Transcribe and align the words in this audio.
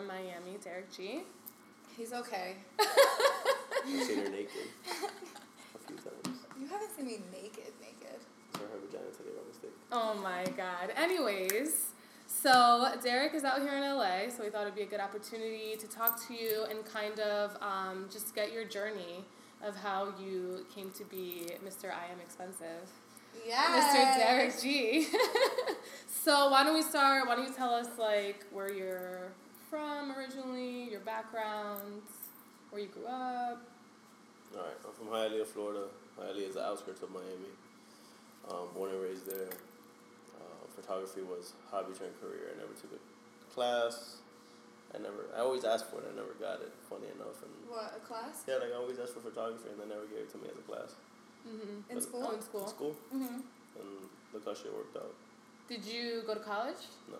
from 0.00 0.06
Miami, 0.06 0.56
Derick 0.62 0.90
G. 0.96 1.22
He's 1.96 2.12
okay. 2.12 2.54
I've 2.80 4.06
seen 4.06 4.18
her 4.18 4.30
naked 4.30 4.68
a 4.84 5.86
few 5.86 5.96
times. 5.96 6.38
You 6.58 6.66
haven't 6.66 6.96
seen 6.96 7.06
me 7.06 7.18
naked, 7.30 7.72
naked. 7.80 8.18
Saw 8.54 8.60
her 8.60 8.78
vagina 8.82 9.10
today 9.10 9.30
by 9.36 9.46
mistake. 9.46 9.70
Oh 9.92 10.14
my 10.22 10.44
god. 10.56 10.90
Anyways, 10.96 11.92
so 12.26 12.94
Derick 13.02 13.34
is 13.34 13.44
out 13.44 13.60
here 13.60 13.76
in 13.76 13.82
LA, 13.82 14.30
so 14.34 14.42
we 14.42 14.48
thought 14.48 14.62
it'd 14.62 14.74
be 14.74 14.82
a 14.82 14.86
good 14.86 15.00
opportunity 15.00 15.76
to 15.78 15.86
talk 15.86 16.26
to 16.28 16.34
you 16.34 16.64
and 16.70 16.84
kind 16.86 17.20
of 17.20 17.56
um, 17.60 18.08
just 18.10 18.34
get 18.34 18.52
your 18.52 18.64
journey 18.64 19.24
of 19.62 19.76
how 19.76 20.14
you 20.18 20.64
came 20.74 20.90
to 20.92 21.04
be 21.04 21.46
Mr. 21.66 21.90
I 21.90 22.10
Am 22.10 22.20
Expensive. 22.22 22.88
Yeah. 23.46 23.92
Mr. 23.92 24.16
Derick 24.16 24.60
G. 24.62 25.08
so 26.06 26.50
why 26.50 26.64
don't 26.64 26.74
we 26.74 26.82
start? 26.82 27.28
Why 27.28 27.36
don't 27.36 27.46
you 27.46 27.54
tell 27.54 27.74
us 27.74 27.88
like 27.98 28.46
where 28.50 28.72
you're 28.72 29.32
from 29.70 30.12
originally, 30.18 30.90
your 30.90 31.00
background, 31.00 32.02
where 32.70 32.82
you 32.82 32.88
grew 32.88 33.06
up? 33.06 33.62
All 34.56 34.62
right, 34.66 34.74
I'm 34.84 34.92
from 34.98 35.06
Hialeah, 35.14 35.46
Florida. 35.46 35.86
Hialeah 36.18 36.48
is 36.48 36.54
the 36.54 36.64
outskirts 36.66 37.02
of 37.02 37.10
Miami. 37.10 37.54
Um, 38.50 38.66
born 38.74 38.90
and 38.90 39.00
raised 39.00 39.26
there. 39.30 39.46
Uh, 40.34 40.66
photography 40.74 41.22
was 41.22 41.52
hobby 41.70 41.92
turned 41.94 42.18
career. 42.20 42.50
I 42.54 42.58
never 42.58 42.72
took 42.74 42.90
a 42.90 43.54
class. 43.54 44.16
I 44.92 44.98
never. 44.98 45.30
I 45.36 45.40
always 45.40 45.62
asked 45.64 45.86
for 45.88 45.98
it. 46.02 46.06
I 46.10 46.16
never 46.16 46.34
got 46.40 46.60
it. 46.66 46.72
Funny 46.90 47.06
enough, 47.14 47.38
and 47.46 47.52
What, 47.70 47.94
a 47.96 48.00
class? 48.04 48.42
yeah, 48.48 48.56
like 48.56 48.74
I 48.74 48.76
always 48.76 48.98
asked 48.98 49.14
for 49.14 49.20
photography, 49.20 49.68
and 49.70 49.78
they 49.78 49.86
never 49.86 50.06
gave 50.10 50.26
it 50.26 50.32
to 50.32 50.38
me 50.38 50.50
as 50.50 50.58
a 50.58 50.66
class. 50.66 50.98
Mm-hmm. 51.46 51.86
In 51.88 51.94
But- 51.94 52.02
school? 52.02 52.26
Oh, 52.26 52.34
in 52.34 52.42
school. 52.42 52.62
In 52.64 52.68
school, 52.68 52.96
Mm-hmm. 53.14 53.38
and 53.78 53.88
look 54.34 54.44
how 54.44 54.54
shit 54.54 54.74
worked 54.74 54.96
out. 54.96 55.14
Did 55.68 55.84
you 55.84 56.22
go 56.26 56.34
to 56.34 56.40
college? 56.40 56.82
No. 57.08 57.18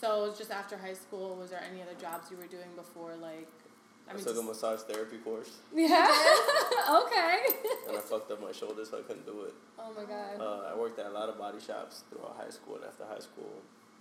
So 0.00 0.24
it 0.24 0.28
was 0.28 0.38
just 0.38 0.50
after 0.50 0.76
high 0.76 0.94
school. 0.94 1.34
Was 1.36 1.50
there 1.50 1.62
any 1.70 1.82
other 1.82 1.94
jobs 2.00 2.30
you 2.30 2.36
were 2.36 2.46
doing 2.46 2.70
before, 2.76 3.14
like? 3.20 3.48
I, 4.08 4.14
mean, 4.14 4.24
took 4.24 4.38
a 4.38 4.42
massage 4.42 4.80
therapy 4.80 5.18
course, 5.18 5.58
Yeah. 5.74 6.08
okay. 7.04 7.36
and 7.86 7.94
I 7.94 8.00
fucked 8.00 8.30
up 8.30 8.40
my 8.40 8.52
shoulder, 8.52 8.82
so 8.86 8.98
I 8.98 9.02
couldn't 9.02 9.26
do 9.26 9.42
it. 9.42 9.52
Oh 9.78 9.92
my 9.92 10.04
god. 10.04 10.40
Uh, 10.40 10.72
I 10.72 10.74
worked 10.78 10.98
at 10.98 11.06
a 11.06 11.10
lot 11.10 11.28
of 11.28 11.36
body 11.36 11.60
shops 11.60 12.04
throughout 12.08 12.34
high 12.40 12.48
school 12.48 12.76
and 12.76 12.84
after 12.84 13.04
high 13.04 13.18
school. 13.20 13.52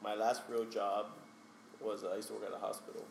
My 0.02 0.16
last 0.16 0.44
real 0.48 0.64
job 0.64 1.08
was 1.82 2.06
uh, 2.06 2.12
I 2.14 2.16
used 2.18 2.30
to 2.30 2.36
work 2.36 2.46
at 2.48 2.54
a 2.56 2.58
hospital. 2.58 3.04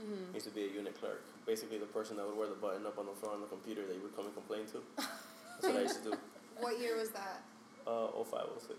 mm-hmm. 0.00 0.32
I 0.32 0.34
used 0.34 0.46
to 0.46 0.54
be 0.54 0.64
a 0.64 0.72
unit 0.72 0.98
clerk. 0.98 1.22
Basically, 1.44 1.76
the 1.76 1.86
person 1.92 2.16
that 2.16 2.26
would 2.26 2.36
wear 2.38 2.48
the 2.48 2.54
button 2.54 2.86
up 2.86 2.98
on 2.98 3.04
the 3.04 3.12
floor 3.12 3.34
on 3.34 3.42
the 3.42 3.46
computer 3.46 3.84
that 3.86 3.94
you 3.94 4.00
would 4.00 4.16
come 4.16 4.24
and 4.24 4.34
complain 4.34 4.64
to. 4.72 4.80
That's 4.96 5.68
what 5.68 5.76
I 5.76 5.82
used 5.82 6.02
to 6.04 6.10
do. 6.10 6.16
What 6.60 6.80
year 6.80 6.96
was 6.96 7.10
that? 7.10 7.42
Uh, 7.86 8.08
0506. 8.24 8.74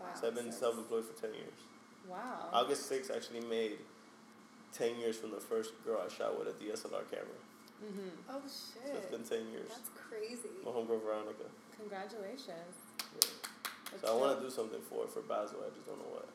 Wow. 0.00 0.06
So 0.18 0.26
I've 0.26 0.34
been 0.34 0.50
self 0.50 0.76
employed 0.76 1.04
for 1.04 1.14
10 1.20 1.34
years. 1.34 1.54
Wow. 2.08 2.48
August 2.52 2.88
6 2.88 3.10
actually 3.10 3.40
made 3.40 3.78
10 4.74 4.96
years 4.98 5.16
from 5.16 5.30
the 5.30 5.40
first 5.40 5.72
girl 5.84 6.00
I 6.04 6.08
shot 6.12 6.38
with 6.38 6.48
a 6.48 6.52
DSLR 6.52 7.04
camera. 7.10 7.40
Mm-hmm. 7.84 8.08
Oh, 8.30 8.40
So 8.46 8.80
shit. 8.86 8.94
it's 8.96 9.10
been 9.10 9.24
10 9.24 9.50
years. 9.52 9.68
That's 9.68 9.90
crazy. 9.94 10.50
My 10.64 10.70
homegirl 10.70 11.02
Veronica. 11.02 11.46
Congratulations. 11.78 12.74
Yeah. 13.14 13.30
That's 13.90 14.02
So 14.06 14.16
I 14.16 14.20
want 14.20 14.38
to 14.38 14.44
do 14.44 14.50
something 14.50 14.80
for 14.88 15.06
for 15.08 15.20
Basil. 15.22 15.58
I 15.66 15.70
just 15.74 15.86
don't 15.86 15.98
know 15.98 16.12
what. 16.14 16.28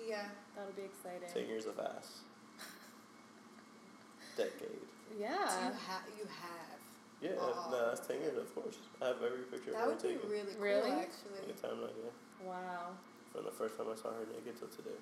Yeah. 0.00 0.26
That'll 0.56 0.72
be 0.72 0.82
exciting. 0.88 1.28
10 1.32 1.48
years 1.48 1.66
of 1.66 1.78
ass. 1.78 2.24
Decade. 4.36 4.80
Do 5.10 5.18
Yeah. 5.20 5.30
you, 5.68 5.74
ha- 5.76 6.02
you 6.18 6.24
have. 6.26 6.78
Yeah, 7.20 7.40
Aw. 7.40 7.70
no, 7.70 7.86
that's 7.88 8.06
10 8.06 8.20
years, 8.20 8.36
of 8.36 8.52
course. 8.54 8.76
I 9.00 9.06
have 9.08 9.22
every 9.22 9.44
picture 9.48 9.70
That 9.72 9.80
of 9.80 9.84
her 9.84 9.90
would 9.94 10.02
be 10.02 10.08
taken. 10.08 10.28
really 10.28 10.52
cool, 10.54 10.62
Really? 10.62 10.90
actually. 10.90 11.40
Like 11.46 11.62
a 11.64 11.76
yeah. 11.76 12.48
Wow. 12.48 12.96
From 13.34 13.44
the 13.44 13.50
first 13.50 13.76
time 13.76 13.86
I 13.90 13.96
saw 13.96 14.10
her 14.10 14.26
naked 14.30 14.56
till 14.58 14.68
today. 14.68 14.94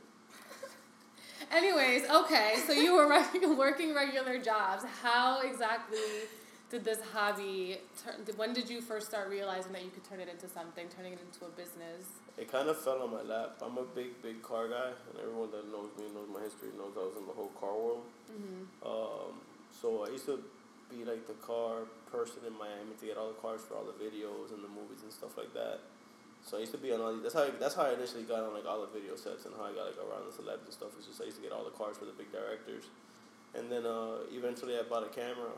Anyways, 1.53 2.09
okay, 2.09 2.55
so 2.67 2.73
you 2.73 2.95
were 2.95 3.07
working 3.57 3.95
regular 3.95 4.39
jobs. 4.39 4.85
How 5.03 5.43
exactly 5.43 5.99
did 6.71 6.83
this 6.83 6.99
hobby 7.13 7.77
turn? 8.03 8.25
When 8.37 8.55
did 8.55 8.71
you 8.71 8.81
first 8.81 9.07
start 9.07 9.29
realizing 9.29 9.73
that 9.73 9.85
you 9.85 9.91
could 9.91 10.09
turn 10.09 10.19
it 10.19 10.31
into 10.31 10.49
something, 10.49 10.87
turning 10.89 11.13
it 11.13 11.21
into 11.21 11.45
a 11.45 11.51
business? 11.51 12.09
It 12.39 12.51
kind 12.51 12.71
of 12.71 12.83
fell 12.83 13.03
on 13.03 13.11
my 13.13 13.21
lap. 13.21 13.61
I'm 13.61 13.77
a 13.77 13.85
big, 13.85 14.23
big 14.23 14.43
car 14.43 14.67
guy, 14.69 14.97
and 15.11 15.21
everyone 15.21 15.51
that 15.51 15.71
knows 15.71 15.91
me, 15.99 16.09
knows 16.15 16.29
my 16.33 16.41
history, 16.41 16.73
knows 16.79 16.97
I 16.97 17.05
was 17.05 17.17
in 17.21 17.27
the 17.27 17.37
whole 17.37 17.53
car 17.61 17.77
world. 17.77 18.05
Mm-hmm. 18.33 18.89
Um, 18.89 19.37
so 19.79 20.07
I 20.07 20.11
used 20.11 20.25
to 20.25 20.41
be 20.89 21.05
like 21.05 21.27
the 21.27 21.37
car 21.45 21.85
person 22.11 22.41
in 22.47 22.57
Miami 22.57 22.97
to 23.01 23.05
get 23.05 23.19
all 23.19 23.29
the 23.29 23.41
cars 23.45 23.61
for 23.69 23.77
all 23.77 23.85
the 23.85 23.97
videos 24.01 24.57
and 24.57 24.65
the 24.65 24.73
movies 24.73 25.05
and 25.05 25.13
stuff 25.13 25.37
like 25.37 25.53
that. 25.53 25.81
So 26.45 26.57
I 26.57 26.61
used 26.61 26.73
to 26.73 26.79
be 26.79 26.93
on 26.93 27.01
all 27.01 27.13
these. 27.15 27.23
That's 27.23 27.35
how 27.35 27.45
I, 27.45 27.51
that's 27.59 27.75
how 27.75 27.83
I 27.87 27.93
initially 27.95 28.25
got 28.25 28.43
on 28.45 28.53
like 28.55 28.67
all 28.67 28.81
the 28.83 28.91
video 28.93 29.17
sets 29.17 29.47
and 29.47 29.55
how 29.57 29.65
I 29.65 29.73
got 29.73 29.87
like 29.87 29.99
around 30.03 30.27
the 30.27 30.35
celebs 30.35 30.65
and 30.65 30.73
stuff. 30.75 30.91
It's 30.99 31.07
just 31.07 31.21
I 31.23 31.25
used 31.25 31.37
to 31.39 31.43
get 31.43 31.53
all 31.53 31.65
the 31.65 31.71
cars 31.77 31.97
for 31.99 32.05
the 32.05 32.13
big 32.13 32.33
directors, 32.33 32.85
and 33.55 33.71
then 33.71 33.87
uh, 33.87 34.27
eventually 34.33 34.75
I 34.79 34.83
bought 34.83 35.07
a 35.07 35.09
camera 35.15 35.55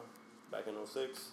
back 0.53 0.67
in 0.69 0.75
06. 0.87 1.33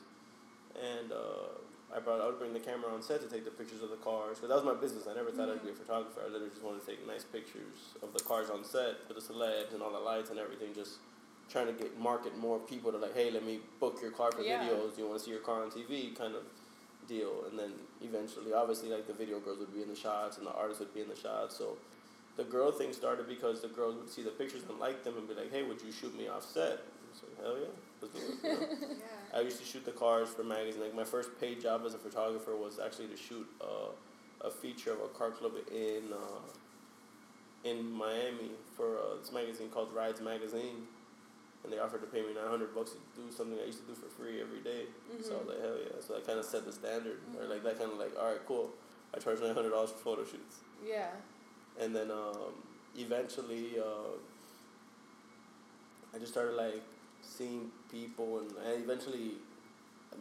and 0.80 1.12
uh, 1.12 1.52
I 1.94 2.00
brought 2.00 2.22
I 2.22 2.26
would 2.28 2.40
bring 2.40 2.54
the 2.54 2.60
camera 2.64 2.88
on 2.94 3.02
set 3.04 3.20
to 3.22 3.28
take 3.28 3.44
the 3.44 3.52
pictures 3.52 3.82
of 3.84 3.90
the 3.92 3.98
cars 4.00 4.40
because 4.40 4.48
that 4.50 4.56
was 4.56 4.64
my 4.64 4.80
business. 4.80 5.04
I 5.12 5.14
never 5.14 5.32
thought 5.32 5.50
I'd 5.52 5.62
be 5.64 5.70
a 5.72 5.74
photographer. 5.76 6.22
I 6.24 6.32
literally 6.32 6.50
just 6.50 6.64
wanted 6.64 6.82
to 6.82 6.88
take 6.88 7.06
nice 7.06 7.26
pictures 7.28 8.00
of 8.02 8.14
the 8.14 8.24
cars 8.24 8.50
on 8.50 8.64
set 8.64 9.04
for 9.06 9.14
the 9.14 9.20
celebs 9.22 9.74
and 9.74 9.84
all 9.84 9.92
the 9.92 10.00
lights 10.00 10.30
and 10.32 10.40
everything. 10.40 10.74
Just 10.74 11.04
trying 11.52 11.68
to 11.68 11.74
get 11.74 12.00
market 12.00 12.38
more 12.38 12.60
people 12.60 12.90
to 12.94 12.98
like, 12.98 13.14
hey, 13.14 13.30
let 13.30 13.44
me 13.46 13.60
book 13.82 14.00
your 14.02 14.12
car 14.12 14.32
for 14.32 14.42
Yeah. 14.42 14.64
videos. 14.64 14.96
Do 14.96 15.02
you 15.04 15.08
want 15.12 15.20
to 15.20 15.26
see 15.26 15.32
your 15.32 15.42
car 15.44 15.62
on 15.64 15.70
TV? 15.70 16.16
Kind 16.16 16.34
of 16.36 16.44
deal. 17.08 17.46
And 17.50 17.58
then 17.58 17.72
eventually, 18.02 18.54
obviously, 18.54 18.90
like 18.90 19.08
the 19.08 19.14
video 19.14 19.40
girls 19.40 19.60
would 19.60 19.74
be 19.74 19.82
in 19.82 19.90
the 19.90 19.96
shots 19.96 20.38
and 20.38 20.46
the 20.46 20.54
artists 20.54 20.80
would 20.80 20.94
be 20.94 21.02
in 21.02 21.08
the 21.08 21.16
shots. 21.16 21.58
So 21.58 21.78
the 22.38 22.44
girl 22.44 22.72
thing 22.72 22.94
started 22.94 23.28
because 23.28 23.62
the 23.62 23.68
girls 23.68 23.96
would 23.96 24.10
see 24.10 24.24
the 24.24 24.32
pictures 24.32 24.64
and 24.70 24.80
like 24.80 25.04
them 25.04 25.18
and 25.18 25.28
be 25.28 25.34
like, 25.34 25.52
hey, 25.52 25.64
would 25.64 25.82
you 25.82 25.92
shoot 25.92 26.18
me 26.18 26.28
off 26.28 26.44
set? 26.44 26.80
So 27.14 27.28
hell 27.42 27.58
yeah, 27.60 27.68
let's 28.02 28.14
do 28.14 28.20
it. 28.22 28.44
You 28.44 28.50
know? 28.62 28.68
Yeah. 29.00 29.38
I 29.38 29.42
used 29.42 29.60
to 29.60 29.66
shoot 29.66 29.86
the 29.86 29.92
cars 29.92 30.30
for 30.30 30.44
magazines. 30.44 30.84
Like 30.84 30.96
my 30.96 31.04
first 31.04 31.40
paid 31.40 31.62
job 31.62 31.84
as 31.86 31.94
a 31.94 31.98
photographer 31.98 32.56
was 32.56 32.80
actually 32.80 33.08
to 33.08 33.18
shoot 33.18 33.48
uh, 33.60 33.92
a 34.42 34.50
feature 34.50 34.94
of 34.94 35.02
a 35.02 35.08
car 35.10 35.32
club 35.32 35.54
in 35.72 36.04
uh, 36.14 37.68
in 37.70 37.92
Miami 37.92 38.52
for 38.76 38.98
uh, 38.98 39.18
this 39.20 39.32
magazine 39.32 39.70
called 39.70 39.94
Rides 39.94 40.22
Magazine, 40.22 40.88
and 41.64 41.72
they 41.72 41.80
offered 41.80 42.02
to 42.02 42.08
pay 42.08 42.22
me 42.22 42.34
nine 42.34 42.48
hundred 42.50 42.74
bucks 42.74 42.92
to 42.92 42.98
do 43.16 43.32
something 43.32 43.58
I 43.62 43.66
used 43.68 43.80
to 43.82 43.88
do 43.88 43.94
for 43.94 44.08
free 44.10 44.42
every 44.42 44.60
day. 44.60 44.86
So 45.22 45.36
I 45.36 45.38
was 45.40 45.48
like, 45.48 45.62
hell 45.62 45.78
yeah! 45.78 46.00
So 46.02 46.18
I 46.18 46.22
kind 46.22 46.40
of 46.40 46.46
set 46.46 46.66
the 46.66 46.72
standard, 46.74 47.20
or 47.40 47.46
like 47.48 47.64
that 47.64 47.78
kind 47.80 47.92
of 47.92 47.98
like, 48.00 48.14
all 48.20 48.30
right, 48.32 48.42
cool. 48.48 48.72
I 49.14 49.20
charge 49.20 49.42
nine 49.42 49.54
hundred 49.54 49.72
dollars 49.72 49.92
for 49.92 49.98
photo 49.98 50.24
shoots 50.24 50.58
Yeah. 50.88 51.10
and 51.80 51.94
then 51.94 52.10
um, 52.12 52.54
eventually 52.98 53.78
uh, 53.78 54.16
I 56.16 56.18
just 56.20 56.32
started 56.32 56.56
like 56.56 56.82
seeing 57.22 57.72
people 57.92 58.40
and, 58.40 58.52
and 58.66 58.84
eventually 58.84 59.32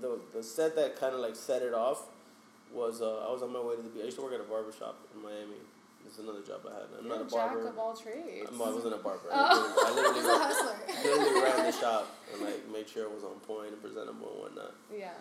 the 0.00 0.18
the 0.34 0.42
set 0.42 0.74
that 0.76 0.98
kind 0.98 1.14
of 1.14 1.20
like 1.20 1.36
set 1.36 1.62
it 1.62 1.72
off 1.74 2.02
was 2.72 3.00
uh, 3.00 3.26
I 3.28 3.32
was 3.32 3.42
on 3.42 3.52
my 3.52 3.60
way 3.60 3.76
to 3.76 3.82
the 3.82 3.88
beach. 3.88 4.02
I 4.02 4.04
used 4.06 4.16
to 4.18 4.22
work 4.22 4.32
at 4.34 4.40
a 4.40 4.44
barber 4.44 4.72
shop 4.72 4.98
in 5.14 5.22
Miami. 5.22 5.58
Is 6.10 6.18
another 6.18 6.42
job 6.42 6.66
I 6.66 6.74
had. 6.74 6.90
I'm 6.98 7.06
You're 7.06 7.18
not 7.18 7.26
a 7.26 7.30
barber. 7.30 7.62
jack 7.62 7.70
of 7.72 7.78
all 7.78 7.94
trades. 7.94 8.50
I'm- 8.50 8.62
I 8.62 8.70
wasn't 8.74 8.94
a 8.94 8.98
barber. 8.98 9.28
Oh. 9.30 9.38
I 9.86 9.94
literally, 9.94 10.20
I 10.20 10.26
literally, 10.26 10.42
hustler. 10.42 10.76
literally 11.06 11.40
ran 11.42 11.66
the 11.66 11.72
shop 11.72 12.04
and 12.34 12.42
like 12.42 12.66
made 12.72 12.88
sure 12.88 13.04
it 13.04 13.12
was 13.14 13.22
on 13.22 13.38
point 13.46 13.70
and 13.72 13.80
presentable 13.80 14.30
and 14.34 14.40
whatnot. 14.42 14.74
Yeah. 14.90 15.14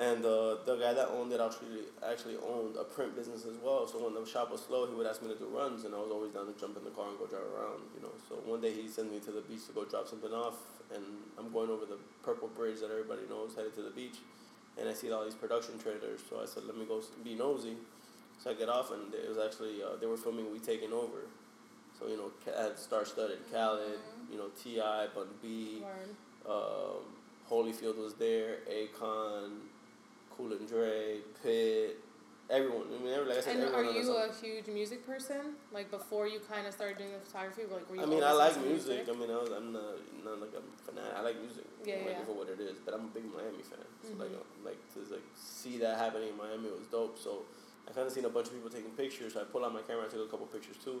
And 0.00 0.24
uh, 0.24 0.62
the 0.64 0.76
guy 0.80 0.94
that 0.94 1.08
owned 1.12 1.32
it 1.34 1.40
actually 1.42 1.90
actually 2.00 2.36
owned 2.40 2.76
a 2.80 2.84
print 2.84 3.16
business 3.16 3.44
as 3.44 3.58
well. 3.60 3.84
So 3.86 3.98
when 4.00 4.14
the 4.14 4.24
shop 4.24 4.48
was 4.50 4.62
slow, 4.64 4.86
he 4.88 4.94
would 4.94 5.06
ask 5.06 5.20
me 5.20 5.28
to 5.28 5.34
do 5.38 5.44
runs, 5.52 5.84
and 5.84 5.92
I 5.94 5.98
was 5.98 6.08
always 6.10 6.30
down 6.32 6.46
to 6.46 6.54
jump 6.58 6.78
in 6.78 6.84
the 6.84 6.94
car 6.94 7.10
and 7.10 7.18
go 7.18 7.26
drive 7.26 7.44
around. 7.52 7.82
You 7.98 8.02
know. 8.06 8.14
So 8.30 8.36
one 8.46 8.62
day 8.62 8.72
he 8.72 8.88
sends 8.88 9.12
me 9.12 9.18
to 9.20 9.32
the 9.34 9.42
beach 9.42 9.66
to 9.66 9.72
go 9.74 9.84
drop 9.84 10.06
something 10.08 10.32
off, 10.32 10.56
and 10.94 11.04
I'm 11.36 11.52
going 11.52 11.68
over 11.68 11.84
the 11.84 11.98
purple 12.22 12.48
bridge 12.48 12.80
that 12.80 12.88
everybody 12.94 13.26
knows, 13.28 13.52
headed 13.58 13.74
to 13.74 13.82
the 13.82 13.90
beach, 13.90 14.22
and 14.78 14.88
I 14.88 14.94
see 14.94 15.10
all 15.12 15.24
these 15.24 15.34
production 15.34 15.76
trailers. 15.82 16.22
So 16.30 16.40
I 16.40 16.46
said, 16.46 16.62
let 16.64 16.78
me 16.78 16.86
go 16.86 17.02
be 17.24 17.34
nosy. 17.34 17.74
So 18.38 18.50
I 18.50 18.54
get 18.54 18.68
off, 18.68 18.92
and 18.92 19.12
it 19.12 19.28
was 19.28 19.38
actually 19.38 19.82
uh, 19.82 19.96
they 20.00 20.06
were 20.06 20.16
filming 20.16 20.52
We 20.52 20.58
Taking 20.60 20.92
Over. 20.92 21.26
So 21.98 22.06
you 22.06 22.16
know, 22.16 22.30
I 22.56 22.62
had 22.62 22.78
star 22.78 23.04
studded 23.04 23.38
Khaled, 23.52 23.98
you 24.30 24.38
know, 24.38 24.48
T.I., 24.62 25.08
Bun 25.14 25.26
B, 25.42 25.82
um, 26.48 27.02
Holyfield 27.50 27.96
was 27.98 28.14
there, 28.14 28.58
Akon, 28.70 29.58
Cool 30.36 30.52
and 30.52 30.68
Dre, 30.68 31.18
Pitt, 31.42 31.98
everyone. 32.48 32.86
I 32.94 33.02
mean, 33.02 33.12
every, 33.12 33.28
like 33.28 33.38
I 33.38 33.40
said, 33.40 33.56
And 33.56 33.64
everyone. 33.64 33.96
are 33.96 33.98
you 33.98 34.16
a 34.16 34.32
huge 34.32 34.68
music 34.68 35.04
person? 35.04 35.56
Like 35.72 35.90
before 35.90 36.28
you 36.28 36.38
kind 36.38 36.68
of 36.68 36.72
started 36.72 36.98
doing 36.98 37.10
the 37.12 37.18
photography, 37.18 37.62
like 37.62 37.90
were 37.90 37.96
you? 37.96 38.02
I 38.02 38.06
mean, 38.06 38.22
I 38.22 38.30
like 38.30 38.56
into 38.56 38.68
music. 38.68 39.08
I 39.08 39.12
mean, 39.18 39.30
I 39.30 39.36
was, 39.36 39.50
I'm 39.50 39.72
not, 39.72 39.98
not 40.24 40.40
like 40.40 40.54
a 40.54 40.62
fanatic. 40.86 41.12
I 41.16 41.20
like 41.22 41.40
music. 41.40 41.64
Yeah, 41.84 41.96
like 42.06 42.18
yeah. 42.18 42.24
for 42.24 42.32
what 42.32 42.48
it 42.48 42.60
is, 42.60 42.78
but 42.84 42.94
I'm 42.94 43.06
a 43.06 43.08
big 43.08 43.24
Miami 43.24 43.62
fan. 43.66 43.82
So 44.02 44.14
like, 44.14 44.30
Mhm. 44.30 44.38
uh, 44.38 44.64
like 44.64 44.78
to 44.94 45.00
like 45.12 45.26
see 45.34 45.78
that 45.78 45.98
happening 45.98 46.28
in 46.28 46.36
Miami 46.36 46.70
was 46.70 46.86
dope. 46.86 47.18
So 47.18 47.42
I 47.88 47.92
kind 47.92 48.06
of 48.06 48.12
seen 48.12 48.24
a 48.24 48.28
bunch 48.28 48.48
of 48.48 48.54
people 48.54 48.70
taking 48.70 48.90
pictures. 48.90 49.34
So 49.34 49.40
I 49.40 49.44
pulled 49.44 49.64
out 49.64 49.72
my 49.72 49.80
camera. 49.82 50.04
I 50.04 50.08
took 50.08 50.26
a 50.26 50.30
couple 50.30 50.46
pictures 50.46 50.76
too. 50.84 51.00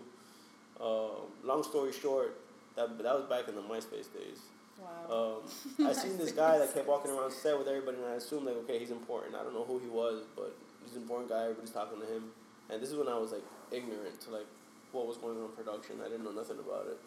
Uh, 0.80 1.20
long 1.44 1.62
story 1.62 1.92
short, 1.92 2.40
that 2.76 2.96
that 2.98 3.14
was 3.14 3.24
back 3.28 3.48
in 3.48 3.54
the 3.54 3.62
MySpace 3.62 4.08
days. 4.14 4.40
Wow. 4.78 5.42
Um, 5.78 5.86
I 5.86 5.92
seen 5.92 6.16
this 6.16 6.32
guy 6.32 6.58
that 6.58 6.72
kept 6.72 6.86
walking 6.86 7.10
around 7.10 7.32
set 7.32 7.58
with 7.58 7.68
everybody, 7.68 7.98
and 7.98 8.06
I 8.06 8.14
assumed 8.14 8.46
like, 8.46 8.56
okay, 8.64 8.78
he's 8.78 8.92
important. 8.92 9.34
I 9.34 9.42
don't 9.42 9.54
know 9.54 9.64
who 9.64 9.78
he 9.80 9.88
was, 9.88 10.22
but 10.36 10.54
he's 10.84 10.94
an 10.94 11.02
important 11.02 11.30
guy. 11.30 11.42
Everybody's 11.42 11.70
talking 11.70 12.00
to 12.00 12.06
him, 12.06 12.30
and 12.70 12.80
this 12.80 12.90
is 12.90 12.96
when 12.96 13.08
I 13.08 13.18
was 13.18 13.32
like 13.32 13.44
ignorant 13.72 14.20
to 14.22 14.30
like 14.30 14.46
what 14.92 15.06
was 15.06 15.16
going 15.18 15.36
on 15.36 15.44
in 15.44 15.50
production. 15.50 15.96
I 16.00 16.08
didn't 16.08 16.24
know 16.24 16.32
nothing 16.32 16.58
about 16.58 16.86
it. 16.86 16.98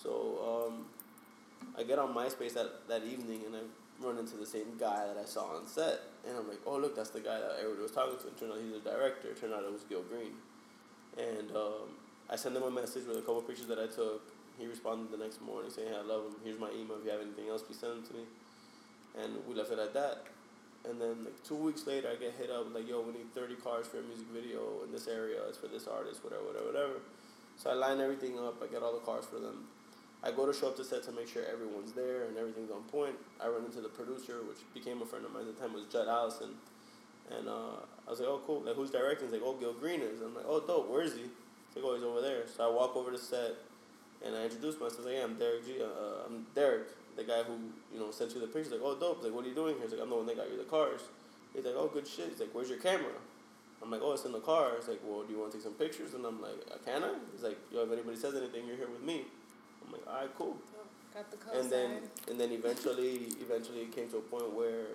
So 0.00 0.68
um, 0.68 0.86
I 1.78 1.82
get 1.82 1.98
on 1.98 2.14
MySpace 2.14 2.54
that, 2.54 2.88
that 2.88 3.04
evening 3.04 3.42
and 3.46 3.56
I 3.56 4.04
run 4.04 4.18
into 4.18 4.36
the 4.36 4.46
same 4.46 4.76
guy 4.78 5.06
that 5.06 5.16
I 5.20 5.24
saw 5.24 5.56
on 5.56 5.66
set. 5.66 6.00
And 6.26 6.36
I'm 6.36 6.48
like, 6.48 6.60
oh, 6.66 6.76
look, 6.76 6.96
that's 6.96 7.10
the 7.10 7.20
guy 7.20 7.38
that 7.38 7.56
everybody 7.60 7.82
was 7.82 7.92
talking 7.92 8.18
to. 8.18 8.26
And 8.26 8.36
turned 8.36 8.52
out 8.52 8.58
he's 8.58 8.74
a 8.74 8.82
director. 8.82 9.30
It 9.30 9.40
turned 9.40 9.54
out 9.54 9.62
it 9.62 9.72
was 9.72 9.86
Gil 9.88 10.02
Green. 10.02 10.34
And 11.16 11.54
um, 11.54 11.94
I 12.28 12.36
sent 12.36 12.56
him 12.56 12.62
a 12.62 12.70
message 12.70 13.06
with 13.06 13.16
a 13.16 13.22
couple 13.22 13.40
pictures 13.42 13.66
that 13.68 13.78
I 13.78 13.86
took. 13.86 14.22
He 14.58 14.66
responded 14.66 15.12
the 15.12 15.22
next 15.22 15.40
morning 15.40 15.70
saying, 15.70 15.88
hey, 15.88 15.96
I 15.96 16.02
love 16.02 16.26
him. 16.26 16.34
Here's 16.42 16.58
my 16.58 16.70
email. 16.72 16.98
If 16.98 17.04
you 17.04 17.10
have 17.12 17.20
anything 17.20 17.48
else, 17.48 17.62
please 17.62 17.78
send 17.78 17.92
them 17.92 18.06
to 18.10 18.14
me. 18.14 18.24
And 19.22 19.38
we 19.46 19.54
left 19.54 19.70
it 19.70 19.78
at 19.78 19.94
that. 19.94 20.26
And 20.88 21.00
then 21.00 21.24
like 21.24 21.42
two 21.42 21.56
weeks 21.56 21.86
later, 21.86 22.08
I 22.10 22.16
get 22.16 22.34
hit 22.34 22.50
up 22.50 22.72
like, 22.74 22.88
yo, 22.88 23.00
we 23.00 23.12
need 23.12 23.32
30 23.34 23.56
cars 23.56 23.86
for 23.86 23.98
a 23.98 24.02
music 24.02 24.26
video 24.32 24.82
in 24.84 24.92
this 24.92 25.08
area. 25.08 25.40
It's 25.48 25.58
for 25.58 25.68
this 25.68 25.86
artist, 25.86 26.22
whatever, 26.22 26.44
whatever, 26.44 26.66
whatever. 26.66 26.94
So 27.56 27.70
I 27.70 27.74
line 27.74 28.00
everything 28.00 28.38
up. 28.38 28.62
I 28.62 28.66
get 28.66 28.82
all 28.82 28.92
the 28.92 29.04
cars 29.04 29.24
for 29.24 29.38
them. 29.38 29.66
I 30.26 30.32
go 30.32 30.44
to 30.44 30.52
show 30.52 30.66
up 30.66 30.76
to 30.76 30.84
set 30.84 31.04
to 31.04 31.12
make 31.12 31.28
sure 31.28 31.44
everyone's 31.46 31.92
there 31.92 32.24
and 32.24 32.36
everything's 32.36 32.72
on 32.72 32.82
point. 32.90 33.14
I 33.40 33.46
run 33.46 33.64
into 33.64 33.80
the 33.80 33.88
producer, 33.88 34.42
which 34.42 34.58
became 34.74 35.00
a 35.00 35.06
friend 35.06 35.24
of 35.24 35.32
mine 35.32 35.46
at 35.46 35.54
the 35.54 35.62
time, 35.62 35.72
was 35.72 35.84
Judd 35.84 36.08
Allison. 36.08 36.50
And 37.30 37.48
uh, 37.48 37.78
I 38.06 38.10
was 38.10 38.18
like, 38.18 38.28
oh, 38.28 38.40
cool. 38.44 38.62
Like, 38.62 38.74
who's 38.74 38.90
directing? 38.90 39.28
He's 39.28 39.34
like, 39.34 39.42
oh, 39.44 39.54
Gil 39.54 39.74
Green 39.74 40.00
is. 40.00 40.20
I'm 40.22 40.34
like, 40.34 40.44
oh, 40.48 40.58
dope. 40.66 40.90
Where 40.90 41.02
is 41.02 41.14
he? 41.14 41.22
He's 41.22 41.76
like, 41.76 41.84
oh, 41.84 41.94
he's 41.94 42.02
over 42.02 42.20
there. 42.20 42.42
So 42.48 42.68
I 42.68 42.74
walk 42.74 42.96
over 42.96 43.12
to 43.12 43.18
set 43.18 43.54
and 44.24 44.34
I 44.34 44.44
introduce 44.44 44.74
myself. 44.80 45.04
Like, 45.04 45.14
yeah, 45.14 45.24
I'm 45.24 45.38
Derick 45.38 45.64
G. 45.64 45.78
Uh, 45.80 46.26
I'm 46.26 46.46
Derick, 46.56 46.88
the 47.16 47.22
guy 47.22 47.44
who, 47.44 47.54
you 47.94 48.00
know, 48.00 48.10
sent 48.10 48.34
you 48.34 48.40
the 48.40 48.46
pictures. 48.46 48.72
Like, 48.72 48.82
oh, 48.82 48.96
dope. 48.98 49.22
Like, 49.22 49.32
what 49.32 49.44
are 49.44 49.48
you 49.48 49.54
doing 49.54 49.76
here? 49.76 49.84
He's 49.84 49.92
like, 49.92 50.02
I'm 50.02 50.10
the 50.10 50.16
one 50.16 50.26
that 50.26 50.36
got 50.36 50.50
you 50.50 50.58
the 50.58 50.64
cars. 50.64 51.02
He's 51.54 51.64
like, 51.64 51.74
oh, 51.76 51.86
good 51.86 52.06
shit. 52.06 52.30
He's 52.30 52.40
like, 52.40 52.50
where's 52.52 52.68
your 52.68 52.78
camera? 52.78 53.14
I'm 53.82 53.90
like, 53.90 54.00
oh, 54.02 54.12
it's 54.12 54.24
in 54.24 54.32
the 54.32 54.40
car. 54.40 54.72
He's 54.76 54.88
like, 54.88 55.00
well, 55.06 55.22
do 55.22 55.32
you 55.32 55.38
want 55.38 55.52
to 55.52 55.58
take 55.58 55.64
some 55.64 55.74
pictures? 55.74 56.14
And 56.14 56.26
I'm 56.26 56.42
like, 56.42 56.58
uh, 56.72 56.78
can 56.84 57.04
I? 57.04 57.14
He's 57.32 57.44
like, 57.44 57.58
yo, 57.70 57.82
if 57.84 57.92
anybody 57.92 58.16
says 58.16 58.34
anything, 58.34 58.66
you're 58.66 58.76
here 58.76 58.90
with 58.90 59.02
me. 59.02 59.26
I'm 59.86 59.92
like, 59.92 60.06
all 60.06 60.20
right, 60.20 60.30
cool. 60.36 60.56
Got 61.14 61.30
the 61.30 61.58
And 61.58 61.70
then, 61.70 61.90
and 62.28 62.38
then 62.38 62.52
eventually, 62.52 63.28
eventually 63.40 63.80
it 63.80 63.94
came 63.94 64.08
to 64.10 64.18
a 64.18 64.20
point 64.20 64.52
where 64.52 64.86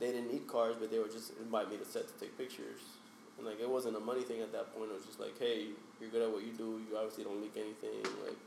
they 0.00 0.12
didn't 0.12 0.32
need 0.32 0.46
cars, 0.46 0.76
but 0.78 0.90
they 0.90 0.98
would 0.98 1.12
just 1.12 1.32
invite 1.40 1.70
me 1.70 1.76
to 1.76 1.84
set 1.84 2.06
to 2.06 2.14
take 2.18 2.38
pictures. 2.38 2.80
And 3.36 3.46
like, 3.46 3.60
it 3.60 3.68
wasn't 3.68 3.96
a 3.96 4.00
money 4.00 4.22
thing 4.22 4.40
at 4.40 4.52
that 4.52 4.74
point. 4.74 4.90
It 4.90 4.94
was 4.94 5.06
just 5.06 5.20
like, 5.20 5.38
hey, 5.38 5.66
you're 6.00 6.10
good 6.10 6.22
at 6.22 6.30
what 6.30 6.42
you 6.42 6.52
do. 6.52 6.80
You 6.88 6.96
obviously 6.96 7.24
don't 7.24 7.40
leak 7.42 7.56
anything. 7.56 8.02
Like, 8.24 8.38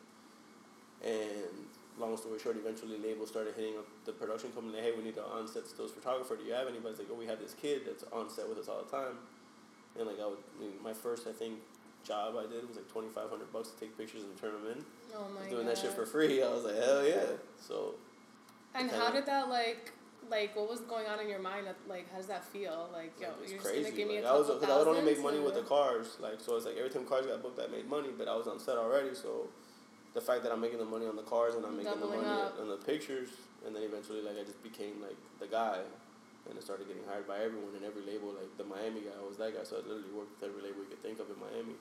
and 1.03 1.67
long 1.99 2.17
story 2.17 2.39
short, 2.39 2.57
eventually 2.57 2.97
labels 2.97 3.29
started 3.29 3.53
hitting 3.55 3.77
up 3.77 3.85
the 4.05 4.11
production 4.11 4.51
company. 4.51 4.81
Hey, 4.81 4.91
we 4.95 5.03
need 5.03 5.17
an 5.17 5.23
on-set 5.31 5.67
stills 5.67 5.91
photographer. 5.91 6.35
Do 6.35 6.43
you 6.43 6.53
have 6.53 6.67
anybody? 6.67 6.89
It's 6.89 6.99
like, 6.99 7.09
oh, 7.11 7.15
we 7.15 7.25
have 7.27 7.39
this 7.39 7.53
kid 7.53 7.83
that's 7.85 8.03
on 8.11 8.29
set 8.29 8.47
with 8.49 8.57
us 8.57 8.67
all 8.67 8.83
the 8.83 8.91
time. 8.91 9.15
And 9.97 10.07
like, 10.07 10.19
I 10.19 10.27
would, 10.27 10.39
I 10.57 10.61
mean, 10.61 10.73
my 10.83 10.93
first, 10.93 11.27
I 11.27 11.31
think, 11.31 11.59
job 12.05 12.35
I 12.37 12.43
did 12.51 12.67
was 12.67 12.77
like 12.77 12.87
twenty 12.89 13.09
five 13.09 13.29
hundred 13.29 13.51
bucks 13.53 13.69
to 13.69 13.79
take 13.79 13.97
pictures 13.97 14.23
and 14.23 14.35
turn 14.37 14.53
them 14.53 14.71
in. 14.77 14.85
Oh 15.15 15.27
my 15.37 15.49
doing 15.49 15.65
god. 15.65 15.75
that 15.75 15.81
shit 15.81 15.91
for 15.93 16.05
free. 16.05 16.41
I 16.43 16.49
was 16.49 16.63
like, 16.63 16.75
hell 16.75 17.05
yeah. 17.07 17.25
So 17.59 17.95
And 18.75 18.89
kinda- 18.89 19.03
how 19.05 19.11
did 19.11 19.25
that 19.25 19.49
like 19.49 19.91
like 20.29 20.55
what 20.55 20.69
was 20.69 20.79
going 20.81 21.07
on 21.07 21.19
in 21.19 21.27
your 21.29 21.39
mind? 21.39 21.67
Like 21.87 22.09
how 22.11 22.17
does 22.17 22.27
that 22.27 22.43
feel? 22.45 22.89
Like 22.93 23.13
yo, 23.19 23.27
like, 23.29 23.49
you're 23.49 23.59
just 23.59 23.73
gonna 23.73 23.91
give 23.91 24.07
me 24.07 24.15
like, 24.21 24.25
a 24.25 24.27
I 24.29 24.33
was, 24.37 24.47
couple 24.47 24.61
cause 24.61 24.69
I 24.69 24.77
would 24.79 24.87
only 24.87 25.01
make 25.13 25.21
money 25.21 25.39
with 25.39 25.55
the 25.55 25.61
cars. 25.63 26.17
Like 26.19 26.39
so, 26.39 26.55
it's 26.55 26.65
like 26.65 26.77
every 26.77 26.89
time 26.89 27.05
cars 27.05 27.25
got 27.25 27.41
booked, 27.41 27.59
I 27.59 27.67
made 27.67 27.89
money. 27.89 28.09
But 28.17 28.27
I 28.27 28.35
was 28.35 28.47
on 28.47 28.59
set 28.59 28.77
already, 28.77 29.13
so 29.15 29.47
the 30.13 30.21
fact 30.21 30.43
that 30.43 30.51
I'm 30.51 30.61
making 30.61 30.79
the 30.79 30.85
money 30.85 31.07
on 31.07 31.15
the 31.15 31.23
cars 31.23 31.55
and 31.55 31.65
I'm 31.65 31.77
making 31.77 31.93
Doubling 31.93 32.19
the 32.21 32.27
money 32.27 32.41
up. 32.41 32.59
on 32.59 32.67
the 32.69 32.77
pictures, 32.77 33.29
and 33.65 33.75
then 33.75 33.83
eventually 33.83 34.21
like 34.21 34.37
I 34.39 34.43
just 34.43 34.61
became 34.63 35.01
like 35.01 35.17
the 35.39 35.47
guy, 35.47 35.79
and 36.49 36.57
I 36.57 36.61
started 36.61 36.87
getting 36.87 37.03
hired 37.07 37.27
by 37.27 37.37
everyone 37.39 37.75
and 37.75 37.85
every 37.85 38.01
label. 38.03 38.33
Like 38.33 38.49
the 38.57 38.63
Miami 38.63 39.01
guy, 39.01 39.13
I 39.19 39.25
was 39.27 39.37
that 39.37 39.55
guy. 39.55 39.63
So 39.63 39.77
I 39.77 39.79
literally 39.85 40.11
worked 40.13 40.41
with 40.41 40.49
every 40.49 40.61
label 40.63 40.81
you 40.83 40.89
could 40.89 41.01
think 41.03 41.19
of 41.19 41.29
in 41.29 41.37
Miami. 41.39 41.75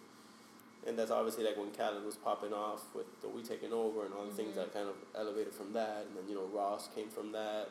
And 0.87 0.97
that's 0.99 1.11
obviously 1.11 1.45
like 1.45 1.57
when 1.57 1.71
Khaled 1.73 2.05
was 2.05 2.17
popping 2.17 2.53
off 2.53 2.85
with 2.95 3.09
the 3.21 3.29
We 3.29 3.43
Taking 3.43 3.73
Over 3.73 4.05
and 4.07 4.15
all 4.15 4.25
the 4.25 4.33
things 4.33 4.53
Mhm. 4.53 4.65
that 4.65 4.73
kind 4.73 4.89
of 4.89 4.97
elevated 5.15 5.53
from 5.55 5.73
that. 5.75 6.07
And 6.07 6.17
then, 6.17 6.29
you 6.29 6.35
know, 6.35 6.47
Ross 6.47 6.89
came 6.95 7.09
from 7.09 7.33
that. 7.33 7.69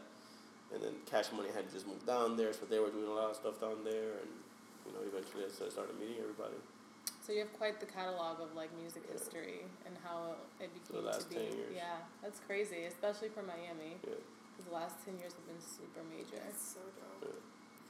And 0.71 0.81
then 0.83 1.01
Cash 1.09 1.31
Money 1.31 1.49
had 1.49 1.69
just 1.71 1.87
moved 1.87 2.05
down 2.05 2.37
there, 2.37 2.53
so 2.53 2.65
they 2.65 2.77
were 2.77 2.91
doing 2.91 3.07
a 3.09 3.13
lot 3.13 3.31
of 3.31 3.35
stuff 3.35 3.59
down 3.59 3.83
there. 3.83 4.13
And, 4.21 4.29
you 4.85 4.91
know, 4.93 5.01
eventually 5.01 5.45
I 5.45 5.49
started- 5.49 5.97
meeting 5.99 6.19
everybody. 6.21 6.53
So 7.21 7.33
you 7.33 7.39
have 7.39 7.53
quite 7.53 7.79
the 7.79 7.85
catalog 7.87 8.39
of 8.41 8.55
like 8.55 8.71
music 8.73 9.03
Yeah. 9.07 9.13
history 9.13 9.65
and 9.85 9.97
how 10.03 10.35
it 10.59 10.69
became 10.73 11.03
last 11.05 11.21
to 11.21 11.29
be. 11.29 11.35
10 11.35 11.57
years. 11.57 11.75
Yeah, 11.75 11.97
that's 12.21 12.39
crazy, 12.41 12.85
especially 12.85 13.29
for 13.29 13.41
Miami. 13.41 13.97
Yeah. 14.07 14.13
Because 14.59 14.75
the 14.75 14.75
last 14.75 14.99
ten 15.07 15.15
years 15.15 15.31
have 15.31 15.47
been 15.47 15.63
super 15.63 16.03
major. 16.11 16.35
That's 16.43 16.75
so 16.75 16.83
dope. 16.99 17.31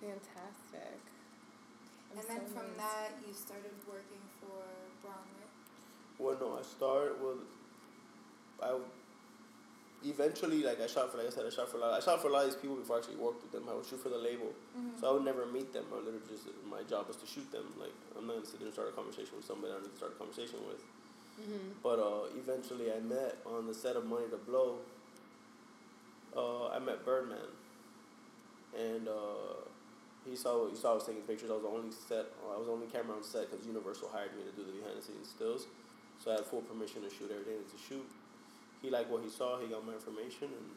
Fantastic. 0.06 1.02
I'm 2.14 2.22
And 2.22 2.30
then 2.30 2.46
so 2.46 2.54
from 2.62 2.70
amazed. 2.70 2.86
that, 2.86 3.10
you 3.26 3.34
started 3.34 3.74
working 3.90 4.22
for 4.38 4.62
Bromley. 5.02 5.50
Well, 6.22 6.38
no, 6.38 6.62
I 6.62 6.62
started, 6.62 7.18
well, 7.18 7.42
I 8.62 8.78
eventually, 10.06 10.62
like, 10.62 10.78
I 10.80 10.86
shot 10.86 11.10
for, 11.10 11.18
like 11.18 11.26
I 11.26 11.34
said, 11.34 11.46
I 11.48 11.50
shot 11.50 11.74
for 11.74 11.78
a 11.78 11.82
lot, 11.82 11.98
I 11.98 12.06
shot 12.06 12.22
for 12.22 12.30
a 12.30 12.34
lot 12.38 12.46
of 12.46 12.54
these 12.54 12.62
people 12.62 12.78
before 12.78 12.98
I 12.98 13.00
actually 13.02 13.18
worked 13.18 13.42
with 13.42 13.52
them. 13.52 13.66
I 13.66 13.74
would 13.74 13.86
shoot 13.90 13.98
for 14.06 14.10
the 14.14 14.22
label. 14.22 14.54
Mm-hmm. 14.78 15.02
So 15.02 15.10
I 15.10 15.12
would 15.18 15.26
never 15.26 15.50
meet 15.50 15.74
them. 15.74 15.86
I 15.90 15.98
literally 16.06 16.22
just 16.30 16.46
my 16.70 16.86
job 16.86 17.08
was 17.10 17.18
to 17.18 17.26
shoot 17.26 17.50
them. 17.52 17.66
Like 17.82 17.94
I'm 18.14 18.28
not 18.30 18.38
gonna 18.38 18.46
sit 18.46 18.60
there 18.62 18.70
and 18.70 18.74
start 18.78 18.90
a 18.90 18.92
conversation 18.94 19.34
with 19.42 19.46
somebody 19.50 19.74
I 19.74 19.82
need 19.82 19.90
to 19.90 19.98
start 19.98 20.14
a 20.14 20.20
conversation 20.22 20.62
with. 20.70 20.86
Mhm. 21.42 21.82
But 21.82 21.98
uh, 21.98 22.30
eventually, 22.38 22.94
I 22.94 23.00
met 23.02 23.42
on 23.46 23.66
the 23.66 23.74
set 23.74 23.96
of 23.98 24.06
Money 24.06 24.30
to 24.30 24.38
Blow. 24.38 24.78
Uh, 26.36 26.70
I 26.70 26.80
met 26.80 27.06
Birdman, 27.06 27.50
and 28.78 29.08
uh, 29.08 29.66
he 30.30 30.36
saw 30.36 30.70
he 30.70 30.76
saw 30.76 30.92
I 30.92 30.96
was 30.96 31.06
taking 31.06 31.24
pictures. 31.24 31.50
I 31.50 31.54
was 31.54 31.64
the 31.64 31.70
only 31.70 31.92
set. 31.92 32.26
I 32.54 32.58
was 32.58 32.68
the 32.68 32.74
only 32.74 32.88
camera 32.88 33.16
on 33.16 33.24
set 33.24 33.50
because 33.50 33.66
Universal 33.66 34.10
hired 34.14 34.36
me 34.38 34.44
to 34.44 34.54
do 34.54 34.66
the 34.66 34.78
behind 34.78 34.98
the 34.98 35.02
scenes 35.02 35.30
stills. 35.30 35.66
So 36.24 36.32
I 36.32 36.36
had 36.36 36.46
full 36.46 36.62
permission 36.62 37.02
to 37.02 37.10
shoot 37.10 37.32
everything 37.32 37.64
to 37.64 37.78
shoot. 37.80 38.06
He 38.82 38.90
liked 38.90 39.10
what 39.10 39.24
he 39.24 39.30
saw. 39.30 39.60
He 39.60 39.68
got 39.68 39.86
my 39.86 39.94
information, 39.94 40.54
and 40.54 40.68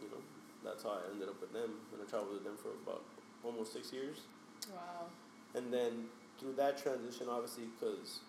you 0.00 0.08
know 0.08 0.22
that's 0.64 0.82
how 0.82 0.98
I 0.98 1.12
ended 1.12 1.28
up 1.28 1.40
with 1.40 1.52
them. 1.52 1.70
And 1.92 2.00
I 2.00 2.08
traveled 2.08 2.32
with 2.32 2.44
them 2.44 2.56
for 2.56 2.72
about 2.86 3.02
almost 3.44 3.72
six 3.72 3.92
years. 3.92 4.24
Wow. 4.70 5.06
And 5.54 5.72
then 5.72 6.06
through 6.38 6.54
that 6.54 6.78
transition, 6.78 7.26
obviously, 7.28 7.64
because, 7.78 8.20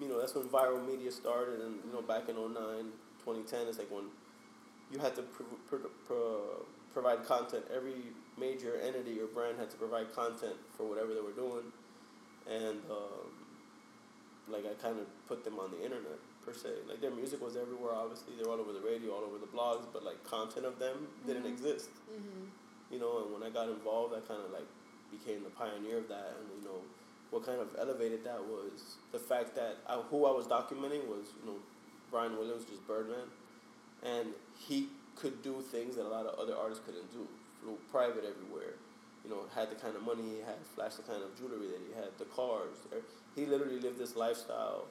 you 0.00 0.08
know, 0.08 0.18
that's 0.18 0.34
when 0.34 0.44
viral 0.48 0.84
media 0.86 1.10
started. 1.10 1.60
And, 1.60 1.76
you 1.86 1.92
know, 1.92 2.02
back 2.02 2.28
in 2.28 2.36
09, 2.36 2.54
2010, 3.24 3.68
it's 3.68 3.78
like 3.78 3.90
when 3.90 4.04
you 4.92 4.98
had 4.98 5.14
to 5.16 5.22
pro- 5.22 5.46
pro- 5.68 5.90
pro- 6.06 6.66
provide 6.92 7.24
content. 7.26 7.64
Every 7.74 8.12
major 8.38 8.76
entity 8.84 9.20
or 9.20 9.26
brand 9.26 9.58
had 9.58 9.70
to 9.70 9.76
provide 9.76 10.14
content 10.14 10.54
for 10.76 10.84
whatever 10.88 11.14
they 11.14 11.20
were 11.20 11.32
doing. 11.32 11.64
And, 12.50 12.78
um, 12.90 13.30
like, 14.48 14.64
I 14.66 14.74
kind 14.80 14.98
of 14.98 15.06
put 15.26 15.44
them 15.44 15.58
on 15.58 15.70
the 15.70 15.82
internet, 15.82 16.18
per 16.44 16.52
se. 16.52 16.68
Like, 16.88 17.00
their 17.00 17.10
music 17.10 17.40
was 17.42 17.56
everywhere, 17.56 17.92
obviously. 17.94 18.34
They 18.36 18.44
were 18.44 18.52
all 18.52 18.60
over 18.60 18.72
the 18.72 18.80
radio, 18.84 19.12
all 19.12 19.24
over 19.24 19.38
the 19.38 19.46
blogs, 19.50 19.86
but, 19.92 20.04
like, 20.04 20.22
content 20.24 20.66
of 20.66 20.78
them 20.78 21.08
didn't 21.26 21.44
Mhm. 21.44 21.52
exist 21.52 21.90
Mhm. 22.12 22.50
you 22.90 22.98
know, 23.00 23.24
and 23.24 23.32
when 23.32 23.42
I 23.42 23.50
got 23.50 23.68
involved, 23.70 24.14
I 24.14 24.20
kind 24.20 24.42
of 24.44 24.50
like 24.52 24.66
became 25.10 25.42
the 25.42 25.50
pioneer 25.50 25.98
of 25.98 26.08
that, 26.08 26.36
and 26.38 26.46
you 26.62 26.68
know, 26.68 26.82
what 27.30 27.44
kind 27.44 27.58
of 27.60 27.74
elevated 27.78 28.22
that 28.24 28.44
was 28.44 28.96
the 29.10 29.18
fact 29.18 29.54
that 29.56 29.78
I, 29.88 29.94
who 30.10 30.26
I 30.26 30.30
was 30.30 30.46
documenting 30.46 31.06
was 31.08 31.32
you 31.40 31.46
know, 31.50 31.58
Bryan 32.10 32.36
Williams, 32.36 32.64
just 32.66 32.86
Birdman, 32.86 33.30
and 34.02 34.34
he 34.58 34.88
could 35.16 35.42
do 35.42 35.60
things 35.60 35.96
that 35.96 36.04
a 36.06 36.08
lot 36.08 36.26
of 36.26 36.38
other 36.38 36.56
artists 36.56 36.82
couldn't 36.84 37.10
do. 37.12 37.26
Flew 37.62 37.78
private 37.90 38.24
everywhere, 38.24 38.74
you 39.24 39.30
know, 39.30 39.40
had 39.54 39.70
the 39.70 39.74
kind 39.76 39.96
of 39.96 40.02
money 40.02 40.22
he 40.22 40.38
had, 40.44 40.58
flashed 40.74 40.96
the 40.98 41.02
kind 41.04 41.22
of 41.22 41.36
jewelry 41.38 41.68
that 41.68 41.80
he 41.86 41.94
had, 41.94 42.08
the 42.18 42.24
cars. 42.26 42.76
Er, 42.92 43.00
He 43.34 43.46
literally 43.46 43.80
lived 43.80 43.98
this 43.98 44.16
lifestyle 44.16 44.84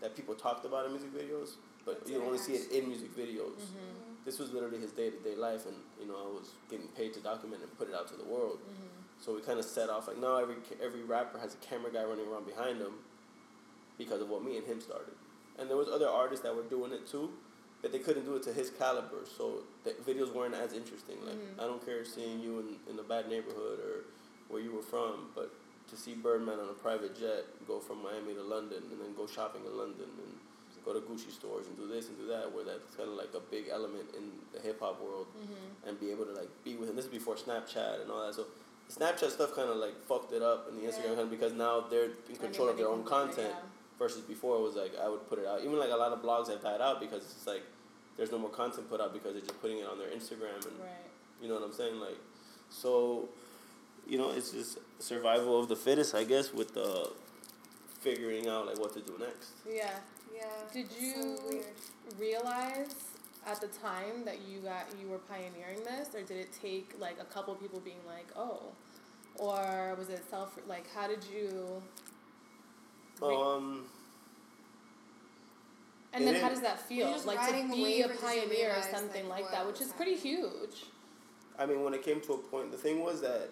that 0.00 0.14
people 0.16 0.34
talked 0.34 0.64
about 0.64 0.86
in 0.86 0.92
music 0.92 1.12
videos, 1.14 1.54
but 1.84 2.02
you 2.08 2.22
only 2.22 2.38
see 2.38 2.54
it 2.54 2.70
in 2.72 2.88
music 2.88 3.14
videos 3.16 3.60
Mhm. 3.60 4.24
this 4.24 4.38
was 4.40 4.52
literally 4.52 4.78
his 4.78 4.90
day 4.92 5.08
to 5.10 5.16
day 5.18 5.34
life, 5.36 5.66
and 5.66 5.76
you 6.00 6.06
know 6.06 6.16
I 6.16 6.26
was 6.38 6.50
getting 6.68 6.88
paid 6.88 7.14
to 7.14 7.20
document 7.20 7.62
and 7.62 7.70
put 7.78 7.88
it 7.88 7.94
out 7.94 8.08
to 8.08 8.16
the 8.16 8.24
world. 8.24 8.58
Mhm. 8.60 9.22
So 9.22 9.34
we 9.34 9.40
kind 9.40 9.58
of 9.58 9.64
set 9.64 9.88
off 9.88 10.08
like 10.08 10.18
now 10.18 10.36
every 10.36 10.56
every 10.82 11.02
rapper 11.04 11.38
has 11.38 11.54
a 11.54 11.58
camera 11.58 11.90
guy 11.92 12.04
running 12.04 12.26
around 12.28 12.44
behind 12.46 12.80
them, 12.80 13.04
because 13.98 14.20
of 14.20 14.28
what 14.28 14.42
me 14.42 14.56
and 14.58 14.66
him 14.66 14.80
started, 14.80 15.14
and 15.58 15.70
there 15.70 15.76
was 15.76 15.88
other 15.88 16.08
artists 16.08 16.42
that 16.42 16.54
were 16.54 16.64
doing 16.64 16.92
it 16.92 17.06
too, 17.06 17.32
but 17.82 17.92
they 17.92 17.98
couldn't 17.98 18.24
do 18.24 18.34
it 18.36 18.42
to 18.44 18.52
his 18.52 18.70
caliber. 18.70 19.24
So 19.36 19.60
the 19.84 19.90
videos 20.08 20.32
weren't 20.34 20.54
as 20.54 20.72
interesting. 20.72 21.18
Like 21.24 21.34
Mhm. 21.36 21.58
I 21.62 21.66
don't 21.66 21.84
care 21.84 22.04
seeing 22.04 22.40
you 22.40 22.58
in 22.60 22.80
in 22.90 22.98
a 22.98 23.02
bad 23.02 23.28
neighborhood 23.28 23.78
or 23.80 24.04
where 24.48 24.60
you 24.62 24.72
were 24.72 24.82
from, 24.82 25.30
but 25.34 25.50
to 25.90 25.96
see 25.96 26.14
Birdman 26.14 26.58
on 26.58 26.68
a 26.68 26.74
private 26.74 27.14
jet 27.14 27.44
go 27.66 27.78
from 27.78 28.02
Miami 28.02 28.34
to 28.34 28.42
London 28.42 28.82
and 28.90 29.00
then 29.00 29.14
go 29.14 29.26
shopping 29.26 29.64
in 29.64 29.76
London 29.76 30.08
and 30.22 30.40
go 30.84 30.92
to 30.92 31.00
Gucci 31.00 31.32
stores 31.32 31.66
and 31.66 31.76
do 31.76 31.88
this 31.88 32.06
and 32.08 32.16
do 32.16 32.26
that, 32.28 32.50
where 32.52 32.62
that's 32.64 32.94
kind 32.94 33.08
of 33.08 33.16
like 33.16 33.34
a 33.34 33.40
big 33.40 33.68
element 33.70 34.06
in 34.14 34.24
the 34.52 34.60
hip 34.60 34.78
hop 34.78 35.00
world, 35.00 35.26
Mhm. 35.36 35.88
and 35.88 35.98
be 36.00 36.10
able 36.12 36.24
to 36.24 36.32
like 36.32 36.48
be 36.64 36.76
with 36.76 36.88
him. 36.88 36.94
This 36.96 37.06
is 37.06 37.10
before 37.10 37.34
Snapchat 37.34 38.02
and 38.02 38.10
all 38.10 38.24
that. 38.24 38.34
So 38.34 38.46
Snapchat 38.88 39.30
stuff 39.32 39.52
kind 39.52 39.68
of 39.68 39.78
like 39.78 40.00
fucked 40.06 40.32
it 40.32 40.42
up, 40.42 40.68
and 40.68 40.78
the 40.78 40.86
Instagram 40.86 41.02
Yeah. 41.02 41.08
kind 41.18 41.20
of 41.20 41.30
because 41.30 41.52
now 41.54 41.80
they're 41.80 42.12
in 42.28 42.36
control 42.36 42.68
of 42.68 42.76
their 42.76 42.86
own 42.88 43.00
Anybody 43.00 43.34
can 43.34 43.44
it, 43.44 43.48
content. 43.50 43.64
Versus 43.98 44.20
before 44.22 44.56
it 44.56 44.62
was 44.62 44.74
like 44.76 44.92
I 45.02 45.08
would 45.08 45.26
put 45.28 45.38
it 45.38 45.46
out. 45.46 45.60
Even 45.60 45.78
like 45.78 45.90
a 45.90 45.96
lot 45.96 46.12
of 46.12 46.20
blogs 46.22 46.48
have 46.50 46.62
died 46.62 46.80
out 46.82 47.00
because 47.00 47.22
it's 47.22 47.46
like 47.46 47.62
there's 48.16 48.30
no 48.30 48.38
more 48.38 48.50
content 48.50 48.88
put 48.90 49.00
out 49.00 49.12
because 49.12 49.32
they're 49.32 49.42
just 49.42 49.60
putting 49.60 49.78
it 49.78 49.86
on 49.86 49.98
their 49.98 50.08
Instagram 50.08 50.56
and 50.66 50.78
Right. 50.80 51.06
you 51.42 51.48
know 51.48 51.54
what 51.54 51.64
I'm 51.64 51.72
saying? 51.72 51.98
Like, 52.00 52.18
so, 52.70 53.28
you 54.06 54.18
know, 54.18 54.30
it's 54.32 54.50
just 54.52 54.78
survival 54.98 55.58
of 55.60 55.68
the 55.68 55.76
fittest, 55.76 56.14
I 56.14 56.24
guess, 56.24 56.52
with 56.52 56.74
the 56.74 57.10
figuring 58.00 58.48
out 58.48 58.66
like 58.66 58.78
what 58.78 58.92
to 58.94 59.00
do 59.00 59.16
next. 59.18 59.50
Yeah. 59.68 59.90
Yeah. 60.34 60.44
Did 60.72 60.86
you 61.00 61.12
So 61.36 61.60
realize 62.18 62.94
at 63.46 63.60
the 63.60 63.68
time 63.68 64.24
that 64.24 64.38
you 64.46 64.60
got 64.60 64.86
you 65.00 65.08
were 65.08 65.18
pioneering 65.18 65.84
this, 65.84 66.14
or 66.14 66.22
did 66.22 66.36
it 66.38 66.48
take 66.60 66.92
like 66.98 67.16
a 67.20 67.24
couple 67.24 67.54
people 67.54 67.80
being 67.80 68.00
like, 68.06 68.26
oh, 68.36 68.72
or 69.36 69.94
was 69.98 70.08
it 70.08 70.22
self 70.30 70.58
like 70.66 70.86
how 70.94 71.06
did 71.08 71.24
you? 71.32 71.82
Re- 73.20 73.34
Um, 73.34 73.86
and 76.12 76.24
it 76.24 76.32
then 76.32 76.40
how 76.40 76.48
is- 76.48 76.54
does 76.54 76.62
that 76.62 76.80
feel? 76.80 77.08
like 77.24 77.46
to 77.48 77.52
be 77.74 78.00
a 78.02 78.06
or 78.06 78.08
did 78.08 78.16
you 78.16 78.20
pioneer 78.20 78.74
or 78.76 78.82
something 78.82 79.28
like, 79.28 79.42
like, 79.44 79.50
that, 79.52 79.66
which 79.66 79.80
is 79.80 79.92
pretty 79.92 80.16
huge. 80.16 80.86
I 81.58 81.66
mean, 81.66 81.82
when 81.82 81.94
it 81.94 82.02
came 82.02 82.20
to 82.22 82.34
a 82.34 82.38
point, 82.38 82.70
the 82.70 82.76
thing 82.76 83.02
was 83.02 83.20
that, 83.22 83.48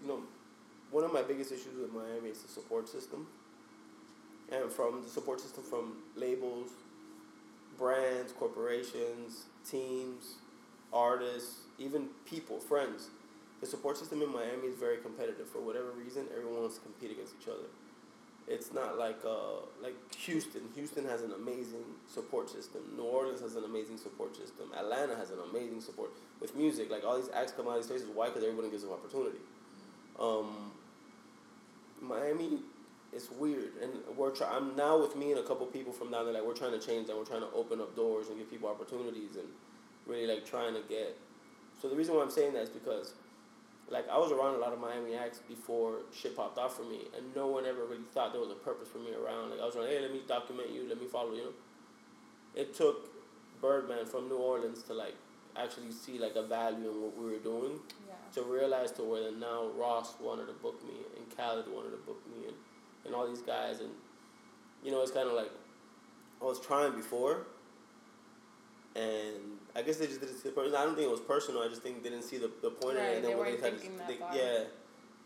you 0.00 0.08
know, 0.08 0.22
one 0.90 1.04
of 1.04 1.12
my 1.12 1.22
biggest 1.22 1.52
issues 1.52 1.76
with 1.76 1.92
Miami 1.92 2.30
is 2.30 2.42
the 2.42 2.48
support 2.48 2.88
system. 2.88 3.26
And 4.50 4.70
from 4.70 5.02
the 5.02 5.08
support 5.10 5.40
system 5.40 5.62
from 5.62 6.02
labels, 6.16 6.70
brands, 7.76 8.32
corporations, 8.32 9.44
teams, 9.68 10.36
artists, 10.92 11.60
even 11.78 12.08
people, 12.24 12.58
friends. 12.58 13.08
The 13.60 13.66
support 13.66 13.98
system 13.98 14.22
in 14.22 14.32
Miami 14.32 14.68
is 14.68 14.76
very 14.76 14.98
competitive. 14.98 15.48
For 15.48 15.60
whatever 15.60 15.90
reason, 15.90 16.26
everyone 16.34 16.60
wants 16.60 16.76
to 16.76 16.80
compete 16.82 17.10
against 17.10 17.34
each 17.40 17.48
other. 17.48 17.68
It's 18.48 18.72
not 18.72 18.98
like 18.98 19.18
uh, 19.26 19.60
like 19.82 19.94
Houston. 20.24 20.62
Houston 20.74 21.04
has 21.04 21.22
an 21.22 21.32
amazing 21.32 21.84
support 22.06 22.48
system. 22.48 22.80
New 22.96 23.04
Orleans 23.04 23.40
has 23.42 23.56
an 23.56 23.64
amazing 23.64 23.98
support 23.98 24.34
system. 24.36 24.70
Atlanta 24.76 25.14
has 25.16 25.30
an 25.30 25.38
amazing 25.50 25.82
support 25.82 26.10
with 26.40 26.56
music. 26.56 26.90
Like 26.90 27.04
all 27.04 27.16
these 27.16 27.30
acts 27.34 27.52
come 27.52 27.66
out 27.66 27.76
of 27.76 27.82
these 27.82 27.86
places. 27.88 28.08
Why? 28.12 28.28
Because 28.28 28.42
everybody 28.42 28.70
gives 28.70 28.84
them 28.84 28.92
opportunity. 28.92 29.38
Um, 30.18 30.72
Miami, 32.00 32.60
it's 33.12 33.30
weird, 33.30 33.72
and 33.82 33.92
we're 34.16 34.30
try- 34.30 34.48
I'm 34.50 34.74
now 34.76 34.98
with 34.98 35.14
me 35.14 35.32
and 35.32 35.40
a 35.40 35.42
couple 35.42 35.66
people 35.66 35.92
from 35.92 36.10
down 36.10 36.24
there. 36.24 36.34
Like 36.34 36.44
we're 36.44 36.54
trying 36.54 36.78
to 36.78 36.84
change 36.84 37.06
that. 37.08 37.16
We're 37.16 37.24
trying 37.24 37.42
to 37.42 37.50
open 37.54 37.80
up 37.80 37.94
doors 37.94 38.28
and 38.28 38.38
give 38.38 38.50
people 38.50 38.68
opportunities, 38.68 39.36
and 39.36 39.46
really 40.06 40.26
like 40.26 40.46
trying 40.46 40.74
to 40.74 40.80
get. 40.88 41.16
So 41.80 41.88
the 41.88 41.96
reason 41.96 42.14
why 42.14 42.22
I'm 42.22 42.30
saying 42.30 42.54
that 42.54 42.62
is 42.62 42.70
because, 42.70 43.12
like, 43.90 44.08
I 44.08 44.18
was 44.18 44.32
around 44.32 44.54
a 44.54 44.58
lot 44.58 44.72
of 44.72 44.80
Miami 44.80 45.14
acts 45.14 45.40
before 45.48 46.00
shit 46.12 46.36
popped 46.36 46.58
off 46.58 46.76
for 46.76 46.82
me, 46.84 47.02
and 47.16 47.34
no 47.34 47.46
one 47.46 47.64
ever 47.66 47.84
really 47.84 48.02
thought 48.12 48.32
there 48.32 48.40
was 48.40 48.50
a 48.50 48.54
purpose 48.54 48.88
for 48.88 48.98
me 48.98 49.12
around. 49.14 49.50
Like 49.50 49.60
I 49.60 49.64
was 49.64 49.74
like, 49.76 49.88
hey, 49.88 50.00
let 50.00 50.12
me 50.12 50.20
document 50.26 50.70
you, 50.70 50.86
let 50.88 51.00
me 51.00 51.06
follow 51.06 51.32
you. 51.32 51.54
It 52.54 52.74
took 52.74 53.08
Birdman 53.60 54.06
from 54.06 54.28
New 54.28 54.36
Orleans 54.36 54.82
to 54.84 54.94
like 54.94 55.14
actually 55.56 55.90
see 55.90 56.18
like 56.18 56.36
a 56.36 56.42
value 56.46 56.88
in 56.90 57.02
what 57.02 57.16
we 57.18 57.24
were 57.32 57.38
doing 57.38 57.80
Yeah. 58.06 58.14
to 58.34 58.42
realize 58.42 58.92
to 58.92 59.02
where 59.02 59.24
then 59.24 59.40
now 59.40 59.68
Ross 59.76 60.14
wanted 60.20 60.46
to 60.46 60.52
book 60.52 60.84
me 60.84 60.94
and 61.16 61.36
Khaled 61.36 61.66
wanted 61.68 61.90
to 61.90 61.96
book 62.06 62.22
me 62.30 62.46
and, 62.46 62.56
and 63.06 63.14
all 63.14 63.26
these 63.26 63.42
guys 63.42 63.80
and 63.80 63.90
you 64.84 64.92
know 64.92 65.02
it's 65.02 65.10
kind 65.10 65.26
of 65.28 65.34
like 65.34 65.50
I 66.40 66.44
was 66.44 66.60
trying 66.60 66.92
before 66.94 67.46
and 68.94 69.57
I 69.78 69.82
guess 69.82 69.98
they 69.98 70.06
just 70.08 70.20
didn't 70.20 70.36
see 70.36 70.48
the 70.48 70.54
person. 70.54 70.74
I 70.74 70.84
don't 70.84 70.96
think 70.96 71.06
it 71.06 71.10
was 71.10 71.20
personal. 71.20 71.62
I 71.62 71.68
just 71.68 71.82
think 71.82 72.02
they 72.02 72.10
didn't 72.10 72.24
see 72.24 72.38
the, 72.38 72.50
the 72.62 72.70
point 72.70 72.98
in 72.98 73.04
Right, 73.04 73.10
it. 73.12 73.16
And 73.16 73.24
then 73.24 73.30
they 73.30 73.36
when 73.36 73.50
they 73.52 73.56
kind 73.58 73.78
thinking 73.78 74.00
of, 74.00 74.08
that 74.08 74.32
they, 74.32 74.38
yeah, 74.38 74.64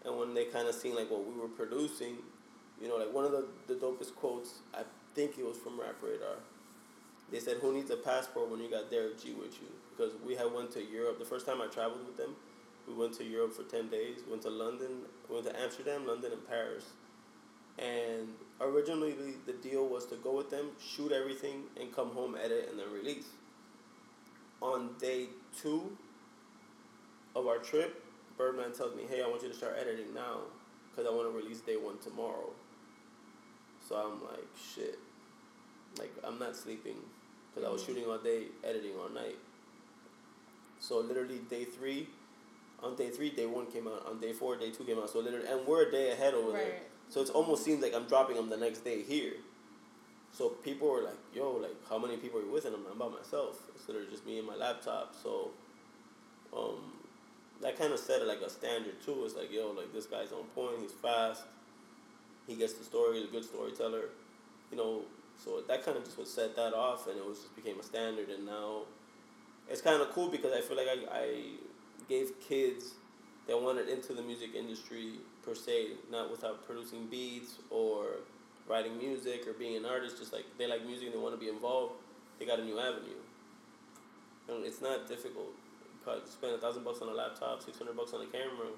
and 0.05 0.19
when 0.19 0.35
they 0.35 0.45
kind 0.45 0.69
of 0.69 0.75
seen 0.75 0.95
like 0.95 1.11
what 1.11 1.27
we 1.27 1.41
were 1.41 1.49
producing, 1.49 2.19
you 2.81 2.89
know, 2.89 2.97
like 2.97 3.13
one 3.13 3.25
of 3.25 3.33
the, 3.33 3.47
the 3.67 3.75
dopest 3.75 4.15
quotes, 4.15 4.61
I 4.75 4.83
think 5.15 5.39
it 5.39 5.47
was 5.47 5.57
from 5.57 5.81
Rap 5.81 5.97
Radar. 6.03 6.37
They 7.31 7.41
said, 7.41 7.59
"Who 7.63 7.73
needs 7.73 7.91
a 7.91 7.97
passport 7.97 8.51
when 8.51 8.61
you 8.61 8.69
got 8.69 8.91
Derick 8.91 9.23
G 9.23 9.33
with 9.33 9.55
you?" 9.55 9.69
Because 9.97 10.13
we 10.27 10.35
had 10.35 10.53
went 10.53 10.71
to 10.73 10.85
Europe. 10.85 11.19
The 11.19 11.25
first 11.25 11.47
time 11.47 11.63
I 11.63 11.67
traveled 11.67 12.05
with 12.05 12.19
them, 12.19 12.37
we 12.87 12.93
went 12.93 13.15
to 13.15 13.25
Europe 13.25 13.55
for 13.55 13.63
ten 13.63 13.89
days. 13.89 14.19
Went 14.29 14.43
to 14.43 14.51
London, 14.51 15.03
went 15.31 15.47
to 15.47 15.59
Amsterdam, 15.59 16.07
London, 16.07 16.33
and 16.33 16.47
Paris. 16.47 16.85
And 17.79 18.29
originally, 18.61 19.13
the, 19.13 19.53
the 19.53 19.59
deal 19.67 19.89
was 19.89 20.05
to 20.07 20.17
go 20.17 20.37
with 20.37 20.51
them, 20.51 20.73
shoot 20.79 21.11
everything, 21.11 21.63
and 21.81 21.95
come 21.95 22.11
home, 22.11 22.37
edit, 22.37 22.69
and 22.71 22.79
then 22.79 22.93
release. 22.93 23.25
On 24.63 24.91
day 24.99 25.27
two 25.61 25.97
of 27.35 27.47
our 27.49 27.59
trip, 27.59 28.03
Birdman 28.39 28.73
tells 28.73 28.95
me, 28.95 29.03
"Hey, 29.09 29.21
I 29.23 29.29
want 29.29 29.43
you 29.43 29.49
to 29.49 29.55
start 29.55 29.75
editing 29.77 30.15
now, 30.15 30.43
because 30.91 31.05
I 31.11 31.15
want 31.15 31.31
to 31.31 31.37
release 31.37 31.61
day 31.61 31.77
one 31.77 31.99
tomorrow." 31.99 32.51
So 33.87 33.97
I'm 33.97 34.23
like, 34.23 34.47
"Shit." 34.57 34.99
Like 35.99 36.15
I'm 36.25 36.39
not 36.39 36.57
sleeping 36.57 36.97
because 37.51 37.69
I 37.69 37.73
was 37.73 37.83
Mhm. 37.83 37.87
shooting 37.87 38.07
all 38.07 38.19
day, 38.19 38.49
editing 38.65 38.99
all 38.99 39.11
night. 39.11 39.37
So 40.81 41.01
literally 41.01 41.39
day 41.39 41.65
three, 41.65 42.09
on 42.83 42.97
day 42.97 43.11
three, 43.11 43.31
day 43.31 43.47
one 43.47 43.67
came 43.67 43.87
out. 43.89 44.07
On 44.07 44.19
day 44.21 44.33
four, 44.33 44.57
day 44.57 44.71
two 44.71 44.85
came 44.85 44.99
out. 44.99 45.11
So 45.11 45.19
literally, 45.21 45.47
and 45.47 45.67
we're 45.67 45.83
a 45.83 45.91
day 45.91 46.11
ahead 46.13 46.35
over 46.35 46.53
there. 46.53 46.83
So 47.11 47.21
it 47.21 47.29
almost 47.31 47.63
seems 47.63 47.83
like 47.83 47.93
I'm 47.95 48.07
dropping 48.07 48.37
them 48.37 48.49
the 48.49 48.57
next 48.57 48.81
day 48.85 49.03
here. 49.03 49.35
So 50.33 50.49
people 50.49 50.89
were 50.89 51.03
like, 51.03 51.19
"Yo, 51.35 51.53
like, 51.53 51.77
how 51.89 51.99
many 51.99 52.17
people 52.17 52.41
are 52.41 52.43
you 52.43 52.51
with?" 52.51 52.65
And 52.65 52.75
I'm, 52.75 52.87
I'm 52.91 52.99
by 52.99 53.09
myself. 53.09 53.63
It's 53.75 53.87
literally 53.87 54.11
just 54.11 54.27
me 54.27 54.39
and 54.39 54.47
my 54.47 54.57
laptop. 54.57 55.15
So, 55.23 55.51
um, 56.57 56.93
that 57.61 57.79
kind 57.79 57.93
of 57.93 57.99
set 57.99 58.27
like 58.27 58.41
a 58.41 58.51
standard 58.51 59.01
too. 59.05 59.23
It's 59.25 59.37
like, 59.37 59.53
yo, 59.53 59.73
like 59.73 59.93
this 59.93 60.07
guy's 60.07 60.33
on 60.33 60.45
point. 60.55 60.81
He's 60.81 60.93
fast. 60.93 61.43
He 62.47 62.57
gets 62.57 62.73
the 62.75 62.85
story. 62.85 63.21
He's 63.21 63.29
a 63.29 63.33
good 63.33 63.45
storyteller. 63.45 64.05
You 64.71 64.79
know, 64.79 65.03
so 65.43 65.61
that 65.69 65.85
kind 65.85 65.97
of 65.97 66.05
just 66.05 66.17
would 66.19 66.27
set 66.27 66.57
that 66.57 66.73
off, 66.73 67.09
and 67.09 67.19
it 67.19 67.25
was 67.25 67.39
just 67.39 67.55
became 67.55 67.79
a 67.79 67.83
standard. 67.83 68.31
And 68.31 68.47
now, 68.47 68.83
it's 69.71 69.83
kind 69.83 70.01
of 70.01 70.11
cool 70.11 70.29
because 70.29 70.53
I 70.53 70.61
feel 70.61 70.77
like 70.77 70.89
I, 70.89 71.19
I 71.19 71.43
gave 72.09 72.33
kids 72.41 72.95
that 73.49 73.61
wanted 73.61 73.89
into 73.89 74.13
the 74.15 74.23
music 74.23 74.55
industry 74.55 75.15
per 75.45 75.55
se, 75.55 75.89
not 76.11 76.31
without 76.31 76.67
producing 76.67 77.07
beats 77.07 77.59
or 77.71 78.07
writing 78.69 78.97
music 78.99 79.47
or 79.47 79.53
being 79.53 79.77
an 79.77 79.85
artist, 79.85 80.19
just 80.19 80.33
like 80.33 80.45
they 80.59 80.67
like 80.67 80.85
music 80.87 81.07
and 81.07 81.15
they 81.15 81.19
want 81.19 81.35
to 81.35 81.41
be 81.41 81.49
involved, 81.49 81.95
they 82.39 82.47
got 82.47 82.59
a 82.59 82.65
new 82.65 82.79
avenue. 82.79 83.21
And 84.49 84.65
it's 84.65 84.81
not 84.81 85.09
difficult. 85.09 85.51
Probably 86.05 86.23
spend 86.27 86.55
a 86.55 86.59
thousand 86.59 86.85
bucks 86.85 87.01
on 87.01 87.09
a 87.09 87.13
laptop, 87.15 87.63
six 87.63 87.79
hundred 87.79 87.97
bucks 87.97 88.13
on 88.13 88.23
a 88.23 88.27
camera. 88.27 88.75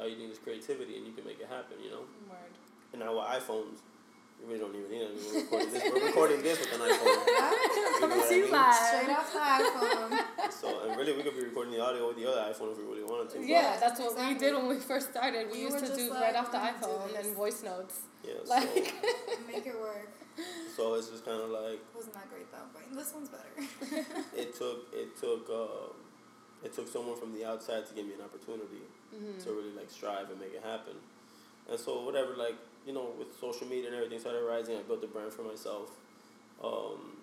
All 0.00 0.08
you 0.08 0.16
need 0.16 0.30
is 0.30 0.38
creativity 0.38 0.96
and 0.96 1.06
you 1.06 1.12
can 1.12 1.24
make 1.24 1.38
it 1.38 1.46
happen, 1.48 1.76
you 1.82 1.90
know? 1.90 2.04
Word. 2.28 2.38
And 2.92 3.00
now 3.00 3.14
with 3.14 3.28
iPhones, 3.28 3.78
you 4.42 4.48
really 4.48 4.58
don't 4.60 4.74
even 4.74 4.90
need 4.90 5.02
it. 5.02 5.10
We're 5.22 5.40
recording 5.62 5.72
this, 5.72 5.82
we're 5.92 6.06
recording 6.06 6.42
this 6.42 6.58
with 6.58 6.72
an 6.74 6.80
iPhone. 6.90 7.04
You 7.06 8.08
know 8.08 8.16
what 8.16 8.26
I 8.26 8.30
mean? 8.30 8.50
live. 8.50 8.74
Straight 8.74 9.16
off 9.16 9.32
the 9.32 9.38
iPhone. 9.38 10.24
So, 10.62 10.86
and 10.86 10.96
really, 10.96 11.12
we 11.16 11.22
could 11.24 11.34
be 11.36 11.42
recording 11.42 11.72
the 11.72 11.80
audio 11.82 12.06
with 12.06 12.16
the 12.16 12.30
other 12.30 12.40
iPhone 12.52 12.70
if 12.72 12.78
we 12.78 12.84
really 12.84 13.02
wanted 13.02 13.30
to. 13.34 13.44
Yeah, 13.44 13.76
that's 13.80 13.98
what 13.98 14.16
we 14.16 14.34
did 14.38 14.54
when 14.54 14.68
we 14.68 14.76
first 14.76 15.10
started. 15.10 15.48
We 15.50 15.58
You 15.58 15.64
used 15.70 15.78
to 15.84 15.96
do 15.96 16.10
like, 16.10 16.20
right 16.22 16.36
off 16.36 16.52
the 16.52 16.58
"I'm 16.58 16.74
gonna 16.80 16.86
do 16.86 17.14
iPhone 17.18 17.24
and 17.24 17.34
voice 17.36 17.62
notes. 17.64 18.00
Yeah, 18.24 18.34
Like, 18.46 18.94
Make 19.50 19.66
it 19.66 19.78
work. 19.80 20.08
so, 20.36 20.42
so 20.76 20.94
it's 20.94 21.08
just 21.08 21.24
kind 21.24 21.40
of 21.40 21.50
like, 21.50 21.80
Wasn't 21.96 22.14
that 22.14 22.28
great 22.30 22.46
though, 22.52 22.58
but 22.72 22.82
this 22.96 23.12
one's 23.12 23.28
better. 23.28 24.06
it 24.36 24.54
took 24.56 24.86
it 24.92 25.18
took 25.18 25.48
uh, 25.50 25.90
it 26.64 26.72
took 26.72 26.86
someone 26.86 27.16
from 27.18 27.32
the 27.34 27.44
outside 27.44 27.86
to 27.88 27.94
give 27.94 28.06
me 28.06 28.14
an 28.14 28.20
opportunity 28.22 28.82
Mhm. 29.12 29.42
to 29.44 29.50
really 29.52 29.72
like 29.76 29.90
strive 29.90 30.30
and 30.30 30.38
make 30.38 30.54
it 30.54 30.62
happen. 30.62 30.94
And 31.68 31.78
so 31.80 32.02
whatever, 32.04 32.34
like 32.36 32.54
you 32.86 32.92
know, 32.92 33.10
with 33.18 33.38
social 33.40 33.66
media 33.66 33.86
and 33.86 33.96
everything 33.96 34.18
started 34.18 34.42
rising, 34.42 34.76
I 34.76 34.82
built 34.82 35.04
a 35.04 35.06
brand 35.06 35.32
for 35.32 35.42
myself. 35.42 35.90
Um, 36.62 37.16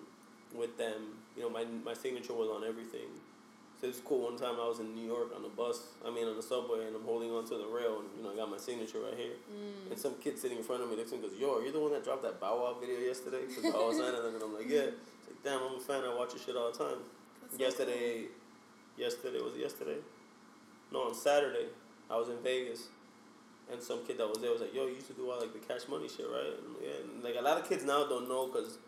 with 0.54 0.76
them, 0.76 1.18
you 1.36 1.42
know, 1.42 1.50
my 1.50 1.64
my 1.84 1.94
signature 1.94 2.34
was 2.34 2.48
on 2.48 2.64
everything. 2.64 3.08
So 3.80 3.88
it's 3.88 4.00
cool. 4.00 4.24
One 4.24 4.36
time 4.36 4.60
I 4.60 4.68
was 4.68 4.78
in 4.80 4.94
New 4.94 5.06
York 5.06 5.32
on 5.34 5.42
the 5.42 5.48
bus, 5.48 5.80
I 6.04 6.10
mean 6.10 6.28
on 6.28 6.36
the 6.36 6.42
subway, 6.42 6.86
and 6.86 6.94
I'm 6.94 7.04
holding 7.04 7.30
onto 7.30 7.56
the 7.56 7.66
rail, 7.66 8.00
and 8.00 8.08
you 8.16 8.22
know, 8.22 8.32
I 8.32 8.36
got 8.36 8.50
my 8.50 8.58
signature 8.58 8.98
right 9.00 9.16
here. 9.16 9.40
Mm. 9.48 9.92
And 9.92 9.98
some 9.98 10.14
kid 10.20 10.38
sitting 10.38 10.58
in 10.58 10.64
front 10.64 10.82
of 10.82 10.90
me 10.90 10.96
looks 10.96 11.12
and 11.12 11.22
goes, 11.22 11.32
"Yo, 11.38 11.56
are 11.56 11.62
you 11.62 11.72
the 11.72 11.80
one 11.80 11.92
that 11.92 12.04
dropped 12.04 12.22
that 12.22 12.40
Bow 12.40 12.60
Wow 12.60 12.76
video 12.78 12.98
yesterday?" 12.98 13.46
Because 13.48 13.72
Bow 13.72 13.88
Wow 13.88 13.92
signed 13.92 14.16
it, 14.16 14.24
and 14.24 14.42
I'm 14.42 14.54
like, 14.54 14.68
"Yeah." 14.68 14.92
It's 14.92 15.28
like, 15.28 15.42
"Damn, 15.42 15.62
I'm 15.62 15.76
a 15.76 15.80
fan. 15.80 16.04
I 16.04 16.14
watch 16.14 16.34
your 16.34 16.42
shit 16.42 16.56
all 16.56 16.70
the 16.70 16.76
time." 16.76 17.00
That's 17.40 17.56
so 17.56 17.62
yesterday, 17.62 18.24
yesterday 18.98 19.40
was 19.40 19.54
it 19.54 19.60
yesterday? 19.60 19.96
No, 20.92 21.08
on 21.08 21.14
Saturday, 21.14 21.68
I 22.10 22.16
was 22.16 22.28
in 22.28 22.36
Vegas, 22.42 22.88
and 23.72 23.82
some 23.82 24.04
kid 24.06 24.18
that 24.18 24.28
was 24.28 24.38
there 24.38 24.50
was 24.52 24.60
like, 24.60 24.74
"Yo, 24.74 24.86
you 24.86 24.94
used 24.94 25.06
to 25.08 25.12
do 25.14 25.30
all 25.30 25.40
like 25.40 25.52
the 25.52 25.58
Cash 25.60 25.88
Money 25.88 26.08
shit, 26.08 26.26
right?" 26.28 26.52
And 26.58 26.74
like, 26.74 26.82
yeah, 26.84 27.00
and, 27.14 27.22
like 27.24 27.34
a 27.38 27.42
lot 27.42 27.58
of 27.58 27.68
kids 27.68 27.84
now 27.84 28.04
don't 28.06 28.28
know 28.28 28.46
because 28.46 28.78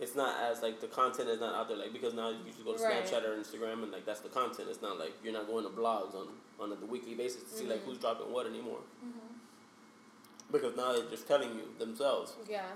it's 0.00 0.14
not 0.14 0.38
as 0.40 0.62
like 0.62 0.80
the 0.80 0.86
content 0.86 1.28
is 1.28 1.40
not 1.40 1.54
out 1.54 1.66
there 1.68 1.76
like 1.76 1.92
because 1.92 2.14
now 2.14 2.28
you 2.30 2.38
usually 2.46 2.64
go 2.64 2.74
to 2.76 2.82
Right. 2.82 3.04
Snapchat 3.04 3.24
or 3.24 3.36
Instagram 3.36 3.82
and 3.82 3.90
like 3.90 4.06
that's 4.06 4.20
the 4.20 4.28
content. 4.28 4.68
It's 4.70 4.80
not 4.82 4.98
like 4.98 5.12
you're 5.24 5.32
not 5.32 5.46
going 5.48 5.64
to 5.64 5.70
blogs 5.70 6.14
on 6.14 6.28
on 6.60 6.70
a 6.72 6.86
weekly 6.86 7.14
basis 7.14 7.42
to 7.44 7.48
see 7.50 7.66
like 7.66 7.80
Mhm. 7.82 7.86
who's 7.86 7.98
dropping 7.98 8.30
what 8.32 8.46
anymore 8.46 8.80
Mhm. 9.04 10.52
because 10.52 10.76
now 10.76 10.92
they're 10.92 11.10
just 11.10 11.26
telling 11.26 11.54
you 11.54 11.62
themselves. 11.78 12.34
Yeah. 12.48 12.66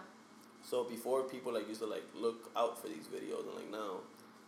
So 0.64 0.84
before 0.84 1.22
people 1.24 1.52
like 1.52 1.68
used 1.68 1.80
to 1.80 1.86
like 1.86 2.04
look 2.14 2.50
out 2.56 2.80
for 2.80 2.88
these 2.88 3.06
videos 3.06 3.46
and 3.46 3.54
like 3.56 3.70
now 3.70 4.00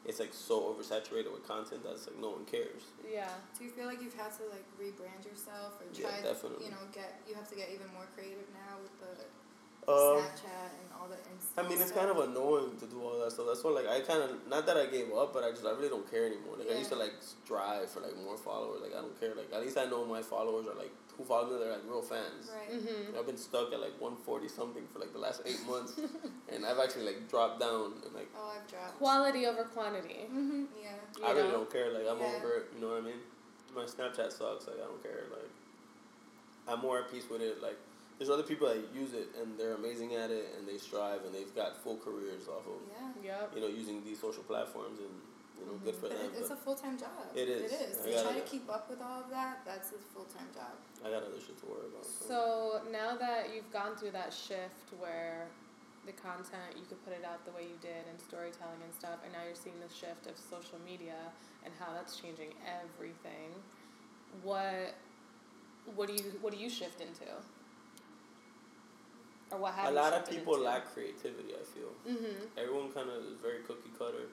it's 0.04 0.20
like 0.20 0.32
so 0.32 0.73
oversaturated 0.75 1.32
with 1.32 1.46
content 1.49 1.82
that's 1.84 2.06
like 2.06 2.20
no 2.20 2.30
one 2.30 2.44
cares. 2.44 2.84
Yeah. 3.04 3.28
Do 3.58 3.64
you 3.64 3.70
feel 3.70 3.87
like 3.87 4.02
you've 4.02 4.14
had 4.14 4.32
to 4.37 4.44
like 4.52 4.64
rebrand 4.80 5.25
yourself 5.25 5.80
or 5.80 5.88
try? 5.94 6.11
Yeah, 6.20 6.32
definitely. 6.32 6.66
you 6.66 6.70
know, 6.70 6.82
get 6.92 7.20
you 7.28 7.34
have 7.34 7.49
to 7.49 7.56
get 7.56 7.70
even 7.73 7.88
more 7.94 8.06
creative 8.14 8.46
now 8.52 8.76
with 8.82 8.92
the 9.00 9.25
Um, 9.84 10.16
Snapchat 10.25 10.73
and 10.80 10.88
all 10.96 11.08
the 11.08 11.20
Insta. 11.28 11.61
I 11.61 11.62
mean, 11.68 11.76
it's 11.76 11.92
stuff. 11.92 12.08
kind 12.08 12.11
of 12.11 12.18
annoying 12.28 12.76
to 12.80 12.87
do 12.87 13.02
all 13.04 13.20
that 13.20 13.32
stuff. 13.32 13.44
That's 13.49 13.62
why, 13.62 13.73
like, 13.73 13.88
I 13.88 14.00
kind 14.00 14.23
of 14.25 14.30
not 14.49 14.64
that 14.64 14.76
I 14.76 14.87
gave 14.87 15.12
up, 15.12 15.32
but 15.34 15.44
I 15.44 15.50
just 15.50 15.64
I 15.66 15.73
really 15.76 15.88
don't 15.92 16.08
care 16.11 16.25
anymore. 16.25 16.56
Like, 16.56 16.70
I 16.73 16.78
used 16.78 16.88
to 16.90 16.96
like 16.96 17.12
strive 17.20 17.90
for 17.90 18.00
like 18.00 18.16
more 18.16 18.37
followers. 18.37 18.80
Like, 18.80 18.92
I 18.96 19.00
don't 19.04 19.18
care. 19.20 19.34
Like, 19.34 19.52
at 19.52 19.61
least 19.61 19.76
I 19.76 19.84
know 19.84 20.04
my 20.04 20.23
followers 20.23 20.66
are 20.66 20.76
like 20.76 20.92
who 21.16 21.25
follow 21.25 21.50
me. 21.52 21.59
They're 21.59 21.73
like 21.73 21.83
real 21.87 22.02
fans. 22.02 22.50
Right. 22.50 22.80
Mm-hmm. 22.80 23.18
I've 23.18 23.26
been 23.26 23.37
stuck 23.37 23.73
at 23.73 23.80
like 23.80 23.99
one 24.00 24.16
forty 24.25 24.49
something 24.49 24.83
for 24.92 24.99
like 24.99 25.12
the 25.12 25.18
last 25.18 25.42
eight 25.47 25.61
months, 25.68 25.99
and 26.52 26.64
I've 26.66 26.78
actually 26.78 27.06
like 27.06 27.28
dropped 27.30 27.61
down 27.61 27.92
and 28.04 28.14
like 28.14 28.28
Oh, 28.37 28.52
I've 28.54 28.68
dropped. 28.71 28.99
Quality 28.99 29.47
over 29.47 29.64
quantity. 29.64 30.26
Mm-hmm. 30.33 30.64
Yeah. 30.83 30.90
You 31.18 31.25
I 31.26 31.30
really 31.33 31.49
know? 31.49 31.52
don't 31.59 31.73
care. 31.73 31.92
Like 31.92 32.06
I'm 32.09 32.18
Yeah. 32.21 32.33
over 32.37 32.52
it. 32.59 32.64
You 32.75 32.80
know 32.80 32.88
what 32.94 32.99
I 33.02 33.06
mean? 33.06 33.21
My 33.75 33.83
Snapchat 33.85 34.33
sucks. 34.33 34.66
Like 34.66 34.76
I 34.83 34.87
don't 34.87 35.02
care. 35.02 35.25
Like 35.30 35.50
I'm 36.68 36.80
more 36.80 36.99
at 37.00 37.11
peace 37.11 37.25
with 37.30 37.42
it. 37.42 37.62
Like 37.62 37.76
there's 38.18 38.30
other 38.30 38.42
people 38.44 38.68
that 38.68 38.78
use 38.94 39.12
it 39.12 39.28
and 39.40 39.59
they're 39.59 39.75
amazing 39.75 40.14
at 40.14 40.30
it 40.30 40.54
and 40.56 40.66
they 40.68 40.78
strive 40.78 41.25
and 41.25 41.35
they've 41.35 41.52
got 41.54 41.76
full 41.83 41.97
careers 41.99 42.47
off 42.49 42.64
of 42.66 42.78
Yeah. 43.25 43.40
Yep. 43.40 43.52
you 43.56 43.61
know 43.61 43.66
using 43.66 44.04
these 44.04 44.21
social 44.21 44.44
platforms 44.44 44.99
and 45.00 45.09
you 45.11 45.14
know 45.14 45.34
good 45.85 45.95
for 45.97 46.09
But 46.09 46.19
them. 46.19 46.31
it's 46.38 46.50
a 46.50 46.57
full 46.57 46.75
time 46.75 46.99
job. 46.99 47.11
It 47.35 47.49
is. 47.49 47.71
It 47.73 47.81
is. 47.81 47.95
I 48.00 48.11
To 48.11 48.23
try 48.23 48.33
to 48.41 48.47
keep 48.49 48.69
up 48.71 48.88
with 48.91 49.00
all 49.03 49.21
of 49.21 49.31
that, 49.31 49.61
that's 49.64 49.91
a 49.93 50.00
full 50.12 50.25
time 50.25 50.49
job. 50.55 50.73
I 51.05 51.11
got 51.11 51.23
other 51.23 51.38
shit 51.41 51.59
to 51.61 51.67
worry 51.67 51.87
about. 51.93 52.07
So 52.07 52.81
now 52.91 53.17
that 53.17 53.55
you've 53.55 53.71
gone 53.73 53.97
through 53.97 54.12
that 54.12 54.33
shift 54.33 54.93
where 54.99 55.47
the 56.07 56.12
content 56.12 56.76
you 56.76 56.85
could 56.88 57.00
put 57.05 57.12
it 57.14 57.25
out 57.25 57.45
the 57.45 57.53
way 57.53 57.62
you 57.64 57.79
did 57.81 58.05
and 58.11 58.17
storytelling 58.21 58.81
and 58.85 58.93
stuff, 58.93 59.21
and 59.25 59.33
now 59.33 59.41
you're 59.45 59.57
seeing 59.57 59.76
the 59.81 59.93
shift 59.93 60.26
of 60.26 60.37
social 60.37 60.76
media 60.85 61.17
and 61.64 61.73
how 61.81 61.93
that's 61.93 62.17
changing 62.21 62.53
everything. 62.64 63.53
What 64.43 64.95
what 65.95 66.09
do 66.09 66.14
you 66.14 66.25
what 66.41 66.53
do 66.53 66.59
you 66.59 66.69
shift 66.71 67.00
into? 67.00 67.29
Or 69.50 69.59
what 69.59 69.75
have 69.75 69.93
a 69.93 69.97
lot 69.97 70.12
of 70.12 70.29
people 70.29 70.55
into? 70.55 70.64
lack 70.67 70.93
creativity. 70.93 71.53
I 71.55 71.64
feel 71.64 71.93
Mm-hmm. 72.09 72.59
everyone 72.59 72.91
kind 72.93 73.09
of 73.11 73.23
is 73.25 73.37
very 73.43 73.61
cookie 73.67 73.93
cutter, 73.99 74.29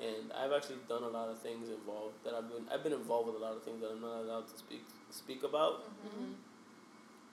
and 0.00 0.32
I've 0.32 0.52
actually 0.52 0.78
done 0.88 1.02
a 1.02 1.08
lot 1.08 1.28
of 1.28 1.40
things 1.40 1.68
involved 1.68 2.14
that 2.24 2.34
I've 2.34 2.48
been 2.48 2.64
I've 2.72 2.82
been 2.82 2.92
involved 2.92 3.26
with 3.28 3.36
a 3.36 3.44
lot 3.44 3.54
of 3.56 3.62
things 3.62 3.80
that 3.80 3.90
I'm 3.90 4.00
not 4.00 4.20
allowed 4.22 4.46
to 4.48 4.56
speak 4.58 4.84
speak 5.10 5.42
about 5.42 5.84
Mm-hmm. 6.06 6.32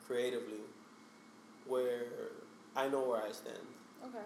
creatively, 0.07 0.61
where 1.67 2.05
I 2.75 2.87
know 2.87 3.01
where 3.09 3.21
I 3.23 3.31
stand. 3.31 3.65
Okay. 4.05 4.25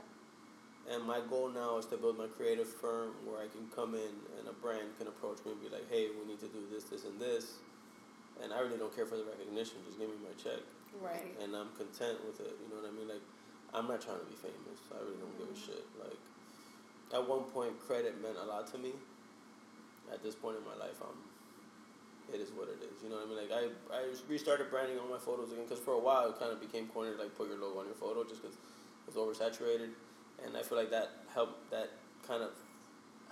And 0.92 1.04
my 1.06 1.20
goal 1.30 1.50
now 1.50 1.78
is 1.78 1.86
to 1.88 1.98
build 1.98 2.18
my 2.18 2.28
creative 2.28 2.68
firm 2.68 3.14
where 3.26 3.40
I 3.40 3.48
can 3.48 3.68
come 3.76 3.94
in 3.94 4.14
and 4.40 4.48
a 4.50 4.54
brand 4.58 4.90
can 4.98 5.08
approach 5.08 5.38
me 5.46 5.52
and 5.54 5.62
be 5.62 5.70
like, 5.70 5.86
hey, 5.92 6.08
we 6.18 6.26
need 6.28 6.40
to 6.42 6.48
do 6.50 6.66
this, 6.74 6.86
this, 6.86 7.06
and 7.06 7.20
this. 7.20 7.60
And 8.42 8.52
I 8.52 8.60
really 8.60 8.78
don't 8.78 8.94
care 8.96 9.06
for 9.06 9.16
the 9.16 9.24
recognition, 9.28 9.78
just 9.86 10.00
give 10.00 10.10
me 10.10 10.16
my 10.24 10.34
check. 10.42 10.64
Right. 11.00 11.30
And 11.44 11.54
I'm 11.56 11.70
content 11.78 12.18
with 12.26 12.40
it, 12.42 12.58
you 12.58 12.68
know 12.74 12.82
what 12.82 12.90
I 12.90 12.94
mean? 12.96 13.08
Like, 13.08 13.22
I'm 13.72 13.86
not 13.88 14.02
trying 14.02 14.18
to 14.20 14.26
be 14.26 14.36
famous. 14.40 14.82
I 14.90 14.98
really 15.06 15.20
don't 15.22 15.36
give 15.38 15.52
a 15.54 15.60
shit. 15.60 15.86
Like, 16.02 16.18
at 17.14 17.28
one 17.28 17.44
point, 17.44 17.80
credit 17.80 18.22
meant 18.22 18.38
a 18.38 18.46
lot 18.46 18.68
to 18.74 18.78
me. 18.78 18.94
At 20.12 20.24
this 20.24 20.36
point 20.36 20.58
in 20.58 20.64
my 20.66 20.74
life, 20.74 20.98
I'm, 21.02 22.34
it 22.34 22.42
is 22.42 22.50
what 22.52 22.68
it 22.70 22.82
is. 22.82 23.04
You 23.04 23.10
know 23.10 23.18
what 23.18 23.26
I 23.26 23.30
mean? 23.30 23.50
Like, 23.50 23.54
I, 23.54 23.96
I 23.96 24.02
restarted 24.28 24.70
branding 24.70 24.98
on 24.98 25.10
my 25.10 25.18
photos 25.18 25.52
again 25.52 25.66
because 25.66 25.80
for 25.80 25.94
a 25.94 26.00
while 26.00 26.30
it 26.30 26.40
kind 26.40 26.52
of 26.52 26.60
became 26.60 26.88
corny 26.88 27.12
like 27.18 27.36
put 27.38 27.48
your 27.48 27.58
logo 27.58 27.80
on 27.80 27.86
your 27.86 27.96
photo 27.96 28.24
just 28.24 28.42
because 28.42 28.58
it 28.58 29.14
was 29.14 29.18
oversaturated. 29.18 29.90
And 30.46 30.58
I 30.58 30.62
feel 30.62 30.78
like 30.78 30.90
that 30.90 31.10
helped, 31.34 31.70
that 31.72 31.90
kind 32.28 32.42
of 32.42 32.52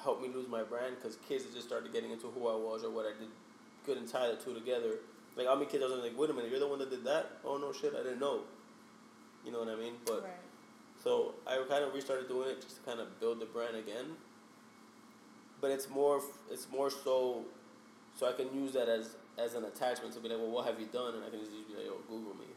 helped 0.02 0.22
me 0.22 0.30
lose 0.30 0.48
my 0.48 0.62
brand 0.62 0.96
because 0.98 1.18
kids 1.28 1.46
just 1.54 1.66
started 1.66 1.94
getting 1.94 2.12
into 2.12 2.28
who 2.28 2.48
I 2.48 2.56
was 2.56 2.84
or 2.84 2.92
what 2.92 3.06
I 3.06 3.18
did 3.18 3.30
couldn't 3.86 4.08
tie 4.08 4.28
the 4.28 4.36
two 4.36 4.54
together. 4.54 5.00
Like, 5.36 5.48
how 5.48 5.56
many 5.56 5.68
kids 5.68 5.84
I 5.84 5.88
was 5.88 6.04
like, 6.04 6.18
wait 6.18 6.30
a 6.30 6.34
minute, 6.34 6.52
you're 6.52 6.60
the 6.60 6.68
one 6.68 6.80
that 6.80 6.90
did 6.90 7.06
that? 7.06 7.40
Oh, 7.46 7.58
no 7.58 7.72
shit, 7.72 7.94
I 7.94 8.04
didn't 8.04 8.20
know. 8.20 8.42
You 9.46 9.52
know 9.52 9.60
what 9.60 9.70
I 9.70 9.76
mean? 9.76 9.94
But 10.06 10.24
right. 10.24 10.47
So 11.08 11.36
I 11.48 11.56
kind 11.70 11.86
of 11.86 11.94
restarted 11.94 12.28
doing 12.28 12.50
it 12.50 12.62
just 12.62 12.76
to 12.76 12.82
kind 12.84 13.00
of 13.00 13.18
build 13.22 13.40
the 13.40 13.46
brand 13.46 13.78
again. 13.78 14.20
But 15.62 15.72
it's 15.72 15.90
more, 15.90 16.20
it's 16.52 16.68
more 16.70 16.90
so, 16.90 17.46
so 18.20 18.28
I 18.28 18.34
can 18.34 18.54
use 18.54 18.74
that 18.74 18.90
as 18.90 19.16
as 19.40 19.54
an 19.54 19.64
attachment 19.64 20.12
to 20.16 20.20
be 20.20 20.28
like, 20.28 20.40
well, 20.40 20.50
what 20.52 20.66
have 20.66 20.80
you 20.82 20.88
done? 20.92 21.14
And 21.16 21.24
I 21.24 21.30
can 21.30 21.40
just 21.40 21.52
be 21.52 21.78
like, 21.78 21.86
oh, 21.88 22.02
Google 22.10 22.34
me, 22.34 22.50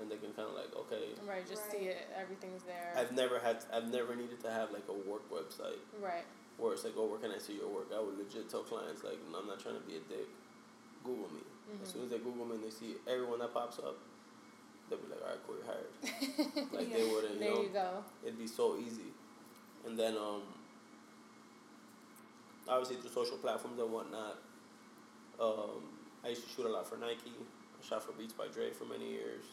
and 0.00 0.10
they 0.10 0.16
can 0.16 0.32
kind 0.32 0.48
of 0.48 0.56
like, 0.56 0.74
okay. 0.74 1.12
Right. 1.28 1.46
Just 1.46 1.70
see 1.70 1.92
it. 1.92 2.08
Everything's 2.18 2.64
there. 2.64 2.90
I've 2.96 3.12
never 3.12 3.38
had, 3.38 3.62
I've 3.72 3.92
never 3.92 4.16
needed 4.16 4.40
to 4.42 4.50
have 4.50 4.72
like 4.72 4.88
a 4.88 4.96
work 5.08 5.22
website 5.30 5.78
right. 6.02 6.24
where 6.56 6.72
it's 6.72 6.82
like, 6.84 6.94
oh, 6.96 7.06
where 7.06 7.20
can 7.20 7.30
I 7.30 7.38
see 7.38 7.60
your 7.60 7.68
work? 7.68 7.92
I 7.94 8.00
would 8.00 8.16
legit 8.18 8.48
tell 8.48 8.64
clients 8.64 9.04
like, 9.04 9.20
no, 9.30 9.38
I'm 9.38 9.46
not 9.46 9.60
trying 9.60 9.76
to 9.76 9.84
be 9.86 10.00
a 10.00 10.04
dick. 10.08 10.26
Google 11.04 11.28
me. 11.30 11.44
As 11.82 11.88
Mhm. 11.88 11.92
soon 11.92 12.02
as 12.04 12.10
they 12.10 12.18
Google 12.18 12.46
me 12.48 12.56
and 12.56 12.64
they 12.64 12.72
see 12.72 12.96
everyone 13.06 13.38
that 13.44 13.52
pops 13.54 13.78
up, 13.78 13.96
they'll 14.88 14.98
be 14.98 15.08
like, 15.08 15.20
all 15.22 15.28
right, 15.28 15.38
cool, 15.46 15.56
you're 15.56 15.66
hired. 15.66 16.70
Like 16.72 16.90
Yeah. 16.90 16.96
they 16.96 17.04
wouldn't, 17.10 17.34
you 17.34 17.40
There 17.40 17.50
know. 17.54 17.62
you 17.62 17.68
go. 17.68 18.04
it'd 18.24 18.38
be 18.38 18.46
so 18.46 18.76
easy. 18.78 19.10
And 19.86 19.98
then 19.98 20.16
um 20.16 20.42
obviously 22.68 22.96
through 22.96 23.10
social 23.10 23.36
platforms 23.38 23.78
and 23.80 23.92
whatnot, 23.92 24.38
um, 25.40 25.82
I 26.24 26.28
used 26.28 26.44
to 26.44 26.48
shoot 26.54 26.66
a 26.66 26.68
lot 26.68 26.86
for 26.88 26.96
Nike. 26.96 27.32
I 27.34 27.86
shot 27.88 28.04
for 28.04 28.12
Beats 28.12 28.32
by 28.32 28.46
Dre 28.48 28.70
for 28.70 28.84
many 28.84 29.10
years. 29.10 29.44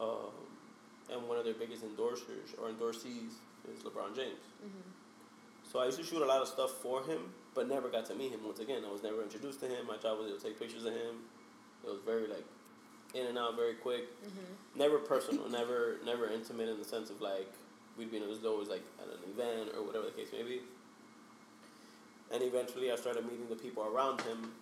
Um, 0.00 0.30
and 1.10 1.26
one 1.28 1.38
of 1.38 1.44
their 1.44 1.54
biggest 1.54 1.82
endorsers 1.82 2.54
or 2.60 2.68
endorsees 2.68 3.34
is 3.72 3.82
LeBron 3.82 4.14
James. 4.14 4.44
Mm-hmm. 4.64 4.90
So 5.72 5.80
I 5.80 5.86
used 5.86 5.98
to 5.98 6.04
shoot 6.04 6.22
a 6.22 6.26
lot 6.26 6.40
of 6.40 6.48
stuff 6.48 6.70
for 6.82 7.02
him, 7.02 7.32
but 7.54 7.68
never 7.68 7.88
got 7.88 8.06
to 8.06 8.14
meet 8.14 8.30
him 8.30 8.40
once 8.44 8.60
again. 8.60 8.82
I 8.86 8.92
was 8.92 9.02
never 9.02 9.22
introduced 9.22 9.60
to 9.60 9.66
him. 9.66 9.86
My 9.86 9.96
job 9.96 10.18
was 10.18 10.30
to 10.30 10.38
take 10.48 10.58
pictures 10.58 10.84
of 10.84 10.92
him. 10.92 11.26
It 11.84 11.90
was 11.90 11.98
very 12.06 12.26
like 12.28 12.44
in 13.14 13.26
and 13.26 13.38
out 13.38 13.56
very 13.56 13.74
quick 13.74 14.04
Mm-hmm. 14.24 14.78
never 14.78 14.98
personal, 14.98 15.48
never 15.48 15.96
never 16.04 16.28
intimate 16.28 16.68
in 16.68 16.78
the 16.78 16.84
sense 16.84 17.08
of 17.10 17.20
like 17.20 17.50
we'd 17.96 18.10
be 18.10 18.16
in 18.18 18.22
it 18.22 18.28
was 18.28 18.44
always 18.44 18.68
like 18.68 18.82
at 19.00 19.06
an 19.08 19.18
event 19.32 19.70
or 19.76 19.82
whatever 19.84 20.04
the 20.06 20.12
case 20.12 20.28
may 20.32 20.42
be. 20.42 20.60
And 22.32 22.42
eventually, 22.42 22.92
I 22.92 22.96
started 22.96 23.24
meeting 23.24 23.48
the 23.48 23.56
people 23.56 23.82
around 23.84 24.20
him, 24.20 24.52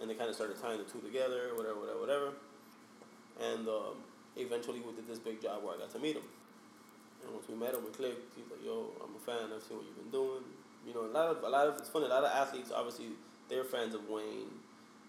and 0.00 0.10
they 0.10 0.14
kind 0.14 0.28
of 0.28 0.36
started 0.36 0.60
tying 0.60 0.76
the 0.78 0.84
two 0.84 1.00
together, 1.00 1.50
whatever, 1.56 1.80
whatever, 1.80 2.00
whatever. 2.00 2.28
And 3.40 3.66
um, 3.66 3.96
eventually, 4.36 4.80
we 4.80 4.92
did 4.92 5.08
this 5.08 5.18
big 5.18 5.40
job 5.40 5.64
where 5.64 5.74
I 5.74 5.78
got 5.78 5.90
to 5.92 5.98
meet 5.98 6.16
him. 6.16 6.22
And 7.24 7.32
once 7.32 7.48
we 7.48 7.54
met 7.56 7.72
him, 7.74 7.80
we 7.82 7.90
clicked. 7.92 8.36
He's 8.36 8.44
like, 8.50 8.60
"Yo, 8.62 8.92
I'm 9.02 9.16
a 9.16 9.22
fan. 9.24 9.48
I've 9.56 9.62
seen 9.62 9.78
what 9.78 9.86
you've 9.86 9.96
been 9.96 10.12
doing." 10.12 10.44
You 10.86 10.92
know, 10.92 11.06
a 11.08 11.12
lot 11.16 11.28
of 11.32 11.42
a 11.42 11.48
lot 11.48 11.66
of 11.66 11.78
it's 11.78 11.88
funny. 11.88 12.04
A 12.04 12.08
lot 12.12 12.24
of 12.24 12.30
athletes, 12.30 12.70
obviously, 12.70 13.06
they're 13.48 13.64
fans 13.64 13.94
of 13.94 14.06
Wayne 14.08 14.52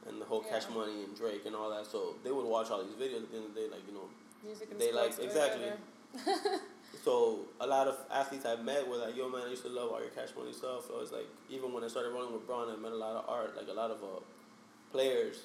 and 0.08 0.22
the 0.22 0.26
whole 0.26 0.42
Cash 0.42 0.64
Money 0.74 1.04
and 1.04 1.16
Drake 1.16 1.44
and 1.46 1.56
all 1.56 1.70
that. 1.70 1.86
So 1.86 2.16
they 2.24 2.32
would 2.32 2.46
watch 2.46 2.70
all 2.72 2.84
these 2.84 2.94
videos. 2.96 3.24
At 3.24 3.32
the 3.32 3.38
end 3.38 3.46
of 3.48 3.56
the 3.56 3.62
day, 3.62 3.68
like 3.72 3.86
you 3.88 3.94
know, 3.94 4.08
Music 4.44 4.70
and 4.72 4.80
They 4.80 4.92
like- 4.92 5.18
exactly. 5.20 5.72
so 7.04 7.40
a 7.60 7.68
lot 7.68 7.88
of 7.88 7.98
athletes 8.12 8.46
I 8.46 8.56
met 8.56 8.88
were 8.88 8.98
like, 8.98 9.16
"Yo, 9.18 9.28
man, 9.30 9.42
I 9.48 9.50
used 9.50 9.64
to 9.64 9.70
love 9.70 9.92
all 9.92 10.00
your 10.00 10.10
Cash 10.10 10.30
Money 10.38 10.54
stuff." 10.54 10.88
So 10.88 11.00
it's 11.02 11.12
like 11.12 11.28
even 11.50 11.74
when 11.74 11.84
I 11.84 11.88
started 11.88 12.12
running 12.14 12.32
with 12.34 12.46
Bron, 12.48 12.70
I 12.70 12.76
met 12.76 12.92
a 12.92 12.96
lot 12.96 13.16
of 13.16 13.30
art, 13.30 13.56
like 13.58 13.68
a 13.68 13.74
lot 13.74 13.92
of 13.92 13.98
uh, 14.04 14.22
players. 14.92 15.42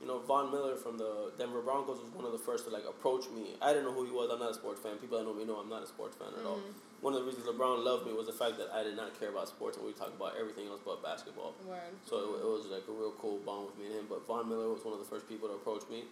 You 0.00 0.06
know, 0.06 0.18
Von 0.20 0.52
Miller 0.52 0.76
from 0.76 0.98
the 0.98 1.32
Denver 1.38 1.62
Broncos 1.62 1.98
was 1.98 2.10
one 2.14 2.26
of 2.26 2.32
the 2.32 2.38
first 2.38 2.66
to 2.66 2.70
like 2.70 2.84
approach 2.84 3.24
me. 3.30 3.56
I 3.62 3.72
didn't 3.72 3.84
know 3.84 3.92
who 3.92 4.04
he 4.04 4.12
was. 4.12 4.28
I'm 4.30 4.38
not 4.38 4.50
a 4.50 4.54
sports 4.54 4.80
fan. 4.80 4.96
People 4.98 5.18
that 5.18 5.24
know 5.24 5.32
me 5.32 5.44
know 5.44 5.56
I'm 5.56 5.70
not 5.70 5.82
a 5.82 5.86
sports 5.86 6.16
fan 6.16 6.28
at 6.38 6.44
all. 6.44 6.60
One 7.00 7.12
of 7.12 7.20
the 7.20 7.26
reasons 7.26 7.46
LeBron 7.46 7.84
loved 7.84 8.06
me 8.06 8.12
was 8.12 8.26
the 8.26 8.32
fact 8.32 8.56
that 8.58 8.68
I 8.72 8.82
did 8.82 8.96
not 8.96 9.18
care 9.20 9.28
about 9.28 9.48
sports 9.48 9.76
and 9.76 9.86
we 9.86 9.92
talked 9.92 10.16
about 10.16 10.34
everything 10.40 10.66
else 10.66 10.80
but 10.84 11.02
basketball. 11.02 11.54
Word. 11.68 11.78
So 12.04 12.16
it, 12.16 12.40
it 12.40 12.48
was 12.48 12.66
like 12.66 12.88
a 12.88 12.92
real 12.92 13.12
cool 13.18 13.38
bond 13.44 13.66
with 13.66 13.78
me 13.78 13.86
and 13.86 13.94
him. 13.94 14.06
But 14.08 14.26
Von 14.26 14.48
Miller 14.48 14.68
was 14.72 14.84
one 14.84 14.94
of 14.94 15.00
the 15.00 15.04
first 15.04 15.28
people 15.28 15.48
to 15.48 15.54
approach 15.54 15.84
me, 15.90 16.04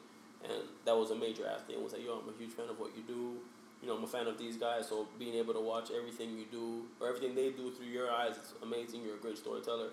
and 0.45 0.69
that 0.85 0.97
was 0.97 1.11
a 1.11 1.17
major 1.17 1.47
athlete. 1.47 1.77
And 1.77 1.85
was 1.85 1.95
like, 1.95 2.05
"Yo, 2.05 2.21
I'm 2.21 2.29
a 2.29 2.37
huge 2.37 2.53
fan 2.53 2.69
of 2.69 2.79
what 2.79 2.93
you 2.97 3.03
do. 3.03 3.41
You 3.81 3.89
know, 3.89 3.97
I'm 3.97 4.05
a 4.05 4.07
fan 4.07 4.27
of 4.27 4.39
these 4.39 4.57
guys. 4.57 4.89
So 4.89 5.09
being 5.19 5.35
able 5.35 5.55
to 5.55 5.61
watch 5.61 5.91
everything 5.91 6.37
you 6.37 6.45
do 6.51 6.85
or 7.01 7.09
everything 7.09 7.35
they 7.35 7.51
do 7.51 7.73
through 7.73 7.89
your 7.89 8.11
eyes, 8.13 8.37
it's 8.37 8.53
amazing. 8.63 9.03
You're 9.03 9.17
a 9.17 9.25
great 9.25 9.39
storyteller, 9.39 9.89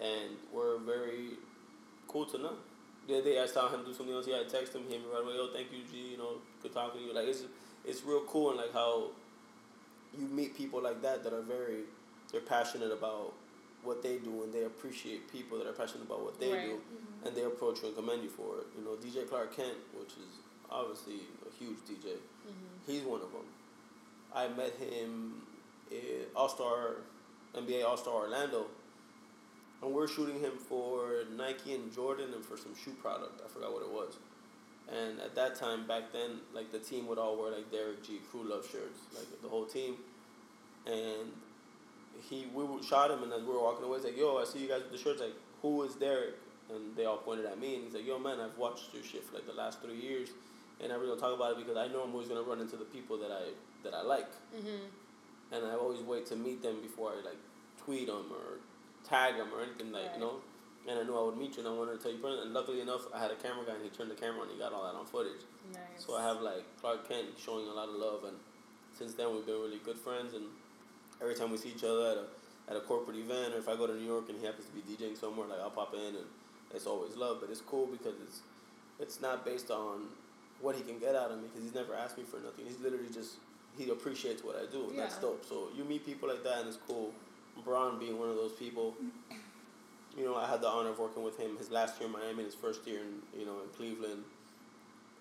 and 0.00 0.36
we're 0.52 0.78
very 0.78 1.40
cool 2.08 2.26
to 2.26 2.38
know." 2.38 2.54
The 3.08 3.18
other 3.18 3.24
day 3.24 3.40
I 3.40 3.46
saw 3.46 3.68
him 3.68 3.84
do 3.84 3.92
something 3.92 4.14
else. 4.14 4.28
Yeah, 4.28 4.44
I 4.44 4.44
text 4.44 4.74
him, 4.76 4.82
him 4.88 5.02
right 5.12 5.24
away. 5.24 5.34
Yo, 5.34 5.48
thank 5.52 5.72
you, 5.72 5.80
G. 5.90 6.12
You 6.12 6.18
know, 6.18 6.32
good 6.62 6.72
talking 6.72 7.00
to 7.00 7.06
you. 7.06 7.14
Like 7.14 7.26
it's 7.26 7.42
it's 7.84 8.04
real 8.04 8.22
cool 8.28 8.50
and 8.50 8.58
like 8.58 8.72
how 8.72 9.10
you 10.18 10.26
meet 10.26 10.56
people 10.56 10.82
like 10.82 11.00
that 11.02 11.22
that 11.24 11.32
are 11.32 11.42
very 11.42 11.80
they're 12.32 12.40
passionate 12.40 12.92
about 12.92 13.32
what 13.82 14.02
they 14.02 14.18
do 14.18 14.42
and 14.44 14.52
they 14.52 14.64
appreciate 14.64 15.30
people 15.32 15.58
that 15.58 15.66
are 15.66 15.72
passionate 15.72 16.04
about 16.06 16.22
what 16.22 16.38
they 16.38 16.52
Right. 16.52 16.66
do 16.66 16.80
and 17.24 17.34
they 17.36 17.42
approach 17.42 17.80
you 17.82 17.88
and 17.88 17.96
commend 17.96 18.22
you 18.22 18.28
for 18.28 18.58
it. 18.58 18.66
You 18.78 18.84
know, 18.84 18.96
DJ 18.96 19.28
Clark 19.28 19.54
Kent, 19.56 19.76
which 19.98 20.12
is 20.12 20.28
obviously 20.70 21.20
a 21.46 21.50
huge 21.58 21.78
DJ, 21.88 22.12
Mm-hmm. 22.14 22.92
he's 22.92 23.02
one 23.02 23.20
of 23.20 23.32
them. 23.32 23.46
I 24.34 24.48
met 24.48 24.74
him 24.76 25.42
in 25.90 26.26
All 26.36 26.48
Star, 26.48 26.96
NBA 27.56 27.84
All 27.84 27.96
Star 27.96 28.14
Orlando, 28.14 28.66
and 29.82 29.92
we're 29.92 30.06
shooting 30.08 30.38
him 30.40 30.52
for 30.68 31.24
Nike 31.36 31.74
and 31.74 31.92
Jordan 31.92 32.32
and 32.34 32.44
for 32.44 32.56
some 32.56 32.74
shoe 32.76 32.92
product. 33.02 33.40
I 33.44 33.48
forgot 33.48 33.72
what 33.72 33.82
it 33.82 33.90
was. 33.90 34.18
And 34.92 35.20
at 35.20 35.34
that 35.36 35.54
time, 35.54 35.86
back 35.86 36.12
then, 36.12 36.40
like 36.52 36.72
the 36.72 36.78
team 36.80 37.06
would 37.06 37.18
all 37.18 37.36
wear 37.40 37.52
like 37.52 37.70
Derick 37.70 38.02
G. 38.04 38.20
Crew 38.30 38.42
Love 38.44 38.64
shirts, 38.70 38.98
like 39.14 39.26
the 39.42 39.48
whole 39.48 39.64
team. 39.66 39.96
And 40.86 41.30
he, 42.28 42.46
we 42.52 42.64
shot 42.82 43.10
him, 43.10 43.22
and 43.22 43.32
as 43.32 43.42
we 43.42 43.48
were 43.48 43.62
walking 43.62 43.84
away, 43.84 43.98
he's 43.98 44.04
like, 44.06 44.16
"Yo, 44.18 44.36
I 44.38 44.44
see 44.44 44.58
you 44.60 44.68
guys 44.68 44.82
with 44.82 44.92
the 44.92 44.98
shirts. 44.98 45.20
Like, 45.20 45.34
who 45.62 45.82
is 45.84 45.94
Derick?" 45.94 46.34
And 46.72 46.96
they 46.96 47.04
all 47.04 47.18
pointed 47.18 47.46
at 47.46 47.58
me, 47.60 47.76
and 47.76 47.84
he's 47.84 47.94
like, 47.94 48.06
"Yo, 48.06 48.18
man, 48.18 48.40
I've 48.40 48.56
watched 48.58 48.92
your 48.94 49.02
shit 49.04 49.24
for 49.24 49.34
like 49.36 49.46
the 49.46 49.52
last 49.52 49.80
three 49.80 49.96
years, 50.00 50.30
and 50.82 50.92
I 50.92 50.96
really 50.96 51.08
don't 51.08 51.20
talk 51.20 51.34
about 51.34 51.52
it 51.52 51.58
because 51.58 51.76
I 51.76 51.86
know 51.88 52.02
I'm 52.02 52.12
always 52.12 52.28
gonna 52.28 52.42
run 52.42 52.60
into 52.60 52.76
the 52.76 52.84
people 52.84 53.16
that 53.18 53.30
I 53.30 53.50
that 53.84 53.94
I 53.94 54.02
like, 54.02 54.30
Mhm. 54.54 54.88
and 55.52 55.66
I 55.66 55.74
always 55.74 56.00
wait 56.00 56.26
to 56.26 56.36
meet 56.36 56.62
them 56.62 56.80
before 56.82 57.12
I 57.12 57.20
like 57.24 57.38
tweet 57.84 58.08
them 58.08 58.26
or 58.32 58.58
tag 59.08 59.36
them 59.36 59.48
or 59.54 59.62
anything 59.62 59.92
like 59.92 60.06
Right. 60.06 60.14
you 60.14 60.20
know. 60.20 60.40
And 60.88 60.98
I 60.98 61.02
knew 61.02 61.16
I 61.16 61.22
would 61.22 61.36
meet 61.36 61.56
you, 61.56 61.60
and 61.64 61.68
I 61.68 61.76
wanted 61.76 61.98
to 61.98 62.02
tell 62.02 62.10
you. 62.12 62.18
personally. 62.18 62.46
And 62.46 62.54
luckily 62.54 62.80
enough, 62.80 63.02
I 63.14 63.20
had 63.20 63.30
a 63.30 63.36
camera 63.36 63.64
guy, 63.66 63.74
and 63.74 63.84
he 63.84 63.90
turned 63.90 64.10
the 64.10 64.14
camera 64.14 64.40
on. 64.40 64.48
and 64.48 64.52
He 64.52 64.58
got 64.58 64.72
all 64.72 64.82
that 64.84 64.96
on 64.96 65.04
footage. 65.04 65.42
Nice. 65.72 65.82
So 65.98 66.16
I 66.16 66.22
have 66.22 66.40
like 66.40 66.64
Clark 66.80 67.06
Kent 67.08 67.26
showing 67.38 67.66
a 67.68 67.72
lot 67.72 67.88
of 67.88 67.94
love, 67.96 68.24
and 68.24 68.36
since 68.96 69.14
then 69.14 69.32
we've 69.34 69.44
been 69.44 69.60
really 69.60 69.80
good 69.84 69.98
friends. 69.98 70.32
And 70.34 70.44
every 71.20 71.34
time 71.34 71.50
we 71.50 71.58
see 71.58 71.68
each 71.70 71.84
other 71.84 72.10
at 72.12 72.16
a 72.16 72.24
at 72.70 72.76
a 72.76 72.80
corporate 72.80 73.16
event, 73.18 73.52
or 73.54 73.58
if 73.58 73.68
I 73.68 73.76
go 73.76 73.86
to 73.86 73.94
New 73.94 74.06
York 74.06 74.28
and 74.28 74.38
he 74.38 74.46
happens 74.46 74.66
to 74.66 74.72
be 74.72 74.80
DJing 74.86 75.16
somewhere, 75.18 75.46
like 75.48 75.60
I'll 75.60 75.70
pop 75.70 75.92
in, 75.94 76.16
and 76.16 76.26
it's 76.74 76.86
always 76.86 77.14
love. 77.16 77.38
But 77.40 77.50
it's 77.50 77.60
cool 77.60 77.86
because 77.86 78.14
it's 78.22 78.40
it's 78.98 79.20
not 79.20 79.44
based 79.44 79.70
on 79.70 80.06
what 80.60 80.76
he 80.76 80.82
can 80.82 80.98
get 80.98 81.14
out 81.14 81.30
of 81.30 81.38
me 81.38 81.48
because 81.48 81.62
he's 81.62 81.74
never 81.74 81.94
asked 81.94 82.16
me 82.16 82.24
for 82.24 82.36
nothing. 82.40 82.64
He's 82.66 82.80
literally 82.80 83.08
just 83.12 83.36
he 83.76 83.90
appreciates 83.90 84.42
what 84.42 84.56
I 84.56 84.64
do. 84.72 84.88
and 84.88 84.98
That's 84.98 85.16
dope. 85.18 85.44
So 85.46 85.68
you 85.76 85.84
meet 85.84 86.06
people 86.06 86.28
like 86.28 86.42
that, 86.44 86.60
and 86.60 86.68
it's 86.68 86.78
cool. 86.88 87.12
Bron 87.64 87.98
being 87.98 88.18
one 88.18 88.30
of 88.30 88.36
those 88.36 88.52
people. 88.52 88.94
You 90.20 90.26
know, 90.26 90.36
I 90.36 90.46
had 90.46 90.60
the 90.60 90.68
honor 90.68 90.90
of 90.90 90.98
working 90.98 91.22
with 91.22 91.38
him 91.38 91.56
his 91.56 91.70
last 91.70 91.98
year 91.98 92.06
in 92.06 92.12
Miami, 92.12 92.42
and 92.44 92.52
his 92.52 92.54
first 92.54 92.86
year 92.86 93.00
in 93.00 93.40
you 93.40 93.46
know 93.46 93.56
in 93.64 93.70
Cleveland, 93.74 94.22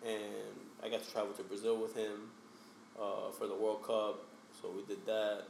and 0.06 0.52
I 0.84 0.90
got 0.90 1.02
to 1.06 1.10
travel 1.10 1.32
to 1.34 1.44
Brazil 1.44 1.78
with 1.82 1.96
him 1.96 2.32
uh, 3.00 3.32
for 3.32 3.48
the 3.48 3.56
World 3.56 3.82
Cup. 3.84 4.20
So 4.62 4.70
we 4.76 4.84
did 4.84 5.06
that, 5.06 5.44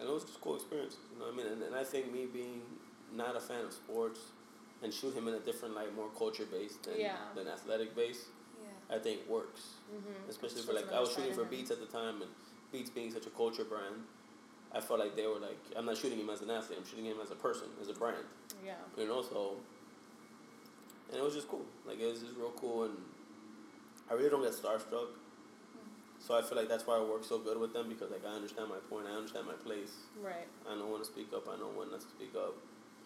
and 0.00 0.08
it 0.08 0.12
was 0.12 0.24
just 0.24 0.40
cool 0.40 0.56
experiences. 0.56 0.98
You 1.12 1.20
know 1.20 1.26
what 1.26 1.34
I 1.34 1.36
mean? 1.36 1.46
And, 1.52 1.62
and 1.62 1.76
I 1.76 1.84
think 1.84 2.12
me 2.12 2.26
being 2.26 2.62
not 3.14 3.36
a 3.36 3.40
fan 3.40 3.64
of 3.64 3.72
sports 3.72 4.18
and 4.82 4.92
shoot 4.92 5.14
him 5.14 5.28
in 5.28 5.34
a 5.34 5.40
different 5.40 5.76
like 5.76 5.94
more 5.94 6.08
culture 6.18 6.46
based 6.50 6.82
than 6.82 6.98
Yeah. 6.98 7.18
than 7.36 7.46
athletic 7.46 7.94
based, 7.94 8.26
Yeah. 8.60 8.96
I 8.96 8.98
think 8.98 9.28
works. 9.28 9.62
Mhm. 9.94 10.28
Especially 10.28 10.62
for 10.62 10.72
like 10.72 10.90
I 10.92 10.98
was 10.98 11.14
shooting 11.14 11.34
for. 11.34 11.44
Beats 11.44 11.70
at 11.70 11.78
the 11.78 11.86
time, 11.86 12.20
and 12.22 12.30
Beats 12.72 12.90
being 12.90 13.12
such 13.12 13.26
a 13.26 13.30
culture 13.30 13.64
brand, 13.64 14.02
I 14.72 14.80
felt 14.80 15.00
like 15.00 15.16
they 15.16 15.26
were 15.26 15.38
like 15.38 15.58
I'm 15.76 15.86
not 15.86 15.96
shooting 15.96 16.18
him 16.18 16.30
as 16.30 16.42
an 16.42 16.50
athlete. 16.50 16.78
I'm 16.80 16.86
shooting 16.86 17.04
him 17.04 17.16
as 17.22 17.30
a 17.30 17.34
person, 17.34 17.68
as 17.80 17.88
a 17.88 17.94
brand. 17.94 18.24
Yeah. 18.64 18.74
You 18.96 19.06
know, 19.06 19.22
so 19.22 19.56
and 21.10 21.18
it 21.18 21.24
was 21.24 21.34
just 21.34 21.48
cool. 21.48 21.64
Like 21.86 22.00
it 22.00 22.06
was 22.06 22.20
just 22.20 22.36
real 22.36 22.52
cool, 22.56 22.84
and 22.84 22.94
I 24.10 24.14
really 24.14 24.30
don't 24.30 24.42
get 24.42 24.52
starstruck. 24.52 25.10
Mm. 25.10 25.90
So 26.18 26.38
I 26.38 26.42
feel 26.42 26.56
like 26.56 26.68
that's 26.68 26.86
why 26.86 26.96
I 26.96 27.02
work 27.02 27.24
so 27.24 27.38
good 27.38 27.58
with 27.58 27.72
them 27.72 27.88
because 27.88 28.10
like 28.10 28.24
I 28.24 28.34
understand 28.34 28.68
my 28.68 28.78
point, 28.88 29.06
I 29.10 29.16
understand 29.16 29.46
my 29.46 29.54
place. 29.54 29.92
Right. 30.22 30.46
I 30.68 30.76
know 30.76 30.86
when 30.86 31.00
to 31.00 31.06
speak 31.06 31.28
up, 31.34 31.48
I 31.48 31.56
know 31.58 31.70
when 31.74 31.90
not 31.90 32.00
to 32.00 32.06
speak 32.06 32.34
up. 32.36 32.54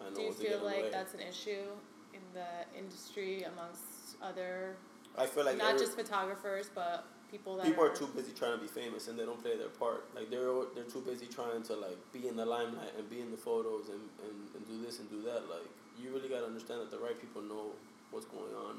I 0.00 0.10
know 0.10 0.16
Do 0.16 0.20
you 0.22 0.28
when 0.28 0.36
to 0.36 0.42
get 0.42 0.52
feel 0.52 0.64
like 0.64 0.90
that's 0.92 1.14
an 1.14 1.20
issue 1.20 1.64
in 2.12 2.20
the 2.32 2.78
industry 2.78 3.42
amongst 3.42 4.16
other, 4.22 4.76
I 5.16 5.26
feel 5.26 5.44
like 5.44 5.56
not 5.56 5.74
every- 5.74 5.80
just 5.80 5.96
photographers, 5.96 6.70
but 6.74 7.06
people 7.34 7.56
that 7.56 7.66
people 7.66 7.82
are 7.84 7.94
too 7.94 8.06
busy 8.14 8.32
trying 8.32 8.54
to 8.54 8.62
be 8.62 8.68
famous 8.80 9.08
and 9.08 9.18
they 9.18 9.24
don't 9.24 9.42
play 9.42 9.56
their 9.56 9.68
part. 9.82 10.06
Like 10.14 10.30
they're 10.30 10.46
they're 10.74 10.84
too 10.94 11.02
busy 11.02 11.26
trying 11.26 11.62
to 11.70 11.74
like 11.74 11.98
be 12.12 12.28
in 12.28 12.36
the 12.36 12.46
limelight 12.46 12.92
and 12.96 13.08
be 13.10 13.20
in 13.20 13.30
the 13.30 13.36
photos 13.36 13.88
and, 13.88 14.04
and, 14.26 14.36
and 14.54 14.62
do 14.70 14.76
this 14.84 15.00
and 15.00 15.10
do 15.10 15.20
that. 15.22 15.42
Like 15.50 15.66
you 16.00 16.10
really 16.14 16.28
gotta 16.28 16.46
understand 16.46 16.80
that 16.82 16.90
the 16.90 16.98
right 17.06 17.18
people 17.20 17.42
know 17.42 17.66
what's 18.12 18.26
going 18.26 18.54
on, 18.66 18.74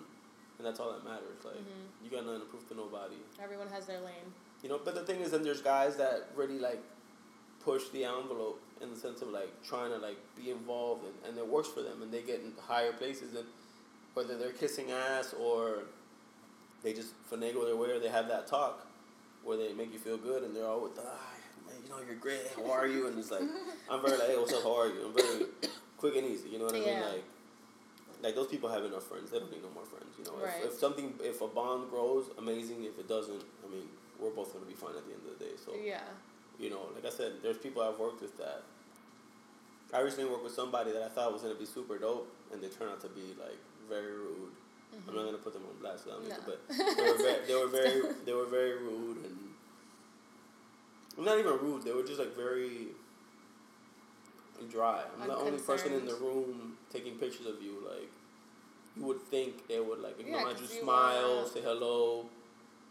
and 0.57 0.63
that's 0.65 0.79
all 0.79 0.91
that 0.95 1.03
matters. 1.03 1.39
Like 1.43 1.55
Mhm. 1.59 1.83
you 2.03 2.09
got 2.09 2.25
nothing 2.25 2.41
to 2.41 2.47
prove 2.47 2.67
to 2.69 2.75
nobody. 2.75 3.19
Everyone 3.43 3.67
has 3.75 3.85
their 3.85 3.99
lane. 3.99 4.27
You 4.63 4.69
know, 4.69 4.79
but 4.83 4.95
the 4.95 5.03
thing 5.03 5.19
is, 5.19 5.31
then 5.31 5.43
there's 5.43 5.61
guys 5.61 5.97
that 5.97 6.29
really 6.35 6.59
like 6.59 6.81
push 7.63 7.89
the 7.89 8.05
envelope 8.05 8.61
in 8.81 8.89
the 8.93 8.95
sense 8.95 9.21
of 9.21 9.29
like 9.29 9.51
trying 9.63 9.91
to 9.91 9.97
like 9.97 10.17
be 10.35 10.51
involved 10.51 11.03
and, 11.05 11.15
and 11.27 11.37
it 11.37 11.47
works 11.47 11.67
for 11.69 11.81
them 11.81 12.01
and 12.03 12.11
they 12.11 12.21
get 12.21 12.39
in 12.41 12.51
higher 12.67 12.93
places 12.93 13.35
and 13.35 13.45
whether 14.13 14.37
they're 14.37 14.51
kissing 14.51 14.91
ass 14.91 15.33
or 15.39 15.83
they 16.83 16.93
just 16.93 17.13
finagle 17.31 17.65
their 17.65 17.75
way 17.75 17.89
or 17.91 17.99
they 17.99 18.09
have 18.09 18.27
that 18.27 18.47
talk 18.47 18.85
where 19.43 19.57
they 19.57 19.73
make 19.73 19.91
you 19.93 19.99
feel 19.99 20.17
good 20.17 20.43
and 20.43 20.55
they're 20.55 20.65
all 20.67 20.81
with 20.81 20.95
the 20.95 21.01
ah, 21.05 21.33
man, 21.67 21.75
you 21.83 21.89
know 21.89 21.97
you're 22.05 22.15
great 22.15 22.41
how 22.55 22.71
are 22.71 22.87
you 22.87 23.07
and 23.07 23.17
it's 23.19 23.31
like 23.31 23.41
I'm 23.89 24.01
very 24.01 24.17
like 24.17 24.27
hey 24.29 24.37
what's 24.37 24.53
up 24.53 24.63
how 24.63 24.75
are 24.79 24.87
you 24.87 25.05
I'm 25.07 25.13
very 25.13 25.45
quick 25.97 26.15
and 26.17 26.27
easy 26.27 26.49
you 26.49 26.59
know 26.59 26.65
what 26.65 26.75
I 26.75 26.79
mean 26.79 26.99
like 27.01 27.23
like 28.23 28.35
those 28.35 28.47
people 28.47 28.69
have 28.69 28.83
enough 28.85 29.03
friends 29.03 29.31
they 29.31 29.39
don't 29.39 29.51
need 29.51 29.61
no 29.63 29.69
more 29.73 29.85
friends 29.85 30.13
you 30.17 30.23
know 30.25 30.33
Right. 30.43 30.61
if, 30.63 30.73
if 30.73 30.79
something 30.79 31.13
if 31.21 31.41
a 31.41 31.47
bond 31.47 31.89
grows 31.89 32.25
amazing 32.37 32.83
if 32.83 32.97
it 32.99 33.07
doesn't 33.07 33.43
I 33.65 33.71
mean 33.71 33.87
we're 34.19 34.29
both 34.31 34.53
gonna 34.53 34.65
be 34.65 34.73
fine 34.73 34.95
at 34.95 35.05
the 35.05 35.13
end 35.13 35.21
of 35.31 35.37
the 35.37 35.45
day 35.45 35.51
so 35.63 35.73
Yeah. 35.83 35.99
you 36.57 36.69
know, 36.69 36.87
like 36.95 37.05
I 37.05 37.09
said, 37.15 37.33
there's 37.43 37.57
people 37.57 37.81
I've 37.81 37.99
worked 37.99 38.21
with 38.21 38.37
that. 38.37 38.63
I 39.93 39.99
recently 39.99 40.29
worked 40.31 40.43
with 40.45 40.53
somebody 40.53 40.91
that 40.93 41.03
I 41.03 41.09
thought 41.09 41.33
was 41.33 41.41
gonna 41.41 41.53
be 41.55 41.65
super 41.65 41.97
dope, 41.97 42.31
and 42.53 42.61
they 42.63 42.67
turned 42.69 42.91
out 42.91 43.01
to 43.01 43.09
be 43.09 43.35
like 43.37 43.59
very 43.89 44.13
rude. 44.13 44.51
I'm 45.07 45.15
not 45.15 45.25
gonna 45.25 45.37
put 45.37 45.53
them 45.53 45.63
on 45.69 45.77
blast, 45.81 46.05
need 46.07 46.29
to, 46.29 46.35
Mm-hmm. 46.35 46.45
But 46.47 46.61
they 46.97 47.03
were 47.03 47.17
very, 47.17 47.45
they 47.45 47.55
were 47.55 47.67
very, 47.77 48.01
they 48.25 48.33
were 48.33 48.45
very 48.45 48.73
rude, 48.77 49.17
and 49.25 49.37
well, 51.17 51.25
not 51.25 51.39
even 51.39 51.53
rude. 51.59 51.83
They 51.83 51.91
were 51.91 52.03
just 52.03 52.19
like 52.19 52.35
very 52.35 52.87
dry. 54.71 55.03
I'm 55.21 55.27
the 55.27 55.35
only 55.37 55.59
person 55.59 55.93
in 55.93 56.05
the 56.05 56.15
room 56.15 56.77
taking 56.91 57.15
pictures 57.15 57.45
of 57.45 57.61
you. 57.61 57.83
Like 57.87 58.09
you 58.95 59.03
would 59.03 59.21
think 59.23 59.67
they 59.67 59.79
would 59.79 59.99
like 59.99 60.15
Yeah, 60.19 60.37
acknowledge 60.37 60.57
'cause 60.59 60.73
you, 60.73 60.81
smile, 60.81 61.35
wanna- 61.37 61.49
say 61.49 61.61
hello, 61.61 62.29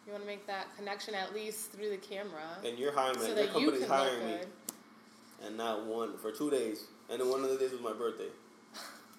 You 0.07 0.13
want 0.13 0.23
to 0.25 0.27
make 0.27 0.47
that 0.47 0.67
connection 0.77 1.15
at 1.15 1.35
least 1.35 1.73
through 1.73 1.89
the 1.91 1.97
camera, 1.97 2.59
and 2.65 2.79
you're 2.79 2.93
hiring 2.93 3.19
me. 3.19 3.27
so 3.27 3.35
your 3.35 3.47
company's 3.49 3.87
hiring 3.87 4.27
me. 4.27 4.39
and 5.43 5.57
not 5.57 5.85
one 5.87 6.17
for 6.19 6.31
two 6.31 6.51
days. 6.51 6.85
And 7.11 7.21
then 7.21 7.29
one 7.29 7.43
of 7.45 7.51
the 7.51 7.57
days 7.57 7.73
was 7.73 7.81
my 7.81 7.93
birthday, 7.93 8.29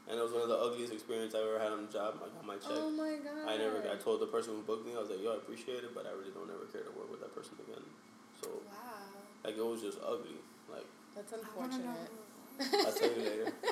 and 0.08 0.20
it 0.20 0.22
was 0.24 0.32
one 0.32 0.42
of 0.44 0.50
the 0.50 0.58
ugliest 0.58 0.94
experiences 0.94 1.34
I 1.36 1.42
ever 1.42 1.58
had 1.60 1.72
on 1.72 1.86
the 1.88 1.92
job. 1.92 2.22
I 2.22 2.30
got 2.30 2.46
my 2.46 2.56
check. 2.56 2.78
Oh 2.78 2.90
my 2.92 3.18
god. 3.24 3.48
I 3.50 3.58
never. 3.58 3.82
I 3.90 3.96
told 3.98 4.22
the 4.22 4.28
person 4.28 4.54
who 4.56 4.62
booked 4.62 4.86
me, 4.86 4.94
I 4.96 5.00
was 5.02 5.10
like, 5.10 5.22
"Yo, 5.22 5.34
I 5.34 5.38
appreciate 5.38 5.84
it, 5.84 5.94
but 5.96 6.06
I 6.06 6.12
really 6.14 6.32
don't 6.32 6.50
ever 6.50 6.66
care 6.72 6.82
to 6.84 6.92
work 6.94 7.10
with 7.10 7.22
that 7.22 7.34
person 7.34 7.56
again." 7.66 7.84
So 8.42 8.48
Wow. 8.70 9.18
like 9.44 9.58
it 9.58 9.66
was 9.66 9.82
just 9.82 9.98
ugly. 10.06 10.38
Like 10.70 10.86
That's 11.16 11.34
I 11.34 11.38
wanna 11.58 11.78
know. 11.80 11.96
unfortunate. 12.60 12.86
I'll 12.86 12.94
tell 12.94 13.10
you 13.10 13.24
later. 13.30 13.52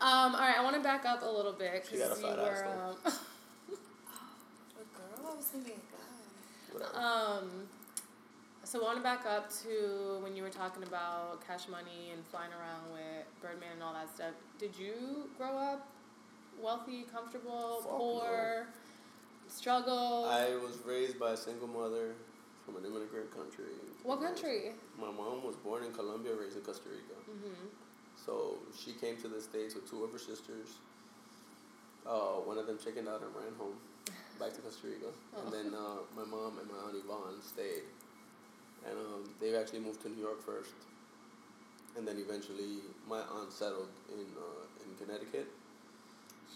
Um, 0.00 0.34
all 0.34 0.40
right, 0.40 0.58
I 0.58 0.62
want 0.62 0.76
to 0.76 0.82
back 0.82 1.06
up 1.06 1.22
a 1.22 1.26
little 1.26 1.52
bit 1.52 1.86
She 1.88 1.96
got 1.96 2.06
a 2.10 2.14
because 2.16 2.22
you 2.22 2.28
ass, 2.28 2.36
were. 2.36 2.64
though. 2.64 3.08
Um, 3.08 3.14
A 4.76 4.84
girl? 4.98 5.32
I 5.32 5.36
was 5.36 5.44
thinking 5.46 5.72
a 5.72 5.96
guy. 5.96 6.72
Whatever. 6.72 6.98
Um, 6.98 7.68
so 8.74 8.80
I 8.80 8.84
want 8.86 8.96
to 8.98 9.04
back 9.04 9.24
up 9.24 9.52
to 9.62 10.18
when 10.20 10.34
you 10.34 10.42
were 10.42 10.50
talking 10.50 10.82
about 10.82 11.46
cash 11.46 11.68
money 11.68 12.10
and 12.12 12.26
flying 12.26 12.50
around 12.50 12.90
with 12.92 13.22
Birdman 13.40 13.74
and 13.74 13.82
all 13.84 13.94
that 13.94 14.12
stuff. 14.12 14.34
Did 14.58 14.74
you 14.76 15.30
grow 15.38 15.56
up 15.56 15.86
wealthy, 16.60 17.04
comfortable, 17.04 17.82
Fuck 17.82 17.96
poor, 17.96 18.66
struggle? 19.46 20.24
I 20.28 20.56
was 20.56 20.80
raised 20.84 21.20
by 21.20 21.30
a 21.30 21.36
single 21.36 21.68
mother 21.68 22.14
from 22.66 22.74
an 22.74 22.84
immigrant 22.84 23.30
country. 23.30 23.78
what 24.02 24.20
country? 24.20 24.72
My 24.98 25.12
mom 25.12 25.44
was 25.44 25.54
born 25.54 25.84
in 25.84 25.92
Colombia, 25.92 26.34
raised 26.34 26.56
in 26.56 26.64
Costa 26.64 26.88
Rica. 26.88 27.14
Mm-hmm. 27.30 27.66
So 28.26 28.58
she 28.76 28.90
came 28.94 29.16
to 29.18 29.28
the 29.28 29.40
States 29.40 29.76
with 29.76 29.88
two 29.88 30.02
of 30.02 30.10
her 30.10 30.18
sisters. 30.18 30.82
Uh, 32.04 32.42
one 32.42 32.58
of 32.58 32.66
them 32.66 32.78
chickened 32.82 33.06
out 33.06 33.22
and 33.22 33.30
ran 33.36 33.54
home 33.56 33.78
back 34.40 34.52
to 34.54 34.60
Costa 34.62 34.88
Rica. 34.88 35.14
And 35.44 35.52
then 35.52 35.78
uh, 35.78 36.02
my 36.16 36.24
mom 36.24 36.58
and 36.58 36.66
my 36.66 36.88
aunt 36.88 36.96
Yvonne 36.96 37.40
stayed. 37.40 37.86
And 38.88 38.98
um, 38.98 39.30
they 39.40 39.56
actually 39.56 39.80
moved 39.80 40.02
to 40.02 40.08
New 40.08 40.20
York 40.22 40.42
first. 40.44 40.70
And 41.96 42.06
then 42.06 42.18
eventually 42.18 42.80
my 43.08 43.20
aunt 43.20 43.52
settled 43.52 43.88
in, 44.12 44.20
uh, 44.36 44.84
in 44.84 44.94
Connecticut. 44.98 45.46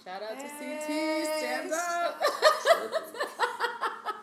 Shout 0.04 0.22
out 0.22 0.38
to 0.38 0.46
CT. 0.46 0.88
Stand 1.38 1.72
up. 1.72 2.20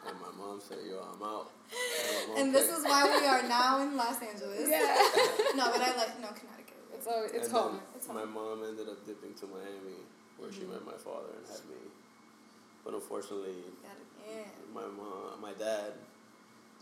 and 0.07 0.15
my 0.19 0.31
mom 0.37 0.59
said, 0.61 0.77
yo, 0.87 0.99
I'm 0.99 1.23
out. 1.23 1.49
And, 1.71 2.31
I'm 2.31 2.37
And 2.45 2.55
this 2.55 2.69
is 2.69 2.83
why 2.83 3.03
we 3.19 3.25
are 3.27 3.43
now 3.47 3.81
in 3.81 3.95
Los 3.95 4.21
Angeles. 4.21 4.67
Yeah. 4.69 4.81
no, 5.55 5.71
but 5.71 5.81
I 5.81 5.95
like 5.97 6.19
no 6.21 6.27
Connecticut. 6.27 6.75
It's 6.93 7.07
always, 7.07 7.31
it's 7.31 7.51
home. 7.51 7.73
Then 7.73 7.81
It's 7.95 8.07
my 8.07 8.25
mom 8.25 8.63
ended 8.67 8.87
up 8.89 9.05
dipping 9.05 9.33
to 9.35 9.45
Miami, 9.47 9.99
where 10.37 10.51
she 10.51 10.61
Mhm. 10.61 10.71
met 10.73 10.85
my 10.85 10.97
father 10.97 11.29
and 11.37 11.45
had 11.47 11.63
me. 11.69 11.75
But 12.83 12.93
unfortunately, 12.93 13.63
Got 13.83 13.97
it 13.97 14.31
in. 14.31 14.73
my 14.73 14.85
mom, 14.87 15.41
my 15.41 15.53
dad, 15.53 15.93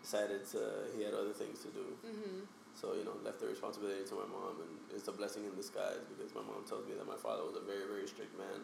decided 0.03 0.43
to 0.51 0.59
he 0.93 1.01
had 1.07 1.15
other 1.15 1.31
things 1.31 1.63
to 1.63 1.71
do. 1.71 1.87
Mm-hmm. 2.03 2.43
So 2.75 2.93
you 2.93 3.07
know, 3.07 3.15
left 3.23 3.39
the 3.39 3.47
responsibility 3.47 4.03
to 4.03 4.15
my 4.19 4.27
mom, 4.27 4.59
and 4.59 4.73
it's 4.91 5.07
a 5.07 5.15
blessing 5.15 5.47
in 5.47 5.55
disguise 5.55 6.03
because 6.11 6.35
my 6.35 6.43
mom 6.43 6.67
tells 6.67 6.83
me 6.85 6.93
that 6.99 7.07
my 7.07 7.17
father 7.17 7.47
was 7.47 7.55
a 7.55 7.63
very 7.63 7.87
very 7.87 8.05
strict 8.05 8.35
man, 8.35 8.59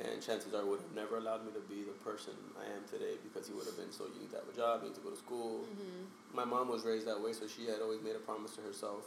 and 0.00 0.18
chances 0.24 0.56
are 0.56 0.64
would 0.64 0.80
have 0.80 0.96
never 0.96 1.20
allowed 1.20 1.44
me 1.44 1.52
to 1.52 1.62
be 1.68 1.84
the 1.84 1.94
person 2.00 2.32
I 2.56 2.64
am 2.72 2.88
today 2.88 3.20
because 3.20 3.44
he 3.46 3.52
would 3.52 3.68
have 3.68 3.76
been 3.76 3.92
so 3.92 4.08
you 4.08 4.24
need 4.24 4.32
to 4.32 4.40
have 4.40 4.48
a 4.48 4.56
job, 4.56 4.80
you 4.82 4.90
need 4.90 4.98
to 4.98 5.04
go 5.04 5.12
to 5.12 5.20
school. 5.20 5.68
Mm-hmm. 5.68 6.32
My 6.32 6.48
mom 6.48 6.72
was 6.72 6.88
raised 6.88 7.04
that 7.04 7.20
way, 7.20 7.36
so 7.36 7.44
she 7.44 7.68
had 7.68 7.84
always 7.84 8.00
made 8.00 8.16
a 8.16 8.24
promise 8.24 8.56
to 8.56 8.64
herself 8.64 9.04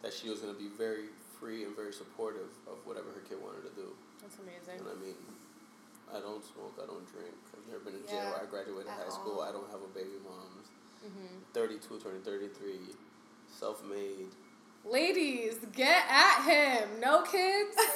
that 0.00 0.16
she 0.16 0.32
was 0.32 0.40
going 0.40 0.52
to 0.52 0.60
be 0.60 0.72
very 0.72 1.12
free 1.36 1.64
and 1.64 1.76
very 1.76 1.92
supportive 1.92 2.48
of 2.64 2.80
whatever 2.88 3.12
her 3.12 3.24
kid 3.28 3.36
wanted 3.40 3.64
to 3.68 3.74
do. 3.76 3.92
That's 4.24 4.40
amazing. 4.40 4.80
And 4.80 4.88
I 4.88 4.96
mean, 4.96 5.18
I 6.08 6.20
don't 6.20 6.44
smoke, 6.44 6.78
I 6.80 6.86
don't 6.86 7.04
drink. 7.10 7.34
I've 7.52 7.66
never 7.68 7.82
been 7.84 7.98
in 8.00 8.06
jail. 8.08 8.32
I 8.32 8.46
graduated 8.48 8.88
at 8.88 9.04
high 9.04 9.12
school. 9.12 9.42
all. 9.42 9.48
I 9.48 9.52
don't 9.52 9.68
have 9.74 9.82
a 9.82 9.90
baby 9.92 10.16
mom. 10.22 10.62
Mm-hmm. 11.04 11.36
32, 11.52 11.98
turning 12.02 12.22
33, 12.22 12.78
self 13.48 13.82
made. 13.84 14.28
Ladies, 14.84 15.56
get 15.74 16.04
at 16.08 16.42
him. 16.44 17.00
No 17.00 17.22
kids. 17.22 17.76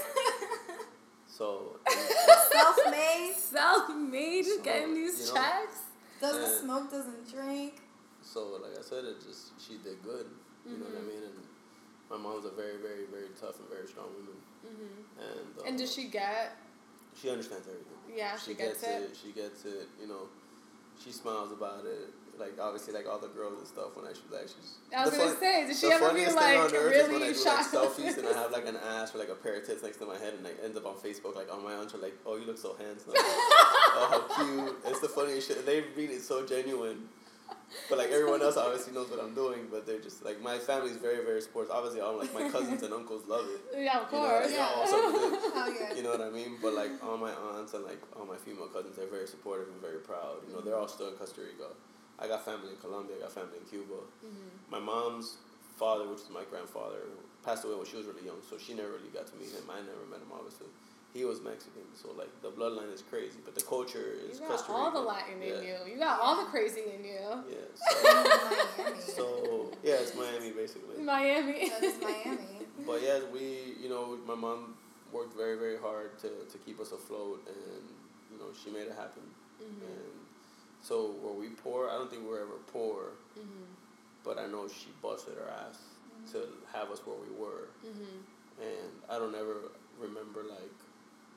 So 1.27 1.77
Self-made. 2.53 3.33
Self-made, 3.35 4.45
just 4.45 4.59
So, 4.59 4.63
getting 4.65 4.95
these 4.95 5.21
you 5.21 5.27
know, 5.35 5.41
checks. 5.41 5.79
Doesn't 6.21 6.43
Yeah. 6.43 6.61
smoke. 6.61 6.91
Doesn't 6.91 7.31
drink. 7.33 7.81
so 8.23 8.59
like 8.63 8.77
I 8.79 8.83
said, 8.83 9.05
it 9.07 9.23
just 9.27 9.59
she 9.59 9.79
did 9.79 10.03
good. 10.03 10.27
You 10.67 10.77
know 10.77 10.85
what 10.85 10.97
I 10.99 11.01
Mhm. 11.01 11.07
mean? 11.09 11.23
And 11.23 11.39
my 12.11 12.19
mom's 12.19 12.45
a 12.45 12.51
very 12.51 12.77
very 12.77 13.07
very 13.07 13.31
tough 13.41 13.59
and 13.59 13.69
very 13.71 13.87
strong 13.89 14.13
woman. 14.13 14.37
hmm 14.61 15.23
And 15.23 15.59
uh, 15.59 15.63
And 15.67 15.79
does 15.79 15.95
she 15.95 16.09
get? 16.09 16.59
she 17.19 17.31
understands 17.31 17.67
everything. 17.67 17.97
Yeah, 18.15 18.37
she, 18.37 18.53
gets, 18.55 18.83
it. 18.83 19.17
She 19.17 19.33
gets 19.33 19.65
it. 19.65 19.89
You 20.01 20.09
know, 20.09 20.29
she 21.03 21.11
smiles 21.13 21.53
about 21.53 21.87
it. 21.87 22.11
Like 22.41 22.57
obviously, 22.59 22.95
like 22.95 23.07
all 23.07 23.19
the 23.19 23.29
girls 23.29 23.59
and 23.59 23.67
stuff. 23.69 23.95
When 23.95 24.07
I 24.07 24.13
she 24.15 24.23
like 24.33 24.49
she's. 24.49 24.79
I 24.97 25.05
was 25.05 25.13
gonna 25.15 25.31
fun- 25.31 25.39
say, 25.41 25.67
did 25.67 25.77
she 25.77 25.87
ever 25.93 26.13
be 26.15 26.25
like 26.27 26.59
on 26.59 26.75
earth 26.75 26.95
is 26.97 27.09
when 27.09 27.23
I 27.23 27.27
really 27.29 27.35
do 27.35 27.45
like 27.45 27.61
shocked? 27.61 27.75
selfies 27.75 28.17
and 28.19 28.27
I 28.27 28.33
have 28.33 28.51
like 28.51 28.67
an 28.67 28.77
ass 28.97 29.15
or 29.15 29.19
like 29.19 29.29
a 29.29 29.35
pair 29.35 29.57
of 29.61 29.67
tits 29.67 29.83
next 29.83 29.99
to 29.99 30.07
my 30.07 30.17
head 30.17 30.33
and 30.35 30.43
like 30.43 30.57
ends 30.65 30.77
up 30.77 30.87
on 30.87 30.95
Facebook 30.95 31.37
like 31.37 31.53
on 31.53 31.63
my 31.63 31.75
aunts 31.75 31.95
are 31.95 31.99
like, 31.99 32.17
oh 32.25 32.37
you 32.37 32.47
look 32.47 32.59
so 32.59 32.75
handsome, 32.81 33.13
oh 33.17 34.27
how 34.35 34.43
cute. 34.45 34.77
It's 34.87 35.01
the 35.01 35.09
funniest 35.09 35.49
shit. 35.49 35.65
They 35.67 35.85
read 35.95 36.11
it 36.11 36.23
so 36.23 36.45
genuine. 36.47 37.09
But 37.89 37.99
like 37.99 38.11
everyone 38.11 38.43
else 38.43 38.57
obviously 38.57 38.93
knows 38.93 39.11
what 39.11 39.21
I'm 39.23 39.33
doing, 39.35 39.69
but 39.71 39.87
they're 39.87 40.01
just 40.01 40.25
like 40.25 40.41
my 40.43 40.59
family's 40.59 40.97
very 40.97 41.23
very 41.25 41.41
sports. 41.41 41.71
Obviously, 41.73 42.01
all 42.01 42.19
like 42.19 42.33
my 42.35 42.49
cousins 42.51 42.83
and 42.83 42.93
uncles 42.93 43.23
love 43.29 43.47
it. 43.47 43.61
yeah, 43.85 44.01
of 44.03 44.11
You 44.11 44.19
know, 44.19 44.27
course. 44.27 44.47
like, 44.47 44.55
Yeah. 44.55 44.67
oh? 44.75 45.77
Yeah. 45.79 45.95
You 45.95 46.03
know 46.03 46.11
what 46.11 46.21
I 46.21 46.31
mean? 46.31 46.59
But 46.61 46.75
like 46.75 46.91
all 47.05 47.17
my 47.17 47.31
aunts 47.31 47.75
and 47.75 47.85
like 47.85 48.01
all 48.19 48.27
my 48.27 48.37
female 48.37 48.67
cousins, 48.67 48.97
they're 48.97 49.07
very 49.07 49.29
supportive 49.29 49.69
and 49.69 49.81
very 49.81 49.99
proud. 50.01 50.39
You 50.49 50.55
know, 50.55 50.61
they're 50.63 50.77
all 50.77 50.89
still 50.89 51.09
in 51.11 51.15
Costa 51.15 51.43
Rica. 51.43 51.71
I 52.21 52.29
got 52.29 52.45
family 52.45 52.71
in 52.71 52.77
Colombia. 52.77 53.17
I 53.17 53.21
got 53.21 53.33
family 53.33 53.59
in 53.59 53.65
Cuba. 53.65 54.01
Mhm. 54.25 54.71
My 54.71 54.79
mom's 54.79 55.39
father, 55.77 56.07
which 56.07 56.21
is 56.21 56.31
my 56.31 56.45
grandfather, 56.45 57.01
passed 57.43 57.65
away 57.65 57.75
when 57.75 57.87
she 57.87 57.97
was 57.97 58.07
really 58.07 58.25
young, 58.25 58.41
so 58.49 58.59
she 58.59 58.75
never 58.75 58.93
really 58.93 59.09
got 59.09 59.27
to 59.29 59.37
meet 59.37 59.51
him. 59.51 59.65
I 59.71 59.81
never 59.81 60.05
met 60.11 60.21
him, 60.21 60.31
obviously. 60.33 60.67
He 61.13 61.25
was 61.25 61.41
Mexican, 61.41 61.83
so 61.95 62.13
like 62.13 62.31
the 62.41 62.51
bloodline 62.51 62.93
is 62.93 63.03
crazy, 63.03 63.39
but 63.45 63.55
the 63.57 63.63
culture 63.63 64.15
is. 64.29 64.39
You 64.39 64.47
got 64.47 64.59
Costa 64.59 64.73
all 64.73 64.91
the 64.93 65.01
Latin 65.01 65.43
yeah. 65.43 65.55
in 65.55 65.65
you. 65.65 65.77
You 65.93 65.99
got 65.99 66.21
all 66.21 66.37
the 66.45 66.49
crazy 66.51 66.83
in 66.95 67.03
you. 67.05 67.27
Yeah. 67.51 67.57
So, 67.75 68.95
so 69.17 69.73
yeah, 69.83 69.95
it's 69.95 70.15
Miami 70.15 70.53
basically. 70.53 71.03
Miami. 71.03 71.69
that 71.71 71.83
is 71.83 72.01
Miami. 72.01 72.47
But 72.87 73.03
yeah, 73.03 73.19
we, 73.33 73.75
you 73.83 73.89
know, 73.91 74.17
my 74.27 74.35
mom 74.35 74.75
worked 75.13 75.37
very, 75.37 75.59
very 75.59 75.77
hard 75.77 76.19
to, 76.21 76.29
to 76.51 76.59
keep 76.65 76.81
us 76.81 76.93
afloat, 76.93 77.43
and 77.47 77.85
you 78.31 78.39
know, 78.39 78.51
she 78.55 78.71
made 78.71 78.87
it 78.87 78.95
happen. 78.97 79.23
Mhm. 79.61 79.83
And 79.85 80.10
so, 80.91 81.15
were 81.23 81.33
we 81.33 81.51
poor? 81.51 81.89
I 81.89 81.95
don't 81.95 82.11
think 82.11 82.23
we 82.25 82.29
were 82.31 82.41
ever 82.41 82.59
poor, 82.73 83.13
Mhm. 83.39 83.67
but 84.25 84.39
I 84.39 84.47
know 84.49 84.67
she 84.67 84.89
busted 85.01 85.37
her 85.39 85.49
ass 85.49 85.79
to 86.33 86.39
have 86.73 86.91
us 86.91 87.01
where 87.07 87.17
we 87.17 87.31
were, 87.43 87.69
Mhm. 87.85 88.25
and 88.61 88.93
I 89.09 89.17
don't 89.21 89.35
ever 89.37 89.71
remember 89.99 90.43
like 90.43 90.75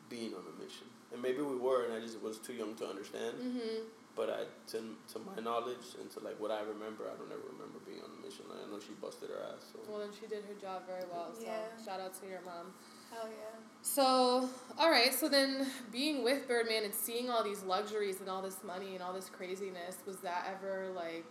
being 0.10 0.34
on 0.34 0.44
a 0.48 0.64
mission. 0.64 0.88
And 1.12 1.22
maybe 1.22 1.42
we 1.44 1.56
were, 1.56 1.84
and 1.86 1.94
I 1.94 2.00
just 2.00 2.20
was 2.20 2.40
too 2.40 2.54
young 2.54 2.74
to 2.78 2.88
understand. 2.88 3.38
Mhm. 3.40 3.86
But 4.16 4.30
I, 4.30 4.46
to 4.72 4.78
to 5.14 5.20
my 5.20 5.40
knowledge 5.42 5.96
and 6.00 6.10
to 6.12 6.20
like 6.20 6.40
what 6.40 6.52
I 6.52 6.62
remember, 6.62 7.04
I 7.10 7.16
don't 7.16 7.32
ever 7.32 7.48
remember 7.54 7.78
being 7.86 8.02
on 8.02 8.10
a 8.18 8.22
mission. 8.26 8.46
I 8.52 8.66
know 8.72 8.80
she 8.80 8.94
busted 8.94 9.30
her 9.30 9.40
ass. 9.52 9.62
So. 9.72 9.80
Well, 9.88 10.00
then 10.00 10.12
she 10.20 10.26
did 10.28 10.44
her 10.46 10.54
job 10.56 10.86
very 10.88 11.06
well. 11.06 11.34
So 11.34 11.42
Yeah. 11.42 11.78
shout 11.86 12.00
out 12.00 12.14
to 12.22 12.28
your 12.28 12.42
mom. 12.42 12.74
Hell 13.14 13.30
yeah. 13.30 13.60
So, 13.82 14.50
all 14.80 14.90
right. 14.90 15.14
So 15.14 15.30
then, 15.30 15.68
being 15.92 16.24
with 16.24 16.48
Birdman 16.48 16.84
and 16.84 16.94
seeing 16.94 17.30
all 17.30 17.44
these 17.44 17.64
luxuries 17.64 18.20
and 18.20 18.30
all 18.30 18.42
this 18.42 18.64
money 18.64 18.94
and 18.96 19.04
all 19.04 19.14
this 19.14 19.30
craziness, 19.30 19.98
was 20.06 20.18
that 20.18 20.48
ever 20.50 20.90
like 20.96 21.26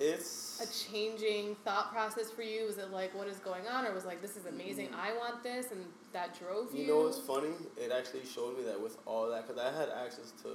It's 0.00 0.60
a 0.62 0.90
changing 0.90 1.56
thought 1.64 1.92
process 1.92 2.30
for 2.30 2.42
you? 2.42 2.66
Was 2.66 2.78
it 2.78 2.90
like, 2.90 3.14
what 3.16 3.26
is 3.26 3.38
going 3.38 3.66
on, 3.66 3.84
or 3.86 3.92
was 3.92 4.04
like, 4.04 4.22
this 4.22 4.36
is 4.36 4.46
amazing, 4.46 4.88
mm-hmm. 4.88 5.00
I 5.00 5.12
want 5.16 5.42
this, 5.42 5.72
and 5.72 5.84
that 6.12 6.38
drove 6.38 6.72
you? 6.72 6.82
You 6.82 6.88
know 6.88 7.00
what's 7.02 7.18
funny? 7.18 7.50
It 7.76 7.90
actually 7.90 8.24
showed 8.24 8.56
me 8.56 8.64
that 8.64 8.80
with 8.80 8.96
all 9.06 9.28
that, 9.30 9.46
because 9.46 9.60
I 9.60 9.76
had 9.76 9.88
access 10.04 10.32
to, 10.42 10.48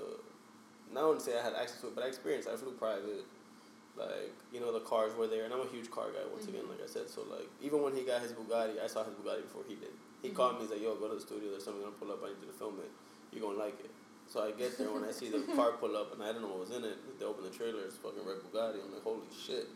not 0.92 1.04
only 1.04 1.20
say 1.20 1.38
I 1.38 1.44
had 1.44 1.54
access 1.54 1.82
to 1.82 1.88
it, 1.88 1.96
but 1.96 2.06
I 2.06 2.08
experienced. 2.08 2.48
I 2.48 2.56
flew 2.56 2.72
private, 2.72 3.26
like 3.96 4.34
you 4.52 4.60
know 4.60 4.72
the 4.74 4.82
cars 4.82 5.14
were 5.16 5.28
there, 5.28 5.46
and 5.46 5.54
I'm 5.54 5.62
a 5.62 5.68
huge 5.70 5.90
car 5.92 6.10
guy 6.12 6.26
once 6.32 6.48
again, 6.48 6.64
Mhm. 6.66 6.70
like 6.72 6.84
I 6.84 6.88
said. 6.88 7.10
So 7.10 7.22
like 7.30 7.48
even 7.62 7.82
when 7.82 7.96
he 7.96 8.02
got 8.04 8.22
his 8.22 8.34
Bugatti, 8.34 8.82
I 8.82 8.88
saw 8.88 9.04
his 9.04 9.14
Bugatti 9.14 9.44
before 9.44 9.64
he 9.68 9.76
did. 9.76 9.94
He 10.22 10.30
Mhm. 10.30 10.36
called 10.36 10.56
me, 10.56 10.62
he's 10.62 10.72
like, 10.72 10.82
"Yo, 10.82 10.96
go 10.96 11.08
to 11.10 11.16
the 11.16 11.22
studio. 11.22 11.52
There's 11.52 11.64
something 11.66 11.84
gonna 11.84 11.96
pull 12.00 12.12
up. 12.12 12.24
I 12.24 12.30
need 12.30 12.38
you 12.42 12.48
to 12.48 12.54
film 12.54 12.80
it. 12.80 12.90
You're 13.32 13.42
gonna 13.46 13.58
like 13.60 13.80
it." 13.84 13.92
So 14.28 14.42
I 14.42 14.52
get 14.52 14.78
there 14.78 14.90
when 14.90 15.04
I 15.04 15.12
see 15.12 15.30
the 15.30 15.42
car 15.56 15.74
pull 15.74 15.96
up, 15.98 16.14
and 16.14 16.24
I 16.24 16.32
don't 16.32 16.42
know 16.42 16.48
what 16.48 16.60
was 16.62 16.72
in 16.72 16.84
it. 16.86 16.98
They 17.20 17.26
open 17.26 17.44
the 17.44 17.50
trailer, 17.52 17.84
it's 17.84 17.98
fucking 17.98 18.26
red 18.26 18.38
Bugatti. 18.42 18.82
I'm 18.84 18.94
like, 18.94 19.04
"Holy 19.04 19.28
shit!" 19.32 19.68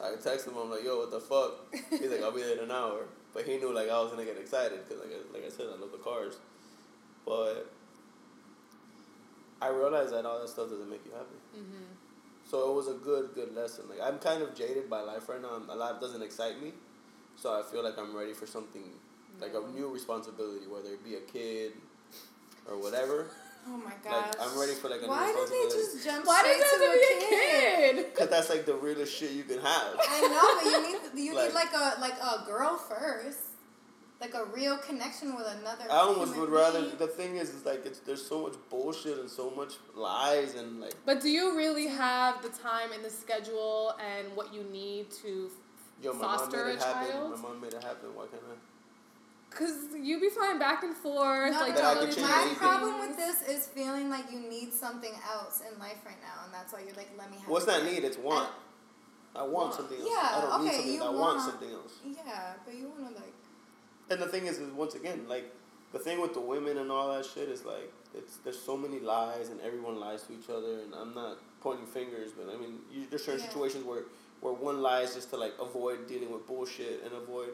I 0.00 0.14
text 0.16 0.46
him, 0.46 0.56
I'm 0.56 0.70
like, 0.70 0.84
"Yo, 0.84 0.96
what 0.98 1.10
the 1.10 1.20
fuck?" 1.20 1.66
He's 1.90 2.08
like, 2.10 2.22
"I'll 2.22 2.32
be 2.32 2.42
there 2.42 2.52
in 2.56 2.60
an 2.60 2.70
hour." 2.70 3.06
But 3.34 3.44
he 3.44 3.58
knew 3.58 3.72
like 3.74 3.90
I 3.90 4.00
was 4.00 4.10
gonna 4.10 4.24
get 4.24 4.38
excited 4.38 4.78
because 4.88 5.04
like 5.04 5.12
I, 5.12 5.20
like 5.34 5.44
I 5.44 5.50
said, 5.50 5.66
I 5.66 5.76
love 5.76 5.92
the 5.92 5.98
cars. 5.98 6.38
But 7.26 7.66
I 9.60 9.68
realized 9.68 10.12
that 10.12 10.24
all 10.24 10.38
that 10.40 10.48
stuff 10.48 10.70
doesn't 10.70 10.88
make 10.88 11.04
you 11.04 11.12
happy. 11.12 11.36
Mm-hmm. 11.56 11.95
So 12.48 12.70
it 12.70 12.74
was 12.74 12.88
a 12.88 12.94
good, 12.94 13.30
good 13.34 13.54
lesson. 13.54 13.84
Like 13.88 14.00
I'm 14.02 14.18
kind 14.18 14.42
of 14.42 14.54
jaded 14.54 14.88
by 14.88 15.00
life 15.00 15.28
right 15.28 15.42
now. 15.42 15.60
A 15.68 15.76
lot 15.76 16.00
doesn't 16.00 16.22
excite 16.22 16.62
me, 16.62 16.72
so 17.36 17.58
I 17.58 17.62
feel 17.70 17.82
like 17.82 17.98
I'm 17.98 18.16
ready 18.16 18.32
for 18.34 18.46
something 18.46 18.84
like 19.40 19.52
a 19.54 19.62
new 19.76 19.88
responsibility, 19.92 20.66
whether 20.66 20.90
it 20.90 21.04
be 21.04 21.16
a 21.16 21.20
kid 21.20 21.72
or 22.70 22.78
whatever. 22.80 23.26
Oh 23.68 23.76
my 23.78 23.90
gosh. 24.04 24.12
Like 24.38 24.48
I'm 24.48 24.56
ready 24.60 24.74
for 24.74 24.88
like 24.88 25.02
a 25.02 25.08
Why 25.08 25.26
new 25.26 25.40
responsibility. 25.42 25.66
Why 25.66 25.70
did 25.74 25.74
they 25.74 25.94
just 25.98 26.04
jump 26.06 26.24
Why 26.24 26.38
straight 26.38 26.62
to 26.62 26.86
to 26.86 26.92
be 26.94 27.02
a 27.10 27.94
kid? 28.04 28.14
Cause 28.14 28.28
that's 28.28 28.48
like 28.48 28.64
the 28.64 28.74
realest 28.76 29.12
shit 29.12 29.32
you 29.32 29.42
can 29.42 29.58
have. 29.58 29.96
I 29.98 30.20
know, 30.30 30.46
but 30.54 30.70
you 30.70 30.82
need 30.86 31.00
you 31.26 31.34
Like- 31.34 31.48
need 31.48 31.54
like 31.54 31.72
a 31.74 32.00
like 32.00 32.14
a 32.22 32.46
girl 32.46 32.76
first, 32.76 33.40
like 34.20 34.34
a 34.34 34.44
real 34.46 34.78
connection 34.78 35.34
with 35.36 35.46
another. 35.60 35.84
I 35.90 35.96
almost 35.98 36.32
human 36.34 36.50
would 36.50 36.58
rather. 36.58 36.80
being. 36.82 36.96
The 36.96 37.06
thing 37.06 37.36
is, 37.36 37.50
is 37.50 37.64
like 37.66 37.84
it's 37.84 37.98
there's 38.00 38.24
so 38.26 38.42
much 38.42 38.54
bullshit 38.70 39.18
and 39.18 39.28
so 39.28 39.50
much 39.50 39.74
lies 39.94 40.54
and 40.54 40.80
like 40.80 40.94
But 41.04 41.20
do 41.20 41.28
you 41.28 41.56
really 41.56 41.86
have 41.88 42.40
the 42.42 42.48
time 42.48 42.92
and 42.94 43.04
the 43.04 43.10
schedule 43.10 43.94
and 44.00 44.34
what 44.36 44.52
you 44.54 44.62
need 44.64 45.10
to? 45.22 45.50
yo, 46.02 46.12
my 46.14 46.20
mom 46.26 46.38
Foster 46.38 46.64
made 46.64 46.70
a 46.72 46.74
it 46.76 46.82
happen. 46.82 47.10
child? 47.12 47.30
My 47.36 47.42
mom 47.48 47.60
made 47.60 47.74
it 47.74 47.82
happen. 47.82 48.14
Why 48.14 48.26
can't 48.26 48.42
I? 48.50 48.56
Cause 49.48 49.72
you 50.02 50.20
be 50.20 50.28
flying 50.28 50.58
back 50.58 50.82
and 50.82 50.94
forth, 50.94 51.52
No, 51.52 51.60
like 51.60 51.74
But 51.76 51.84
I 51.84 51.94
could 51.94 52.08
these 52.08 52.16
change 52.16 52.28
my 52.28 52.40
anything. 52.42 52.56
problem 52.58 52.98
with 53.00 53.16
this 53.16 53.40
is 53.48 53.66
feeling 53.68 54.10
like 54.10 54.30
you 54.30 54.40
need 54.40 54.74
something 54.74 55.12
else 55.32 55.62
in 55.66 55.78
life 55.78 55.96
right 56.04 56.20
now, 56.20 56.44
and 56.44 56.52
that's 56.52 56.72
why 56.74 56.80
you're 56.80 56.94
like, 56.96 57.08
let 57.16 57.30
me 57.30 57.38
have. 57.38 57.48
What's 57.48 57.64
it. 57.64 57.68
not 57.70 57.84
need? 57.84 58.04
It's 58.04 58.18
want. 58.18 58.50
I 59.34 59.42
want 59.42 59.52
Want. 59.52 59.74
something 59.74 59.98
else. 60.00 60.08
Yeah, 60.10 60.28
I 60.32 60.40
don't 60.40 60.60
need 60.64 60.68
okay, 60.68 60.76
something. 60.76 60.94
you 60.94 61.00
I 61.02 61.08
want 61.08 61.16
want- 61.20 61.42
something 61.50 61.70
else. 61.70 61.92
Yeah, 62.04 62.52
but 62.66 62.74
you 62.74 62.88
wanna 62.90 63.14
like. 63.16 63.32
And 64.10 64.20
the 64.20 64.26
thing 64.26 64.46
is, 64.46 64.58
is 64.58 64.72
once 64.72 64.94
again, 64.94 65.26
like 65.28 65.52
the 65.92 65.98
thing 65.98 66.20
with 66.20 66.34
the 66.34 66.40
women 66.40 66.78
and 66.78 66.90
all 66.90 67.12
that 67.12 67.24
shit 67.26 67.48
is 67.48 67.64
like 67.64 67.92
it's 68.14 68.36
there's 68.38 68.58
so 68.58 68.76
many 68.76 69.00
lies 69.00 69.48
and 69.48 69.60
everyone 69.60 69.98
lies 69.98 70.22
to 70.24 70.32
each 70.32 70.48
other. 70.48 70.80
And 70.80 70.94
I'm 70.94 71.14
not 71.14 71.38
pointing 71.60 71.86
fingers, 71.86 72.30
but 72.32 72.52
I 72.54 72.58
mean, 72.58 72.78
you, 72.92 73.06
there's 73.10 73.24
certain 73.24 73.40
Yeah. 73.40 73.48
situations 73.48 73.84
where 73.84 74.04
where 74.40 74.52
one 74.52 74.80
lies 74.82 75.14
just 75.14 75.30
to 75.30 75.36
like 75.36 75.54
avoid 75.60 76.06
dealing 76.06 76.30
with 76.30 76.46
bullshit 76.46 77.02
and 77.04 77.12
avoid, 77.14 77.50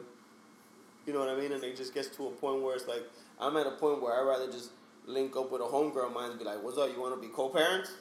you 1.07 1.13
know 1.13 1.19
what 1.19 1.29
I 1.29 1.35
mean? 1.35 1.51
And 1.53 1.63
it 1.63 1.75
just 1.77 1.93
gets 1.93 2.09
to 2.17 2.27
a 2.27 2.31
point 2.31 2.61
where 2.61 2.75
it's 2.75 2.87
like 2.87 3.03
I'm 3.39 3.57
at 3.57 3.65
a 3.67 3.71
point 3.71 4.01
where 4.01 4.13
I'd 4.19 4.27
rather 4.27 4.51
just 4.51 4.71
link 5.05 5.35
up 5.35 5.51
with 5.51 5.61
a 5.61 5.65
homegirl 5.65 6.07
of 6.07 6.13
mine 6.13 6.29
and 6.31 6.39
be 6.39 6.45
like, 6.45 6.61
"What's 6.63 6.77
up? 6.77 6.89
You 6.93 7.01
want 7.01 7.15
to 7.15 7.21
be 7.21 7.33
co-parents?" 7.33 7.91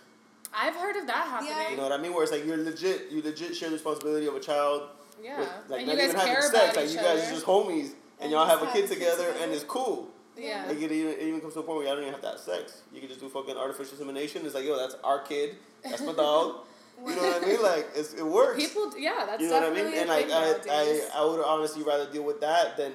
I've 0.54 0.74
heard 0.76 0.96
of 0.96 1.06
that 1.06 1.26
happening. 1.26 1.70
You 1.70 1.76
know 1.78 1.84
what 1.84 1.92
I 1.92 1.96
mean? 1.96 2.12
Where 2.12 2.22
it's 2.22 2.30
like 2.32 2.44
you're 2.44 2.58
legit, 2.58 3.10
you 3.10 3.22
legit 3.22 3.56
share 3.56 3.70
the 3.70 3.76
responsibility 3.76 4.26
of 4.26 4.34
a 4.36 4.40
child 4.40 4.90
Yeah, 5.22 5.38
with, 5.40 5.48
like 5.70 5.78
and 5.80 5.86
not 5.88 5.96
you 5.96 6.02
guys 6.02 6.08
even 6.10 6.16
having 6.20 6.34
sex. 6.42 6.50
about 6.50 6.76
Like 6.76 6.86
each 6.86 6.92
you 6.92 6.98
other. 7.00 7.08
guys 7.18 7.28
are 7.28 7.32
just 7.34 7.46
homies, 7.46 7.92
and, 8.22 8.24
And 8.24 8.32
y'all 8.32 8.46
just 8.46 8.58
have 8.60 8.68
a 8.68 8.72
kid 8.72 8.88
together, 8.88 9.26
together. 9.28 9.44
and 9.44 9.52
it's 9.52 9.64
cool. 9.64 10.08
yeah. 10.36 10.64
Like 10.68 10.80
it 10.80 10.92
even, 10.92 11.12
it 11.12 11.22
even 11.22 11.40
comes 11.40 11.54
to 11.54 11.60
a 11.60 11.62
point 11.62 11.78
where 11.78 11.86
y'all 11.86 11.96
don't 11.96 12.04
even 12.04 12.14
have 12.14 12.22
to 12.22 12.28
have 12.30 12.38
sex. 12.38 12.82
You 12.92 13.00
can 13.00 13.08
just 13.08 13.20
do 13.20 13.28
fucking 13.28 13.56
artificial 13.56 13.92
insemination. 13.92 14.44
It's 14.46 14.54
like, 14.54 14.64
yo, 14.64 14.76
that's 14.76 14.96
our 15.04 15.20
kid. 15.20 15.56
That's 15.84 16.02
my 16.02 16.12
dog. 16.12 16.56
You 17.04 17.16
know 17.16 17.22
what 17.22 17.42
I 17.42 17.46
mean? 17.46 17.62
Like 17.62 17.88
it's, 17.96 18.14
it 18.14 18.24
works. 18.24 18.62
People, 18.62 18.92
yeah, 18.96 19.24
that's 19.26 19.42
you 19.42 19.48
know 19.48 19.58
what 19.60 19.72
I 19.72 19.74
mean? 19.74 19.92
And 19.92 20.08
like 20.08 20.30
I. 20.30 20.54
I, 20.70 21.08
I 21.16 21.24
would 21.24 21.40
honestly 21.44 21.82
rather 21.82 22.08
deal 22.12 22.22
with 22.22 22.40
that 22.42 22.76
than 22.76 22.92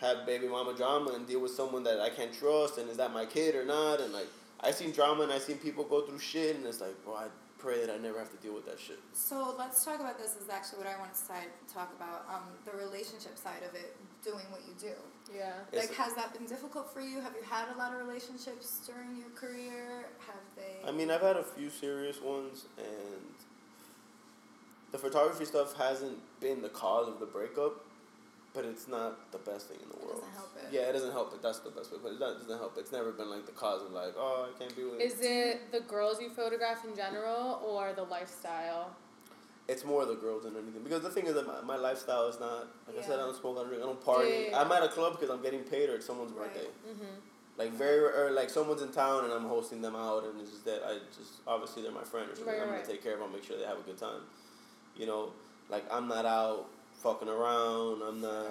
have 0.00 0.26
baby 0.26 0.48
mama 0.48 0.74
drama 0.74 1.12
and 1.12 1.24
deal 1.24 1.40
with 1.40 1.52
someone 1.52 1.84
that 1.84 2.00
I 2.00 2.10
can't 2.10 2.32
trust. 2.32 2.78
And 2.78 2.90
is 2.90 2.96
that 2.96 3.12
my 3.12 3.26
kid 3.26 3.54
or 3.54 3.64
not? 3.64 4.00
And 4.00 4.12
like 4.12 4.26
I 4.60 4.72
seen 4.72 4.90
drama 4.90 5.22
and 5.22 5.32
I 5.32 5.38
seen 5.38 5.58
people 5.58 5.84
go 5.84 6.00
through 6.04 6.18
shit, 6.18 6.56
and 6.56 6.66
it's 6.66 6.80
like, 6.80 6.96
bro, 7.04 7.14
I 7.14 7.26
pray 7.58 7.84
that 7.86 7.94
I 7.94 7.98
never 7.98 8.18
have 8.18 8.30
to 8.32 8.36
deal 8.38 8.54
with 8.54 8.66
that 8.66 8.80
shit. 8.80 8.98
So 9.12 9.54
let's 9.56 9.84
talk 9.84 10.00
about 10.00 10.18
this. 10.18 10.34
Is 10.34 10.48
actually 10.50 10.78
what 10.78 10.88
I 10.88 10.98
want 10.98 11.12
to 11.14 11.20
side, 11.20 11.46
talk 11.72 11.92
about. 11.94 12.24
Um, 12.28 12.42
the 12.64 12.76
relationship 12.76 13.38
side 13.38 13.62
of 13.68 13.76
it, 13.76 13.94
doing 14.24 14.44
what 14.50 14.62
you 14.66 14.74
do. 14.80 14.94
yeah. 15.34 15.52
It's- 15.72 15.88
Like, 15.88 15.96
has 15.98 16.14
that 16.14 16.32
been 16.32 16.46
difficult 16.46 16.92
for 16.92 17.00
you? 17.00 17.20
Have 17.20 17.34
you 17.36 17.42
had 17.48 17.68
a 17.74 17.78
lot 17.78 17.92
of 17.92 17.98
relationships 18.06 18.80
during 18.86 19.16
your 19.16 19.30
career? 19.36 20.06
Have 20.26 20.44
they? 20.56 20.86
I 20.88 20.92
mean, 20.92 21.10
I've 21.10 21.20
had 21.20 21.36
a 21.36 21.44
few 21.44 21.68
serious 21.70 22.20
ones, 22.20 22.64
and 22.78 23.34
the 24.92 24.98
photography 24.98 25.44
stuff 25.44 25.76
hasn't 25.76 26.18
been 26.40 26.62
the 26.62 26.68
cause 26.68 27.08
of 27.08 27.20
the 27.20 27.26
breakup, 27.26 27.84
but 28.54 28.64
it's 28.64 28.86
not 28.86 29.30
the 29.32 29.38
best 29.38 29.68
thing 29.68 29.78
in 29.82 29.88
the 29.88 29.96
It 29.96 30.02
world. 30.04 30.20
doesn't 30.20 30.34
help 30.34 30.56
it. 30.56 30.72
Yeah, 30.72 30.82
it 30.82 30.92
doesn't 30.92 31.12
help 31.12 31.34
it. 31.34 31.42
That's 31.42 31.58
the 31.60 31.70
best 31.70 31.90
way, 31.92 31.98
but 32.02 32.12
it 32.12 32.18
doesn't 32.20 32.48
help. 32.48 32.78
It's 32.78 32.92
never 32.92 33.10
been 33.12 33.28
like 33.30 33.46
the 33.46 33.52
cause 33.52 33.82
of 33.82 33.90
like, 33.92 34.14
oh, 34.16 34.48
I 34.54 34.58
can't 34.58 34.74
be 34.76 34.84
with. 34.84 35.00
Is 35.00 35.20
it 35.20 35.72
the 35.72 35.80
girls 35.80 36.20
you 36.20 36.30
photograph 36.30 36.84
in 36.84 36.94
general 36.94 37.60
or 37.64 37.92
the 37.92 38.04
lifestyle? 38.04 38.94
It's 39.66 39.84
more 39.84 40.04
the 40.04 40.14
girls 40.14 40.44
than 40.44 40.54
anything. 40.56 40.82
Because 40.82 41.02
the 41.02 41.10
thing 41.10 41.26
is 41.26 41.34
that 41.34 41.46
my, 41.46 41.60
my 41.62 41.76
lifestyle 41.76 42.26
is 42.28 42.38
not 42.38 42.68
like 42.86 42.98
I 42.98 43.02
said. 43.02 43.14
I 43.18 43.22
don't 43.22 43.36
smoke. 43.36 43.56
I 43.56 43.60
don't 43.60 43.68
drink. 43.68 43.82
I 43.82 43.86
don't 43.86 44.04
party. 44.04 44.28
Yeah, 44.28 44.38
yeah, 44.38 44.50
yeah. 44.50 44.60
I'm 44.60 44.72
at 44.72 44.82
a 44.82 44.88
club 44.88 45.14
because 45.18 45.30
I'm 45.30 45.42
getting 45.42 45.60
paid 45.60 45.88
or 45.88 45.94
it's 45.96 46.06
someone's 46.06 46.32
Right. 46.32 46.52
birthday. 46.52 46.68
Mm-hmm. 46.88 47.04
Like 47.56 47.72
very 47.72 48.00
or 48.00 48.30
like 48.32 48.50
someone's 48.50 48.82
in 48.82 48.88
town 48.90 49.24
and 49.24 49.32
I'm 49.32 49.44
hosting 49.46 49.80
them 49.80 49.94
out 49.96 50.24
and 50.24 50.40
it's 50.40 50.50
just 50.50 50.64
that 50.64 50.82
I 50.86 50.98
just 51.16 51.40
obviously 51.46 51.82
they're 51.82 51.92
my 51.92 52.02
friend 52.02 52.28
or 52.30 52.34
something. 52.34 52.52
Right, 52.52 52.62
I'm 52.62 52.68
right. 52.70 52.82
gonna 52.82 52.92
take 52.92 53.02
care 53.02 53.14
of 53.14 53.20
them, 53.20 53.32
make 53.32 53.44
sure 53.44 53.56
they 53.56 53.64
have 53.64 53.78
a 53.78 53.82
good 53.82 53.96
time. 53.98 54.20
You 54.96 55.06
know, 55.06 55.32
like 55.70 55.84
I'm 55.92 56.08
not 56.08 56.26
out 56.26 56.66
fucking 57.04 57.28
around. 57.28 58.00
I'm 58.00 58.20
not. 58.20 58.48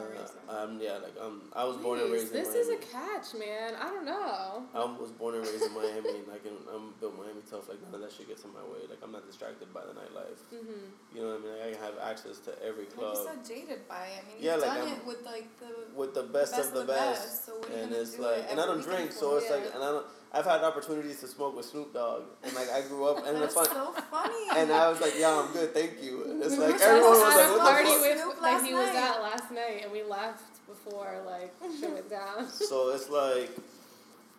I'm 0.48 0.80
yeah. 0.80 1.02
Like 1.02 1.18
I'm. 1.20 1.42
I 1.54 1.66
was 1.66 1.76
born 1.78 2.00
and 2.00 2.10
Please, 2.10 2.30
raised 2.30 2.36
in 2.36 2.44
Miami. 2.46 2.54
this 2.54 2.68
is 2.68 2.70
a 2.70 2.80
catch, 2.94 3.28
man. 3.34 3.74
I 3.82 3.90
don't 3.90 4.06
know. 4.06 4.64
I 4.78 4.86
was 4.86 5.10
born 5.12 5.34
and 5.36 5.44
raised 5.44 5.64
in 5.66 5.74
Miami, 5.74 6.22
and 6.22 6.30
I 6.30 6.38
can 6.38 6.54
I'm 6.70 6.94
built 7.02 7.18
Miami 7.18 7.42
tough. 7.50 7.68
Like 7.68 7.82
none 7.82 7.96
of 7.96 8.02
that 8.06 8.14
shit 8.14 8.30
gets 8.30 8.46
in 8.46 8.54
my 8.54 8.62
way. 8.62 8.86
Like 8.88 9.02
I'm 9.04 9.12
not 9.12 9.26
distracted 9.26 9.74
by 9.74 9.82
the 9.82 9.98
nightlife. 9.98 10.38
Mm-hmm. 10.54 11.18
You 11.18 11.22
know 11.26 11.30
what 11.34 11.42
I 11.42 11.44
mean? 11.44 11.74
Like, 11.74 11.82
I 11.82 11.86
have 11.86 11.98
access 12.06 12.38
to 12.46 12.52
every 12.64 12.86
Like 12.86 12.94
club 12.94 13.18
you're 13.18 13.34
so 13.34 13.36
jaded 13.42 13.88
by 13.90 14.06
it. 14.14 14.22
I 14.22 14.28
mean, 14.30 14.38
Yeah, 14.40 14.54
you've 14.54 14.62
like, 14.62 14.78
done 14.78 14.88
I'm- 14.88 14.98
it 15.02 15.06
with 15.10 15.22
like 15.26 15.50
the 15.60 15.74
with 15.98 16.14
the 16.14 16.24
best, 16.30 16.54
of 16.54 16.72
the 16.74 16.86
best. 16.86 17.46
So 17.50 17.58
what 17.58 17.70
are 17.70 17.74
you 17.74 17.84
and 17.84 17.92
it's 17.92 18.16
do 18.16 18.22
like, 18.22 18.46
it 18.46 18.54
and 18.54 18.60
I 18.62 18.64
every 18.70 18.76
don't 18.78 18.86
drink, 18.86 19.12
so 19.12 19.32
for? 19.34 19.38
it's 19.42 19.50
like, 19.50 19.66
and 19.74 19.82
I 19.84 19.90
don't. 19.98 20.06
I've 20.36 20.46
had 20.46 20.62
opportunities 20.64 21.20
to 21.20 21.28
smoke 21.28 21.56
with 21.56 21.66
Snoop 21.66 21.94
Dogg, 21.94 22.24
and 22.44 22.54
like 22.56 22.70
I 22.72 22.82
grew 22.88 23.06
up, 23.06 23.18
and 23.26 23.38
That's 23.38 23.56
it's 23.56 23.68
fun. 23.70 23.94
so 23.96 24.02
funny. 24.10 24.48
And 24.58 24.72
I 24.72 24.90
was 24.90 25.00
like, 25.00 25.14
yeah, 25.18 25.30
I'm 25.46 25.54
good, 25.54 25.74
thank 25.76 26.02
you. 26.02 26.24
And 26.26 26.42
it's 26.42 26.54
We 26.54 26.58
like 26.58 26.72
just 26.72 26.84
everyone 26.84 27.12
was 27.12 27.36
like, 27.36 27.46
a 27.46 27.52
what 27.52 27.60
party 27.62 27.84
the 27.84 27.94
fuck? 27.94 28.02
with 28.02 28.18
Snoop 28.22 28.42
that 28.42 28.66
he 28.66 28.74
was 28.74 28.88
night. 28.88 28.96
at 28.96 29.22
last 29.22 29.52
night, 29.52 29.80
and 29.84 29.92
we 29.92 30.02
left 30.04 30.44
before 30.68 31.22
like 31.26 31.54
shit 31.80 31.92
went 31.92 32.10
down. 32.10 32.48
So 32.50 32.90
it's 32.90 33.10
like, 33.12 33.52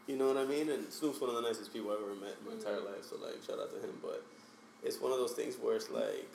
you 0.08 0.16
know 0.16 0.26
what 0.26 0.36
I 0.36 0.44
mean? 0.44 0.68
And 0.70 0.92
Snoop's 0.92 1.20
one 1.20 1.30
of 1.30 1.36
the 1.36 1.42
nicest 1.42 1.72
people 1.72 1.92
I've 1.92 2.02
ever 2.02 2.14
met 2.16 2.34
in 2.40 2.46
my 2.46 2.52
entire 2.54 2.80
Mhm. 2.82 2.86
life. 2.86 3.04
So 3.08 3.16
like, 3.22 3.38
shout 3.46 3.60
out 3.60 3.70
to 3.72 3.78
him. 3.78 3.94
But 4.02 4.24
it's 4.82 5.00
one 5.00 5.12
of 5.12 5.18
those 5.18 5.32
things 5.32 5.54
where 5.62 5.76
it's 5.76 5.90
like, 5.90 6.28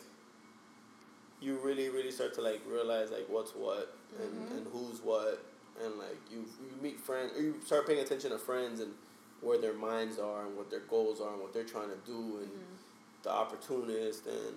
you 1.42 1.58
really, 1.64 1.90
really 1.90 2.12
start 2.12 2.34
to 2.36 2.42
like 2.42 2.62
realize 2.66 3.12
like 3.12 3.26
what's 3.28 3.52
what 3.52 3.94
and, 4.22 4.48
Mhm. 4.50 4.58
and 4.58 4.68
who's 4.72 5.02
what, 5.02 5.44
and 5.84 5.96
like 5.98 6.18
you 6.32 6.46
you 6.64 6.82
meet 6.82 6.98
friends, 7.00 7.34
or 7.38 7.42
you 7.42 7.56
start 7.66 7.86
paying 7.88 8.00
attention 8.00 8.32
to 8.32 8.38
friends 8.40 8.80
and 8.80 8.94
where 9.42 9.58
their 9.58 9.74
minds 9.74 10.20
are 10.20 10.46
and 10.46 10.56
what 10.58 10.70
their 10.70 10.82
goals 10.82 11.22
are 11.22 11.32
and 11.34 11.42
what 11.42 11.54
they're 11.54 11.64
trying 11.64 11.90
to 11.90 11.98
do 12.06 12.38
and 12.40 12.48
Mhm. 12.52 13.24
the 13.24 13.32
opportunist 13.32 14.26
and 14.28 14.56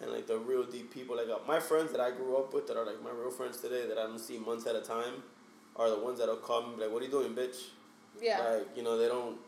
and 0.00 0.10
like 0.10 0.26
the 0.26 0.36
real 0.38 0.64
deep 0.64 0.90
people 0.92 1.16
like 1.16 1.28
uh, 1.28 1.38
my 1.46 1.60
friends 1.60 1.92
that 1.92 2.00
I 2.00 2.10
grew 2.10 2.36
up 2.36 2.52
with 2.52 2.66
that 2.66 2.76
are 2.76 2.84
like 2.84 3.00
my 3.02 3.10
real 3.10 3.30
friends 3.30 3.58
today 3.60 3.86
that 3.86 3.98
I 3.98 4.02
don't 4.04 4.18
see 4.18 4.38
months 4.38 4.66
at 4.66 4.74
a 4.74 4.80
time 4.80 5.22
are 5.76 5.88
the 5.90 5.98
ones 5.98 6.18
that'll 6.18 6.36
call 6.36 6.62
me 6.62 6.68
and 6.68 6.76
be 6.76 6.82
like 6.84 6.92
what 6.92 7.02
are 7.02 7.06
you 7.06 7.10
doing 7.10 7.34
bitch 7.34 7.68
Yeah. 8.20 8.40
like 8.42 8.76
you 8.76 8.82
know 8.82 8.96
they 8.98 9.06
don't 9.08 9.38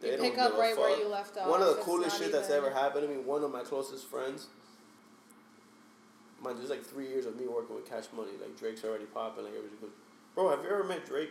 they 0.00 0.10
you 0.10 0.16
don't 0.18 0.30
pick 0.30 0.38
up 0.38 0.58
right 0.58 0.76
where 0.76 0.98
you 0.98 1.08
left 1.08 1.36
off. 1.38 1.48
one 1.48 1.62
of 1.62 1.68
the 1.68 1.82
coolest 1.82 2.18
shit 2.18 2.30
that's 2.32 2.50
ever 2.50 2.70
happened 2.70 3.08
to 3.08 3.14
me 3.14 3.20
one 3.22 3.42
of 3.42 3.50
my 3.52 3.62
closest 3.62 4.06
friends 4.06 4.48
mind 6.42 6.56
you, 6.58 6.66
there's 6.66 6.70
like 6.78 6.84
three 6.86 7.06
years 7.08 7.24
of 7.26 7.36
me 7.38 7.46
working 7.46 7.74
with 7.74 7.88
Cash 7.88 8.04
Money 8.14 8.32
like 8.40 8.58
Drake's 8.58 8.84
already 8.84 9.06
popping 9.06 9.44
like 9.44 9.54
everybody 9.54 9.76
goes 9.80 9.90
bro 10.34 10.50
have 10.50 10.62
you 10.62 10.70
ever 10.70 10.84
met 10.84 11.06
Drake 11.06 11.30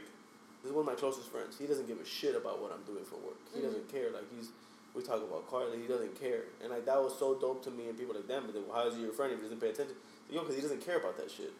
this 0.63 0.69
is 0.71 0.75
one 0.75 0.87
of 0.87 0.91
my 0.93 0.95
closest 0.95 1.27
friends 1.29 1.57
he 1.59 1.67
doesn't 1.67 1.87
give 1.87 1.99
a 1.99 2.05
shit 2.05 2.35
about 2.35 2.61
what 2.61 2.71
I'm 2.71 2.81
doing 2.83 3.03
for 3.05 3.17
work 3.17 3.37
he 3.53 3.59
Mhm. 3.59 3.63
doesn't 3.69 3.87
care 3.91 4.09
like 4.11 4.25
he's 4.35 4.49
we 4.95 5.01
talk 5.01 5.17
about 5.23 5.49
Carly, 5.49 5.81
he 5.81 5.87
doesn't 5.87 6.13
care. 6.21 6.43
And 6.61 6.69
like 6.69 6.85
that 6.85 7.01
was 7.01 7.17
so 7.17 7.33
dope 7.33 7.63
to 7.63 7.71
me 7.71 7.89
and 7.89 7.97
people 7.97 8.13
like 8.13 8.27
damn, 8.27 8.45
but 8.45 8.53
then 8.53 8.61
how 8.71 8.85
is 8.85 8.93
he 8.93 9.01
your 9.01 9.11
friend 9.11 9.33
if 9.33 9.39
he 9.39 9.43
doesn't 9.45 9.59
pay 9.59 9.69
attention? 9.69 9.95
Yo, 10.29 10.41
because 10.41 10.55
he 10.55 10.61
doesn't 10.61 10.85
care 10.85 10.97
about 10.97 11.17
that 11.17 11.31
shit. 11.31 11.51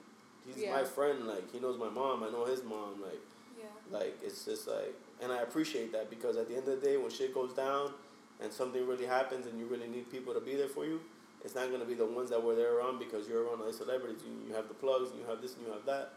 He's 0.46 0.58
Yeah. 0.62 0.72
my 0.72 0.84
friend, 0.84 1.26
like 1.28 1.52
he 1.52 1.60
knows 1.60 1.80
my 1.80 1.89
mom, 1.89 2.22
I 2.22 2.30
know 2.30 2.46
his 2.46 2.62
mom, 2.63 3.02
like 3.02 3.20
Yeah. 3.58 3.66
like 3.89 4.22
it's 4.22 4.46
just 4.46 4.68
like 4.68 4.94
and 5.20 5.32
I 5.32 5.38
appreciate 5.42 5.92
that 5.94 6.12
because 6.12 6.38
at 6.38 6.48
the 6.48 6.56
end 6.56 6.68
of 6.68 6.80
the 6.80 6.86
day 6.86 6.98
when 6.98 7.10
shit 7.10 7.34
goes 7.34 7.54
down 7.54 7.96
and 8.39 8.54
something 8.54 8.86
really 8.86 9.08
happens 9.08 9.48
and 9.48 9.60
you 9.60 9.66
really 9.66 9.88
need 9.88 10.12
people 10.12 10.36
to 10.36 10.39
be 10.39 10.54
there 10.56 10.70
for 10.70 10.86
you, 10.86 11.02
it's 11.44 11.56
not 11.56 11.72
gonna 11.72 11.86
be 11.86 11.96
the 11.96 12.06
ones 12.06 12.30
that 12.30 12.44
were 12.44 12.54
there 12.54 12.76
around 12.78 13.00
because 13.00 13.28
you're 13.28 13.42
around 13.46 13.62
other 13.63 13.74
celebrities. 13.74 14.22
You, 14.24 14.48
you 14.48 14.54
have 14.54 14.68
the 14.68 14.76
plugs 14.76 15.10
and 15.10 15.20
you 15.20 15.26
have 15.26 15.42
this 15.42 15.56
and 15.56 15.66
you 15.66 15.74
have 15.74 15.86
that. 15.88 16.13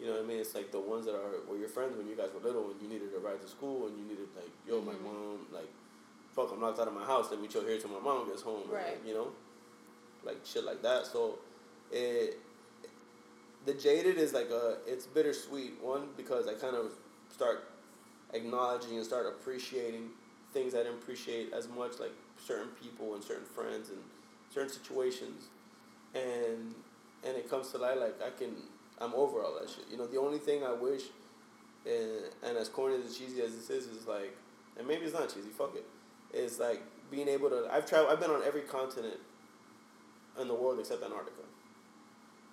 You 0.00 0.06
know 0.06 0.12
what 0.12 0.24
I 0.24 0.26
mean? 0.26 0.38
It's 0.38 0.54
like 0.54 0.72
the 0.72 0.80
ones 0.80 1.04
that 1.04 1.14
are 1.14 1.44
were 1.48 1.58
your 1.58 1.68
friends 1.68 1.96
when 1.96 2.08
you 2.08 2.16
guys 2.16 2.30
were 2.34 2.40
little 2.40 2.70
and 2.70 2.80
you 2.80 2.88
needed 2.88 3.10
a 3.14 3.20
ride 3.20 3.40
to 3.42 3.48
school 3.48 3.86
and 3.86 3.98
you 3.98 4.04
needed 4.04 4.28
like, 4.34 4.50
yo, 4.66 4.80
my 4.80 4.94
Mhm. 4.94 5.02
mom, 5.02 5.46
like, 5.52 5.68
fuck, 6.34 6.50
I'm 6.52 6.60
locked 6.62 6.80
out 6.80 6.88
of 6.88 6.94
my 6.94 7.04
house. 7.04 7.30
Let 7.30 7.40
me 7.40 7.48
chill 7.48 7.62
here 7.66 7.78
till 7.78 7.90
my 7.90 8.00
mom 8.00 8.26
gets 8.28 8.42
home. 8.42 8.62
Right. 8.70 8.92
like, 8.92 9.06
you 9.06 9.12
know, 9.14 9.32
like 10.24 10.38
shit 10.44 10.64
like 10.64 10.80
that. 10.82 11.06
So, 11.06 11.38
it 11.92 12.38
the 13.66 13.74
jaded 13.74 14.16
is 14.16 14.32
like 14.32 14.48
a 14.50 14.78
it's 14.86 15.06
bittersweet 15.06 15.74
one 15.82 16.08
because 16.16 16.48
I 16.48 16.54
kind 16.54 16.74
of 16.76 16.92
start 17.30 17.64
acknowledging 18.32 18.96
and 18.96 19.04
start 19.04 19.26
appreciating 19.26 20.10
things 20.54 20.74
I 20.74 20.78
didn't 20.78 20.94
appreciate 20.94 21.52
as 21.52 21.68
much, 21.68 21.98
like 22.00 22.12
certain 22.42 22.68
people 22.82 23.14
and 23.14 23.22
certain 23.22 23.44
friends 23.44 23.90
and 23.90 23.98
certain 24.52 24.70
situations, 24.70 25.48
and 26.14 26.74
and 27.22 27.36
it 27.36 27.50
comes 27.50 27.70
to 27.72 27.78
light 27.78 27.98
like 27.98 28.20
I 28.22 28.30
can 28.30 28.56
I'm 29.00 29.14
over 29.14 29.42
all 29.42 29.58
that 29.60 29.68
shit. 29.70 29.84
You 29.90 29.96
know, 29.96 30.06
the 30.06 30.18
only 30.18 30.38
thing 30.38 30.62
I 30.64 30.72
wish, 30.72 31.02
and 31.86 32.24
and 32.42 32.56
as 32.56 32.68
corny 32.68 32.96
as 33.04 33.16
cheesy 33.16 33.40
as 33.42 33.54
this 33.54 33.70
is, 33.70 33.86
is 33.86 34.06
like, 34.06 34.36
and 34.78 34.86
maybe 34.86 35.04
it's 35.04 35.14
not 35.14 35.28
cheesy. 35.32 35.48
Fuck 35.48 35.74
it. 35.74 35.84
it. 36.32 36.38
Is 36.38 36.58
like 36.58 36.82
being 37.10 37.28
able 37.28 37.48
to. 37.50 37.68
I've 37.72 37.86
traveled. 37.86 38.12
I've 38.12 38.20
been 38.20 38.30
on 38.30 38.42
every 38.44 38.62
continent 38.62 39.18
in 40.40 40.48
the 40.48 40.54
world 40.54 40.78
except 40.78 41.02
Antarctica. 41.02 41.42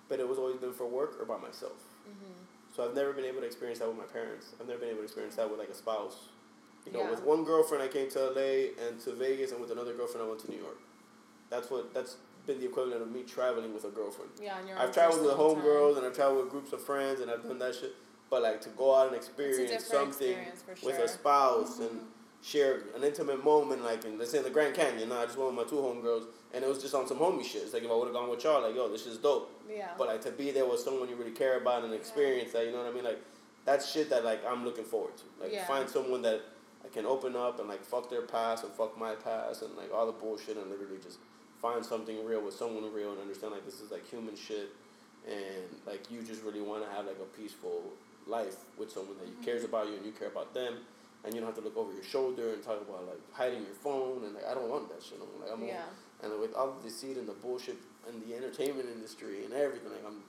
But 0.08 0.20
it 0.20 0.28
was 0.28 0.38
always 0.38 0.56
been 0.56 0.72
for 0.72 0.86
work 0.86 1.16
or 1.20 1.26
by 1.26 1.36
myself. 1.36 1.76
Mhm. 2.08 2.32
So 2.74 2.84
I've 2.84 2.94
never 2.94 3.12
been 3.12 3.24
able 3.26 3.40
to 3.40 3.46
experience 3.46 3.80
that 3.80 3.88
with 3.88 3.98
my 3.98 4.04
parents. 4.04 4.54
I've 4.60 4.66
never 4.66 4.80
been 4.80 4.88
able 4.88 4.98
to 5.00 5.04
experience 5.04 5.36
that 5.36 5.50
with 5.50 5.58
like 5.58 5.68
a 5.68 5.74
spouse. 5.74 6.28
You 6.86 6.92
know, 6.92 7.00
Yeah. 7.00 7.10
with 7.10 7.22
one 7.22 7.44
girlfriend 7.44 7.82
I 7.82 7.88
came 7.88 8.08
to 8.10 8.30
LA 8.30 8.70
and 8.80 8.98
to 9.00 9.12
Vegas, 9.12 9.52
and 9.52 9.60
with 9.60 9.70
another 9.70 9.92
girlfriend 9.92 10.24
I 10.24 10.28
went 10.28 10.40
to 10.40 10.50
New 10.50 10.58
York. 10.58 10.78
That's 11.50 11.70
what 11.70 11.92
that's 11.92 12.16
been 12.48 12.58
the 12.58 12.66
equivalent 12.66 13.02
of 13.02 13.12
me 13.12 13.22
traveling 13.22 13.72
with 13.72 13.84
a 13.84 13.90
girlfriend. 13.90 14.30
Yeah, 14.42 14.58
and 14.58 14.66
you're 14.66 14.78
I've 14.78 14.92
traveled 14.92 15.24
with 15.24 15.34
homegirls 15.34 15.98
and 15.98 16.06
I've 16.06 16.16
traveled 16.16 16.42
with 16.42 16.50
groups 16.50 16.72
of 16.72 16.80
friends 16.80 17.20
and 17.20 17.30
I've 17.30 17.44
done 17.44 17.60
that 17.60 17.76
shit. 17.76 17.94
But 18.30 18.42
like 18.42 18.60
to 18.62 18.70
go 18.70 18.96
out 18.96 19.08
and 19.08 19.16
experience 19.16 19.84
something 19.84 20.30
experience 20.30 20.62
for 20.62 20.86
with 20.86 20.96
sure. 20.96 21.04
a 21.04 21.08
spouse 21.08 21.78
and 21.78 21.90
mm-hmm. 21.90 22.42
share 22.42 22.80
an 22.96 23.04
intimate 23.04 23.44
moment, 23.44 23.84
like 23.84 24.04
in 24.04 24.18
let's 24.18 24.32
say 24.32 24.38
in 24.38 24.44
the 24.44 24.50
Grand 24.50 24.74
Canyon. 24.74 25.12
I 25.12 25.26
just 25.26 25.38
went 25.38 25.54
with 25.54 25.64
my 25.64 25.70
two 25.70 25.76
homegirls 25.76 26.24
and 26.52 26.64
it 26.64 26.68
was 26.68 26.80
just 26.80 26.94
on 26.94 27.06
some 27.06 27.18
homie 27.18 27.44
shit. 27.44 27.62
It's 27.62 27.74
like 27.74 27.84
if 27.84 27.90
I 27.90 27.94
would 27.94 28.06
have 28.06 28.14
gone 28.14 28.28
with 28.28 28.42
y'all, 28.42 28.62
like 28.62 28.74
yo, 28.74 28.88
this 28.90 29.06
is 29.06 29.18
dope. 29.18 29.62
Yeah. 29.70 29.90
But 29.96 30.08
like 30.08 30.22
to 30.22 30.30
be 30.30 30.50
there 30.50 30.66
with 30.66 30.80
someone 30.80 31.08
you 31.08 31.16
really 31.16 31.30
care 31.30 31.58
about 31.58 31.84
and 31.84 31.94
experience 31.94 32.52
that, 32.52 32.64
you 32.66 32.72
know 32.72 32.78
what 32.78 32.90
I 32.90 32.94
mean? 32.94 33.04
Like 33.04 33.22
that's 33.64 33.90
shit 33.92 34.08
that 34.10 34.24
like 34.24 34.42
I'm 34.46 34.64
looking 34.64 34.84
forward 34.84 35.16
to. 35.18 35.24
Like 35.40 35.52
Yeah. 35.52 35.66
find 35.66 35.88
someone 35.88 36.22
that 36.22 36.42
I 36.84 36.88
can 36.88 37.04
open 37.04 37.36
up 37.36 37.60
and 37.60 37.68
like 37.68 37.84
fuck 37.84 38.08
their 38.08 38.22
past 38.22 38.64
and 38.64 38.72
fuck 38.72 38.98
my 38.98 39.14
past 39.14 39.62
and 39.62 39.74
like 39.76 39.92
all 39.92 40.06
the 40.06 40.12
bullshit 40.12 40.56
and 40.56 40.70
literally 40.70 40.98
just 41.02 41.18
find 41.60 41.84
something 41.84 42.24
real 42.24 42.40
with 42.40 42.54
someone 42.54 42.92
real 42.92 43.12
and 43.12 43.20
understand 43.20 43.52
like 43.52 43.64
this 43.64 43.80
is 43.80 43.90
like 43.90 44.08
human 44.08 44.36
shit 44.36 44.70
and 45.26 45.66
like 45.86 46.10
you 46.10 46.22
just 46.22 46.42
really 46.42 46.60
want 46.60 46.84
to 46.84 46.90
have 46.90 47.06
like 47.06 47.18
a 47.20 47.36
peaceful 47.36 47.82
life 48.26 48.56
with 48.78 48.90
someone 48.90 49.16
that 49.18 49.26
you 49.26 49.32
mm-hmm. 49.32 49.44
cares 49.44 49.64
about 49.64 49.88
you 49.88 49.94
and 49.94 50.06
you 50.06 50.12
care 50.12 50.28
about 50.28 50.54
them 50.54 50.74
and 51.24 51.34
you 51.34 51.40
don't 51.40 51.48
have 51.48 51.56
to 51.56 51.64
look 51.64 51.76
over 51.76 51.92
your 51.92 52.04
shoulder 52.04 52.52
and 52.52 52.62
talk 52.62 52.80
about 52.80 53.06
like 53.06 53.20
hiding 53.32 53.62
your 53.62 53.74
phone 53.82 54.24
and 54.24 54.34
like 54.34 54.46
I 54.46 54.54
don't 54.54 54.68
want 54.68 54.88
that 54.88 55.02
shit. 55.02 55.18
I'm 55.20 55.40
like 55.40 55.52
I'm 55.52 55.66
yeah. 55.66 55.82
and 56.22 56.38
with 56.40 56.54
all 56.54 56.76
the 56.80 56.88
deceit 56.88 57.16
and 57.16 57.26
the 57.26 57.32
bullshit 57.32 57.76
and 58.08 58.22
the 58.22 58.36
entertainment 58.36 58.88
industry 58.88 59.44
and 59.44 59.52
everything, 59.52 59.90
like 59.90 60.04
I'm, 60.06 60.22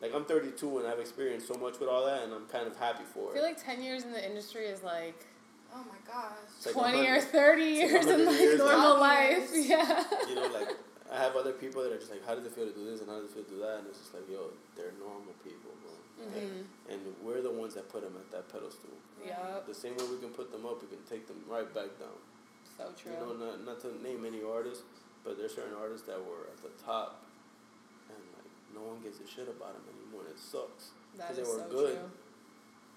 like 0.00 0.14
I'm 0.14 0.24
32 0.24 0.78
and 0.78 0.86
I've 0.88 0.98
experienced 0.98 1.46
so 1.46 1.54
much 1.54 1.78
with 1.78 1.88
all 1.88 2.06
that, 2.06 2.22
and 2.22 2.32
I'm 2.32 2.46
kind 2.46 2.66
of 2.66 2.76
happy 2.76 3.04
for 3.12 3.28
it. 3.28 3.30
I 3.30 3.34
feel 3.34 3.44
it. 3.44 3.46
like 3.46 3.64
ten 3.64 3.82
years 3.82 4.04
in 4.04 4.12
the 4.12 4.24
industry 4.24 4.66
is 4.66 4.82
like 4.82 5.26
Oh 5.74 5.84
my 5.84 6.00
gosh. 6.06 6.32
Like 6.66 6.74
twenty 6.74 7.06
or 7.06 7.20
thirty 7.20 7.64
years 7.64 8.06
in 8.06 8.24
100 8.24 8.26
like 8.26 8.40
years 8.40 8.58
normal 8.58 8.94
now. 8.94 9.00
life. 9.00 9.50
Yeah. 9.54 10.04
you 10.28 10.34
know, 10.34 10.48
like 10.52 10.76
I 11.12 11.16
have 11.16 11.36
other 11.36 11.52
people 11.52 11.82
that 11.82 11.92
are 11.92 11.98
just 11.98 12.10
like, 12.10 12.24
how 12.26 12.34
does 12.34 12.44
it 12.44 12.52
feel 12.52 12.66
to 12.66 12.72
do 12.72 12.84
this 12.84 13.00
and 13.00 13.08
how 13.08 13.16
does 13.20 13.30
it 13.30 13.34
feel 13.34 13.44
to 13.44 13.50
do 13.50 13.60
that, 13.60 13.78
and 13.80 13.86
it's 13.88 13.98
just 13.98 14.12
like, 14.14 14.28
yo, 14.28 14.52
they're 14.76 14.92
normal 15.00 15.32
people, 15.44 15.72
bro. 15.80 15.92
Mhm. 16.28 16.64
And 16.90 17.00
we're 17.22 17.40
the 17.40 17.50
ones 17.52 17.74
that 17.74 17.88
put 17.88 18.02
them 18.02 18.12
at 18.16 18.28
that 18.32 18.48
pedestal. 18.52 18.92
Yep. 19.24 19.66
The 19.66 19.74
same 19.74 19.96
way 19.96 20.04
we 20.10 20.18
can 20.18 20.30
put 20.30 20.50
them 20.52 20.66
up, 20.66 20.82
we 20.82 20.88
can 20.88 21.00
take 21.08 21.26
them 21.28 21.40
right 21.48 21.68
back 21.72 21.96
down. 21.98 22.18
So 22.76 22.92
true. 22.96 23.12
You 23.12 23.18
know, 23.18 23.32
not 23.34 23.64
not 23.64 23.80
to 23.82 23.94
name 24.02 24.24
any 24.24 24.42
artists, 24.44 24.84
but 25.24 25.38
there's 25.38 25.54
certain 25.54 25.74
artists 25.80 26.06
that 26.06 26.18
were 26.18 26.46
at 26.52 26.58
the 26.62 26.70
top, 26.84 27.24
and 28.10 28.20
like 28.36 28.50
no 28.74 28.82
one 28.82 29.00
gives 29.02 29.20
a 29.20 29.26
shit 29.26 29.48
about 29.48 29.74
them 29.74 29.84
anymore. 29.94 30.22
And 30.28 30.34
it 30.36 30.40
sucks. 30.40 30.90
that 31.16 31.28
'cause 31.28 31.36
they 31.36 31.42
were 31.42 31.62
so 31.64 31.68
good. 31.70 31.94
true. 31.98 32.10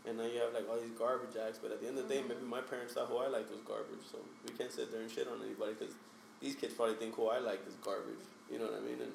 And 0.07 0.17
now 0.17 0.25
you 0.25 0.39
have 0.41 0.53
like 0.53 0.67
all 0.69 0.79
these 0.79 0.97
garbage 0.97 1.35
acts, 1.37 1.59
but 1.61 1.71
at 1.71 1.79
the 1.81 1.87
end 1.87 1.97
of 1.99 2.07
the 2.07 2.13
day, 2.15 2.21
Mhm. 2.21 2.29
maybe 2.29 2.41
my 2.45 2.61
parents 2.61 2.93
thought 2.93 3.07
who 3.07 3.17
I 3.17 3.27
liked 3.27 3.51
was 3.51 3.61
garbage. 3.61 4.01
So 4.11 4.17
we 4.47 4.51
can't 4.57 4.71
sit 4.71 4.91
there 4.91 5.01
and 5.01 5.11
shit 5.11 5.27
on 5.27 5.41
anybody 5.43 5.73
because 5.73 5.93
these 6.39 6.55
kids 6.55 6.73
probably 6.73 6.95
think 6.95 7.13
who 7.15 7.27
I 7.27 7.37
like 7.39 7.61
is 7.67 7.75
garbage. 7.83 8.25
You 8.49 8.57
know 8.59 8.65
what 8.65 8.75
I 8.75 8.79
mean? 8.79 8.99
And 8.99 9.13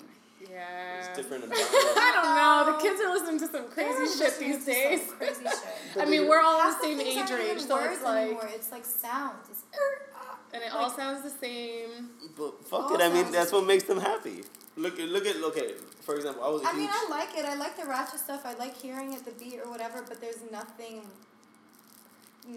Yeah. 0.48 0.98
it's 1.00 1.16
different. 1.16 1.44
I 1.52 2.12
don't 2.14 2.34
know. 2.38 2.72
The 2.76 2.78
kids 2.82 3.00
are 3.00 3.10
listening 3.12 3.40
to 3.40 3.48
some 3.48 3.68
crazy 3.68 4.06
shit 4.16 4.38
these 4.38 4.64
days. 4.64 5.10
Crazy 5.18 5.42
shit. 5.94 6.02
I 6.02 6.04
mean, 6.04 6.28
we're 6.28 6.40
all 6.40 6.60
Half 6.60 6.80
the 6.80 6.86
same 6.86 6.98
things 6.98 7.30
age 7.30 7.36
range, 7.36 7.62
so 7.62 7.78
it's 7.78 8.02
like, 8.02 8.26
anymore. 8.26 8.48
It's 8.54 8.70
like 8.70 8.84
sounds. 8.84 9.48
It's 9.50 9.62
er, 9.74 10.02
ah. 10.14 10.38
and 10.52 10.62
it 10.62 10.66
Like- 10.66 10.74
all 10.74 10.90
sounds 10.90 11.22
the 11.24 11.30
same. 11.30 12.10
but 12.36 12.64
fuck 12.64 12.92
it. 12.92 13.00
I 13.00 13.08
mean, 13.08 13.32
that's 13.32 13.50
what 13.50 13.64
makes 13.66 13.84
them 13.84 13.98
happy. 13.98 14.44
Look 14.76 15.00
at 15.00 15.08
look 15.08 15.26
at 15.26 15.36
look 15.40 15.56
at. 15.56 15.80
For 16.02 16.14
example, 16.16 16.44
I 16.44 16.48
was 16.48 16.62
a 16.62 16.66
I 16.66 16.72
mean. 16.74 16.88
I 16.92 17.06
like 17.10 17.36
it. 17.36 17.44
I 17.44 17.54
like 17.54 17.76
the 17.80 17.86
ratchet 17.86 18.20
stuff. 18.20 18.42
I 18.44 18.54
like 18.54 18.76
hearing 18.76 19.12
it, 19.14 19.24
the 19.24 19.30
beat 19.32 19.58
or 19.64 19.70
whatever. 19.70 20.02
But 20.06 20.20
there's 20.20 20.40
nothing. 20.52 21.02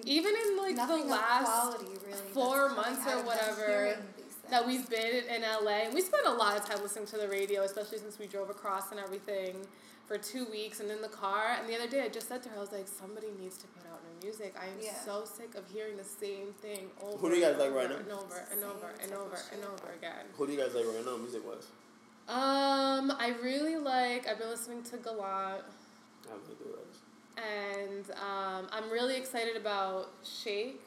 Even 0.05 0.33
in 0.35 0.57
like 0.57 0.75
nothing 0.75 1.07
the 1.07 1.13
last 1.13 1.45
quality 1.45 1.85
really. 2.05 2.29
four 2.31 2.69
that's 2.69 2.75
months 2.75 3.07
or 3.07 3.09
out 3.09 3.13
of 3.13 3.17
them 3.17 3.25
whatever, 3.25 3.65
hearing 3.65 3.97
these 4.17 4.25
things. 4.25 4.51
that 4.51 4.67
we've 4.67 4.87
been 4.87 5.23
in 5.33 5.41
LA 5.41 5.89
and 5.89 5.93
we 5.95 6.01
spent 6.01 6.27
a 6.27 6.31
lot 6.31 6.55
of 6.55 6.63
time 6.63 6.79
listening 6.83 7.07
to 7.07 7.17
the 7.17 7.27
radio, 7.27 7.63
especially 7.63 7.97
since 7.97 8.19
we 8.19 8.27
drove 8.27 8.51
across 8.51 8.91
and 8.91 8.99
everything 8.99 9.55
for 10.05 10.19
two 10.19 10.45
weeks 10.51 10.79
and 10.79 10.91
in 10.91 11.01
the 11.01 11.07
car. 11.07 11.55
And 11.59 11.67
the 11.67 11.73
other 11.75 11.87
day 11.89 12.03
I 12.03 12.09
just 12.09 12.27
said 12.27 12.43
to 12.43 12.49
her, 12.49 12.57
I 12.57 12.59
was 12.59 12.71
like, 12.71 12.87
somebody 12.87 13.27
needs 13.39 13.57
to 13.57 13.67
put 13.67 13.83
out 13.91 13.99
new 14.05 14.27
music. 14.27 14.53
I 14.61 14.65
am 14.65 14.77
Yeah. 14.79 14.93
so 14.93 15.23
sick 15.25 15.55
of 15.55 15.65
hearing 15.73 15.97
the 15.97 16.03
same 16.03 16.53
thing 16.61 16.91
over 17.01 17.17
Who 17.17 17.29
do 17.31 17.35
you 17.37 17.41
guys 17.41 17.51
and 17.53 17.59
like 17.59 17.69
over 17.69 17.77
right 17.79 17.89
now? 17.89 17.95
and 17.97 18.11
over 18.11 18.45
and 18.51 18.63
over 18.63 18.87
and 19.01 19.09
type 19.09 19.19
of 19.19 19.25
over 19.25 19.41
and 19.53 19.63
over 19.65 19.89
again. 19.97 20.25
Who 20.37 20.45
do 20.45 20.53
you 20.53 20.59
guys 20.59 20.75
like 20.75 20.85
right 20.85 21.03
now, 21.05 21.17
music 21.17 21.41
wise? 21.47 21.65
Um, 22.29 23.11
I 23.17 23.33
really 23.41 23.75
like, 23.77 24.27
I've 24.27 24.37
been 24.37 24.49
listening 24.49 24.83
to 24.83 24.97
Gallant. 24.97 25.63
I 26.27 26.31
have 26.31 26.39
no 26.47 26.53
idea 26.53 26.67
what 26.67 26.85
that 26.85 26.91
is. 26.91 27.01
And 27.41 28.11
um, 28.11 28.67
I'm 28.71 28.89
really 28.91 29.15
excited 29.17 29.55
about 29.57 30.09
Shake. 30.23 30.79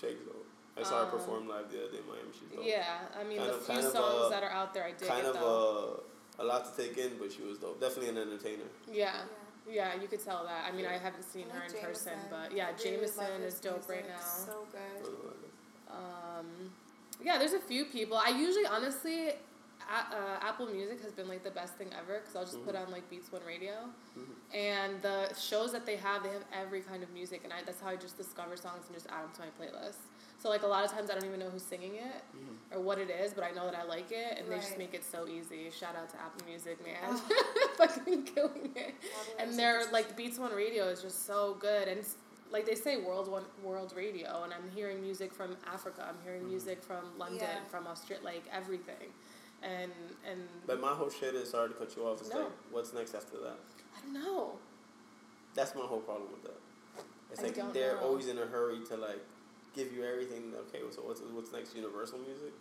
Shake's 0.00 0.20
dope. 0.24 0.46
I 0.78 0.82
saw 0.84 0.98
her 1.00 1.04
Um, 1.06 1.10
perform 1.10 1.48
live 1.48 1.70
the 1.72 1.78
other 1.82 1.90
day 1.92 1.98
in 1.98 2.06
Miami. 2.06 2.28
She's 2.32 2.48
dope. 2.54 2.64
Yeah, 2.64 2.84
I 3.18 3.24
mean 3.24 3.38
Kind 3.38 3.50
the 3.50 3.54
of- 3.56 3.66
few 3.66 3.82
songs 3.82 3.94
uh, 3.96 4.28
that 4.28 4.42
are 4.44 4.50
out 4.50 4.72
there, 4.74 4.84
I 4.84 4.92
dig 4.92 5.08
Kind 5.08 5.20
it 5.26 5.34
of 5.34 5.34
though. 5.40 6.02
uh, 6.38 6.42
a 6.42 6.44
lot 6.44 6.62
to 6.76 6.82
take 6.82 6.96
in, 6.98 7.12
but 7.18 7.32
she 7.32 7.42
was 7.42 7.58
dope. 7.58 7.80
Definitely 7.80 8.10
an 8.10 8.18
entertainer. 8.18 8.68
yeah, 8.86 9.22
Yeah. 9.66 9.94
yeah, 9.94 10.00
you 10.00 10.06
could 10.06 10.22
tell 10.24 10.44
that. 10.44 10.66
I 10.68 10.70
mean, 10.70 10.84
Yeah. 10.84 10.90
I 10.94 10.98
haven't 10.98 11.24
seen 11.24 11.46
I 11.50 11.54
her 11.54 11.60
like 11.66 11.74
in 11.78 11.82
person, 11.84 12.12
but 12.30 12.52
yeah, 12.54 12.66
I 12.66 12.70
really 12.72 12.84
Jameson 12.98 13.42
is 13.42 13.58
dope 13.58 13.88
right 13.88 14.06
now. 14.06 14.20
So 14.20 14.66
good. 14.70 15.10
Um, 15.90 16.70
yeah, 17.24 17.38
there's 17.38 17.54
a 17.54 17.58
few 17.58 17.86
people. 17.86 18.18
I 18.18 18.28
usually, 18.28 18.66
honestly, 18.66 19.28
a- 19.30 19.36
uh, 19.88 20.38
Apple 20.42 20.66
Music 20.66 21.00
has 21.02 21.12
been 21.12 21.28
like 21.28 21.42
the 21.44 21.50
best 21.50 21.74
thing 21.74 21.88
ever 21.98 22.20
because 22.20 22.34
I'll 22.36 22.44
just 22.44 22.64
put 22.64 22.74
on 22.74 22.90
like 22.90 23.08
Beats 23.08 23.30
One 23.32 23.42
Radio, 23.46 23.72
Mhm. 24.18 24.24
and 24.54 25.02
the 25.02 25.32
shows 25.34 25.72
that 25.72 25.86
they 25.86 25.96
have, 25.96 26.22
they 26.22 26.30
have 26.30 26.44
every 26.52 26.80
kind 26.80 27.02
of 27.02 27.10
music, 27.12 27.42
and 27.44 27.52
I, 27.52 27.62
that's 27.64 27.80
how 27.80 27.88
I 27.88 27.96
just 27.96 28.16
discover 28.16 28.56
songs 28.56 28.84
and 28.86 28.94
just 28.94 29.06
add 29.08 29.24
them 29.24 29.30
to 29.34 29.40
my 29.42 29.50
playlist. 29.58 29.96
So 30.38 30.48
like 30.50 30.62
a 30.62 30.66
lot 30.66 30.84
of 30.84 30.90
times 30.92 31.08
I 31.10 31.14
don't 31.14 31.24
even 31.24 31.40
know 31.40 31.48
who's 31.50 31.62
singing 31.64 31.94
it 31.94 32.22
Mhm. 32.36 32.76
or 32.76 32.80
what 32.80 32.98
it 32.98 33.10
is, 33.10 33.32
but 33.32 33.42
I 33.44 33.50
know 33.52 33.64
that 33.66 33.74
I 33.74 33.84
like 33.84 34.10
it, 34.12 34.38
and 34.38 34.50
they 34.50 34.56
just 34.56 34.76
make 34.78 34.92
it 34.94 35.04
so 35.04 35.26
easy. 35.26 35.70
Shout 35.70 35.96
out 35.96 36.08
to 36.10 36.16
Apple 36.20 36.44
Music, 36.46 36.82
man, 36.84 36.96
Oh. 37.04 37.66
fucking 37.76 38.24
killing 38.24 38.72
it. 38.76 38.94
All 39.16 39.34
And 39.38 39.58
they're 39.58 39.90
like 39.92 40.16
Beats 40.16 40.38
One 40.38 40.52
Radio 40.54 40.84
is 40.88 41.00
just 41.02 41.26
so 41.26 41.54
good, 41.54 41.88
and 41.88 42.04
like 42.52 42.64
they 42.64 42.76
say, 42.76 42.96
world 42.98 43.26
one 43.28 43.44
world 43.62 43.92
radio, 43.96 44.42
and 44.44 44.54
I'm 44.54 44.70
hearing 44.70 45.00
music 45.02 45.32
from 45.32 45.56
Africa. 45.66 46.06
I'm 46.08 46.22
hearing 46.22 46.42
Mhm. 46.44 46.48
music 46.50 46.82
from 46.82 47.18
London, 47.18 47.40
Yeah. 47.40 47.64
from 47.68 47.86
Australia, 47.88 48.24
like 48.24 48.44
everything, 48.52 49.12
and 49.62 49.90
and 50.28 50.40
But 50.66 50.80
my 50.80 50.92
whole 50.94 51.10
shit 51.10 51.34
is 51.34 51.50
sorry 51.50 51.68
to 51.68 51.74
cut 51.74 51.96
you 51.96 52.04
off. 52.06 52.20
It's 52.20 52.30
No. 52.30 52.40
like, 52.40 52.52
what's 52.70 52.92
next 52.92 53.14
after 53.14 53.38
that? 53.38 53.56
I 53.96 54.00
don't 54.02 54.12
know. 54.14 54.58
That's 55.54 55.74
my 55.74 55.82
whole 55.82 56.00
problem 56.00 56.30
with 56.32 56.42
that. 56.44 56.60
It's 57.30 57.40
I 57.40 57.44
like 57.44 57.56
don't 57.56 57.72
they're 57.74 57.94
know. 57.96 58.02
always 58.02 58.28
in 58.28 58.38
a 58.38 58.46
hurry 58.46 58.80
to 58.88 58.96
like 58.96 59.24
give 59.74 59.92
you 59.92 60.04
everything. 60.04 60.52
Okay, 60.68 60.80
so 60.90 61.02
what's 61.02 61.20
what's 61.32 61.52
next? 61.52 61.74
Universal 61.74 62.18
music? 62.18 62.52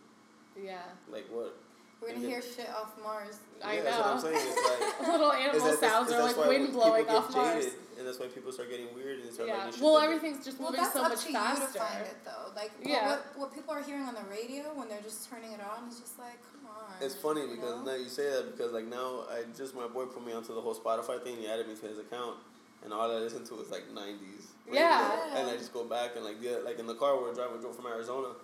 Yeah, 0.61 0.79
Like 1.11 1.27
what? 1.29 1.55
We're 2.01 2.09
gonna 2.09 2.19
and 2.21 2.29
hear 2.29 2.41
shit 2.41 2.69
off 2.69 2.93
Mars. 3.01 3.39
I 3.63 3.77
know. 3.77 3.83
That's 3.83 3.97
what 3.97 4.07
I'm 4.07 4.19
saying. 4.21 4.35
It's 4.37 4.99
like 4.99 5.07
little 5.11 5.31
animal 5.31 5.67
that- 5.67 5.79
sounds 5.79 6.11
are 6.11 6.23
like 6.23 6.37
wind 6.37 6.73
blowing 6.73 7.05
get 7.05 7.15
off 7.15 7.33
Mars. 7.33 7.65
Jaded, 7.95 7.99
and 7.99 8.07
that's 8.07 8.19
why 8.19 8.27
people 8.27 8.51
start 8.51 8.69
getting 8.69 8.93
weird 8.93 9.19
and 9.21 9.31
start 9.33 9.47
Yeah. 9.49 9.57
liking 9.57 9.73
shit 9.73 9.81
Well, 9.81 9.95
that- 9.95 10.03
everything's 10.03 10.45
just 10.45 10.59
Well, 10.59 10.69
moving 10.71 10.83
that's 10.83 10.93
so 10.93 11.03
up 11.03 11.09
much 11.11 11.25
to 11.25 11.31
faster. 11.31 11.61
you 11.61 11.67
to 11.73 11.79
find 11.79 12.05
it 12.05 12.17
though. 12.25 12.51
Like 12.55 12.71
what- 12.77 12.87
Yeah. 12.87 13.09
what 13.09 13.37
what 13.37 13.53
people 13.53 13.73
are 13.73 13.81
hearing 13.81 14.03
on 14.03 14.15
the 14.15 14.23
radio 14.29 14.73
when 14.73 14.87
they're 14.89 15.01
just 15.01 15.29
turning 15.29 15.51
it 15.51 15.61
on 15.61 15.87
is 15.89 15.99
just 15.99 16.19
like, 16.19 16.39
come 16.51 16.67
on. 16.69 16.93
It's 17.01 17.15
funny 17.15 17.47
because 17.47 17.75
know? 17.75 17.83
now 17.83 17.95
you 17.95 18.09
say 18.09 18.29
that 18.29 18.51
because 18.55 18.71
like 18.71 18.85
now 18.85 19.25
I 19.29 19.43
just 19.55 19.75
my 19.75 19.87
boy 19.87 20.05
put 20.05 20.25
me 20.25 20.33
onto 20.33 20.53
the 20.53 20.61
whole 20.61 20.75
Spotify 20.75 21.21
thing. 21.23 21.37
He 21.37 21.47
added 21.47 21.67
me 21.67 21.75
to 21.75 21.87
his 21.87 21.99
account, 21.99 22.37
and 22.83 22.93
all 22.93 23.09
I 23.11 23.15
listen 23.15 23.45
to 23.47 23.59
is 23.61 23.69
like 23.69 23.89
nineties. 23.91 24.47
Yeah. 24.69 25.35
And 25.37 25.49
I 25.49 25.57
just 25.57 25.73
go 25.73 25.83
back 25.83 26.15
and 26.15 26.25
like 26.25 26.41
the 26.41 26.59
like 26.59 26.79
in 26.79 26.87
the 26.87 26.95
car 26.95 27.15
we 27.17 27.23
were 27.23 27.33
driving, 27.33 27.55
we 27.57 27.61
drove 27.61 27.75
from 27.75 27.87
Arizona. 27.87 28.35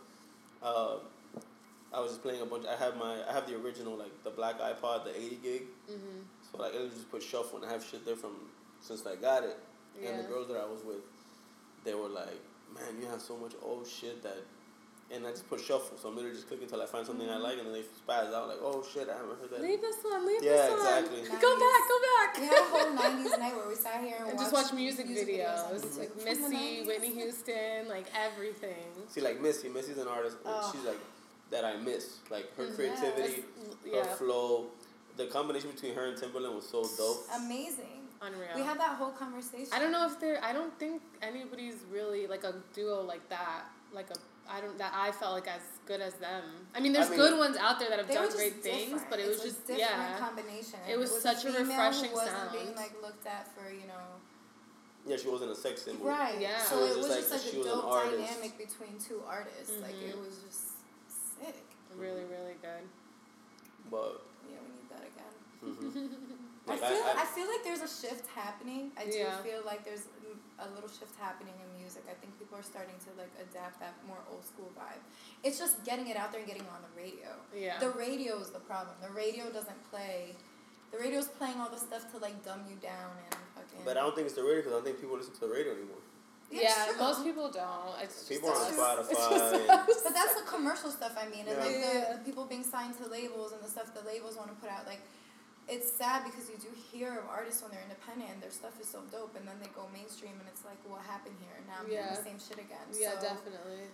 Uh, 0.61 0.97
I 1.93 1.99
was 1.99 2.11
just 2.11 2.21
playing 2.21 2.41
a 2.41 2.45
bunch. 2.45 2.65
I 2.65 2.75
have 2.75 2.95
my 2.95 3.27
I 3.27 3.33
have 3.33 3.47
the 3.47 3.55
original 3.55 3.97
like 3.97 4.23
the 4.23 4.29
black 4.29 4.59
iPod, 4.59 5.03
the 5.03 5.15
eighty 5.19 5.35
gig. 5.37 5.67
hmm 5.87 6.21
So 6.51 6.57
like 6.61 6.73
it'll 6.75 6.89
just 6.89 7.09
put 7.11 7.21
shuffle 7.23 7.57
and 7.57 7.65
I 7.65 7.71
have 7.73 7.83
shit 7.83 8.05
there 8.05 8.15
from 8.15 8.49
since 8.81 9.05
I 9.05 9.15
got 9.15 9.43
it. 9.43 9.57
And 10.05 10.19
the 10.19 10.23
girls 10.27 10.47
that 10.47 10.57
I 10.57 10.65
was 10.65 10.83
with, 10.83 11.03
they 11.83 11.93
were 11.93 12.07
like, 12.09 12.39
"Man, 12.73 12.99
you 13.01 13.07
have 13.07 13.21
so 13.21 13.37
much 13.37 13.53
old 13.61 13.87
shit 13.87 14.21
that." 14.23 14.37
And 15.11 15.27
I 15.27 15.31
just 15.31 15.49
put 15.49 15.59
shuffle, 15.59 15.97
so 15.97 16.07
I'm 16.07 16.15
literally 16.15 16.35
just 16.37 16.47
clicking 16.47 16.63
until 16.63 16.81
I 16.81 16.85
find 16.85 17.05
something 17.05 17.29
I 17.29 17.35
like, 17.35 17.57
and 17.57 17.67
then 17.67 17.73
they 17.73 17.81
spaz 17.83 18.33
out 18.33 18.47
like, 18.47 18.59
"Oh 18.61 18.81
shit, 18.93 19.09
I 19.09 19.17
haven't 19.17 19.37
heard 19.41 19.49
that." 19.51 19.61
Leave 19.61 19.81
this 19.81 19.97
one. 20.01 20.25
Leave 20.25 20.41
Yeah, 20.41 20.51
this 20.51 20.69
one. 20.71 20.79
Yeah, 20.79 20.99
exactly. 20.99 21.37
Go 21.37 21.59
back. 21.59 21.81
Go 21.91 21.97
back. 22.07 22.39
We 22.39 22.45
had 22.47 22.57
a 22.57 22.63
whole 22.71 22.91
'90s 22.95 23.37
night 23.39 23.55
where 23.55 23.67
we 23.67 23.75
sat 23.75 24.01
here 24.01 24.15
and, 24.19 24.29
and 24.29 24.39
just 24.39 24.53
watched 24.53 24.71
watch 24.71 24.79
music, 24.79 25.07
on 25.07 25.11
videos, 25.13 25.59
YouTube 25.69 25.99
like 25.99 26.15
Missy, 26.23 26.83
Whitney 26.87 27.13
Houston, 27.13 27.89
like 27.89 28.07
everything. 28.15 28.87
See, 29.09 29.19
like 29.19 29.41
Missy, 29.41 29.67
Missy's 29.67 29.97
an 29.97 30.07
artist. 30.07 30.37
Oh. 30.45 30.71
She's 30.71 30.85
like 30.85 30.99
that 31.49 31.65
I 31.65 31.75
miss, 31.75 32.19
like 32.29 32.55
her 32.55 32.67
Mhm. 32.67 32.75
creativity, 32.75 33.43
Yeah, 33.85 34.05
her 34.05 34.15
flow, 34.15 34.67
the 35.17 35.27
combination 35.27 35.71
between 35.71 35.93
her 35.93 36.05
and 36.05 36.17
Timbaland 36.17 36.55
was 36.55 36.65
so 36.69 36.87
dope. 36.97 37.27
Amazing. 37.35 38.00
Unreal. 38.21 38.49
We 38.55 38.61
had 38.61 38.79
that 38.79 38.95
whole 38.97 39.11
conversation. 39.11 39.69
I 39.73 39.79
don't 39.79 39.91
know 39.91 40.05
if 40.05 40.19
there. 40.19 40.43
I 40.43 40.53
don't 40.53 40.77
think 40.79 41.01
anybody's 41.21 41.83
really 41.91 42.27
like 42.27 42.43
a 42.43 42.55
duo 42.73 43.01
like 43.03 43.27
that. 43.29 43.63
Like 43.93 44.09
a. 44.11 44.15
I 44.49 44.59
don't. 44.61 44.77
That 44.77 44.93
I 44.95 45.11
felt 45.11 45.33
like 45.33 45.47
as 45.47 45.61
good 45.85 46.01
as 46.01 46.13
them. 46.15 46.43
I 46.75 46.79
mean, 46.79 46.93
there's 46.93 47.07
I 47.07 47.11
mean- 47.11 47.19
good 47.19 47.37
ones 47.37 47.57
out 47.57 47.79
there 47.79 47.89
that 47.89 47.99
have 47.99 48.07
done 48.07 48.25
just 48.25 48.37
great 48.37 48.61
things, 48.63 49.01
but 49.09 49.19
it 49.19 49.23
It's 49.23 49.43
was 49.43 49.45
a 49.45 49.47
just 49.55 49.67
different 49.67 49.89
yeah. 49.91 50.17
combination. 50.19 50.79
It 50.89 50.97
was 50.97 51.11
a 51.11 51.21
such 51.21 51.45
a 51.45 51.51
female 51.53 51.67
refreshing 51.67 52.09
who 52.09 52.15
wasn't 52.15 52.37
sound. 52.37 52.51
being 52.51 52.75
like 52.75 52.93
looked 53.01 53.25
at 53.27 53.47
for 53.55 53.71
you 53.71 53.87
know. 53.87 54.07
Yeah, 55.07 55.17
she 55.17 55.29
wasn't 55.29 55.51
a 55.51 55.55
sex 55.55 55.81
symbol. 55.81 56.05
Right. 56.05 56.39
Yeah. 56.39 56.59
So 56.61 56.75
She 56.75 56.81
was 56.81 56.91
it 56.91 56.95
just 56.95 56.97
was 56.97 57.09
like- 57.09 57.19
just 57.19 57.31
like 57.31 57.41
she 57.41 57.55
a 57.55 57.59
was 57.59 57.67
an 57.67 57.73
dope 57.73 57.85
artist. 57.85 58.17
dynamic 58.17 58.57
between 58.57 58.99
two 58.99 59.23
artists. 59.27 59.81
Like 59.81 59.95
it 59.97 60.15
Mhm. 60.15 60.25
was 60.25 60.37
just 60.45 60.67
sick. 61.41 61.63
Really, 61.97 62.23
really 62.25 62.55
good. 62.61 62.85
But 63.89 64.21
Yeah, 64.49 64.57
we 64.61 64.69
need 64.77 64.89
that 64.93 65.03
again. 65.09 65.33
mhm. 65.65 66.27
I 66.71 66.77
feel 66.77 67.03
I, 67.03 67.13
I, 67.23 67.25
feel 67.25 67.47
like 67.47 67.63
there's 67.63 67.81
a 67.81 67.91
shift 67.91 68.25
happening. 68.35 68.91
I 68.97 69.05
do 69.05 69.17
Yeah. 69.17 69.37
feel 69.43 69.61
like 69.65 69.83
there's 69.83 70.05
a 70.59 70.67
little 70.75 70.89
shift 70.89 71.15
happening 71.19 71.53
in 71.57 71.67
music. 71.81 72.03
I 72.09 72.13
think 72.21 72.37
people 72.37 72.57
are 72.57 72.63
starting 72.63 72.95
to 73.05 73.09
like 73.17 73.31
adapt 73.41 73.79
that 73.79 73.93
more 74.07 74.21
old 74.31 74.45
school 74.45 74.69
vibe. 74.77 75.01
It's 75.43 75.57
just 75.57 75.83
getting 75.83 76.07
it 76.07 76.17
out 76.17 76.31
there 76.31 76.39
and 76.41 76.47
getting 76.49 76.63
it 76.63 76.71
on 76.73 76.81
the 76.85 76.93
radio. 76.95 77.29
Yeah. 77.55 77.79
The 77.79 77.89
radio 77.97 78.39
is 78.39 78.49
the 78.51 78.59
problem. 78.63 78.95
The 79.01 79.09
radio 79.11 79.49
doesn't 79.49 79.81
play. 79.89 80.35
The 80.91 80.99
radio's 80.99 81.27
playing 81.39 81.57
all 81.59 81.69
the 81.69 81.79
stuff 81.79 82.11
to 82.11 82.17
like 82.19 82.43
dumb 82.45 82.61
you 82.69 82.75
down 82.77 83.11
and 83.25 83.35
fucking. 83.55 83.81
but 83.85 83.97
I 83.97 84.01
don't 84.01 84.13
think 84.15 84.27
it's 84.27 84.35
the 84.35 84.43
radio 84.43 84.59
because 84.61 84.73
I 84.73 84.75
don't 84.75 84.85
think 84.85 84.99
people 85.01 85.15
listen 85.17 85.33
to 85.33 85.39
the 85.47 85.47
radio 85.51 85.71
anymore. 85.73 86.03
Yeah, 86.51 86.67
yeah, 86.91 86.99
most 86.99 87.23
people 87.23 87.47
don't. 87.49 87.95
It's 88.03 88.27
just 88.27 88.29
People 88.29 88.49
are 88.49 88.59
on 88.59 88.67
us. 88.67 88.75
Spotify. 88.75 89.07
It's 89.07 89.29
just 89.31 89.55
and- 89.55 89.87
But 90.03 90.13
that's 90.13 90.35
the 90.43 90.47
commercial 90.51 90.91
stuff 90.91 91.15
I 91.17 91.29
mean, 91.31 91.47
and 91.47 91.55
Yeah. 91.55 91.63
like 91.63 91.77
the, 91.79 92.17
the 92.19 92.23
people 92.27 92.43
being 92.43 92.63
signed 92.67 92.97
to 92.99 93.07
labels 93.07 93.53
and 93.53 93.63
the 93.63 93.69
stuff 93.71 93.95
the 93.95 94.03
labels 94.05 94.35
want 94.35 94.49
to 94.51 94.55
put 94.59 94.69
out. 94.69 94.85
Like, 94.85 94.99
it's 95.69 95.91
sad 95.91 96.23
because 96.25 96.49
you 96.49 96.57
do 96.57 96.69
hear 96.91 97.19
of 97.19 97.25
artists 97.29 97.61
when 97.61 97.71
they're 97.71 97.83
independent 97.85 98.29
and 98.33 98.41
their 98.41 98.51
stuff 98.51 98.75
is 98.81 98.87
so 98.87 98.99
dope, 99.11 99.35
and 99.37 99.47
then 99.47 99.55
they 99.61 99.69
go 99.75 99.87
mainstream 99.93 100.33
and 100.39 100.47
it's 100.49 100.65
like, 100.65 100.79
what 100.87 101.01
happened 101.05 101.35
here? 101.39 101.53
And 101.57 101.65
now 101.67 101.81
I'm 101.81 101.87
doing 101.87 102.11
the 102.11 102.23
same 102.23 102.39
shit 102.41 102.59
again. 102.59 102.83
yeah, 102.91 103.15
so, 103.19 103.31
definitely. 103.33 103.87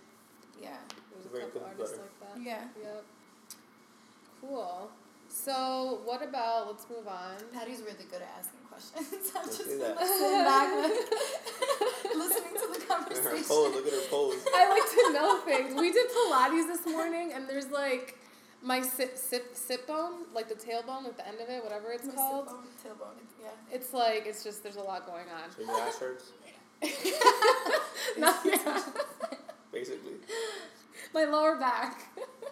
Yeah. 0.58 0.74
There's 1.14 1.26
a 1.26 1.28
Very 1.30 1.44
couple 1.50 1.60
cookie 1.62 1.72
artists 1.78 1.96
cutter. 1.98 2.08
like 2.10 2.16
that. 2.18 2.36
Yeah. 2.42 2.64
Yep. 2.82 3.04
Cool. 4.40 4.90
So 5.28 6.00
what 6.04 6.22
about? 6.22 6.66
Let's 6.68 6.86
move 6.88 7.06
on. 7.06 7.36
Patty's 7.52 7.80
really 7.80 8.08
good 8.10 8.22
at 8.22 8.32
asking 8.38 8.60
questions. 8.70 9.30
I'm 9.36 9.44
Don't 9.44 9.56
just 9.56 9.68
say 9.70 9.78
that. 9.78 9.96
listening 9.96 10.44
back, 10.44 10.68
listening 12.16 12.54
to 12.56 12.66
the 12.72 12.74
And 12.74 12.82
her 12.82 12.96
conversation. 12.96 13.44
pose, 13.44 13.74
look 13.74 13.86
at 13.86 13.92
her 13.92 14.06
pose. 14.10 14.40
I 14.54 14.68
like 14.72 14.88
to 14.88 15.12
know 15.12 15.38
things. 15.44 15.74
We 15.78 15.92
did 15.92 16.06
Pilates 16.10 16.66
this 16.66 16.86
morning, 16.86 17.32
and 17.34 17.46
there's 17.48 17.68
like 17.70 18.16
my 18.62 18.80
sit 18.82 19.16
sip 19.18 19.50
sit 19.54 19.86
bone, 19.86 20.24
like 20.34 20.48
the 20.48 20.54
tailbone 20.54 21.06
at 21.06 21.16
the 21.16 21.26
end 21.26 21.40
of 21.40 21.48
it, 21.48 21.62
whatever 21.62 21.92
it's 21.92 22.06
My 22.06 22.14
called. 22.14 22.48
sit 22.48 22.56
bone, 22.96 22.96
tailbone, 22.98 23.20
yeah. 23.42 23.48
It's 23.74 23.92
like 23.92 24.24
it's 24.26 24.42
just 24.44 24.62
there's 24.62 24.76
a 24.76 24.82
lot 24.82 25.06
going 25.06 25.26
on. 25.28 25.50
So 25.54 25.62
your 25.62 25.80
ass 25.80 25.98
hurts, 25.98 26.32
No, 28.18 28.34
yeah. 28.44 28.82
basically. 29.72 30.14
my 31.14 31.24
lower 31.24 31.56
back. 31.56 32.00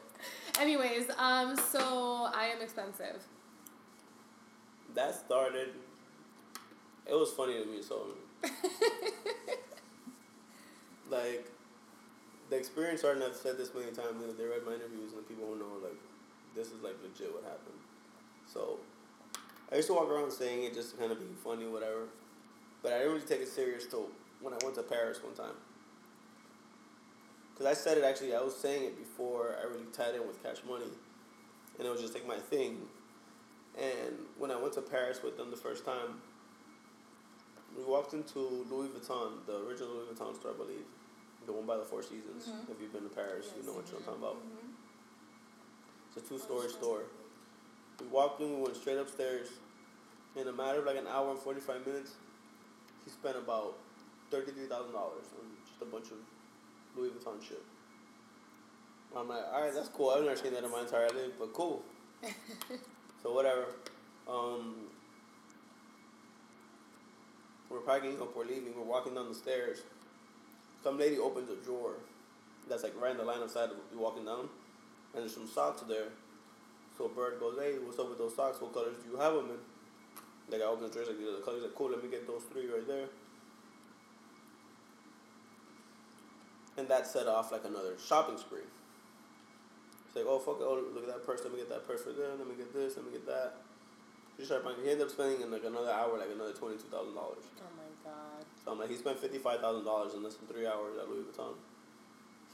Anyways, 0.61 1.11
um, 1.19 1.57
so 1.57 2.29
I 2.35 2.47
am 2.55 2.63
expensive. 2.63 3.23
That 4.95 5.15
started. 5.15 5.71
It 7.07 7.15
was 7.15 7.31
funny 7.33 7.55
to 7.63 7.67
me, 7.67 7.83
so 7.83 8.07
like 11.11 11.51
the 12.51 12.57
experience 12.57 13.03
and 13.05 13.23
I've 13.23 13.35
said 13.35 13.59
this 13.59 13.75
many 13.75 13.93
times. 13.93 14.23
They 14.39 14.45
read 14.45 14.65
my 14.65 14.75
interviews, 14.75 15.13
and 15.13 15.27
people 15.29 15.47
who 15.47 15.59
know 15.59 15.79
like 15.83 15.99
this 16.55 16.69
is 16.69 16.83
like 16.83 16.95
legit 17.03 17.33
what 17.33 17.45
happened. 17.45 17.79
So 18.47 18.79
I 19.71 19.77
used 19.77 19.89
to 19.89 19.95
walk 19.95 20.09
around 20.09 20.33
saying 20.33 20.65
it 20.65 20.75
just 20.75 20.93
to 20.93 20.97
kind 20.97 21.13
of 21.13 21.19
be 21.19 21.27
funny, 21.43 21.67
whatever. 21.67 22.09
But 22.83 22.93
I 22.93 22.99
didn't 22.99 23.15
really 23.15 23.27
take 23.27 23.41
it 23.41 23.49
serious 23.49 23.87
till 23.87 24.09
when 24.41 24.55
I 24.55 24.59
went 24.63 24.77
to 24.77 24.83
Paris 24.83 25.23
one 25.23 25.35
time. 25.35 25.57
Cause 27.59 27.67
I 27.67 27.73
said 27.73 27.99
it 27.99 28.05
actually. 28.05 28.35
I 28.35 28.41
was 28.41 28.55
saying 28.55 28.85
it 28.85 28.99
before 28.99 29.57
I 29.61 29.67
really 29.67 29.87
tied 29.93 30.15
in 30.15 30.27
with 30.27 30.43
Cash 30.43 30.59
Money, 30.69 30.93
and 31.79 31.87
it 31.87 31.91
was 31.91 32.01
just 32.01 32.15
like 32.15 32.27
my 32.27 32.37
thing. 32.37 32.83
And 33.77 34.17
when 34.39 34.51
I 34.51 34.57
went 34.57 34.75
to 34.75 34.83
Paris 34.83 35.21
with 35.23 35.37
them 35.37 35.51
the 35.51 35.57
first 35.57 35.85
time, 35.85 36.21
we 37.77 37.85
walked 37.85 38.15
into 38.15 38.39
Louis 38.71 38.89
Vuitton, 38.89 39.45
the 39.47 39.59
original 39.67 39.91
Louis 39.91 40.07
Vuitton 40.15 40.35
store, 40.35 40.53
I 40.53 40.57
believe, 40.57 40.85
the 41.47 41.53
one 41.53 41.67
by 41.67 41.77
the 41.77 41.85
Four 41.85 42.03
Seasons. 42.03 42.47
Mhm. 42.49 42.71
If 42.71 42.81
you've 42.81 42.93
been 42.93 43.05
to 43.05 43.09
Paris, 43.15 43.53
you 43.57 43.63
know 43.63 43.73
what 43.73 43.85
I'm 43.87 44.03
talking 44.03 44.21
about. 44.23 44.37
Mhm. 44.37 44.75
It's 46.09 46.17
a 46.27 46.29
two 46.29 46.39
story 46.39 46.69
store. 46.69 47.05
We 48.01 48.07
walked 48.09 48.41
in, 48.41 48.57
we 48.57 48.63
went 48.63 48.77
straight 48.77 48.99
upstairs. 48.99 49.49
In 50.35 50.49
a 50.49 50.53
matter 50.53 50.81
of 50.81 50.87
like 50.87 50.97
an 50.97 51.07
hour 51.07 51.31
and 51.31 51.39
45 51.39 51.87
minutes, 51.87 52.15
he 53.05 53.11
spent 53.11 53.37
about 53.37 53.79
$33,000 54.31 55.25
on 55.39 55.57
just 55.67 55.81
a 55.81 55.85
bunch 55.87 56.11
of 56.11 56.19
Louis 56.97 57.11
Vuitton 57.11 57.41
shit. 57.43 57.63
I'm 59.15 59.29
like, 59.29 59.45
all 59.53 59.63
right, 59.63 59.73
that's 59.73 59.89
cool. 59.89 60.11
I've 60.11 60.25
never 60.25 60.37
seen 60.37 60.53
that 60.53 60.65
in 60.65 60.71
my 60.71 60.81
entire 60.81 61.09
life, 61.09 61.33
but 61.39 61.53
cool. 61.55 61.83
so 63.23 63.33
whatever. 63.33 63.67
Um, 64.29 64.91
we're 67.71 67.81
packing 67.81 68.21
up, 68.21 68.37
we're 68.37 68.45
leaving, 68.45 68.75
we're 68.77 68.83
walking 68.85 69.15
down 69.15 69.29
the 69.29 69.35
stairs. 69.35 69.83
Some 70.87 70.99
lady 70.99 71.19
opens 71.19 71.51
a 71.51 71.57
drawer 71.67 71.95
that's 72.69 72.85
like 72.85 72.95
right 73.03 73.11
in 73.11 73.17
the 73.17 73.25
line 73.25 73.43
of 73.43 73.51
sight 73.51 73.71
of 73.71 73.77
you 73.93 73.99
walking 73.99 74.25
down, 74.25 74.49
and 75.15 75.23
there's 75.23 75.35
some 75.35 75.49
socks 75.49 75.83
there. 75.89 76.15
So 76.97 77.09
Bird 77.09 77.41
goes, 77.41 77.59
hey, 77.59 77.75
what's 77.83 77.99
up 77.99 78.09
with 78.09 78.19
those 78.19 78.37
socks? 78.37 78.61
What 78.61 78.73
colors 78.73 78.95
do 79.03 79.11
you 79.11 79.17
have 79.19 79.35
them 79.35 79.51
in? 79.51 79.59
Like 80.49 80.63
I 80.63 80.71
open 80.71 80.85
the 80.85 80.89
drawer, 80.89 81.07
like 81.07 81.19
these 81.19 81.27
are 81.27 81.39
the 81.39 81.43
colors. 81.43 81.65
Like 81.65 81.75
cool, 81.75 81.91
let 81.91 82.05
me 82.05 82.09
get 82.09 82.25
those 82.29 82.45
three 82.53 82.69
right 82.69 82.87
there. 82.87 83.07
And 86.79 86.87
that 86.87 87.09
set 87.09 87.27
off 87.27 87.51
like 87.51 87.65
another 87.65 87.95
shopping 87.99 88.39
spree. 88.39 88.71
It's 90.07 90.15
like, 90.15 90.27
oh 90.29 90.39
fuck, 90.39 90.59
oh 90.61 90.85
look 90.95 91.03
at 91.03 91.09
that 91.09 91.27
purse, 91.27 91.41
let 91.43 91.51
me 91.51 91.59
get 91.59 91.69
that 91.69 91.85
purse 91.85 92.03
for 92.03 92.13
there, 92.13 92.31
let 92.39 92.47
me 92.47 92.55
get 92.57 92.73
this, 92.73 92.97
let 92.97 93.05
me 93.05 93.11
get 93.11 93.27
that. 93.27 93.55
He 94.39 94.45
started 94.45 94.65
buying. 94.65 94.77
He 94.85 94.91
ended 94.91 95.07
up 95.07 95.11
spending 95.13 95.41
in 95.41 95.51
like 95.51 95.65
another 95.65 95.91
hour, 95.91 96.19
like 96.19 96.31
another 96.35 96.53
twenty 96.53 96.77
two 96.77 96.89
thousand 96.91 97.15
dollars. 97.15 97.45
Oh 97.59 97.63
my 97.77 98.11
god. 98.11 98.45
So 98.65 98.73
I'm 98.73 98.79
like, 98.79 98.91
he 98.91 98.97
spent 98.97 99.19
fifty 99.19 99.39
five 99.39 99.61
thousand 99.61 99.85
dollars 99.85 100.15
in 100.15 100.23
less 100.23 100.35
than 100.37 100.47
three 100.49 100.67
hours 100.67 100.99
at 101.01 101.09
Louis 101.09 101.23
Vuitton. 101.23 101.55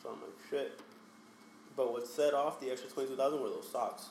So 0.02 0.10
I'm 0.10 0.20
like, 0.20 0.36
shit. 0.50 0.80
But 1.76 1.92
what 1.92 2.06
set 2.06 2.34
off 2.34 2.60
the 2.60 2.70
extra 2.70 2.88
twenty 2.90 3.08
two 3.10 3.16
thousand 3.16 3.40
were 3.42 3.48
those 3.50 3.70
socks. 3.70 4.10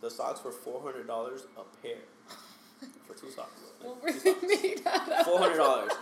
The 0.00 0.10
socks 0.10 0.42
were 0.44 0.52
four 0.52 0.80
hundred 0.82 1.06
dollars 1.06 1.46
a 1.56 1.64
pair 1.82 1.98
for 3.06 3.14
two 3.14 3.30
socks. 3.30 3.60
What 3.82 4.02
Like, 4.02 4.02
were 4.02 4.20
they 4.20 4.46
made 4.62 4.86
out 4.86 5.08
of? 5.12 5.26
Four 5.26 5.38
hundred 5.38 5.56
dollars, 5.58 5.92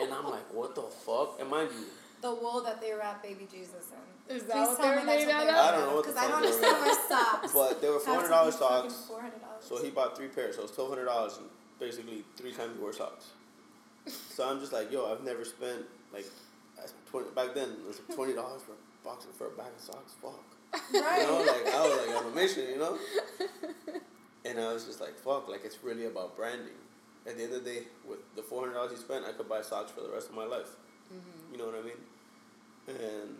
and 0.00 0.12
I'm 0.12 0.24
like, 0.24 0.52
what 0.52 0.74
the 0.74 0.82
fuck? 0.82 1.38
And 1.40 1.48
mind 1.50 1.70
you, 1.78 1.84
The 2.20 2.34
wool 2.34 2.62
that 2.62 2.80
they 2.80 2.92
wrap 2.92 3.22
baby 3.22 3.46
Jesus 3.50 3.92
in. 3.94 4.36
Is 4.36 4.42
that 4.44 4.52
Please 4.52 4.66
what 4.68 4.76
tell 4.76 4.86
they're 4.88 5.00
me 5.00 5.06
that's 5.06 5.24
made 5.24 5.32
what 5.32 5.34
out 5.36 5.46
they're 5.46 5.54
of? 5.54 5.64
I 5.64 5.70
don't 5.70 5.80
know 5.88 5.94
what 5.96 6.04
the 6.04 6.12
Because 6.12 6.16
I 6.16 6.28
fuck 6.28 6.30
don't 6.30 6.42
they 6.42 6.48
were 6.48 6.54
understand 6.54 6.82
made 6.82 6.88
my 6.88 7.16
socks. 7.16 7.52
but 7.54 7.80
they 7.80 7.88
were 7.88 7.98
four 8.00 8.14
Have 8.14 8.22
hundred 8.22 8.28
to 8.28 8.34
dollars 8.34 8.54
socks. 8.56 9.10
$400. 9.10 9.30
So 9.60 9.82
he 9.82 9.90
bought 9.90 10.16
three 10.16 10.28
pairs, 10.28 10.56
so 10.56 10.62
it's 10.64 10.72
twelve 10.74 10.90
hundred 10.90 11.04
dollars 11.06 11.38
basically 11.78 12.24
three 12.36 12.52
times 12.52 12.78
more 12.80 12.92
socks. 12.92 13.26
So 14.06 14.48
I'm 14.48 14.58
just 14.60 14.72
like, 14.72 14.90
yo, 14.90 15.10
I've 15.12 15.22
never 15.24 15.44
spent 15.44 15.84
like 16.12 16.26
twenty 17.10 17.30
back 17.34 17.54
then 17.54 17.70
it 17.70 17.86
was 17.86 18.00
twenty 18.14 18.34
dollars 18.34 18.62
for 18.62 18.72
a 18.72 19.04
box 19.04 19.26
for 19.36 19.46
a 19.46 19.50
bag 19.50 19.70
of 19.76 19.82
socks. 19.82 20.14
Fuck. 20.20 20.42
Right. 20.92 21.22
You 21.22 21.26
know, 21.26 21.38
like 21.40 21.74
I 21.74 21.80
was 21.88 22.06
like 22.06 22.16
on 22.24 22.32
a 22.32 22.34
mission, 22.34 22.64
you 22.68 22.78
know? 22.78 22.98
And 24.44 24.58
I 24.60 24.72
was 24.72 24.84
just 24.84 25.00
like, 25.00 25.16
fuck, 25.18 25.48
like 25.48 25.64
it's 25.64 25.78
really 25.82 26.06
about 26.06 26.36
branding. 26.36 26.74
At 27.26 27.36
the 27.36 27.44
end 27.44 27.52
of 27.54 27.64
the 27.64 27.70
day, 27.70 27.82
with 28.08 28.18
the 28.36 28.42
four 28.42 28.60
hundred 28.62 28.74
dollars 28.74 28.92
he 28.92 28.96
spent, 28.96 29.24
I 29.24 29.32
could 29.32 29.48
buy 29.48 29.62
socks 29.62 29.90
for 29.92 30.00
the 30.00 30.10
rest 30.10 30.28
of 30.30 30.34
my 30.34 30.44
life. 30.44 30.70
Mm-hmm. 31.12 31.52
You 31.52 31.58
know 31.58 31.66
what 31.66 31.74
I 31.76 31.82
mean? 31.82 32.00
And 32.88 33.36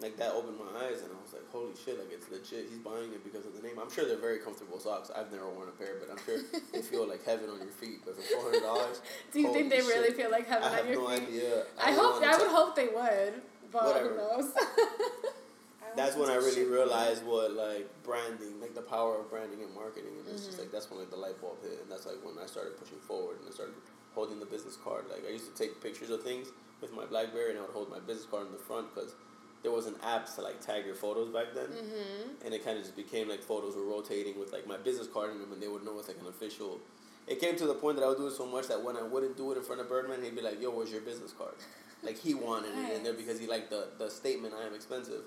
like 0.00 0.16
that 0.18 0.32
opened 0.32 0.58
my 0.58 0.68
eyes, 0.84 1.00
and 1.00 1.08
I 1.10 1.16
was 1.24 1.32
like, 1.32 1.48
"Holy 1.50 1.72
shit! 1.82 1.98
Like 1.98 2.12
it's 2.12 2.28
legit. 2.30 2.68
He's 2.68 2.78
buying 2.78 3.12
it 3.16 3.24
because 3.24 3.46
of 3.46 3.56
the 3.56 3.62
name. 3.66 3.78
I'm 3.80 3.90
sure 3.90 4.04
they're 4.04 4.20
very 4.20 4.38
comfortable 4.38 4.78
socks. 4.78 5.10
I've 5.16 5.32
never 5.32 5.48
worn 5.48 5.68
a 5.68 5.72
pair, 5.72 5.96
but 5.98 6.10
I'm 6.12 6.20
sure 6.26 6.36
they 6.72 6.82
feel 6.82 7.08
like 7.08 7.24
heaven 7.24 7.48
on 7.48 7.58
your 7.58 7.72
feet. 7.80 8.04
But 8.04 8.16
for 8.16 8.22
four 8.22 8.42
hundred 8.44 8.62
dollars, 8.62 9.00
Do 9.32 9.40
you 9.40 9.52
think 9.52 9.70
they 9.70 9.80
Holy 9.80 9.92
really 9.94 10.10
feel 10.12 10.30
like 10.30 10.46
heaven 10.46 10.68
I 10.68 10.76
have 10.76 10.84
on 10.84 10.92
your 10.92 11.00
no 11.00 11.08
feet? 11.16 11.22
idea. 11.28 11.64
I 11.80 11.94
don't 11.96 12.22
hope. 12.22 12.22
I 12.22 12.36
would 12.36 12.50
hope 12.52 12.76
they 12.76 12.88
would, 12.88 13.40
but 13.72 13.84
Whatever. 13.86 14.08
who 14.10 14.16
knows? 14.16 14.52
That's 15.96 16.14
when 16.14 16.28
I 16.28 16.34
really 16.36 16.64
realized 16.64 17.24
what 17.24 17.52
like 17.52 17.88
branding, 18.04 18.60
like 18.60 18.74
the 18.74 18.82
power 18.82 19.18
of 19.18 19.30
branding 19.30 19.62
and 19.62 19.74
marketing, 19.74 20.12
and 20.20 20.28
it's 20.28 20.42
Mm-hmm. 20.42 20.46
just 20.50 20.58
like 20.60 20.70
that's 20.70 20.90
when 20.90 21.00
like 21.00 21.08
the 21.08 21.16
light 21.16 21.40
bulb 21.40 21.56
hit, 21.62 21.80
and 21.80 21.90
that's 21.90 22.04
like 22.04 22.20
when 22.22 22.36
I 22.36 22.44
started 22.44 22.76
pushing 22.78 22.98
forward 22.98 23.38
and 23.40 23.48
I 23.48 23.52
started 23.52 23.74
holding 24.14 24.38
the 24.38 24.44
business 24.44 24.76
card. 24.76 25.06
Like 25.10 25.24
I 25.26 25.32
used 25.32 25.48
to 25.48 25.56
take 25.56 25.80
pictures 25.82 26.10
of 26.10 26.22
things 26.22 26.48
with 26.80 26.92
my 26.94 27.04
BlackBerry, 27.04 27.50
and 27.50 27.58
I 27.58 27.62
would 27.62 27.70
hold 27.70 27.90
my 27.90 28.00
business 28.00 28.26
card 28.26 28.46
in 28.46 28.52
the 28.52 28.58
front 28.58 28.94
because 28.94 29.14
there 29.62 29.72
wasn't 29.72 30.00
apps 30.02 30.34
to 30.36 30.42
like 30.42 30.60
tag 30.60 30.86
your 30.86 30.94
photos 30.94 31.32
back 31.32 31.54
then, 31.54 31.66
mm-hmm. 31.66 32.44
and 32.44 32.54
it 32.54 32.64
kind 32.64 32.78
of 32.78 32.84
just 32.84 32.96
became 32.96 33.28
like 33.28 33.42
photos 33.42 33.74
were 33.74 33.84
rotating 33.84 34.38
with 34.38 34.52
like 34.52 34.66
my 34.66 34.76
business 34.76 35.06
card 35.06 35.32
in 35.32 35.38
them, 35.40 35.52
and 35.52 35.62
they 35.62 35.68
would 35.68 35.84
know 35.84 35.98
it's 35.98 36.08
like 36.08 36.20
an 36.20 36.26
official. 36.26 36.78
It 37.26 37.40
came 37.40 37.56
to 37.56 37.66
the 37.66 37.74
point 37.74 37.96
that 37.96 38.04
I 38.04 38.08
would 38.08 38.18
do 38.18 38.28
it 38.28 38.34
so 38.34 38.46
much 38.46 38.68
that 38.68 38.82
when 38.82 38.96
I 38.96 39.02
wouldn't 39.02 39.36
do 39.36 39.50
it 39.52 39.58
in 39.58 39.64
front 39.64 39.80
of 39.80 39.88
Birdman, 39.88 40.22
he'd 40.22 40.36
be 40.36 40.42
like, 40.42 40.60
"Yo, 40.60 40.70
where's 40.70 40.92
your 40.92 41.00
business 41.00 41.32
card?" 41.32 41.54
Like 42.02 42.18
he 42.18 42.34
wanted 42.34 42.76
it 42.78 42.96
in 42.98 43.02
there 43.02 43.14
because 43.14 43.40
he 43.40 43.46
liked 43.46 43.70
the 43.70 43.88
the 43.98 44.08
statement, 44.10 44.54
"I 44.54 44.66
am 44.66 44.74
expensive." 44.74 45.22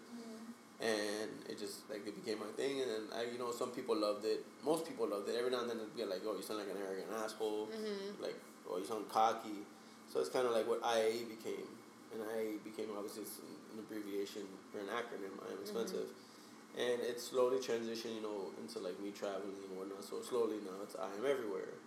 and 0.82 1.30
it 1.50 1.60
just 1.60 1.90
like 1.90 2.08
it 2.08 2.16
became 2.24 2.40
my 2.40 2.46
thing 2.56 2.80
and 2.82 2.90
then 2.90 3.02
I 3.14 3.30
you 3.30 3.38
know 3.38 3.52
some 3.52 3.72
people 3.72 3.98
loved 3.98 4.24
it 4.24 4.46
most 4.64 4.88
people 4.88 5.10
loved 5.10 5.28
it 5.28 5.36
every 5.38 5.52
now 5.52 5.60
and 5.62 5.70
then 5.70 5.78
it'd 5.78 5.96
be 5.96 6.06
like 6.06 6.22
oh 6.26 6.36
you 6.38 6.42
sound 6.42 6.60
like 6.60 6.70
an 6.70 6.82
arrogant 6.82 7.08
asshole 7.22 7.68
Mm-hmm. 7.68 8.24
like 8.24 8.36
or 8.66 8.80
you 8.80 8.86
sound 8.86 9.10
cocky 9.10 9.68
so 10.12 10.20
it's 10.20 10.30
kind 10.30 10.46
of 10.46 10.54
like 10.54 10.68
what 10.68 10.82
IAE 10.84 11.30
became 11.30 11.68
and 12.14 12.22
IAE 12.36 12.64
became 12.64 12.88
obviously 12.98 13.24
it's 13.24 13.40
an 13.74 13.80
abbreviation 13.80 14.44
or 14.74 14.82
an 14.82 14.88
acronym 14.88 15.34
I 15.46 15.54
am 15.54 15.60
expensive 15.62 16.10
mm-hmm. 16.10 16.82
and 16.82 17.02
it 17.02 17.22
slowly 17.22 17.58
transitioned 17.58 18.16
you 18.16 18.22
know 18.22 18.52
into 18.60 18.80
like 18.80 19.00
me 19.00 19.12
traveling 19.12 19.58
and 19.70 19.78
whatnot 19.78 20.04
so 20.04 20.22
slowly 20.22 20.58
now 20.66 20.82
it's 20.84 20.96
I 20.96 21.08
am 21.18 21.26
everywhere 21.26 21.78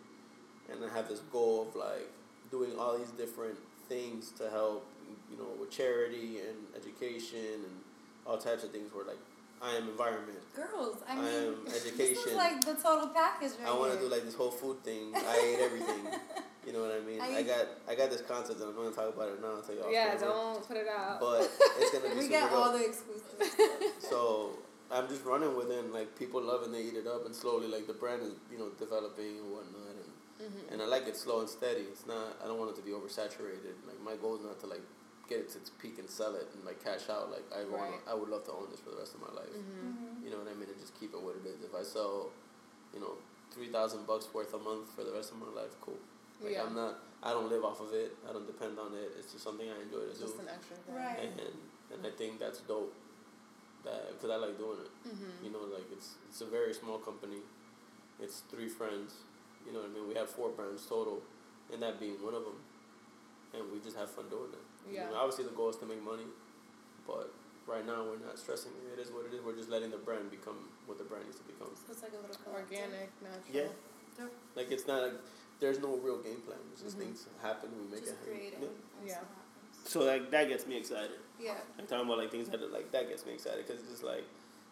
and 0.70 0.84
I 0.84 0.94
have 0.94 1.08
this 1.08 1.20
goal 1.32 1.68
of 1.68 1.76
like 1.76 2.10
doing 2.50 2.78
all 2.78 2.96
these 2.96 3.10
different 3.10 3.58
things 3.88 4.30
to 4.38 4.48
help 4.50 4.86
you 5.30 5.36
know 5.36 5.48
with 5.60 5.70
charity 5.70 6.38
and 6.40 6.58
education 6.76 7.66
and 7.66 7.76
all 8.26 8.38
types 8.38 8.62
of 8.64 8.70
things 8.70 8.92
where 8.94 9.04
like 9.04 9.18
I 9.64 9.76
am 9.76 9.88
environment. 9.88 10.40
Girls, 10.56 10.96
I 11.08 11.12
I 11.12 11.16
mean, 11.16 11.26
am 11.26 11.56
this 11.66 11.86
education. 11.86 12.30
is 12.30 12.34
like 12.34 12.60
the 12.64 12.74
total 12.74 13.08
package 13.08 13.52
right 13.60 13.68
I 13.68 13.78
want 13.78 13.92
to 13.92 13.98
do 14.00 14.08
like 14.08 14.24
this 14.24 14.34
whole 14.34 14.50
food 14.50 14.82
thing. 14.82 15.12
I 15.14 15.36
ate 15.38 15.60
everything. 15.60 16.08
You 16.66 16.72
know 16.72 16.80
what 16.82 16.92
I 16.94 17.00
mean? 17.00 17.20
I- 17.20 17.38
I 17.38 17.42
got 17.42 17.66
I 17.88 17.94
got 17.94 18.10
this 18.10 18.22
concept 18.22 18.60
and 18.60 18.68
I'm 18.70 18.76
gonna 18.76 18.90
talk 18.94 19.14
about 19.14 19.28
it 19.28 19.40
now. 19.42 19.56
I'll 19.56 19.62
tell 19.62 19.74
you 19.74 19.82
off 19.82 19.90
Yeah, 19.90 20.14
camera. 20.14 20.28
don't 20.28 20.68
put 20.68 20.76
it 20.76 20.86
out. 20.88 21.18
But 21.20 21.50
it's 21.78 21.90
gonna 21.90 22.08
be 22.14 22.14
we 22.14 22.22
super 22.22 22.28
get 22.38 22.50
dope. 22.50 22.58
all 22.58 22.72
the 22.72 22.84
exclusives. 22.86 24.06
So 24.08 24.50
I'm 24.90 25.08
just 25.08 25.24
running 25.24 25.56
with 25.56 25.70
it, 25.70 25.78
and 25.84 25.92
like 25.92 26.16
people 26.18 26.40
love 26.42 26.62
it, 26.62 26.66
and 26.66 26.74
they 26.74 26.82
eat 26.82 26.94
it 26.94 27.06
up, 27.06 27.24
and 27.26 27.34
slowly 27.34 27.66
like 27.66 27.86
the 27.86 27.94
brand 27.94 28.22
is 28.22 28.32
you 28.50 28.58
know 28.58 28.68
developing 28.78 29.38
and 29.38 29.50
whatnot, 29.52 29.90
and 29.96 30.10
Mm-hmm. 30.42 30.72
and 30.74 30.82
I 30.82 30.86
like 30.86 31.06
it 31.06 31.16
slow 31.16 31.38
and 31.38 31.48
steady. 31.48 31.82
It's 31.82 32.04
not 32.04 32.34
I 32.42 32.48
don't 32.48 32.58
want 32.58 32.70
it 32.70 32.76
to 32.76 32.82
be 32.82 32.90
oversaturated. 32.90 33.78
Like 33.86 34.00
my 34.02 34.16
goal 34.16 34.34
is 34.34 34.42
not 34.42 34.58
to 34.60 34.66
like 34.66 34.82
get 35.28 35.38
it 35.38 35.48
to 35.54 35.58
its 35.58 35.70
peak 35.70 36.00
and 36.00 36.10
sell 36.10 36.34
it 36.34 36.48
and 36.54 36.64
like 36.64 36.82
cash 36.82 37.06
out. 37.08 37.30
Like 37.30 37.46
I 37.54 37.62
want 37.70 37.92
Right. 37.94 38.00
I 38.10 38.14
would 38.14 38.28
love 38.28 38.42
to 38.46 38.52
own 38.52 38.66
this 38.70 38.80
for 38.80 38.90
the 38.90 38.96
rest 38.98 39.14
of 39.14 39.20
my 39.20 39.30
life. 39.38 39.54
Mm-hmm. 39.54 40.24
You 40.24 40.30
know 40.34 40.38
what 40.42 40.48
I 40.50 40.54
mean? 40.58 40.66
And 40.66 40.80
just 40.80 40.98
keep 40.98 41.14
it 41.14 41.22
what 41.22 41.36
it 41.38 41.46
is. 41.46 41.62
If 41.62 41.74
I 41.78 41.84
sell, 41.86 42.30
you 42.92 42.98
know, 42.98 43.14
three 43.54 43.68
thousand 43.70 44.04
bucks 44.04 44.26
worth 44.34 44.52
a 44.54 44.58
month 44.58 44.90
for 44.96 45.04
the 45.04 45.12
rest 45.12 45.30
of 45.30 45.38
my 45.38 45.46
life, 45.54 45.78
cool. 45.80 46.00
Like 46.42 46.52
Yeah. 46.52 46.64
I'm 46.64 46.74
not. 46.74 46.98
I 47.22 47.30
don't 47.30 47.48
live 47.48 47.64
off 47.64 47.80
of 47.80 47.92
it. 47.94 48.16
I 48.28 48.32
don't 48.32 48.46
depend 48.46 48.78
on 48.78 48.94
it. 48.94 49.12
It's 49.18 49.32
just 49.32 49.44
something 49.44 49.68
I 49.70 49.78
enjoy 49.82 50.00
to 50.06 50.10
It's 50.10 50.18
do 50.18 50.26
just 50.26 50.40
an 50.40 50.48
extra 50.50 50.76
thing. 50.76 50.94
Right. 50.94 51.18
and 51.22 51.40
and 51.94 52.00
I 52.06 52.10
think 52.10 52.38
that's 52.38 52.60
dope. 52.60 52.92
That 53.84 54.14
because 54.14 54.30
I 54.30 54.36
like 54.36 54.56
doing 54.58 54.78
it. 54.86 54.90
Mm-hmm. 55.08 55.44
You 55.44 55.50
know, 55.52 55.64
like 55.72 55.86
it's 55.92 56.14
it's 56.28 56.40
a 56.40 56.46
very 56.46 56.72
small 56.74 56.98
company. 56.98 57.42
It's 58.20 58.42
three 58.50 58.68
friends. 58.68 59.14
You 59.66 59.72
know 59.72 59.80
what 59.80 59.90
I 59.90 59.94
mean? 59.94 60.06
We 60.08 60.14
have 60.14 60.28
four 60.30 60.50
brands 60.50 60.86
total, 60.86 61.22
and 61.72 61.82
that 61.82 61.98
being 62.00 62.18
one 62.22 62.34
of 62.34 62.42
them. 62.44 62.58
And 63.54 63.62
we 63.70 63.78
just 63.80 63.96
have 63.96 64.10
fun 64.10 64.26
doing 64.30 64.50
it. 64.54 64.64
You 64.88 64.94
Yeah. 64.98 65.10
know, 65.10 65.16
obviously 65.16 65.44
the 65.44 65.54
goal 65.54 65.68
is 65.70 65.76
to 65.76 65.86
make 65.86 66.02
money, 66.02 66.26
but 67.06 67.30
right 67.66 67.84
now 67.86 68.02
we're 68.02 68.18
not 68.24 68.38
stressing 68.38 68.72
it. 68.72 68.98
It 68.98 69.02
is 69.02 69.10
what 69.12 69.26
it 69.26 69.34
is. 69.34 69.42
We're 69.44 69.54
just 69.54 69.68
letting 69.68 69.90
the 69.90 69.98
brand 69.98 70.30
become 70.30 70.70
what 70.86 70.96
the 70.98 71.04
brand 71.04 71.26
needs 71.26 71.38
to 71.38 71.44
become. 71.44 71.70
So 71.76 71.92
it's 71.92 72.02
like 72.02 72.12
a 72.14 72.22
little. 72.22 72.34
Organic, 72.54 73.10
natural. 73.22 73.70
Yeah. 74.18 74.26
Like 74.56 74.70
it's 74.70 74.86
not 74.86 75.02
like 75.02 75.14
there's 75.60 75.78
no 75.78 75.96
real 75.96 76.18
game 76.18 76.40
plan. 76.42 76.58
It's 76.72 76.82
just 76.82 76.96
Mhm. 76.96 77.00
things 77.02 77.26
happen. 77.40 77.70
We 77.76 77.84
make 77.94 78.00
Just 78.04 78.12
it 78.12 78.18
happen. 78.18 78.34
creating. 78.34 78.62
Yeah. 78.62 79.12
Yeah. 79.12 79.20
So 79.84 80.00
like 80.04 80.30
that 80.30 80.48
gets 80.48 80.66
me 80.66 80.76
excited. 80.76 81.18
Yeah. 81.38 81.58
I'm 81.78 81.86
talking 81.86 82.06
about 82.06 82.18
like 82.18 82.30
things 82.30 82.48
that 82.50 82.60
like 82.72 82.90
that 82.92 83.08
gets 83.08 83.24
me 83.26 83.32
excited 83.34 83.66
because 83.66 83.80
it's 83.82 83.90
just 83.90 84.02
like 84.04 84.24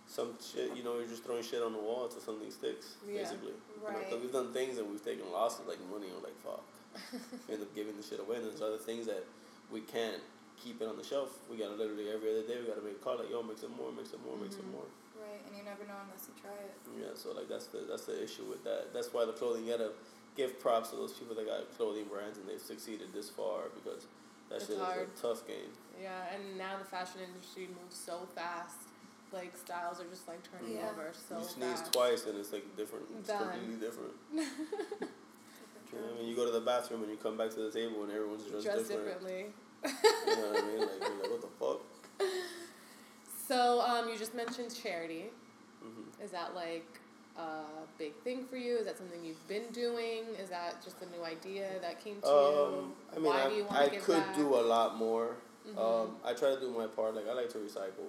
some 0.07 0.35
shit. 0.41 0.75
You 0.77 0.83
know, 0.83 0.99
you're 0.99 1.07
just 1.07 1.25
throwing 1.25 1.43
shit 1.43 1.63
on 1.63 1.73
the 1.73 1.79
wall 1.79 2.05
until 2.05 2.21
something 2.21 2.51
sticks. 2.51 2.97
Yeah. 3.07 3.23
Basically. 3.23 3.49
You 3.55 3.81
know, 3.83 3.89
Right. 3.89 4.11
'cause 4.11 4.21
we've 4.21 4.33
done 4.33 4.53
things 4.53 4.79
and 4.79 4.91
we've 4.91 5.05
taken 5.05 5.31
losses 5.33 5.67
like 5.67 5.81
money 5.91 6.07
and 6.09 6.17
we're 6.17 6.29
like 6.29 6.39
fuck. 6.43 6.63
we 7.49 7.55
end 7.55 7.63
up 7.63 7.75
giving 7.75 7.97
the 7.97 8.03
shit 8.03 8.19
away 8.21 8.37
and 8.37 8.47
there's 8.47 8.61
other 8.63 8.79
things 8.79 9.07
that 9.07 9.25
we 9.71 9.81
can't 9.83 10.21
keep 10.57 10.83
it 10.83 10.87
on 10.89 10.97
the 10.97 11.05
shelf. 11.05 11.39
We 11.49 11.57
gotta 11.57 11.75
literally 11.75 12.11
every 12.11 12.31
other 12.31 12.43
day 12.43 12.61
we 12.61 12.67
gotta 12.67 12.83
make 12.83 12.97
a 12.97 12.99
call 12.99 13.17
like 13.19 13.31
yo 13.31 13.43
make 13.43 13.59
some 13.59 13.73
more, 13.77 13.93
make 13.93 14.07
some 14.07 14.23
more, 14.27 14.37
make 14.37 14.53
some 14.53 14.63
Mhm. 14.63 14.73
more. 14.73 14.87
Right, 15.21 15.41
and 15.47 15.57
you 15.57 15.63
never 15.63 15.85
know 15.87 15.97
unless 16.05 16.29
you 16.29 16.35
try 16.41 16.53
it. 16.55 16.73
Yeah, 16.99 17.15
so 17.15 17.33
like 17.33 17.49
that's 17.49 17.67
the 17.67 17.79
that's 17.81 18.05
the 18.07 18.21
issue 18.23 18.45
with 18.45 18.63
that. 18.65 18.93
That's 18.93 19.13
why 19.13 19.25
the 19.25 19.33
clothing 19.33 19.65
you 19.67 19.77
gotta 19.77 19.93
give 20.41 20.59
props 20.59 20.89
to 20.91 20.97
those 20.97 21.13
people 21.13 21.35
that 21.37 21.47
got 21.47 21.77
clothing 21.77 22.05
brands 22.11 22.39
and 22.39 22.49
they've 22.49 22.61
succeeded 22.61 23.09
this 23.13 23.29
far 23.29 23.69
because 23.75 24.07
that 24.49 24.57
It's 24.57 24.67
shit 24.67 24.79
hard. 24.79 25.09
is 25.13 25.21
a 25.21 25.23
tough 25.23 25.47
game. 25.47 25.69
Yeah, 26.01 26.33
and 26.35 26.57
now 26.57 26.79
the 26.79 26.85
fashion 26.85 27.21
industry 27.23 27.69
moves 27.69 27.97
so 27.97 28.27
fast. 28.35 28.77
Like 29.33 29.55
styles 29.57 30.01
are 30.01 30.07
just 30.11 30.27
like 30.27 30.41
turning 30.51 30.77
Yeah. 30.77 30.91
over 30.91 31.13
so 31.13 31.39
you 31.39 31.45
sneeze 31.45 31.81
fast. 31.81 31.93
twice 31.93 32.27
and 32.27 32.39
it's 32.39 32.53
like 32.53 32.65
different. 32.77 33.05
It's 33.19 33.29
Done. 33.29 33.51
completely 33.51 33.77
different. 33.87 34.13
Different 34.35 35.13
You 35.93 35.99
know 35.99 36.05
what 36.07 36.15
I 36.15 36.19
mean, 36.21 36.29
you 36.29 36.37
go 36.37 36.47
to 36.47 36.53
the 36.53 36.61
bathroom 36.61 37.03
and 37.03 37.11
you 37.11 37.17
come 37.19 37.37
back 37.37 37.51
to 37.51 37.61
the 37.67 37.71
table 37.71 38.05
and 38.05 38.13
everyone's 38.13 38.45
dressed, 38.45 38.65
Dressed 38.65 38.89
different. 38.89 39.21
differently. 39.21 39.47
You 39.83 40.37
know 40.37 40.49
what 40.53 40.63
I 40.63 40.67
mean? 40.67 40.79
Like, 40.81 41.01
you're 41.03 41.21
like, 41.21 41.31
what 41.31 41.41
the 41.43 41.53
fuck? 41.59 41.81
So 43.49 43.81
um, 43.81 44.09
you 44.09 44.17
just 44.17 44.33
mentioned 44.35 44.73
charity. 44.73 45.25
hmm 45.83 46.23
Is 46.23 46.31
that 46.31 46.55
like 46.55 47.00
a 47.41 47.87
big 47.99 48.15
thing 48.25 48.45
for 48.45 48.57
you? 48.57 48.77
Is 48.77 48.87
that 48.87 48.97
something 48.99 49.21
you've 49.25 49.47
been 49.49 49.67
doing? 49.73 50.25
Is 50.43 50.49
that 50.51 50.83
just 50.85 50.97
a 51.03 51.07
new 51.17 51.25
idea 51.25 51.69
that 51.81 52.03
came 52.03 52.21
to 52.21 52.29
Um, 52.29 52.35
you? 52.37 52.95
I 53.13 53.15
mean, 53.17 53.25
Why 53.25 53.49
do 53.49 53.55
you 53.55 53.63
I, 53.65 53.67
want 53.67 53.77
I 53.77 53.85
to 53.87 53.91
give 53.91 54.03
could 54.05 54.25
back? 54.25 54.37
do 54.37 54.55
a 54.55 54.65
lot 54.75 54.97
more. 54.97 55.37
Mhm. 55.69 55.79
Um, 55.79 56.17
I 56.25 56.33
try 56.33 56.55
to 56.55 56.61
do 56.61 56.71
my 56.71 56.87
part. 56.87 57.15
Like 57.15 57.29
I 57.29 57.33
like 57.35 57.51
to 57.51 57.59
recycle. 57.59 58.09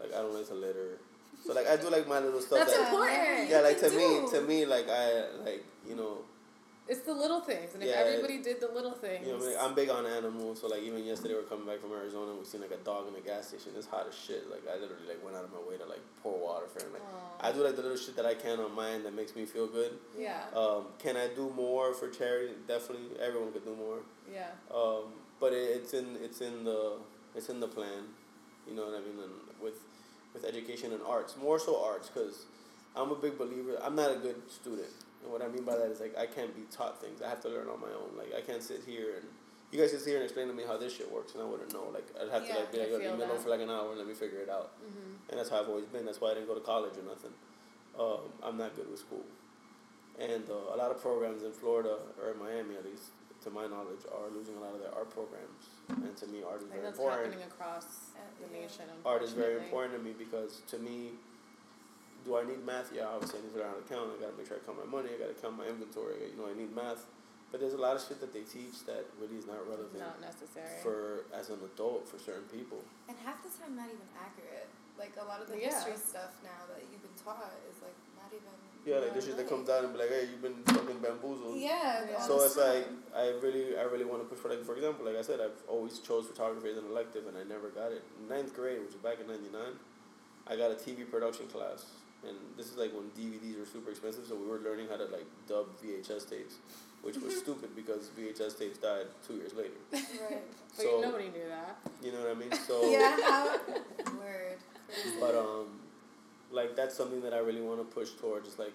Like 0.00 0.12
I 0.14 0.18
don't 0.22 0.34
like 0.34 0.48
to 0.48 0.54
litter. 0.54 0.98
So 1.44 1.52
like 1.54 1.66
I 1.66 1.76
do 1.76 1.88
like 1.90 2.06
my 2.08 2.18
little 2.20 2.40
stuff. 2.40 2.58
That's 2.60 2.76
that, 2.76 2.92
important. 2.92 3.48
Yeah, 3.48 3.60
like 3.60 3.78
to 3.80 3.90
You 3.90 4.22
me, 4.22 4.30
to 4.30 4.40
me, 4.42 4.64
like 4.66 4.88
I 4.88 5.26
like 5.44 5.64
you 5.88 5.94
know, 5.96 6.18
It's 6.88 7.02
the 7.02 7.14
little 7.14 7.40
things, 7.40 7.74
and 7.74 7.82
if 7.82 7.88
Yeah, 7.88 8.02
everybody 8.02 8.42
did 8.42 8.60
the 8.60 8.66
little 8.68 8.90
things, 8.90 9.24
you 9.26 9.32
know, 9.32 9.44
like, 9.44 9.56
I'm 9.60 9.72
big 9.74 9.88
on 9.88 10.04
animals. 10.04 10.60
So 10.60 10.66
like 10.66 10.82
even 10.82 11.04
yesterday 11.04 11.34
we're 11.34 11.42
coming 11.44 11.64
back 11.64 11.80
from 11.80 11.92
Arizona, 11.92 12.30
and 12.32 12.40
we 12.40 12.44
seen 12.44 12.60
like 12.60 12.72
a 12.72 12.82
dog 12.84 13.06
in 13.08 13.14
a 13.14 13.20
gas 13.20 13.48
station. 13.48 13.70
It's 13.76 13.86
hot 13.86 14.06
as 14.08 14.14
shit. 14.14 14.50
Like 14.50 14.62
I 14.68 14.74
literally 14.80 15.06
like 15.08 15.22
went 15.24 15.36
out 15.36 15.44
of 15.44 15.52
my 15.52 15.60
way 15.60 15.76
to 15.78 15.86
like 15.86 16.00
pour 16.22 16.36
water 16.38 16.66
for 16.66 16.84
him. 16.84 16.92
Like 16.92 17.02
Aw. 17.02 17.46
I 17.48 17.52
do 17.52 17.62
like 17.62 17.76
the 17.76 17.82
little 17.82 17.96
shit 17.96 18.16
that 18.16 18.26
I 18.26 18.34
can 18.34 18.58
on 18.58 18.74
mine 18.74 19.04
that 19.04 19.14
makes 19.14 19.36
me 19.36 19.44
feel 19.46 19.68
good. 19.68 19.92
yeah, 20.18 20.42
Um, 20.56 20.86
can 20.98 21.16
I 21.16 21.28
do 21.28 21.50
more 21.54 21.94
for 21.94 22.08
charity? 22.08 22.54
Definitely, 22.66 23.16
everyone 23.20 23.52
could 23.52 23.64
do 23.64 23.76
more. 23.76 23.98
yeah, 24.32 24.48
Um, 24.74 25.14
but 25.38 25.52
it, 25.52 25.70
it's 25.76 25.94
in 25.94 26.16
it's 26.20 26.40
in 26.40 26.64
the 26.64 26.98
it's 27.36 27.48
in 27.48 27.60
the 27.60 27.68
plan, 27.68 28.02
you 28.68 28.74
know 28.74 28.86
what 28.86 28.94
I 28.94 29.00
mean. 29.06 29.22
And 29.22 29.32
with 29.62 29.78
with 30.34 30.44
education 30.44 30.92
and 30.92 31.02
arts, 31.06 31.36
more 31.36 31.60
so 31.60 31.80
arts, 31.84 32.10
because 32.10 32.46
I'm 32.96 33.10
a 33.12 33.14
big 33.14 33.38
believer. 33.38 33.78
I'm 33.82 33.94
not 33.94 34.10
a 34.10 34.16
good 34.16 34.36
student, 34.50 34.88
and 35.22 35.32
what 35.32 35.42
I 35.42 35.48
mean 35.48 35.64
by 35.64 35.76
that 35.76 35.90
is 35.90 36.00
like 36.00 36.16
I 36.18 36.26
can't 36.26 36.54
be 36.54 36.62
taught 36.70 37.00
things. 37.00 37.22
I 37.22 37.28
have 37.28 37.40
to 37.42 37.48
learn 37.48 37.68
on 37.68 37.80
my 37.80 37.92
own. 37.94 38.16
Like 38.16 38.34
I 38.36 38.40
can't 38.40 38.62
sit 38.62 38.82
here 38.86 39.16
and 39.16 39.26
you 39.72 39.80
guys 39.80 39.90
can 39.90 40.00
sit 40.00 40.08
here 40.08 40.20
and 40.20 40.24
explain 40.24 40.48
to 40.48 40.54
me 40.54 40.64
how 40.66 40.76
this 40.76 40.92
shit 40.94 41.10
works, 41.10 41.32
and 41.32 41.42
I 41.42 41.46
wouldn't 41.46 41.72
know. 41.72 41.88
Like 41.92 42.04
I'd 42.20 42.28
have 42.28 42.46
to 42.46 42.52
like 42.52 42.72
be 42.72 42.78
like, 42.78 42.92
"Yo, 42.92 42.98
feel 43.00 43.10
leave 43.10 43.18
me 43.18 43.24
alone 43.24 43.40
for 43.40 43.48
like 43.48 43.60
an 43.60 43.70
hour 43.70 43.88
and 43.88 43.98
let 43.98 44.06
me 44.06 44.12
figure 44.14 44.40
it 44.40 44.50
out. 44.50 44.72
hmm 44.84 45.16
And 45.30 45.38
that's 45.40 45.48
how 45.48 45.60
I've 45.60 45.68
always 45.68 45.86
been. 45.86 46.04
That's 46.04 46.20
why 46.20 46.32
I 46.32 46.34
didn't 46.34 46.48
go 46.48 46.54
to 46.54 46.60
college 46.60 46.92
or 47.00 47.06
nothing. 47.08 47.32
Um, 47.98 48.28
I'm 48.42 48.56
not 48.58 48.76
good 48.76 48.90
with 48.90 49.00
school. 49.00 49.24
And 50.20 50.44
uh, 50.50 50.74
a 50.74 50.76
lot 50.76 50.90
of 50.90 51.00
programs 51.00 51.42
in 51.42 51.52
Florida, 51.52 51.96
or 52.20 52.32
in 52.32 52.38
Miami 52.38 52.76
at 52.76 52.84
least, 52.84 53.16
to 53.44 53.50
my 53.50 53.66
knowledge, 53.66 54.04
are 54.12 54.28
losing 54.28 54.56
a 54.56 54.60
lot 54.60 54.74
of 54.74 54.80
their 54.80 54.92
art 54.94 55.08
programs. 55.08 55.72
And 55.88 56.14
to 56.16 56.26
me, 56.28 56.44
art 56.44 56.60
is 56.60 56.68
I 56.68 56.68
think 56.68 56.72
very 56.72 56.84
that's 56.84 56.98
important. 56.98 57.32
happening 57.32 57.48
across 57.48 57.86
the 58.16 58.46
yeah. 58.52 58.60
nation. 58.60 58.84
Art 59.06 59.22
is 59.22 59.32
very 59.32 59.56
important 59.56 59.96
to 59.96 60.02
me 60.04 60.12
because 60.12 60.60
to 60.68 60.78
me, 60.78 61.16
do 62.24 62.36
I 62.38 62.44
need 62.44 62.64
math? 62.64 62.90
Yeah, 62.94 63.06
obviously 63.10 63.40
I 63.40 63.42
need 63.42 63.54
to 63.54 63.58
learn 63.60 63.70
how 63.74 63.80
to 63.80 63.86
count. 63.88 64.10
I 64.14 64.20
gotta 64.22 64.36
make 64.36 64.46
sure 64.46 64.56
I 64.56 64.62
count 64.64 64.78
my 64.78 64.88
money. 64.88 65.10
I 65.14 65.18
gotta 65.18 65.34
count 65.34 65.56
my 65.58 65.66
inventory. 65.66 66.30
You 66.30 66.38
know, 66.38 66.48
I 66.50 66.54
need 66.54 66.74
math. 66.74 67.04
But 67.50 67.60
there's 67.60 67.74
a 67.76 67.82
lot 67.82 67.96
of 67.96 68.00
shit 68.00 68.16
that 68.24 68.32
they 68.32 68.48
teach 68.48 68.88
that 68.88 69.04
really 69.20 69.36
is 69.36 69.44
not 69.46 69.60
relevant 69.68 70.00
Not 70.00 70.16
necessary. 70.24 70.80
for 70.80 71.28
as 71.36 71.50
an 71.52 71.60
adult 71.60 72.08
for 72.08 72.16
certain 72.16 72.48
people. 72.48 72.80
And 73.12 73.16
half 73.28 73.44
the 73.44 73.52
time, 73.52 73.76
not 73.76 73.92
even 73.92 74.08
accurate. 74.16 74.72
Like 74.96 75.12
a 75.20 75.24
lot 75.28 75.42
of 75.44 75.48
the 75.52 75.60
Yeah. 75.60 75.68
history 75.68 75.96
stuff 76.00 76.32
now 76.42 76.64
that 76.72 76.80
you've 76.88 77.02
been 77.04 77.18
taught 77.20 77.52
is 77.68 77.76
like 77.84 77.92
not 78.16 78.32
even. 78.32 78.48
Yeah, 78.88 78.98
like 79.04 79.14
this 79.14 79.26
shit 79.26 79.36
that 79.36 79.48
comes 79.48 79.68
out 79.68 79.84
and 79.84 79.92
be 79.92 79.98
like, 80.00 80.08
hey, 80.10 80.26
you've 80.32 80.42
been 80.42 80.58
fucking 80.64 80.98
bamboozled. 80.98 81.56
Yeah. 81.60 82.08
Yeah. 82.08 82.20
So 82.22 82.38
the 82.38 82.44
it's 82.46 82.56
like. 82.56 82.86
I 83.14 83.28
really, 83.44 83.76
I 83.76 83.82
really 83.82 84.04
want 84.08 84.22
to 84.22 84.28
push 84.28 84.38
for 84.40 84.48
like, 84.48 84.64
for 84.64 84.74
example, 84.74 85.04
like 85.04 85.16
I 85.16 85.22
said, 85.22 85.38
I've 85.40 85.60
always 85.68 85.98
chose 86.00 86.26
photography 86.26 86.70
as 86.70 86.78
an 86.78 86.86
elective, 86.88 87.26
and 87.28 87.36
I 87.36 87.44
never 87.44 87.68
got 87.68 87.92
it. 87.92 88.02
Ninth 88.28 88.54
grade, 88.56 88.80
which 88.80 88.94
was 88.96 89.02
back 89.04 89.20
in 89.20 89.26
'99, 89.28 89.60
I 90.48 90.56
got 90.56 90.70
a 90.72 90.74
TV 90.74 91.04
production 91.08 91.46
class, 91.48 91.84
and 92.26 92.36
this 92.56 92.66
is 92.66 92.76
like 92.76 92.92
when 92.92 93.10
DVDs 93.18 93.58
were 93.58 93.66
super 93.66 93.90
expensive, 93.90 94.26
so 94.26 94.36
we 94.36 94.46
were 94.46 94.58
learning 94.58 94.86
how 94.88 94.96
to 94.96 95.04
like 95.04 95.26
dub 95.48 95.66
VHS 95.82 96.28
tapes, 96.28 96.56
which 97.02 97.16
was 97.16 97.36
stupid 97.44 97.74
because 97.74 98.10
VHS 98.18 98.58
tapes 98.58 98.78
died 98.78 99.06
two 99.26 99.34
years 99.34 99.52
later. 99.54 99.78
Right. 100.30 100.42
but 100.76 101.00
nobody 101.02 101.28
knew 101.28 101.48
that. 101.48 101.78
You 102.02 102.12
know 102.12 102.20
what 102.20 102.30
I 102.30 102.34
mean? 102.34 102.50
So, 102.66 102.88
yeah. 102.88 103.16
How, 103.20 103.58
word. 104.18 104.58
But 105.20 105.34
um, 105.34 105.80
like 106.50 106.76
that's 106.76 106.94
something 106.94 107.20
that 107.22 107.34
I 107.34 107.38
really 107.38 107.60
want 107.60 107.78
to 107.80 107.84
push 107.84 108.10
towards, 108.12 108.48
is 108.48 108.58
like 108.58 108.72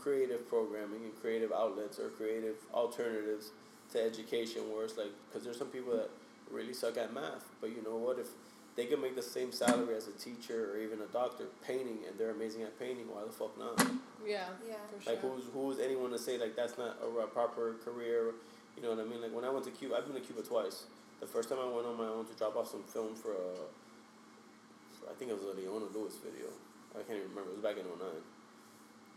creative 0.00 0.48
programming 0.48 1.02
and 1.04 1.20
creative 1.20 1.52
outlets 1.52 1.98
or 1.98 2.10
creative 2.10 2.56
alternatives 2.72 3.50
to 3.92 4.00
education 4.02 4.62
where 4.72 4.84
it's 4.84 4.96
like 4.96 5.10
because 5.28 5.44
there's 5.44 5.58
some 5.58 5.68
people 5.68 5.96
that 5.96 6.10
really 6.50 6.72
suck 6.72 6.96
at 6.96 7.12
math 7.12 7.44
but 7.60 7.70
you 7.70 7.82
know 7.82 7.96
what 7.96 8.16
if 8.18 8.28
they 8.76 8.86
can 8.86 9.00
make 9.00 9.16
the 9.16 9.22
same 9.22 9.52
salary 9.52 9.94
as 9.96 10.06
a 10.06 10.12
teacher 10.12 10.70
or 10.72 10.78
even 10.78 11.00
a 11.00 11.06
doctor 11.06 11.44
painting 11.66 11.98
and 12.06 12.18
they're 12.18 12.30
amazing 12.30 12.62
at 12.62 12.78
painting. 12.78 13.06
Why 13.08 13.24
the 13.24 13.32
fuck 13.32 13.56
not? 13.58 13.80
Yeah, 14.26 14.44
Yeah. 14.66 14.74
for 14.92 15.02
sure. 15.02 15.12
like 15.14 15.22
who's 15.22 15.44
who's 15.52 15.78
anyone 15.78 16.10
to 16.10 16.18
say 16.18 16.36
like 16.38 16.54
that's 16.54 16.76
not 16.76 16.98
a, 17.02 17.06
a 17.20 17.26
proper 17.26 17.74
career? 17.84 18.34
You 18.76 18.82
know 18.82 18.90
what 18.90 19.00
i 19.00 19.04
mean? 19.08 19.22
Like 19.22 19.34
when 19.34 19.44
i 19.44 19.50
went 19.50 19.64
to 19.64 19.70
cuba 19.70 19.96
i've 19.96 20.04
been 20.06 20.14
to 20.14 20.20
cuba 20.20 20.42
twice. 20.42 20.84
The 21.20 21.26
first 21.26 21.48
time 21.48 21.58
i 21.58 21.64
went 21.64 21.86
on 21.86 21.96
my 21.96 22.06
own 22.08 22.26
to 22.26 22.34
drop 22.34 22.56
off 22.56 22.68
some 22.70 22.82
film 22.84 23.14
for 23.14 23.32
a 23.32 23.48
i 25.10 25.14
think 25.18 25.30
it 25.30 25.34
was 25.34 25.44
a 25.44 25.56
leona 25.58 25.86
lewis 25.94 26.16
video. 26.22 26.48
I 26.94 27.02
can't 27.04 27.18
even 27.18 27.30
remember. 27.30 27.50
It 27.50 27.56
was 27.60 27.64
back 27.64 27.76
in 27.78 27.84
09 27.84 28.00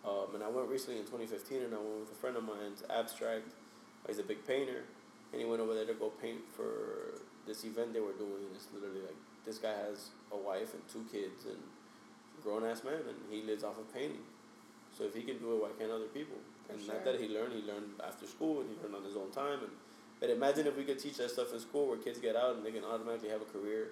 um, 0.07 0.33
and 0.35 0.43
I 0.43 0.47
went 0.47 0.69
recently 0.69 0.99
in 0.99 1.05
2015, 1.05 1.61
and 1.61 1.73
I 1.73 1.77
went 1.77 1.99
with 2.07 2.11
a 2.11 2.15
friend 2.15 2.37
of 2.37 2.43
mine's 2.47 2.83
abstract. 2.89 3.51
He's 4.07 4.17
a 4.19 4.23
big 4.23 4.47
painter, 4.47 4.83
and 5.31 5.41
he 5.41 5.45
went 5.45 5.61
over 5.61 5.73
there 5.75 5.85
to 5.85 5.93
go 5.93 6.07
paint 6.23 6.39
for 6.55 7.19
this 7.45 7.65
event 7.65 7.91
they 7.93 7.99
were 7.99 8.13
doing. 8.15 8.47
It's 8.55 8.67
literally 8.73 9.01
like 9.01 9.19
this 9.45 9.57
guy 9.57 9.71
has 9.71 10.09
a 10.31 10.37
wife 10.37 10.73
and 10.73 10.83
two 10.91 11.05
kids 11.11 11.45
and 11.45 11.57
grown 12.43 12.65
ass 12.65 12.83
man, 12.83 13.01
and 13.07 13.17
he 13.29 13.41
lives 13.41 13.63
off 13.63 13.77
of 13.77 13.93
painting. 13.93 14.23
So 14.95 15.03
if 15.03 15.13
he 15.13 15.21
can 15.21 15.37
do 15.37 15.53
it, 15.53 15.61
why 15.61 15.69
can't 15.77 15.91
other 15.91 16.11
people? 16.11 16.37
For 16.65 16.73
and 16.73 16.81
sure. 16.81 16.93
not 16.95 17.05
that 17.05 17.19
he 17.19 17.27
learned, 17.27 17.53
he 17.53 17.61
learned 17.61 17.99
after 18.05 18.25
school, 18.25 18.61
and 18.61 18.69
he 18.69 18.75
learned 18.81 18.95
on 18.95 19.03
his 19.03 19.15
own 19.15 19.31
time. 19.31 19.59
And 19.59 19.71
but 20.19 20.29
imagine 20.29 20.67
if 20.67 20.75
we 20.75 20.83
could 20.83 20.99
teach 20.99 21.17
that 21.17 21.31
stuff 21.31 21.53
in 21.53 21.59
school, 21.59 21.87
where 21.87 21.97
kids 21.97 22.19
get 22.19 22.35
out 22.35 22.55
and 22.55 22.65
they 22.65 22.71
can 22.71 22.83
automatically 22.83 23.29
have 23.29 23.41
a 23.41 23.45
career, 23.45 23.89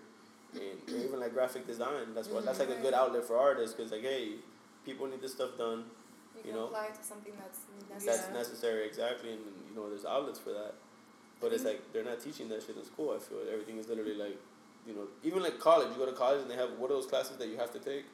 and 0.54 0.78
even 0.88 1.20
like 1.20 1.34
graphic 1.34 1.68
design. 1.68 2.14
That's 2.14 2.28
what 2.28 2.46
that's 2.46 2.60
like 2.60 2.70
a 2.70 2.74
mm-hmm. 2.74 2.84
good 2.84 2.94
outlet 2.94 3.24
for 3.26 3.38
artists, 3.38 3.76
because 3.76 3.92
like 3.92 4.02
hey, 4.02 4.36
people 4.88 5.06
need 5.06 5.22
this 5.22 5.34
stuff 5.34 5.58
done 5.58 5.84
You, 6.34 6.40
you 6.40 6.44
can 6.44 6.54
know, 6.56 6.66
apply 6.72 6.88
to 6.96 7.04
something 7.04 7.34
that's 7.36 7.60
necessary. 7.92 8.08
that's 8.08 8.32
necessary 8.32 8.88
exactly 8.88 9.32
and 9.36 9.44
you 9.68 9.76
know 9.76 9.90
there's 9.92 10.06
outlets 10.06 10.40
for 10.40 10.56
that 10.56 10.74
but 11.42 11.52
it's 11.52 11.68
mm-hmm. 11.68 11.76
like 11.76 11.92
they're 11.92 12.08
not 12.08 12.24
teaching 12.24 12.48
that 12.48 12.64
shit 12.64 12.78
in 12.78 12.86
school 12.86 13.12
i 13.12 13.20
feel 13.20 13.44
like 13.44 13.52
everything 13.52 13.78
is 13.78 13.90
literally 13.92 14.16
like 14.16 14.40
you 14.88 14.94
know 14.96 15.08
even 15.24 15.44
like 15.44 15.60
college 15.60 15.90
you 15.92 15.96
go 15.98 16.06
to 16.06 16.14
college 16.18 16.42
and 16.42 16.50
they 16.50 16.56
have 16.56 16.70
what 16.80 16.90
are 16.90 16.94
those 16.96 17.06
classes 17.06 17.38
that 17.38 17.48
you 17.50 17.58
have 17.58 17.72
to 17.72 17.80
take 17.80 18.06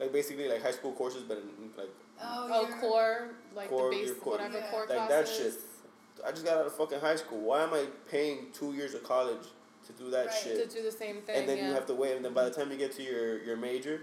like 0.00 0.12
basically 0.12 0.48
like 0.48 0.62
high 0.62 0.70
school 0.72 0.92
courses 0.92 1.22
but 1.22 1.38
in, 1.38 1.44
in, 1.64 1.70
like 1.76 1.88
Oh, 2.18 2.48
Oh, 2.50 2.80
core, 2.80 3.28
like 3.54 3.68
Core, 3.68 3.90
the 3.90 3.96
base, 3.96 4.10
core- 4.20 4.32
whatever 4.38 4.58
Yeah. 4.58 4.70
core 4.70 4.86
Like 4.88 5.08
that 5.08 5.28
shit. 5.28 5.52
i 6.26 6.30
just 6.30 6.44
got 6.44 6.56
out 6.58 6.66
of 6.66 6.74
fucking 6.74 6.98
high 7.00 7.16
school 7.16 7.38
why 7.40 7.62
am 7.62 7.72
i 7.74 7.84
paying 8.10 8.46
two 8.52 8.72
years 8.72 8.94
of 8.94 9.02
college 9.04 9.46
to 9.86 9.92
do 9.92 10.10
that 10.10 10.26
Right. 10.26 10.34
shit 10.34 10.70
To 10.70 10.76
do 10.78 10.82
the 10.82 10.90
same 10.92 11.20
thing. 11.22 11.36
and 11.36 11.48
then 11.48 11.58
yeah. 11.58 11.68
you 11.68 11.74
have 11.74 11.86
to 11.86 11.94
wait 11.94 12.16
and 12.16 12.24
then 12.24 12.32
by 12.32 12.44
the 12.44 12.50
time 12.50 12.70
you 12.72 12.76
get 12.78 12.92
to 12.92 13.02
your 13.02 13.38
your 13.42 13.56
major 13.56 14.00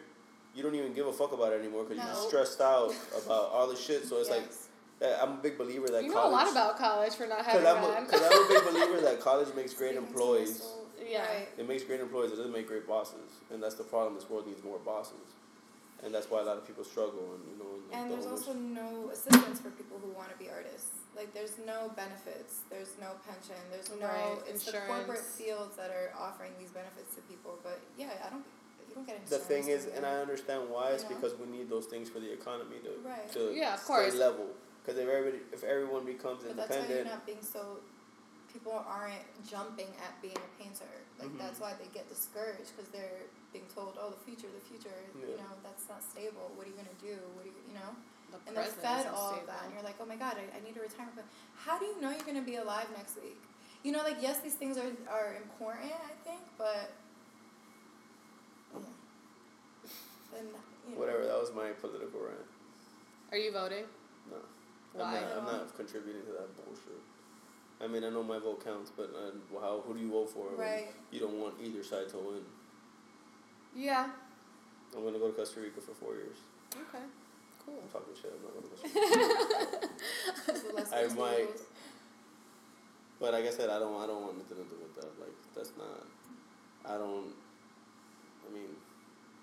you 0.55 0.61
don't 0.63 0.75
even 0.75 0.93
give 0.93 1.07
a 1.07 1.13
fuck 1.13 1.33
about 1.33 1.51
it 1.53 1.59
anymore 1.59 1.83
because 1.83 1.97
No. 1.97 2.11
you're 2.13 2.29
stressed 2.29 2.61
out 2.61 2.93
about 3.25 3.49
all 3.51 3.67
the 3.67 3.75
shit 3.75 4.05
so 4.05 4.17
it's 4.17 4.29
like 4.29 4.43
Yes. 4.45 4.67
that- 4.99 5.21
i'm 5.21 5.31
a 5.33 5.41
big 5.47 5.57
believer 5.57 5.87
that 5.87 6.03
you 6.03 6.09
know 6.09 6.15
college 6.21 6.31
a 6.31 6.35
lot 6.45 6.51
about 6.51 6.77
college 6.77 7.13
for 7.15 7.25
not 7.27 7.43
having 7.43 7.61
Because 7.61 7.75
I'm, 7.77 7.83
a- 7.83 7.87
one. 7.95 8.05
'cause 8.05 8.21
I'm 8.21 8.45
a 8.45 8.47
big 8.47 8.63
believer 8.71 9.01
that 9.07 9.19
college 9.19 9.53
makes 9.55 9.73
great 9.73 9.95
Speaking 9.95 10.05
to 10.05 10.07
employees. 10.13 10.61
Myself. 11.03 11.27
Yeah. 11.29 11.37
Right. 11.39 11.49
It 11.57 11.67
makes 11.67 11.83
great 11.83 11.99
employees. 11.99 12.31
It 12.31 12.37
doesn't 12.37 12.51
make 12.53 12.67
great 12.67 12.87
bosses, 12.87 13.41
and 13.51 13.61
that's 13.61 13.75
the 13.75 13.83
problem. 13.83 14.15
This 14.15 14.29
world 14.29 14.47
needs 14.47 14.63
more 14.63 14.79
bosses, 14.79 15.35
and 16.03 16.13
that's 16.13 16.29
why 16.29 16.41
a 16.41 16.43
lot 16.43 16.57
of 16.57 16.65
people 16.67 16.83
struggle. 16.83 17.35
And 17.35 17.43
you 17.51 17.57
know, 17.59 17.69
and, 17.91 18.03
And 18.03 18.11
there's 18.11 18.25
also 18.29 18.53
no 18.53 19.09
assistance 19.11 19.59
for 19.59 19.69
people 19.71 19.99
who 20.03 20.11
want 20.11 20.31
to 20.31 20.37
be 20.37 20.49
artists. 20.49 20.89
Like 21.15 21.33
there's 21.33 21.57
no 21.65 21.91
benefits, 21.95 22.61
there's 22.69 22.95
no 22.99 23.11
pension, 23.27 23.59
there's 23.71 23.91
no 23.99 24.07
Right, 24.07 24.37
it's 24.49 24.65
the 24.65 24.79
corporate 24.87 25.19
fields 25.19 25.75
that 25.77 25.91
are 25.91 26.09
offering 26.17 26.51
these 26.59 26.71
benefits 26.71 27.13
to 27.15 27.21
people. 27.21 27.59
But 27.63 27.79
yeah, 27.97 28.09
I 28.25 28.29
don't 28.31 28.43
you 28.89 28.95
don't 28.95 29.05
get 29.07 29.17
into 29.17 29.29
the 29.29 29.37
thing 29.39 29.67
is, 29.69 29.85
and. 29.95 30.05
I 30.05 30.15
understand 30.17 30.69
why. 30.69 30.89
It's 30.91 31.03
You 31.03 31.09
know? 31.11 31.15
because 31.17 31.37
we 31.39 31.47
need 31.47 31.69
those 31.69 31.85
things 31.85 32.09
for 32.09 32.19
the 32.19 32.31
economy 32.31 32.77
to 32.83 32.91
Right. 33.07 33.31
to 33.33 33.53
Yeah, 33.53 33.75
of 33.75 33.79
stay 33.79 33.87
course. 33.87 34.15
level. 34.15 34.47
Because 34.83 34.99
if 34.99 35.07
everybody, 35.07 35.39
if 35.53 35.63
everyone 35.63 36.03
becomes 36.05 36.43
But 36.43 36.57
that's 36.57 36.69
why 36.69 36.75
you're 36.75 36.83
independent, 36.83 37.07
not 37.15 37.25
being 37.25 37.41
so. 37.41 37.77
People 38.53 38.85
aren't 38.87 39.25
jumping 39.49 39.89
at 40.05 40.13
being 40.21 40.37
a 40.37 40.51
painter. 40.61 40.93
Like 41.19 41.29
Mhm. 41.33 41.39
that's 41.39 41.59
why 41.59 41.73
they 41.73 41.87
get 41.89 42.07
discouraged 42.07 42.69
because 42.77 42.89
they're 42.93 43.25
being 43.51 43.65
told, 43.73 43.97
"Oh, 43.99 44.11
the 44.11 44.21
future, 44.23 44.47
the 44.47 44.61
future. 44.61 44.93
You 45.17 45.37
know, 45.37 45.51
that's 45.63 45.89
not 45.89 46.03
stable. 46.03 46.51
What 46.55 46.67
are 46.67 46.69
you 46.69 46.75
gonna 46.75 47.01
do? 47.01 47.17
What 47.33 47.45
are 47.45 47.49
you, 47.49 47.55
you 47.67 47.73
know?" 47.73 47.95
The 48.31 48.37
And 48.47 48.57
they're 48.57 48.65
fed 48.65 48.99
isn't 49.01 49.13
all 49.13 49.33
of 49.35 49.45
that, 49.47 49.63
and 49.65 49.73
you're 49.73 49.83
like, 49.83 49.95
"Oh 49.99 50.05
my 50.05 50.15
God, 50.15 50.37
I, 50.37 50.57
I 50.57 50.59
need 50.61 50.77
a 50.77 50.81
retirement 50.81 51.15
plan." 51.15 51.27
How 51.55 51.77
do 51.79 51.85
you 51.85 51.99
know 52.01 52.09
you're 52.09 52.25
gonna 52.25 52.41
be 52.41 52.55
alive 52.55 52.89
next 52.91 53.15
week? 53.17 53.41
You 53.83 53.91
know, 53.91 54.01
like 54.03 54.21
yes, 54.21 54.39
these 54.39 54.55
things 54.55 54.77
are 54.77 54.91
are 55.09 55.35
important, 55.35 55.91
I 55.91 56.13
think, 56.23 56.41
but 56.57 56.91
yeah. 58.73 58.79
Then 60.31 60.47
you 60.87 60.93
know. 60.93 60.99
whatever. 60.99 61.25
That 61.25 61.39
was 61.39 61.51
my 61.53 61.71
political 61.71 62.19
rant. 62.21 62.47
Are 63.31 63.37
you 63.37 63.51
voting? 63.51 63.85
No, 64.29 64.37
Why? 64.93 65.17
I'm 65.17 65.21
not. 65.21 65.37
I'm 65.37 65.45
not 65.45 65.75
contributing 65.75 66.25
to 66.25 66.31
that 66.33 66.55
bullshit. 66.55 67.01
I 67.83 67.87
mean, 67.87 68.03
I 68.03 68.09
know 68.09 68.23
my 68.23 68.39
vote 68.39 68.63
counts, 68.63 68.91
but 68.95 69.11
uh, 69.15 69.59
how? 69.59 69.83
Who 69.85 69.93
do 69.93 69.99
you 69.99 70.09
vote 70.11 70.29
for? 70.29 70.47
Right. 70.57 70.87
You 71.11 71.19
don't 71.19 71.39
want 71.39 71.55
either 71.61 71.83
side 71.83 72.07
to 72.09 72.17
win. 72.17 72.41
Yeah. 73.75 74.07
I'm 74.95 75.03
gonna 75.03 75.19
go 75.19 75.27
to 75.27 75.33
Costa 75.33 75.59
Rica 75.59 75.81
for 75.81 75.93
four 75.93 76.13
years. 76.13 76.37
Okay. 76.73 77.03
Cool. 77.65 77.75
I'm 77.83 77.89
talking 77.89 78.13
shit. 78.19 78.31
I'm 78.33 78.43
not 78.43 78.53
going 78.53 78.63
to 78.63 78.69
Costa 78.69 78.89
Rica. 78.99 79.89
Just 80.53 80.67
the 80.67 80.73
less 80.75 80.93
I 80.93 81.07
might- 81.15 81.49
but 83.19 83.31
like 83.33 83.45
I 83.45 83.51
said, 83.51 83.69
I 83.69 83.79
don't. 83.79 84.01
I 84.01 84.07
don't 84.07 84.21
want 84.21 84.37
nothing 84.37 84.57
to 84.57 84.63
do 84.69 84.75
with 84.81 84.95
that. 84.95 85.19
Like 85.19 85.33
that's 85.55 85.71
not. 85.77 86.05
I 86.85 86.97
don't. 86.97 87.31
I 88.47 88.53
mean, 88.53 88.75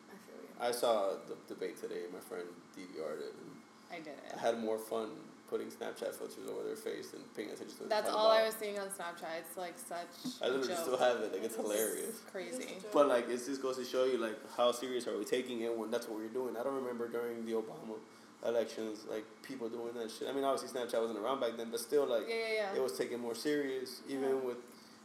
I 0.09 0.17
feel 0.27 0.41
you. 0.43 0.49
I 0.61 0.71
saw 0.71 1.13
the 1.29 1.35
debate 1.53 1.81
today. 1.81 2.03
My 2.13 2.21
friend 2.21 2.45
DVR'd 2.77 3.21
it, 3.23 3.35
and 3.41 3.51
I 3.91 3.97
did 3.97 4.09
it. 4.09 4.35
I 4.37 4.39
had 4.41 4.59
more 4.63 4.79
fun 4.79 5.09
putting 5.51 5.67
Snapchat 5.67 6.15
filters 6.15 6.49
over 6.49 6.63
their 6.65 6.77
face 6.77 7.13
and 7.13 7.23
paying 7.35 7.49
attention 7.51 7.77
to. 7.77 7.83
what 7.83 7.91
That's 7.91 8.07
they're 8.07 8.15
all 8.15 8.31
I 8.31 8.45
was 8.47 8.55
seeing 8.55 8.79
on 8.79 8.87
Snapchat. 8.87 9.35
It's 9.41 9.57
like 9.59 9.75
such. 9.77 10.07
I 10.41 10.47
literally 10.47 10.69
joke. 10.69 10.79
still 10.79 10.97
have 10.99 11.17
it. 11.21 11.33
Like 11.33 11.43
it's 11.45 11.57
hilarious. 11.57 12.21
Crazy. 12.31 12.63
It's 12.77 12.85
a 12.85 12.89
But 12.93 13.09
like, 13.09 13.29
it 13.29 13.45
just 13.45 13.61
goes 13.61 13.77
to 13.79 13.85
show 13.85 14.05
you 14.05 14.19
like 14.19 14.39
how 14.57 14.71
serious 14.71 15.07
are 15.09 15.19
we 15.19 15.25
taking 15.25 15.61
it 15.63 15.77
when 15.77 15.91
that's 15.91 16.09
what 16.09 16.19
we're 16.19 16.29
doing. 16.29 16.57
I 16.57 16.63
don't 16.63 16.77
remember 16.77 17.09
during 17.09 17.45
the 17.45 17.53
Obama 17.53 17.99
elections 18.47 19.01
like 19.11 19.25
people 19.43 19.69
doing 19.69 19.93
that 19.95 20.11
shit. 20.11 20.29
I 20.29 20.33
mean, 20.33 20.45
obviously 20.45 20.71
Snapchat 20.81 21.01
wasn't 21.01 21.19
around 21.19 21.41
back 21.41 21.57
then, 21.57 21.71
but 21.71 21.81
still 21.81 22.07
like 22.07 22.23
Yeah, 22.29 22.35
yeah, 22.37 22.53
yeah. 22.73 22.77
it 22.77 22.83
was 22.83 22.97
taken 22.97 23.21
more 23.21 23.35
serious. 23.35 24.01
Even 24.09 24.23
Yeah. 24.31 24.35
with, 24.37 24.57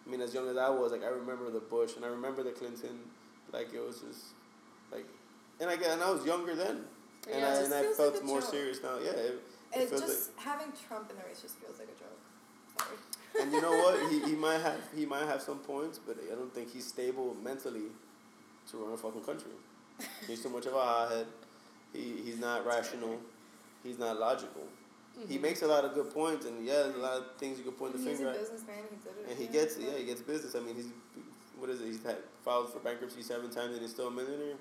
I 0.06 0.10
mean, 0.10 0.22
as 0.22 0.34
young 0.34 0.48
as 0.48 0.56
I 0.58 0.70
was, 0.70 0.92
like 0.92 1.04
I 1.04 1.08
remember 1.08 1.50
the 1.50 1.60
Bush 1.60 1.96
and 1.96 2.06
I 2.06 2.10
remember 2.10 2.44
the 2.44 2.52
Clinton. 2.52 3.00
Like 3.52 3.74
it 3.74 3.80
was 3.86 4.02
just 4.02 4.26
like, 4.92 5.06
and 5.60 5.70
I 5.70 5.76
get 5.76 5.90
and 5.92 6.02
I 6.04 6.12
was 6.12 6.26
younger 6.26 6.56
then, 6.56 6.86
and 7.32 7.42
Yeah, 7.42 7.48
I 7.48 7.64
and 7.64 7.74
I 7.74 7.84
felt 7.94 8.14
like 8.16 8.24
more 8.24 8.42
joke. 8.42 8.52
serious 8.52 8.80
now. 8.84 8.98
Yeah. 9.04 9.12
It, 9.12 9.42
it 9.74 9.90
just 9.90 10.32
having 10.38 10.68
Trump 10.88 11.10
in 11.10 11.18
the 11.18 11.24
race 11.24 11.42
just 11.42 11.56
feels 11.58 11.80
like 11.80 11.90
a 11.90 12.00
joke. 12.00 12.20
Sorry. 12.78 13.44
and 13.44 13.52
you 13.54 13.62
know 13.62 13.72
what? 13.84 14.12
He, 14.12 14.20
he 14.32 14.36
might 14.36 14.62
have 14.62 14.80
he 14.96 15.06
might 15.06 15.26
have 15.26 15.42
some 15.42 15.60
points, 15.60 16.00
but 16.00 16.18
I 16.32 16.36
don't 16.36 16.54
think 16.54 16.72
he's 16.72 16.86
stable 16.86 17.36
mentally 17.44 17.90
to 18.72 18.78
run 18.78 18.94
a 18.94 18.98
fucking 18.98 19.22
country. 19.22 19.52
He's 20.28 20.42
too 20.44 20.50
much 20.50 20.66
of 20.66 20.74
a 20.74 20.82
hothead. 20.82 21.28
He 21.94 22.14
he's 22.24 22.40
not 22.40 22.66
rational. 22.66 23.20
He's 23.84 24.00
not 24.00 24.20
logical. 24.20 24.64
He 25.30 25.38
Mhm. 25.38 25.42
makes 25.44 25.62
a 25.62 25.68
lot 25.68 25.86
of 25.86 25.94
good 25.94 26.14
points, 26.14 26.46
and 26.46 26.66
yeah, 26.66 26.84
there's 26.84 26.96
a 26.96 27.00
lot 27.00 27.14
of 27.18 27.38
things 27.38 27.58
you 27.58 27.64
can 27.64 27.72
point 27.74 27.94
the 27.94 28.00
finger 28.00 28.28
at. 28.28 28.36
He's 28.38 28.50
finger 28.50 28.68
a 28.68 28.76
at. 28.76 28.76
businessman. 28.76 28.84
He. 29.26 29.32
And 29.32 29.40
he 29.40 29.46
yeah. 29.46 29.52
gets. 29.52 29.78
Yeah, 29.78 29.98
he 29.98 30.04
gets 30.06 30.22
business. 30.22 30.56
I 30.56 30.60
mean, 30.60 30.76
he's 30.76 30.88
what 31.58 31.70
is 31.70 31.80
it? 31.80 31.86
He's 31.88 32.04
had 32.04 32.18
filed 32.44 32.74
for 32.74 32.80
bankruptcy 32.80 33.22
seven 33.24 33.50
times, 33.50 33.72
and 33.74 33.82
he's 33.82 33.92
still 33.92 34.08
a 34.08 34.12
millionaire. 34.12 34.56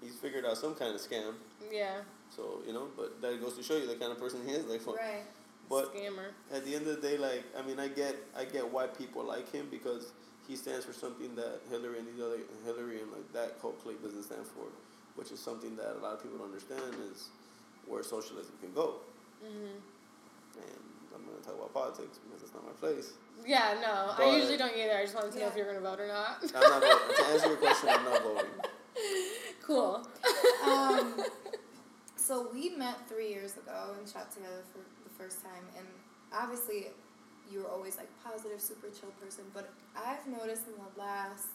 He's 0.00 0.14
figured 0.14 0.46
out 0.46 0.56
some 0.56 0.74
kind 0.74 0.94
of 0.94 1.00
scam. 1.00 1.34
Yeah. 1.72 2.00
So 2.34 2.60
you 2.66 2.72
know, 2.72 2.88
but 2.96 3.20
that 3.22 3.40
goes 3.40 3.56
to 3.56 3.62
show 3.62 3.76
you 3.76 3.86
the 3.86 3.94
kind 3.96 4.12
of 4.12 4.18
person 4.18 4.40
he 4.46 4.52
is. 4.52 4.64
Like, 4.66 4.80
fuck. 4.80 4.96
Right. 4.96 5.24
but 5.68 5.94
Scammer. 5.94 6.30
at 6.52 6.64
the 6.64 6.74
end 6.74 6.86
of 6.86 7.00
the 7.00 7.08
day, 7.08 7.16
like 7.18 7.44
I 7.58 7.62
mean, 7.66 7.78
I 7.80 7.88
get 7.88 8.16
I 8.36 8.44
get 8.44 8.70
why 8.70 8.86
people 8.86 9.24
like 9.24 9.50
him 9.52 9.68
because 9.70 10.12
he 10.46 10.54
stands 10.56 10.84
for 10.84 10.92
something 10.92 11.34
that 11.36 11.60
Hillary 11.70 11.98
and 11.98 12.06
these 12.08 12.22
other 12.22 12.38
Hillary 12.64 13.00
and 13.02 13.10
like 13.12 13.32
that 13.32 13.56
whole 13.60 13.72
clique 13.72 14.02
doesn't 14.02 14.22
stand 14.22 14.46
for, 14.46 14.66
which 15.16 15.32
is 15.32 15.40
something 15.40 15.74
that 15.76 15.96
a 15.96 16.00
lot 16.02 16.14
of 16.14 16.22
people 16.22 16.38
don't 16.38 16.48
understand 16.48 16.82
is 17.10 17.28
where 17.86 18.02
socialism 18.02 18.52
can 18.60 18.72
go. 18.72 18.94
hmm 19.42 19.74
And 20.56 20.80
I'm 21.14 21.24
gonna 21.24 21.42
talk 21.42 21.54
about 21.54 21.72
politics 21.72 22.18
because 22.22 22.42
it's 22.42 22.54
not 22.54 22.64
my 22.66 22.72
place. 22.72 23.12
Yeah, 23.46 23.76
no, 23.82 24.12
I 24.24 24.36
usually 24.36 24.56
don't 24.56 24.76
either. 24.76 24.96
I 24.98 25.02
just 25.02 25.14
wanted 25.14 25.32
to 25.32 25.38
know 25.40 25.46
if 25.48 25.56
you're 25.56 25.66
gonna 25.66 25.80
vote 25.80 26.00
or 26.00 26.08
not. 26.08 26.42
I'm 26.54 26.70
not 26.70 26.82
voting. 26.82 27.16
to 27.16 27.24
answer 27.32 27.48
your 27.48 27.56
question. 27.64 27.88
I'm 27.90 28.04
not 28.04 28.22
voting. 28.22 28.50
Cool. 29.62 30.06
Um, 30.64 31.14
so 32.16 32.48
we 32.52 32.70
met 32.70 33.08
three 33.08 33.28
years 33.28 33.56
ago 33.56 33.94
and 33.98 34.08
shot 34.08 34.30
together 34.32 34.62
for 34.72 34.78
the 34.78 35.10
first 35.18 35.42
time, 35.42 35.64
and 35.76 35.86
obviously, 36.32 36.86
you 37.50 37.60
were 37.60 37.68
always 37.68 37.96
like 37.96 38.08
positive, 38.24 38.60
super 38.60 38.88
chill 38.88 39.10
person. 39.20 39.44
But 39.54 39.70
I've 39.96 40.26
noticed 40.26 40.66
in 40.66 40.74
the 40.74 41.00
last 41.00 41.48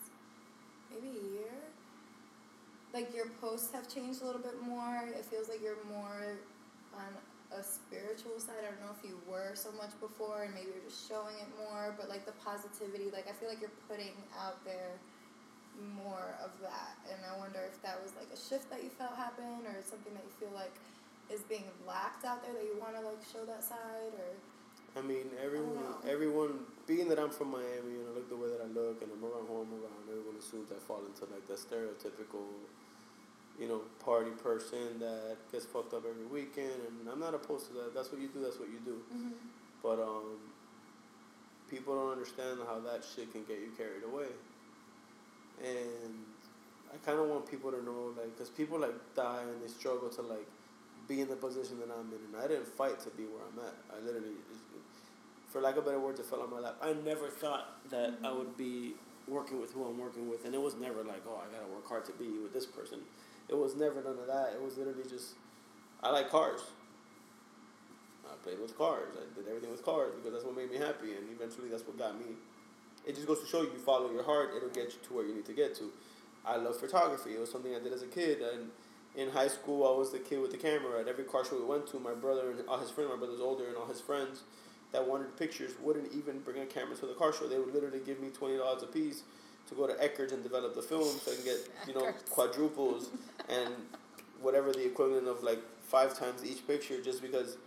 maybe 0.89 1.07
a 1.07 1.39
year, 1.39 1.55
like 2.93 3.13
your 3.15 3.27
posts 3.39 3.73
have 3.73 3.87
changed 3.93 4.21
a 4.21 4.25
little 4.25 4.41
bit 4.41 4.61
more. 4.61 5.03
It 5.07 5.25
feels 5.25 5.49
like 5.49 5.61
you're 5.61 5.83
more 5.89 6.37
on 6.95 7.11
a 7.51 7.63
spiritual 7.63 8.39
side. 8.39 8.63
I 8.63 8.71
don't 8.71 8.79
know 8.79 8.95
if 8.95 9.03
you 9.03 9.19
were 9.27 9.51
so 9.55 9.71
much 9.73 9.91
before, 9.99 10.43
and 10.43 10.53
maybe 10.53 10.71
you're 10.71 10.87
just 10.87 11.07
showing 11.07 11.35
it 11.39 11.51
more. 11.59 11.93
But 11.97 12.09
like 12.09 12.25
the 12.25 12.35
positivity, 12.43 13.11
like 13.11 13.27
I 13.27 13.33
feel 13.33 13.49
like 13.49 13.59
you're 13.59 13.75
putting 13.87 14.15
out 14.39 14.63
there 14.63 14.99
more 15.97 16.35
of 16.43 16.51
that 16.61 16.99
and 17.09 17.19
i 17.25 17.33
wonder 17.39 17.59
if 17.65 17.79
that 17.81 17.97
was 18.03 18.11
like 18.19 18.29
a 18.29 18.39
shift 18.39 18.69
that 18.69 18.83
you 18.83 18.89
felt 18.89 19.15
happen 19.15 19.65
or 19.65 19.79
something 19.81 20.13
that 20.13 20.23
you 20.23 20.33
feel 20.37 20.53
like 20.53 20.73
is 21.31 21.41
being 21.47 21.63
lacked 21.87 22.25
out 22.25 22.43
there 22.43 22.53
that 22.53 22.63
you 22.67 22.75
want 22.77 22.93
to 22.93 23.01
like 23.01 23.19
show 23.23 23.45
that 23.47 23.63
side 23.63 24.13
or 24.19 24.35
I 24.97 25.01
mean, 25.01 25.31
everyone, 25.41 25.75
know. 25.75 26.03
everyone, 26.03 26.67
being 26.85 27.07
that 27.07 27.19
I'm 27.19 27.29
from 27.29 27.51
Miami 27.51 28.03
and 28.03 28.11
I 28.11 28.15
look 28.15 28.27
the 28.27 28.35
way 28.35 28.49
that 28.49 28.59
I 28.59 28.67
look 28.67 29.01
and 29.01 29.09
I'm 29.11 29.23
around 29.23 29.47
I'm 29.47 29.71
around, 29.71 30.03
everyone 30.09 30.35
assumes 30.37 30.67
I 30.67 30.79
fall 30.83 30.99
into 31.07 31.31
like 31.31 31.47
that 31.47 31.55
stereotypical, 31.55 32.43
you 33.57 33.69
know, 33.69 33.81
party 34.03 34.31
person 34.31 34.99
that 34.99 35.37
gets 35.51 35.65
fucked 35.65 35.93
up 35.93 36.03
every 36.03 36.27
weekend. 36.27 36.75
And 36.87 37.07
I'm 37.07 37.21
not 37.21 37.33
opposed 37.33 37.67
to 37.67 37.73
that. 37.75 37.95
That's 37.95 38.11
what 38.11 38.19
you 38.19 38.27
do. 38.27 38.41
That's 38.43 38.59
what 38.59 38.67
you 38.67 38.83
do. 38.83 38.99
But 39.81 40.03
um, 40.03 40.43
people 41.69 41.95
don't 41.95 42.11
understand 42.11 42.59
how 42.67 42.79
that 42.91 43.05
shit 43.15 43.31
can 43.31 43.45
get 43.45 43.59
you 43.59 43.71
carried 43.77 44.03
away. 44.03 44.27
And 45.63 46.13
I 46.91 46.97
kind 47.05 47.19
of 47.19 47.27
want 47.27 47.49
people 47.49 47.71
to 47.71 47.83
know, 47.83 48.13
like, 48.17 48.35
because 48.35 48.49
people 48.49 48.79
like 48.79 48.95
die 49.15 49.41
and 49.41 49.61
they 49.61 49.67
struggle 49.67 50.09
to 50.09 50.21
like 50.21 50.47
be 51.07 51.21
in 51.21 51.27
the 51.27 51.35
position 51.35 51.79
that 51.79 51.89
I'm 51.93 52.07
in, 52.07 52.19
and 52.33 52.43
I 52.43 52.47
didn't 52.47 52.67
fight 52.67 52.99
to 53.01 53.09
be 53.11 53.23
where 53.23 53.41
I'm 53.45 53.59
at. 53.59 53.75
I 53.93 54.05
literally, 54.05 54.35
for 55.49 55.61
lack 55.61 55.77
of 55.77 55.85
better 55.85 55.99
words, 55.99 56.19
it 56.19 56.25
fell 56.25 56.41
on 56.41 56.49
my 56.49 56.59
lap. 56.59 56.77
I 56.81 56.93
never 56.93 57.27
thought 57.27 57.89
that 57.89 58.15
I 58.23 58.31
would 58.31 58.57
be 58.57 58.93
working 59.27 59.61
with 59.61 59.71
who 59.73 59.85
I'm 59.85 59.97
working 59.97 60.29
with, 60.29 60.45
and 60.45 60.55
it 60.55 60.61
was 60.61 60.75
never 60.75 61.03
like, 61.03 61.23
oh, 61.27 61.39
I 61.41 61.53
gotta 61.53 61.71
work 61.71 61.87
hard 61.87 62.05
to 62.05 62.11
be 62.13 62.29
with 62.41 62.53
this 62.53 62.65
person. 62.65 62.99
It 63.49 63.57
was 63.57 63.75
never 63.75 64.01
none 64.01 64.17
of 64.19 64.27
that. 64.27 64.53
It 64.55 64.61
was 64.61 64.77
literally 64.77 65.03
just, 65.09 65.35
I 66.01 66.11
like 66.11 66.29
cars. 66.29 66.61
I 68.25 68.35
played 68.43 68.59
with 68.59 68.77
cars. 68.77 69.15
I 69.15 69.35
did 69.37 69.47
everything 69.47 69.71
with 69.71 69.83
cars 69.83 70.13
because 70.15 70.31
that's 70.31 70.45
what 70.45 70.55
made 70.55 70.71
me 70.71 70.77
happy, 70.77 71.13
and 71.13 71.29
eventually 71.35 71.69
that's 71.69 71.83
what 71.85 71.97
got 71.97 72.17
me. 72.17 72.35
It 73.05 73.15
just 73.15 73.27
goes 73.27 73.39
to 73.39 73.47
show 73.47 73.61
you, 73.61 73.71
you 73.73 73.79
follow 73.79 74.11
your 74.11 74.23
heart, 74.23 74.51
it'll 74.55 74.69
get 74.69 74.93
you 74.93 74.99
to 75.07 75.13
where 75.13 75.25
you 75.25 75.33
need 75.33 75.45
to 75.45 75.53
get 75.53 75.75
to. 75.75 75.89
I 76.45 76.57
love 76.57 76.77
photography. 76.77 77.33
It 77.33 77.39
was 77.39 77.51
something 77.51 77.75
I 77.75 77.79
did 77.79 77.93
as 77.93 78.01
a 78.01 78.07
kid, 78.07 78.41
and 78.41 78.69
in 79.15 79.29
high 79.29 79.47
school, 79.47 79.87
I 79.87 79.97
was 79.97 80.11
the 80.11 80.19
kid 80.19 80.41
with 80.41 80.51
the 80.51 80.57
camera. 80.57 80.99
At 80.99 81.07
every 81.07 81.23
car 81.23 81.43
show 81.45 81.57
we 81.57 81.65
went 81.65 81.87
to, 81.87 81.99
my 81.99 82.13
brother 82.13 82.51
and 82.51 82.67
all 82.67 82.79
his 82.79 82.89
friends, 82.89 83.09
my 83.09 83.17
brother's 83.17 83.41
older, 83.41 83.67
and 83.67 83.75
all 83.75 83.87
his 83.87 84.01
friends 84.01 84.41
that 84.91 85.07
wanted 85.07 85.35
pictures 85.37 85.71
wouldn't 85.81 86.11
even 86.13 86.39
bring 86.39 86.61
a 86.61 86.65
camera 86.65 86.95
to 86.95 87.05
the 87.05 87.13
car 87.13 87.33
show. 87.33 87.47
They 87.47 87.57
would 87.57 87.73
literally 87.73 87.99
give 88.05 88.19
me 88.19 88.29
twenty 88.29 88.57
dollars 88.57 88.83
a 88.83 88.87
piece 88.87 89.23
to 89.69 89.75
go 89.75 89.87
to 89.87 89.93
Eckerd's 89.93 90.33
and 90.33 90.43
develop 90.43 90.75
the 90.75 90.81
film, 90.81 91.03
so 91.03 91.31
I 91.31 91.35
can 91.35 91.45
get 91.45 91.57
you 91.87 91.93
know 91.93 92.11
quadruples 92.29 93.09
and 93.49 93.73
whatever 94.41 94.71
the 94.71 94.85
equivalent 94.85 95.27
of 95.27 95.43
like 95.43 95.59
five 95.83 96.17
times 96.17 96.43
each 96.43 96.65
picture, 96.65 97.01
just 97.01 97.21
because 97.21 97.57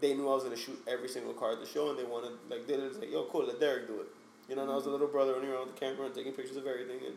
they 0.00 0.14
knew 0.14 0.28
I 0.28 0.34
was 0.34 0.44
gonna 0.44 0.56
shoot 0.56 0.80
every 0.86 1.08
single 1.08 1.32
car 1.32 1.52
at 1.52 1.60
the 1.60 1.66
show, 1.66 1.90
and 1.90 1.98
they 1.98 2.04
wanted 2.04 2.32
like 2.48 2.66
they 2.66 2.76
were 2.76 2.90
like, 2.90 3.10
yo, 3.10 3.24
cool, 3.24 3.46
let 3.46 3.58
Derick 3.60 3.86
do 3.86 4.00
it. 4.00 4.08
You 4.48 4.56
know, 4.56 4.62
and 4.62 4.70
I 4.70 4.74
was 4.74 4.86
a 4.86 4.90
little 4.90 5.08
brother 5.08 5.34
running 5.34 5.50
around 5.50 5.66
with 5.66 5.74
the 5.74 5.80
camera 5.80 6.06
and 6.06 6.14
taking 6.14 6.32
pictures 6.32 6.56
of 6.56 6.66
everything, 6.66 7.00
and 7.06 7.16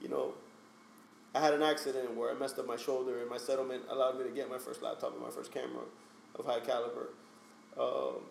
you 0.00 0.08
know, 0.08 0.34
I 1.34 1.40
had 1.40 1.54
an 1.54 1.62
accident 1.62 2.16
where 2.16 2.30
I 2.30 2.38
messed 2.38 2.58
up 2.58 2.66
my 2.66 2.76
shoulder, 2.76 3.20
and 3.20 3.28
my 3.28 3.38
settlement 3.38 3.82
allowed 3.90 4.18
me 4.18 4.24
to 4.24 4.30
get 4.30 4.50
my 4.50 4.58
first 4.58 4.82
laptop 4.82 5.12
and 5.12 5.22
my 5.22 5.30
first 5.30 5.52
camera 5.52 5.84
of 6.34 6.46
high 6.46 6.60
caliber. 6.60 7.10
Um, 7.78 8.22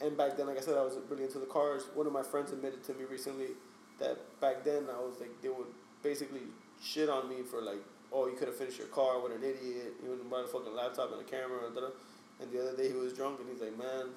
and 0.00 0.16
back 0.16 0.36
then, 0.36 0.46
like 0.46 0.58
I 0.58 0.60
said, 0.60 0.76
I 0.76 0.82
was 0.82 0.98
really 1.08 1.24
into 1.24 1.38
the 1.38 1.46
cars. 1.46 1.84
One 1.94 2.06
of 2.06 2.12
my 2.12 2.22
friends 2.22 2.52
admitted 2.52 2.82
to 2.84 2.94
me 2.94 3.04
recently 3.04 3.48
that 4.00 4.18
back 4.40 4.64
then 4.64 4.86
I 4.90 4.98
was 5.00 5.20
like, 5.20 5.30
they 5.42 5.48
would 5.48 5.68
basically 6.02 6.40
shit 6.82 7.08
on 7.08 7.28
me 7.28 7.42
for 7.42 7.62
like, 7.62 7.78
oh, 8.12 8.26
you 8.26 8.34
could 8.34 8.48
have 8.48 8.56
finished 8.56 8.78
your 8.78 8.88
car, 8.88 9.20
what 9.20 9.30
an 9.30 9.42
idiot. 9.42 9.94
You 10.02 10.10
wouldn't 10.10 10.28
buy 10.28 10.40
a 10.42 10.46
fucking 10.46 10.74
laptop 10.74 11.12
and 11.12 11.20
a 11.20 11.24
camera. 11.24 11.66
And, 11.66 11.76
and 12.40 12.52
the 12.52 12.60
other 12.60 12.76
day 12.76 12.88
he 12.88 12.94
was 12.94 13.12
drunk 13.12 13.38
and 13.40 13.48
he's 13.48 13.60
like, 13.60 13.78
man, 13.78 14.08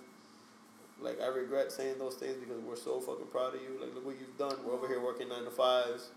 like 1.02 1.22
I 1.22 1.28
regret 1.28 1.72
saying 1.72 1.96
those 2.00 2.16
things 2.16 2.36
because 2.38 2.60
we're 2.62 2.76
so 2.76 3.00
fucking 3.00 3.28
proud 3.28 3.56
of 3.56 3.62
you. 3.62 3.80
Like, 3.82 3.94
look 3.94 4.06
what 4.06 4.16
you've 4.20 4.38
done. 4.38 4.56
We're 4.66 4.74
over 4.74 4.88
here 4.88 5.02
working 5.02 5.30
nine 5.30 5.44
to 5.44 5.52
fives 5.52 6.10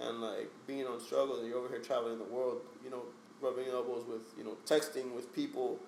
and 0.00 0.20
like 0.20 0.50
being 0.66 0.86
on 0.86 1.00
struggles 1.00 1.40
and 1.40 1.48
you're 1.48 1.58
over 1.58 1.68
here 1.68 1.80
traveling 1.80 2.18
the 2.18 2.24
world, 2.24 2.60
you 2.84 2.90
know, 2.90 3.02
rubbing 3.40 3.66
elbows 3.68 4.04
with, 4.08 4.22
you 4.38 4.44
know, 4.44 4.56
texting 4.66 5.14
with 5.14 5.34
people 5.34 5.78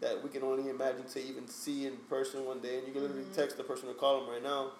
that 0.00 0.22
we 0.22 0.28
can 0.28 0.42
only 0.42 0.68
imagine 0.68 1.04
to 1.04 1.22
even 1.22 1.46
see 1.46 1.86
in 1.86 1.96
person 2.08 2.44
one 2.44 2.58
day 2.60 2.78
and 2.78 2.86
you 2.86 2.92
can 2.92 3.02
literally 3.02 3.22
Mhm. 3.24 3.34
text 3.36 3.56
the 3.56 3.62
person 3.64 3.88
or 3.88 3.94
call 3.94 4.20
them 4.20 4.30
right 4.30 4.42
now 4.42 4.72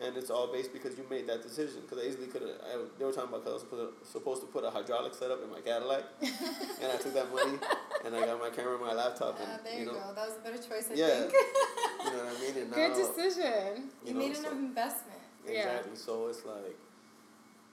and 0.00 0.16
it's 0.16 0.30
all 0.30 0.46
based 0.46 0.72
because 0.72 0.96
you 0.96 1.04
made 1.10 1.26
that 1.26 1.42
decision 1.42 1.80
because 1.82 1.98
I 2.04 2.08
easily 2.08 2.26
could 2.28 2.42
have 2.42 2.52
they 2.98 3.04
were 3.04 3.12
talking 3.12 3.30
about 3.30 3.44
because 3.44 3.62
I 3.70 3.84
was 3.84 3.92
supposed 4.12 4.40
to, 4.42 4.46
put 4.48 4.64
a 4.64 4.70
hydraulic 4.70 5.14
setup 5.14 5.42
in 5.42 5.50
my 5.50 5.60
Cadillac 5.60 6.04
and 6.22 6.92
I 6.92 6.96
took 6.96 7.14
that 7.14 7.32
money 7.34 7.58
and 8.04 8.14
I 8.14 8.26
got 8.26 8.38
my 8.38 8.50
camera 8.50 8.74
and 8.76 8.84
my 8.84 8.94
laptop 8.94 9.38
and 9.40 9.50
uh, 9.52 9.58
there 9.64 9.74
you 9.74 9.80
you, 9.80 9.86
know 9.86 9.92
go 9.94 10.12
that 10.14 10.26
was 10.28 10.36
a 10.38 10.42
better 10.44 10.58
choice 10.58 10.86
i 10.90 10.94
Yeah. 10.94 11.08
think 11.08 11.32
you 12.04 12.10
know 12.12 12.24
what 12.24 12.36
I 12.36 12.40
mean 12.40 12.62
and 12.62 12.72
Good 12.72 12.90
now, 12.90 12.96
decision. 12.96 13.90
you, 14.06 14.14
know, 14.14 14.18
made 14.20 14.36
so- 14.36 14.50
an 14.50 14.58
investment 14.58 15.20
Yeah. 15.46 15.54
Exactly. 15.60 15.96
So 15.96 16.28
it's 16.28 16.44
like, 16.44 16.76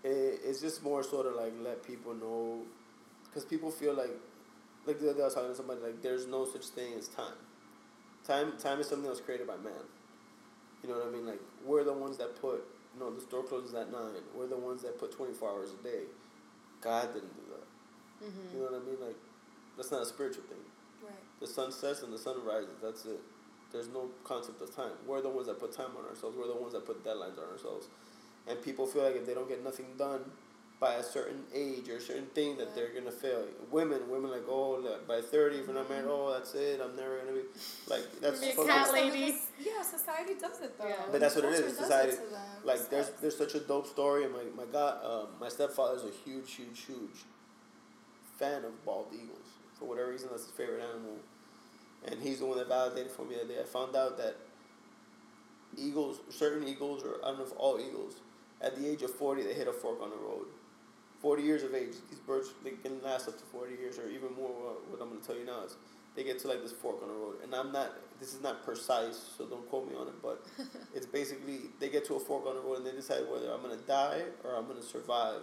it, 0.03 0.39
it's 0.47 0.61
just 0.61 0.83
more 0.83 1.03
sort 1.03 1.25
of 1.27 1.35
like 1.35 1.53
let 1.61 1.83
people 1.83 2.13
know, 2.13 2.61
because 3.25 3.43
people 3.45 3.69
feel 3.71 3.93
like, 3.93 4.15
like 4.85 4.99
the 4.99 5.09
other 5.09 5.17
day 5.17 5.21
I 5.21 5.25
was 5.25 5.33
talking 5.35 5.49
to 5.49 5.55
somebody 5.55 5.81
like 5.81 6.01
there's 6.01 6.25
no 6.27 6.45
such 6.45 6.65
thing 6.67 6.93
as 6.97 7.07
time. 7.07 7.37
Time 8.25 8.53
time 8.57 8.79
is 8.79 8.87
something 8.87 9.03
that 9.03 9.09
was 9.09 9.21
created 9.21 9.47
by 9.47 9.57
man. 9.57 9.85
You 10.85 10.93
know 10.93 10.99
what 10.99 11.07
I 11.07 11.11
mean? 11.11 11.25
Like 11.25 11.41
we're 11.65 11.83
the 11.83 11.93
ones 11.93 12.17
that 12.17 12.39
put, 12.39 12.63
you 12.93 12.99
know, 12.99 13.09
the 13.09 13.21
store 13.21 13.41
closes 13.41 13.73
at 13.73 13.91
nine. 13.91 14.21
We're 14.37 14.45
the 14.45 14.57
ones 14.57 14.83
that 14.83 14.99
put 14.99 15.11
twenty 15.11 15.33
four 15.33 15.49
hours 15.49 15.71
a 15.71 15.83
day. 15.83 16.03
God 16.81 17.11
didn't 17.11 17.33
do 17.33 17.41
that. 17.49 18.27
Mm-hmm. 18.27 18.53
You 18.53 18.63
know 18.63 18.71
what 18.71 18.81
I 18.81 18.85
mean? 18.85 19.01
Like 19.01 19.17
that's 19.77 19.91
not 19.91 20.03
a 20.03 20.05
spiritual 20.05 20.43
thing. 20.43 20.61
right 21.03 21.13
The 21.39 21.47
sun 21.47 21.71
sets 21.71 22.03
and 22.03 22.13
the 22.13 22.19
sun 22.19 22.37
rises. 22.45 22.77
That's 22.83 23.03
it. 23.05 23.19
There's 23.71 23.89
no 23.89 24.09
concept 24.23 24.61
of 24.61 24.75
time. 24.75 24.93
We're 25.07 25.21
the 25.21 25.29
ones 25.29 25.47
that 25.47 25.59
put 25.59 25.73
time 25.73 25.89
on 25.97 26.05
ourselves. 26.05 26.37
We're 26.37 26.47
the 26.47 26.55
ones 26.55 26.73
that 26.73 26.85
put 26.85 27.03
deadlines 27.03 27.41
on 27.41 27.49
ourselves. 27.51 27.87
And 28.47 28.61
people 28.61 28.85
feel 28.85 29.03
like 29.03 29.15
if 29.15 29.25
they 29.25 29.33
don't 29.33 29.49
get 29.49 29.63
nothing 29.63 29.87
done, 29.97 30.21
by 30.79 30.95
a 30.95 31.03
certain 31.03 31.41
age 31.53 31.87
or 31.89 31.95
a 31.97 32.01
certain 32.01 32.25
thing 32.35 32.57
that 32.57 32.75
they're 32.75 32.89
gonna 32.93 33.11
fail. 33.11 33.45
Women, 33.71 34.09
women 34.09 34.29
like 34.31 34.43
oh 34.47 34.71
like, 34.71 35.07
by 35.07 35.21
thirty 35.21 35.57
if 35.57 35.69
I'm 35.69 35.75
not 35.75 35.89
married, 35.89 36.05
oh 36.07 36.33
that's 36.33 36.53
it, 36.53 36.81
I'm 36.83 36.95
never 36.95 37.17
gonna 37.19 37.31
be 37.31 37.43
like 37.87 38.03
that's 38.21 38.39
Be 38.41 38.49
a 38.49 38.53
fucking- 38.53 38.67
cat 38.71 38.87
So 38.87 38.93
lady. 38.93 39.25
because- 39.27 39.41
Yeah, 39.59 39.81
society 39.81 40.33
does 40.39 40.59
it 40.61 40.77
though. 40.77 40.87
Yeah. 40.87 40.95
But 41.11 41.21
that's 41.21 41.35
what 41.35 41.45
it 41.45 41.51
Culture 41.53 41.65
is, 41.67 41.77
does 41.77 41.87
society- 41.87 42.11
to 42.17 42.17
them. 42.29 42.41
like 42.65 42.89
there's 42.89 43.09
there's 43.21 43.37
such 43.37 43.55
a 43.55 43.59
dope 43.61 43.87
story 43.87 44.25
and 44.25 44.33
my 44.33 44.43
my 44.55 44.65
god 44.71 45.03
um, 45.05 45.27
my 45.39 45.47
stepfather's 45.49 46.03
a 46.03 46.11
huge 46.25 46.51
huge 46.53 46.81
huge 46.85 47.19
fan 48.37 48.65
of 48.65 48.83
bald 48.83 49.07
eagles 49.13 49.47
for 49.79 49.85
whatever 49.85 50.09
reason 50.11 50.27
that's 50.29 50.43
his 50.43 50.51
favorite 50.51 50.83
animal 50.83 51.15
and 52.05 52.21
he's 52.21 52.39
the 52.39 52.45
one 52.45 52.57
that 52.57 52.67
validated 52.67 53.09
for 53.11 53.23
me 53.23 53.35
that 53.35 53.47
day 53.47 53.59
I 53.61 53.63
found 53.63 53.95
out 53.95 54.17
that 54.17 54.35
eagles 55.77 56.19
certain 56.29 56.67
eagles 56.67 57.03
or 57.03 57.15
I 57.23 57.29
don't 57.29 57.39
know 57.39 57.45
if 57.45 57.53
all 57.57 57.79
eagles 57.79 58.15
at 58.61 58.75
the 58.77 58.87
age 58.89 59.01
of 59.03 59.11
40 59.15 59.43
they 59.43 59.53
hit 59.53 59.67
a 59.69 59.73
fork 59.73 60.01
on 60.01 60.09
the 60.09 60.17
road 60.17 60.45
40 61.25 61.41
years 61.41 61.63
of 61.63 61.73
age 61.73 61.95
these 62.07 62.19
birds 62.19 62.53
they 62.63 62.73
can 62.83 63.01
last 63.01 63.27
up 63.27 63.35
to 63.35 63.43
40 63.45 63.73
years 63.81 63.97
or 63.97 64.07
even 64.09 64.29
more 64.37 64.49
what 64.49 64.77
what 64.91 65.01
I'm 65.01 65.09
going 65.09 65.21
to 65.21 65.25
tell 65.25 65.35
you 65.35 65.43
now 65.43 65.63
is 65.65 65.75
they 66.15 66.23
get 66.23 66.37
to 66.41 66.47
like 66.47 66.61
this 66.61 66.71
fork 66.71 67.01
on 67.01 67.07
the 67.07 67.15
road 67.15 67.37
and 67.43 67.55
I'm 67.55 67.71
not 67.71 67.93
this 68.19 68.35
is 68.35 68.43
not 68.43 68.63
precise 68.63 69.31
so 69.35 69.47
don't 69.47 69.67
quote 69.67 69.89
me 69.89 69.95
on 69.95 70.07
it 70.07 70.21
but 70.21 70.45
it's 70.93 71.07
basically 71.07 71.61
they 71.79 71.89
get 71.89 72.05
to 72.09 72.13
a 72.13 72.19
fork 72.19 72.45
on 72.45 72.53
the 72.53 72.61
road 72.61 72.77
and 72.77 72.85
they 72.85 72.91
decide 72.91 73.23
whether 73.27 73.51
I'm 73.51 73.63
gonna 73.63 73.81
die 73.87 74.21
or 74.43 74.55
I'm 74.55 74.67
gonna 74.67 74.83
survive. 74.83 75.41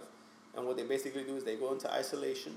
And 0.55 0.65
what 0.65 0.77
they 0.77 0.83
basically 0.83 1.23
do 1.23 1.35
is 1.35 1.43
they 1.43 1.57
go 1.57 1.73
into 1.73 1.91
isolation 1.91 2.55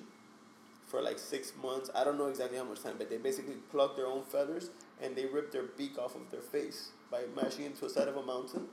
for 0.86 1.02
like 1.02 1.18
six 1.18 1.52
months. 1.60 1.90
I 1.96 2.04
don't 2.04 2.18
know 2.18 2.28
exactly 2.28 2.58
how 2.58 2.64
much 2.64 2.82
time, 2.84 2.94
but 2.96 3.10
they 3.10 3.16
basically 3.16 3.56
pluck 3.72 3.96
their 3.96 4.06
own 4.06 4.22
feathers 4.22 4.70
and 5.02 5.16
they 5.16 5.26
rip 5.26 5.50
their 5.50 5.64
beak 5.64 5.98
off 5.98 6.14
of 6.14 6.30
their 6.30 6.42
face 6.42 6.90
by 7.10 7.22
mashing 7.34 7.64
into 7.64 7.86
a 7.86 7.90
side 7.90 8.06
of 8.06 8.16
a 8.16 8.22
mountain 8.22 8.66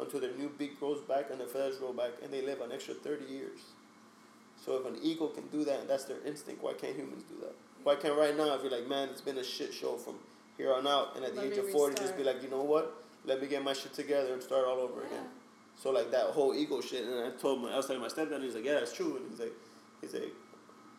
until 0.00 0.20
their 0.20 0.32
new 0.38 0.48
beak 0.56 0.80
grows 0.80 1.02
back 1.02 1.26
and 1.30 1.38
their 1.38 1.48
feathers 1.48 1.76
grow 1.76 1.92
back 1.92 2.12
and 2.22 2.32
they 2.32 2.40
live 2.40 2.62
an 2.62 2.72
extra 2.72 2.94
thirty 2.94 3.26
years. 3.26 3.60
So 4.70 4.76
if 4.76 4.86
an 4.86 5.00
eagle 5.02 5.26
can 5.26 5.48
do 5.48 5.64
that 5.64 5.80
and 5.80 5.90
that's 5.90 6.04
their 6.04 6.18
instinct, 6.24 6.62
why 6.62 6.74
can't 6.74 6.94
humans 6.94 7.24
do 7.28 7.34
that? 7.40 7.52
Why 7.82 7.96
can't 7.96 8.16
right 8.16 8.36
now 8.36 8.54
if 8.54 8.62
you're 8.62 8.70
like, 8.70 8.86
man, 8.88 9.08
it's 9.08 9.20
been 9.20 9.38
a 9.38 9.42
shit 9.42 9.74
show 9.74 9.96
from 9.96 10.14
here 10.56 10.72
on 10.72 10.86
out 10.86 11.16
and 11.16 11.24
at 11.24 11.34
the 11.34 11.42
age 11.42 11.58
of 11.58 11.68
forty 11.70 11.96
just 11.96 12.16
be 12.16 12.22
like, 12.22 12.40
you 12.40 12.48
know 12.48 12.62
what? 12.62 13.02
Let 13.26 13.42
me 13.42 13.48
get 13.48 13.64
my 13.64 13.72
shit 13.72 13.92
together 13.94 14.32
and 14.32 14.40
start 14.40 14.64
all 14.68 14.78
over 14.78 15.00
again. 15.02 15.24
So 15.76 15.90
like 15.90 16.12
that 16.12 16.26
whole 16.26 16.54
ego 16.54 16.80
shit, 16.80 17.04
and 17.04 17.14
I 17.18 17.30
told 17.30 17.60
my 17.62 17.72
I 17.72 17.78
was 17.78 17.86
telling 17.86 18.00
my 18.00 18.06
stepdad, 18.06 18.34
and 18.36 18.44
he's 18.44 18.54
like, 18.54 18.64
yeah, 18.64 18.74
that's 18.74 18.92
true, 18.92 19.16
and 19.16 19.28
he's 19.28 19.40
like, 19.40 19.52
he's 20.02 20.14
like, 20.14 20.30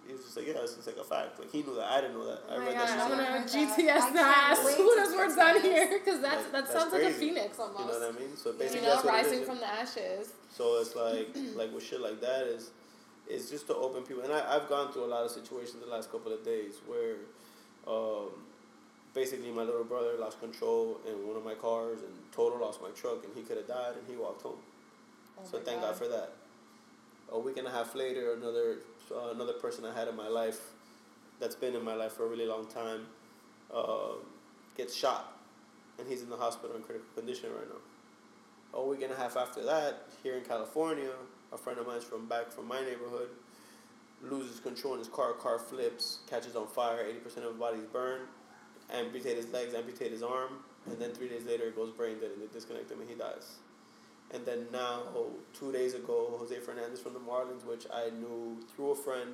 he 0.06 0.12
was 0.12 0.24
just 0.26 0.36
like, 0.36 0.48
yeah, 0.48 0.56
it's 0.58 0.76
just 0.76 0.88
like 0.88 0.98
a 0.98 1.04
fact. 1.06 1.40
Like 1.40 1.50
he 1.52 1.64
knew 1.64 1.76
that, 1.76 1.86
I 1.94 2.02
didn't 2.02 2.18
know 2.18 2.26
that. 2.26 2.42
I 2.52 2.56
Oh 2.56 2.60
my 2.60 2.66
read 2.68 2.74
gosh, 2.76 2.90
that 2.90 3.00
I'm 3.00 3.08
shit. 3.08 3.18
gonna 3.20 3.30
I 3.30 3.32
heard 3.40 3.48
that. 3.48 3.78
GTS 3.78 4.02
I 4.02 4.12
the 4.12 4.20
can't 4.20 4.38
ass. 4.52 4.60
Who 4.76 4.90
to 4.90 5.00
knows 5.00 5.16
what's 5.16 5.36
GTS. 5.38 5.62
here? 5.62 6.00
Because 6.04 6.20
that's 6.20 6.44
Like, 6.44 6.52
that 6.52 6.68
that's 6.68 6.74
sounds 6.74 6.92
like 6.92 7.04
a 7.04 7.12
phoenix 7.12 7.58
almost. 7.58 7.80
You 7.80 7.86
know 7.88 8.00
what 8.08 8.16
I 8.16 8.20
mean? 8.20 8.36
So 8.36 8.50
You 8.52 8.58
basically, 8.60 8.82
know, 8.82 8.90
that's 8.96 9.06
what 9.06 9.14
it 9.14 9.18
rising 9.24 9.46
from 9.46 9.58
the 9.60 9.68
ashes. 9.68 10.34
So 10.52 10.82
it's 10.82 10.94
like 10.98 11.30
like 11.56 11.74
with 11.74 11.86
shit 11.86 12.02
like 12.02 12.20
that 12.20 12.48
is 12.52 12.72
is 13.30 13.50
just 13.50 13.68
to 13.68 13.76
open 13.76 14.04
people 14.04 14.24
and 14.24 14.34
I, 14.34 14.56
I've 14.56 14.68
gone 14.68 14.92
through 14.92 15.06
a 15.06 15.12
lot 15.12 15.24
of 15.24 15.32
situations 15.32 15.78
the 15.84 15.90
last 15.90 16.12
couple 16.12 16.34
of 16.34 16.44
days 16.44 16.76
where 16.88 17.16
um, 17.88 18.30
basically 19.14 19.52
my 19.52 19.64
little 19.64 19.84
brother 19.84 20.14
lost 20.20 20.40
control 20.40 21.00
in 21.08 21.28
one 21.28 21.38
of 21.38 21.44
my 21.44 21.54
cars 21.56 22.00
and 22.02 22.14
total 22.32 22.60
lost 22.60 22.82
my 22.82 22.90
truck 22.90 23.24
and 23.24 23.34
he 23.36 23.42
could 23.42 23.58
have 23.58 23.68
died 23.68 23.94
and 23.98 24.08
he 24.08 24.16
walked 24.16 24.42
home. 24.42 24.60
Oh 25.38 25.44
so 25.50 25.60
thank 25.60 25.82
God. 25.82 25.96
for 25.96 26.08
that. 26.08 26.34
A 27.32 27.40
week 27.40 27.58
and 27.58 27.68
a 27.68 27.72
half 27.72 27.96
later, 27.96 28.34
another 28.34 28.78
uh, 29.12 29.32
another 29.34 29.54
person 29.54 29.86
I 29.86 29.94
had 29.94 30.08
in 30.08 30.16
my 30.16 30.28
life, 30.28 30.60
that's 31.40 31.56
been 31.56 31.76
in 31.76 31.84
my 31.84 31.96
life 31.96 32.14
for 32.14 32.26
a 32.26 32.28
really 32.28 32.46
long 32.46 32.66
time, 32.68 33.08
uh, 33.74 34.14
gets 34.78 34.96
shot, 34.96 35.38
and 35.98 36.08
he's 36.08 36.22
in 36.22 36.30
the 36.30 36.38
hospital 36.38 36.76
in 36.76 36.84
critical 36.84 37.08
condition 37.16 37.50
right 37.52 37.68
now. 37.68 38.80
A 38.80 38.86
week 38.86 39.02
and 39.02 39.12
a 39.12 39.16
half 39.16 39.36
after 39.36 39.64
that, 39.64 40.08
here 40.24 40.36
in 40.36 40.44
California, 40.44 41.10
a 41.54 41.58
friend 41.58 41.80
of 41.80 41.88
mine's 41.88 42.04
from 42.04 42.28
back 42.28 42.52
from 42.52 42.68
my 42.68 42.82
neighborhood, 42.82 43.30
loses 44.22 44.60
control 44.60 44.94
in 44.94 45.00
his 45.00 45.08
car. 45.10 45.34
Car 45.34 45.60
flips, 45.60 46.20
catches 46.30 46.56
on 46.56 46.68
fire. 46.68 47.06
Eighty 47.08 47.20
percent 47.20 47.46
of 47.46 47.54
his 47.54 47.60
body's 47.60 47.86
burned. 47.86 48.24
Amputate 48.92 49.38
his 49.38 49.48
legs, 49.54 49.74
amputate 49.74 50.12
his 50.12 50.22
arm, 50.22 50.50
and 50.86 51.00
then 51.00 51.12
three 51.14 51.30
days 51.30 51.46
later, 51.46 51.64
it 51.64 51.76
goes 51.76 51.92
brain 51.92 52.20
dead, 52.20 52.32
and 52.32 52.42
they 52.42 52.48
disconnect 52.54 52.92
him, 52.92 53.00
and 53.00 53.10
he 53.10 53.16
dies. 53.16 53.56
And 54.34 54.46
then 54.46 54.68
now, 54.72 55.04
two 55.54 55.72
days 55.72 55.94
ago, 55.94 56.34
Jose 56.38 56.58
Fernandez 56.60 57.00
from 57.00 57.14
the 57.14 57.20
Marlins, 57.20 57.66
which 57.66 57.86
I 57.94 58.10
knew 58.10 58.58
through 58.76 58.92
a 58.92 58.96
friend, 58.96 59.34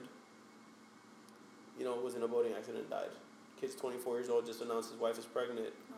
you 1.78 1.86
know, 1.86 1.95
was 1.95 2.15
in 2.15 2.24
a 2.24 2.28
boating 2.28 2.53
accident 2.53 2.82
and 2.84 2.89
died. 2.89 3.09
Kid's 3.59 3.74
24 3.76 4.18
years 4.18 4.30
old, 4.30 4.45
just 4.45 4.61
announced 4.61 4.91
his 4.91 4.99
wife 4.99 5.18
is 5.18 5.26
pregnant, 5.26 5.70
Oh, 5.91 5.95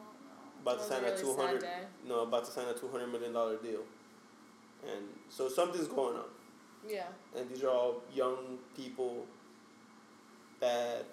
about 0.62 0.82
to 0.84 0.90
That 0.90 1.02
was 1.02 1.02
sign 1.02 1.04
a 1.04 1.08
a 1.08 1.12
really 1.12 1.60
200, 1.60 1.64
no, 2.08 2.20
about 2.22 2.46
to 2.46 2.52
sign 2.52 2.68
a 2.68 2.74
200 2.74 3.08
million 3.08 3.34
dollar 3.34 3.58
deal. 3.58 3.82
And 4.88 5.06
so 5.30 5.50
something's 5.50 5.88
going 5.88 6.16
on. 6.16 6.26
Yeah. 6.88 7.08
And 7.38 7.50
these 7.50 7.64
are 7.64 7.70
all 7.70 8.02
young 8.14 8.58
people 8.76 9.26
that, 10.60 11.06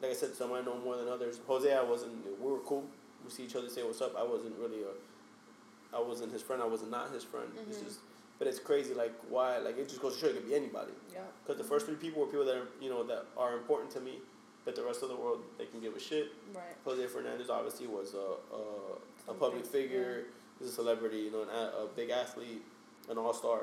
like 0.00 0.10
I 0.12 0.14
said, 0.14 0.34
some 0.34 0.52
I 0.52 0.60
know 0.60 0.78
more 0.78 0.96
than 0.96 1.08
others. 1.08 1.40
Jose, 1.46 1.72
I 1.72 1.82
wasn't, 1.82 2.12
we 2.40 2.50
were 2.50 2.58
cool. 2.60 2.84
We 3.24 3.30
see 3.30 3.44
each 3.44 3.56
other, 3.56 3.68
say 3.68 3.82
what's 3.82 4.00
up. 4.00 4.14
I 4.18 4.22
wasn't 4.22 4.54
really 4.58 4.82
a, 4.82 5.96
I 5.96 6.00
wasn't 6.00 6.32
his 6.32 6.42
friend. 6.42 6.62
I 6.62 6.66
was 6.66 6.82
not 6.82 7.12
his 7.12 7.24
friend. 7.24 7.48
It's 7.68 7.78
Mhm. 7.78 7.84
just, 7.84 8.00
but 8.38 8.46
it's 8.48 8.58
crazy, 8.58 8.94
like, 8.94 9.12
why, 9.28 9.58
like, 9.58 9.76
it 9.76 9.88
just 9.88 10.00
goes 10.00 10.14
to 10.14 10.20
show 10.20 10.26
it 10.28 10.34
could 10.36 10.46
be 10.48 10.54
anybody. 10.54 10.92
Yeah. 11.12 11.20
Because 11.44 11.58
the 11.60 11.68
first 11.68 11.86
three 11.86 11.96
people 11.96 12.20
were 12.22 12.28
people 12.28 12.46
that 12.46 12.56
are, 12.56 12.68
you 12.80 12.88
know, 12.88 13.02
that 13.04 13.26
are 13.36 13.54
important 13.54 13.90
to 13.92 14.00
me, 14.00 14.18
but 14.64 14.74
the 14.74 14.82
rest 14.82 15.02
of 15.02 15.08
the 15.10 15.16
world, 15.16 15.42
they 15.58 15.66
can 15.66 15.80
give 15.80 15.94
a 15.94 16.00
shit. 16.00 16.32
Right. 16.54 16.62
Jose 16.84 17.06
Fernandez 17.08 17.50
obviously 17.50 17.86
was 17.86 18.14
a, 18.14 18.36
a, 18.56 19.32
a 19.32 19.34
public 19.34 19.66
figure, 19.66 20.24
he's 20.58 20.68
a 20.68 20.72
celebrity, 20.72 21.18
you 21.18 21.30
know, 21.32 21.42
an, 21.42 21.48
a 21.50 21.86
big 21.94 22.08
athlete, 22.10 22.62
an 23.10 23.18
all 23.18 23.34
star. 23.34 23.62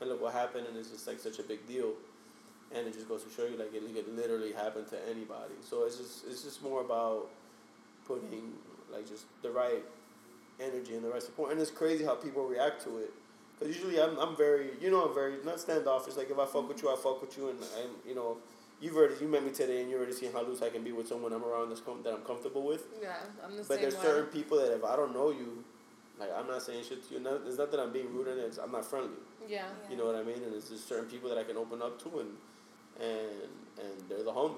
And 0.00 0.08
look 0.08 0.22
what 0.22 0.32
happened, 0.32 0.66
and 0.66 0.76
it's 0.76 0.90
just 0.90 1.06
like 1.06 1.18
such 1.20 1.38
a 1.38 1.42
big 1.42 1.66
deal. 1.68 1.92
And 2.74 2.86
it 2.86 2.94
just 2.94 3.08
goes 3.08 3.22
to 3.24 3.30
show 3.30 3.44
you, 3.44 3.56
like, 3.56 3.74
it 3.74 3.82
could 3.94 4.16
literally 4.16 4.52
happen 4.52 4.84
to 4.86 4.96
anybody. 5.08 5.54
So 5.60 5.84
it's 5.84 5.96
just, 5.96 6.24
it's 6.28 6.42
just 6.42 6.62
more 6.62 6.80
about 6.82 7.28
putting, 8.06 8.52
like, 8.92 9.08
just 9.08 9.24
the 9.42 9.50
right 9.50 9.84
energy 10.60 10.94
and 10.94 11.04
the 11.04 11.08
right 11.08 11.22
support. 11.22 11.50
And 11.50 11.60
it's 11.60 11.70
crazy 11.70 12.04
how 12.04 12.14
people 12.14 12.46
react 12.46 12.84
to 12.84 12.98
it. 12.98 13.12
Because 13.58 13.74
usually 13.74 14.00
I'm, 14.00 14.16
I'm 14.18 14.36
very, 14.36 14.70
you 14.80 14.90
know, 14.90 15.04
I'm 15.04 15.14
very, 15.14 15.34
not 15.44 15.58
standoffish. 15.60 16.16
Like, 16.16 16.30
if 16.30 16.38
I 16.38 16.46
fuck 16.46 16.68
with 16.68 16.80
you, 16.82 16.90
I 16.90 16.96
fuck 16.96 17.20
with 17.20 17.36
you. 17.36 17.48
And, 17.48 17.58
I'm, 17.82 17.90
you 18.08 18.14
know, 18.14 18.36
you've 18.80 18.96
already, 18.96 19.14
you 19.20 19.26
met 19.26 19.44
me 19.44 19.50
today, 19.50 19.80
and 19.82 19.90
you 19.90 19.96
already 19.96 20.12
seen 20.12 20.32
how 20.32 20.42
loose 20.42 20.62
I 20.62 20.70
can 20.70 20.84
be 20.84 20.92
with 20.92 21.08
someone 21.08 21.32
I'm 21.32 21.44
around 21.44 21.70
that's 21.70 21.80
com- 21.80 22.02
that 22.04 22.14
I'm 22.14 22.22
comfortable 22.22 22.62
with. 22.62 22.84
Yeah. 23.02 23.16
I'm 23.44 23.56
the 23.56 23.64
But 23.64 23.66
same 23.66 23.80
there's 23.82 23.96
way. 23.96 24.02
certain 24.02 24.26
people 24.26 24.58
that 24.58 24.72
if 24.72 24.84
I 24.84 24.94
don't 24.94 25.12
know 25.12 25.30
you, 25.30 25.64
like 26.20 26.30
I'm 26.36 26.46
not 26.46 26.62
saying 26.62 26.84
shit 26.88 27.06
to 27.08 27.14
you. 27.14 27.20
Not, 27.20 27.40
it's 27.46 27.58
not 27.58 27.70
that 27.72 27.80
I'm 27.80 27.92
being 27.92 28.12
rude, 28.14 28.28
and 28.28 28.38
it's 28.40 28.58
I'm 28.58 28.70
not 28.72 28.84
friendly. 28.84 29.16
Yeah. 29.48 29.66
You 29.90 29.96
know 29.96 30.04
what 30.06 30.14
I 30.16 30.22
mean? 30.22 30.42
And 30.44 30.54
it's 30.54 30.68
just 30.68 30.86
certain 30.88 31.06
people 31.06 31.28
that 31.30 31.38
I 31.38 31.44
can 31.44 31.56
open 31.56 31.80
up 31.82 32.00
to, 32.04 32.20
and 32.20 32.30
and 33.00 33.50
and 33.80 33.94
they're 34.08 34.22
the 34.22 34.32
homie. 34.32 34.54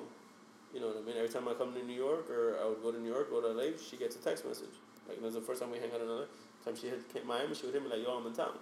You 0.74 0.80
know 0.80 0.88
what 0.88 0.96
I 0.98 1.06
mean? 1.06 1.16
Every 1.16 1.28
time 1.28 1.46
I 1.48 1.54
come 1.54 1.72
to 1.74 1.82
New 1.84 1.94
York, 1.94 2.28
or 2.30 2.58
I 2.62 2.66
would 2.66 2.82
go 2.82 2.90
to 2.90 2.98
New 3.00 3.10
York, 3.12 3.30
go 3.30 3.40
to 3.40 3.48
LA, 3.48 3.76
she 3.78 3.96
gets 3.96 4.16
a 4.16 4.18
text 4.18 4.44
message. 4.46 4.74
Like 5.08 5.22
that's 5.22 5.34
the 5.34 5.40
first 5.40 5.60
time 5.60 5.70
we 5.70 5.78
hang 5.78 5.92
out 5.92 6.00
in 6.00 6.08
LA. 6.08 6.24
Time 6.64 6.74
she 6.76 6.88
hit 6.88 7.26
Miami, 7.26 7.54
she 7.54 7.66
would 7.66 7.74
hit 7.74 7.82
me 7.82 7.90
like, 7.90 8.02
"Yo, 8.02 8.10
I'm 8.16 8.26
in 8.26 8.32
town," 8.32 8.56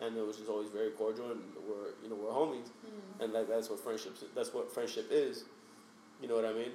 and 0.00 0.16
it 0.16 0.24
was 0.26 0.36
just 0.36 0.48
always 0.48 0.68
very 0.68 0.90
cordial, 0.90 1.30
and 1.32 1.40
we're 1.68 1.90
you 2.02 2.08
know 2.10 2.16
we're 2.16 2.30
homies, 2.30 2.68
Mhm. 2.86 3.24
and 3.24 3.32
like 3.32 3.48
that's 3.48 3.70
what 3.70 3.80
friendship 3.80 4.14
that's 4.34 4.52
what 4.54 4.70
friendship 4.72 5.08
is. 5.10 5.44
You 6.20 6.28
know 6.28 6.34
what 6.36 6.44
I 6.44 6.52
mean? 6.52 6.72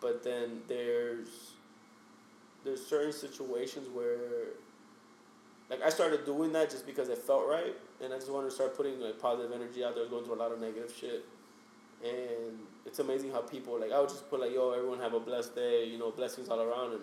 But 0.00 0.22
then 0.24 0.62
there's 0.68 1.52
there's 2.66 2.84
certain 2.84 3.12
situations 3.12 3.88
where 3.88 4.18
like 5.70 5.82
I 5.82 5.88
started 5.88 6.24
doing 6.26 6.52
that 6.52 6.70
just 6.70 6.86
because 6.86 7.08
it 7.08 7.18
felt 7.18 7.46
right 7.48 7.74
and 8.02 8.12
I 8.12 8.16
just 8.16 8.30
wanted 8.30 8.50
to 8.50 8.54
start 8.54 8.76
putting 8.76 9.00
like 9.00 9.18
positive 9.18 9.52
energy 9.52 9.84
out 9.84 9.94
there. 9.94 10.06
Going 10.06 10.24
through 10.24 10.34
a 10.34 10.42
lot 10.42 10.52
of 10.52 10.60
negative 10.60 10.92
shit. 10.98 11.24
And 12.04 12.58
it's 12.84 12.98
amazing 12.98 13.32
how 13.32 13.40
people 13.40 13.80
like 13.80 13.92
I 13.92 14.00
would 14.00 14.10
just 14.10 14.28
put 14.28 14.40
like, 14.40 14.52
yo, 14.52 14.72
everyone 14.72 15.00
have 15.00 15.14
a 15.14 15.20
blessed 15.20 15.54
day, 15.54 15.86
you 15.86 15.98
know, 15.98 16.10
blessings 16.10 16.48
all 16.48 16.60
around 16.60 16.92
and 16.92 17.02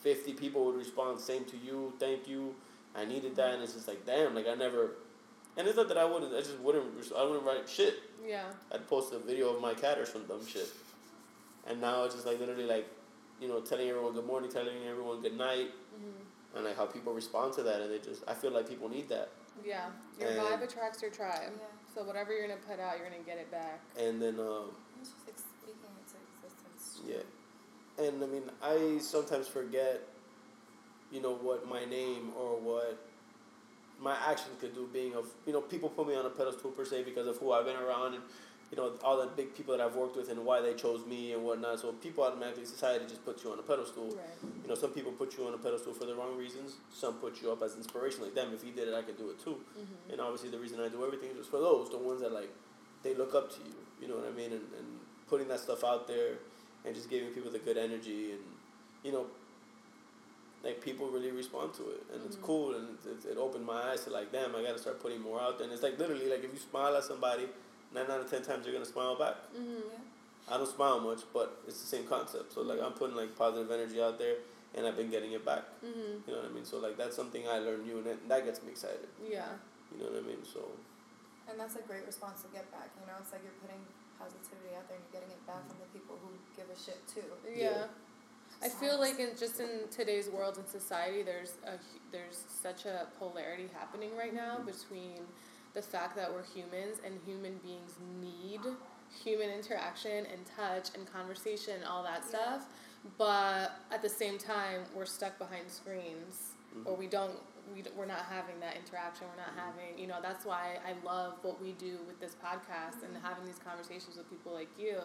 fifty 0.00 0.32
people 0.32 0.64
would 0.66 0.76
respond, 0.76 1.18
same 1.18 1.44
to 1.46 1.56
you, 1.56 1.92
thank 1.98 2.28
you. 2.28 2.54
I 2.94 3.04
needed 3.04 3.34
that 3.36 3.54
and 3.54 3.62
it's 3.62 3.74
just 3.74 3.88
like 3.88 4.06
damn, 4.06 4.34
like 4.34 4.46
I 4.46 4.54
never 4.54 4.92
and 5.56 5.66
it's 5.66 5.76
not 5.76 5.88
that 5.88 5.98
I 5.98 6.04
wouldn't 6.04 6.32
I 6.32 6.40
just 6.40 6.58
wouldn't 6.60 6.86
I 7.16 7.24
wouldn't 7.24 7.44
write 7.44 7.68
shit. 7.68 7.94
Yeah. 8.26 8.44
I'd 8.72 8.86
post 8.86 9.12
a 9.12 9.18
video 9.18 9.54
of 9.54 9.60
my 9.60 9.74
cat 9.74 9.98
or 9.98 10.06
some 10.06 10.24
dumb 10.26 10.46
shit. 10.46 10.68
And 11.68 11.80
now 11.80 12.04
it's 12.04 12.14
just 12.14 12.26
like 12.26 12.40
literally 12.40 12.64
like, 12.64 12.86
you 13.40 13.48
know, 13.48 13.60
telling 13.60 13.88
everyone 13.88 14.12
good 14.12 14.26
morning, 14.26 14.50
telling 14.50 14.74
everyone 14.88 15.20
good 15.22 15.36
night, 15.36 15.70
Mhm. 15.94 16.56
and 16.56 16.64
like 16.64 16.76
how 16.76 16.86
people 16.86 17.12
respond 17.12 17.52
to 17.54 17.62
that, 17.62 17.80
and 17.80 17.90
they 17.90 17.98
just 17.98 18.22
I 18.26 18.34
feel 18.34 18.50
like 18.50 18.68
people 18.68 18.88
need 18.88 19.08
that. 19.08 19.28
Yeah. 19.64 19.90
Your 20.18 20.28
And- 20.30 20.40
vibe 20.40 20.62
attracts 20.62 21.02
your 21.02 21.10
tribe. 21.10 21.52
Yeah. 21.58 21.66
So 21.94 22.04
whatever 22.04 22.32
you're 22.32 22.46
gonna 22.46 22.60
put 22.60 22.78
out, 22.80 22.98
you're 22.98 23.08
gonna 23.08 23.22
get 23.22 23.38
it 23.38 23.50
back. 23.50 23.80
And 23.96 24.20
then 24.22 24.38
um, 24.40 24.70
It's 25.00 25.10
just 25.10 25.26
like 25.26 25.38
speaking 25.38 25.90
into 25.98 26.16
existence. 26.46 27.00
yeah, 27.06 28.04
and 28.04 28.22
I 28.22 28.26
mean 28.26 28.50
I 28.62 28.98
sometimes 28.98 29.48
forget, 29.48 30.02
you 31.10 31.20
know, 31.20 31.34
what 31.34 31.66
my 31.66 31.84
name 31.84 32.32
or 32.36 32.56
what 32.56 32.98
my 34.00 34.14
actions 34.16 34.56
could 34.60 34.74
do. 34.74 34.86
Being 34.92 35.14
of 35.14 35.28
you 35.46 35.52
know 35.52 35.60
people 35.60 35.88
put 35.88 36.06
me 36.06 36.14
on 36.14 36.24
a 36.26 36.30
pedestal 36.30 36.70
per 36.70 36.84
se 36.84 37.02
because 37.04 37.26
of 37.26 37.38
who 37.38 37.52
I've 37.52 37.64
been 37.64 37.76
around 37.76 38.14
and 38.14 38.22
you 38.70 38.76
know, 38.76 38.92
all 39.02 39.18
the 39.18 39.26
big 39.28 39.54
people 39.54 39.74
that 39.76 39.82
I've 39.82 39.96
worked 39.96 40.16
with 40.16 40.28
and 40.30 40.44
why 40.44 40.60
they 40.60 40.74
chose 40.74 41.06
me 41.06 41.32
and 41.32 41.42
whatnot. 41.42 41.80
So 41.80 41.92
people 41.92 42.22
automatically, 42.24 42.66
society 42.66 43.06
just 43.08 43.24
puts 43.24 43.42
you 43.42 43.50
on 43.52 43.58
a 43.58 43.62
pedestal. 43.62 44.04
Right. 44.08 44.16
You 44.62 44.68
know, 44.68 44.74
some 44.74 44.90
people 44.90 45.10
put 45.12 45.38
you 45.38 45.46
on 45.46 45.54
a 45.54 45.58
pedestal 45.58 45.94
for 45.94 46.04
the 46.04 46.14
wrong 46.14 46.36
reasons. 46.36 46.76
Some 46.92 47.14
put 47.14 47.40
you 47.40 47.50
up 47.50 47.62
as 47.62 47.76
inspiration. 47.76 48.22
Like, 48.22 48.34
damn, 48.34 48.52
if 48.52 48.62
he 48.62 48.70
did 48.70 48.88
it, 48.88 48.94
I 48.94 49.00
could 49.02 49.16
do 49.16 49.30
it 49.30 49.42
too. 49.42 49.56
Mm-hmm. 49.78 50.12
And 50.12 50.20
obviously, 50.20 50.50
the 50.50 50.58
reason 50.58 50.80
I 50.80 50.88
do 50.88 51.02
everything 51.04 51.30
is 51.40 51.46
for 51.46 51.60
those, 51.60 51.88
the 51.90 51.96
ones 51.98 52.20
that 52.20 52.32
like, 52.32 52.50
they 53.02 53.14
look 53.14 53.34
up 53.34 53.50
to 53.52 53.60
you. 53.64 53.74
You 54.02 54.08
know 54.08 54.16
what 54.16 54.26
I 54.28 54.36
mean? 54.36 54.52
And, 54.52 54.66
and 54.78 54.86
putting 55.28 55.48
that 55.48 55.60
stuff 55.60 55.82
out 55.82 56.06
there, 56.06 56.34
and 56.84 56.94
just 56.94 57.08
giving 57.10 57.28
people 57.30 57.50
the 57.50 57.58
good 57.58 57.76
energy, 57.78 58.32
and 58.32 58.40
you 59.02 59.12
know, 59.12 59.26
like 60.64 60.82
people 60.82 61.08
really 61.08 61.30
respond 61.30 61.72
to 61.74 61.82
it, 61.90 62.02
and 62.12 62.22
it's 62.26 62.36
Mhm. 62.36 62.42
cool, 62.42 62.74
and 62.74 62.98
it, 63.06 63.26
it, 63.26 63.32
it 63.32 63.38
opened 63.38 63.64
my 63.64 63.80
eyes 63.92 64.04
to 64.04 64.10
like, 64.10 64.32
damn, 64.32 64.54
I 64.56 64.62
gotta 64.62 64.78
start 64.78 65.00
putting 65.00 65.20
more 65.20 65.40
out 65.40 65.58
there. 65.58 65.64
And 65.64 65.72
it's 65.72 65.82
like 65.82 65.98
literally 65.98 66.28
like 66.28 66.44
if 66.44 66.52
you 66.52 66.58
smile 66.58 66.96
at 66.96 67.04
somebody, 67.04 67.48
nine 67.94 68.10
out 68.10 68.20
of 68.20 68.30
ten 68.30 68.42
times 68.42 68.64
you're 68.66 68.74
gonna 68.74 68.86
smile 68.86 69.16
back. 69.16 69.36
Mm-hmm. 69.56 69.88
Yeah. 69.90 70.54
I 70.54 70.56
don't 70.56 70.68
smile 70.68 71.00
much, 71.00 71.20
but 71.32 71.60
it's 71.66 71.80
the 71.80 71.86
same 71.86 72.04
concept. 72.04 72.54
So 72.54 72.62
like 72.62 72.80
I'm 72.80 72.92
putting 72.92 73.16
like 73.16 73.36
positive 73.36 73.70
energy 73.70 74.00
out 74.00 74.18
there, 74.18 74.36
and 74.74 74.86
I've 74.86 74.96
been 74.96 75.10
getting 75.10 75.32
it 75.32 75.44
back. 75.44 75.64
Mm-hmm. 75.84 76.24
You 76.26 76.34
know 76.34 76.42
what 76.42 76.50
I 76.50 76.54
mean? 76.54 76.64
So 76.64 76.78
like 76.78 76.96
that's 76.96 77.16
something 77.16 77.46
I 77.48 77.58
learned 77.58 77.86
new, 77.86 77.98
and 77.98 78.06
that, 78.06 78.28
that 78.28 78.44
gets 78.44 78.62
me 78.62 78.70
excited. 78.70 79.08
Yeah. 79.20 79.44
You 79.92 80.04
know 80.04 80.10
what 80.12 80.24
I 80.24 80.26
mean? 80.26 80.44
So 80.44 80.60
And 81.48 81.58
that's 81.58 81.76
a 81.76 81.82
great 81.82 82.04
response 82.06 82.42
to 82.42 82.48
get 82.48 82.70
back. 82.72 82.90
You 83.00 83.06
know, 83.06 83.16
it's 83.20 83.32
like 83.32 83.40
you're 83.42 83.56
putting 83.64 83.80
positivity 84.18 84.74
out 84.76 84.88
there 84.88 84.98
and 84.98 85.04
you're 85.08 85.22
getting 85.22 85.32
it 85.32 85.40
back 85.46 85.64
from 85.64 85.78
the 85.80 85.88
people 85.96 86.18
who 86.20 86.34
give 86.56 86.68
a 86.68 86.76
shit 86.78 87.00
too. 87.08 87.24
Yeah. 87.48 87.86
I 88.62 88.68
feel 88.68 88.98
like 88.98 89.20
in 89.20 89.30
just 89.38 89.60
in 89.60 89.86
today's 89.90 90.28
world 90.28 90.58
and 90.58 90.66
society, 90.66 91.22
there's 91.22 91.54
a 91.64 91.78
there's 92.10 92.44
such 92.48 92.86
a 92.86 93.06
polarity 93.18 93.68
happening 93.72 94.10
right 94.16 94.34
now 94.34 94.58
between 94.58 95.20
the 95.78 95.82
fact 95.82 96.16
that 96.16 96.32
we're 96.32 96.42
humans 96.42 96.98
and 97.06 97.14
human 97.24 97.56
beings 97.58 97.94
need 98.20 98.60
human 99.22 99.48
interaction 99.48 100.26
and 100.26 100.44
touch 100.44 100.88
and 100.96 101.10
conversation 101.12 101.74
and 101.74 101.84
all 101.84 102.02
that 102.02 102.22
Yeah. 102.22 102.28
stuff, 102.28 102.66
but 103.16 103.78
at 103.92 104.02
the 104.02 104.08
same 104.08 104.38
time 104.38 104.82
we're 104.92 105.06
stuck 105.06 105.38
behind 105.38 105.70
screens 105.70 106.54
mm-hmm. 106.74 106.88
or 106.88 106.96
we 106.96 107.06
don't 107.06 107.38
we 107.72 107.84
we're 107.96 108.06
not 108.06 108.24
having 108.24 108.58
that 108.58 108.76
interaction 108.76 109.26
we're 109.28 109.36
not 109.36 109.54
mm-hmm. 109.54 109.78
having 109.78 109.98
you 109.98 110.08
know 110.08 110.18
that's 110.20 110.44
why 110.44 110.78
i 110.88 110.92
love 111.06 111.34
what 111.42 111.60
we 111.60 111.72
do 111.72 111.98
with 112.06 112.18
this 112.18 112.34
podcast 112.42 113.04
and 113.04 113.14
mm-hmm. 113.14 113.24
having 113.24 113.44
these 113.44 113.58
conversations 113.58 114.16
with 114.16 114.28
people 114.30 114.52
like 114.52 114.70
you 114.78 114.98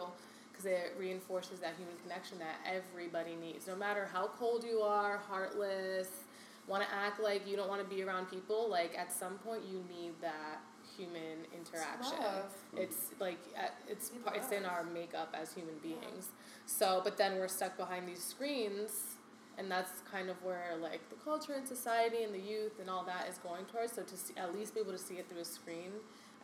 because 0.50 0.66
it 0.66 0.96
reinforces 0.98 1.60
that 1.60 1.74
human 1.78 1.96
connection 2.02 2.40
that 2.40 2.56
everybody 2.66 3.36
needs 3.36 3.68
no 3.68 3.76
matter 3.76 4.10
how 4.12 4.28
cold 4.28 4.64
you 4.64 4.80
are 4.80 5.18
heartless 5.30 6.23
want 6.68 6.84
to 6.84 6.90
act 6.94 7.20
like 7.20 7.48
you 7.48 7.56
don't 7.56 7.70
want 7.70 7.88
to 7.88 7.96
be 7.96 8.04
around 8.04 8.26
people 8.30 8.70
like 8.70 8.98
at 8.98 9.12
some 9.12 9.38
point 9.40 9.62
you 9.70 9.84
need 9.90 10.14
that 10.22 10.62
human 10.98 11.46
interaction. 11.54 12.20
Love. 12.20 12.52
it's 12.78 13.08
like 13.20 13.40
uh, 13.58 13.68
it's 13.88 14.12
Need 14.12 14.26
par- 14.26 14.36
it's 14.36 14.52
in 14.52 14.66
our 14.66 14.84
makeup 14.84 15.36
as 15.40 15.54
human 15.54 15.76
beings. 15.82 16.30
So 16.66 17.02
but 17.04 17.18
then 17.18 17.38
we're 17.38 17.48
stuck 17.48 17.78
behind 17.78 18.08
these 18.08 18.24
screens 18.24 19.16
and 19.58 19.70
that's 19.70 19.92
kind 20.12 20.30
of 20.30 20.42
where 20.44 20.76
like 20.82 21.08
the 21.10 21.16
culture 21.24 21.54
and 21.54 21.68
society 21.68 22.24
and 22.24 22.34
the 22.34 22.40
youth 22.40 22.80
and 22.80 22.90
all 22.90 23.04
that 23.04 23.28
is 23.30 23.38
going 23.40 23.66
towards. 23.66 23.94
So 23.94 24.04
to 24.04 24.18
see, 24.18 24.34
at 24.38 24.54
least 24.54 24.74
be 24.74 24.82
able 24.82 24.94
to 24.94 24.98
see 24.98 25.16
it 25.16 25.30
through 25.30 25.42
a 25.42 25.46
screen 25.46 25.92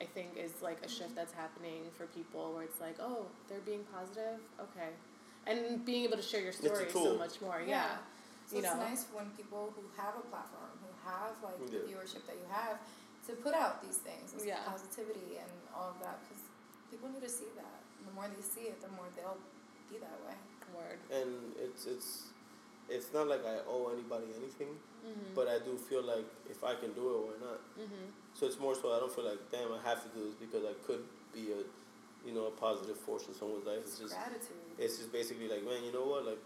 i 0.01 0.05
think 0.05 0.29
is 0.37 0.53
like 0.61 0.77
a 0.85 0.89
shift 0.89 1.15
that's 1.15 1.33
happening 1.33 1.83
for 1.97 2.05
people 2.07 2.53
where 2.53 2.63
it's 2.63 2.79
like 2.79 2.95
oh 3.01 3.25
they're 3.47 3.59
being 3.65 3.83
positive? 3.93 4.39
Okay. 4.59 4.89
And 5.47 5.83
being 5.85 6.03
able 6.03 6.17
to 6.17 6.21
share 6.23 6.41
your 6.41 6.51
story 6.51 6.85
so 6.91 7.17
much 7.17 7.41
more 7.41 7.61
yeah, 7.65 7.97
So 8.49 8.57
you 8.57 8.65
it's 8.65 8.73
know. 8.73 8.81
nice 8.81 9.05
when 9.13 9.29
people 9.37 9.69
who 9.77 9.85
have 9.93 10.17
a 10.17 10.25
platform, 10.33 10.73
who 10.81 10.89
have 11.05 11.37
like 11.45 11.61
the 11.69 11.85
viewership 11.85 12.25
that 12.25 12.33
you 12.33 12.49
have, 12.49 12.81
to 13.29 13.37
put 13.45 13.53
out 13.53 13.77
these 13.85 14.01
things, 14.01 14.33
this 14.33 14.41
Yeah. 14.41 14.65
positivity 14.65 15.37
and 15.37 15.51
all 15.69 15.93
of 15.93 16.01
that, 16.01 16.17
because 16.25 16.41
people 16.89 17.13
need 17.13 17.21
to 17.21 17.29
see 17.29 17.45
that. 17.61 17.77
The 18.09 18.11
more 18.17 18.25
they 18.25 18.41
see 18.41 18.65
it, 18.73 18.81
the 18.81 18.89
more 18.97 19.05
they'll 19.13 19.37
be 19.85 20.01
that 20.01 20.17
way. 20.25 20.33
word 20.73 20.97
and 21.09 21.29
it's 21.57 21.85
it's 21.85 22.09
it's 22.89 23.13
not 23.13 23.27
like 23.27 23.45
I 23.45 23.57
owe 23.69 23.89
anybody 23.93 24.25
anything, 24.37 24.73
mm-hmm. 25.05 25.33
but 25.37 25.47
I 25.47 25.59
do 25.61 25.77
feel 25.77 26.01
like 26.01 26.25
if 26.49 26.63
I 26.63 26.73
can 26.73 26.93
do 26.93 27.05
it, 27.13 27.19
why 27.25 27.35
not? 27.45 27.59
mm-hmm. 27.77 28.05
So 28.33 28.45
it's 28.47 28.59
more 28.59 28.73
so 28.73 28.93
I 28.93 28.99
don't 28.99 29.13
feel 29.13 29.25
like 29.25 29.41
damn 29.51 29.69
I 29.73 29.81
have 29.85 30.01
to 30.05 30.09
do 30.17 30.25
this 30.25 30.33
because 30.41 30.65
I 30.65 30.73
could 30.85 31.03
be 31.33 31.53
a 31.53 31.61
you 32.25 32.33
know 32.33 32.45
a 32.47 32.51
positive 32.51 32.97
force 32.97 33.27
in 33.27 33.33
someone's 33.33 33.65
life. 33.65 33.81
It's 33.85 33.97
just 33.99 34.13
Gratitude. 34.13 34.77
it's 34.77 34.97
just 34.97 35.11
basically 35.11 35.47
like 35.49 35.63
man 35.65 35.83
you 35.85 35.93
know 35.93 36.05
what 36.05 36.25
like 36.25 36.41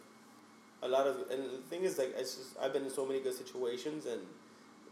a 0.84 0.88
lot 0.88 1.08
of 1.08 1.32
and 1.32 1.44
the 1.50 1.64
thing 1.70 1.84
is 1.84 1.98
like 1.98 2.14
it's 2.18 2.36
just 2.36 2.50
I've 2.62 2.74
been 2.74 2.84
in 2.84 2.92
so 2.92 3.06
many 3.06 3.20
good 3.20 3.34
situations 3.34 4.06
and 4.06 4.22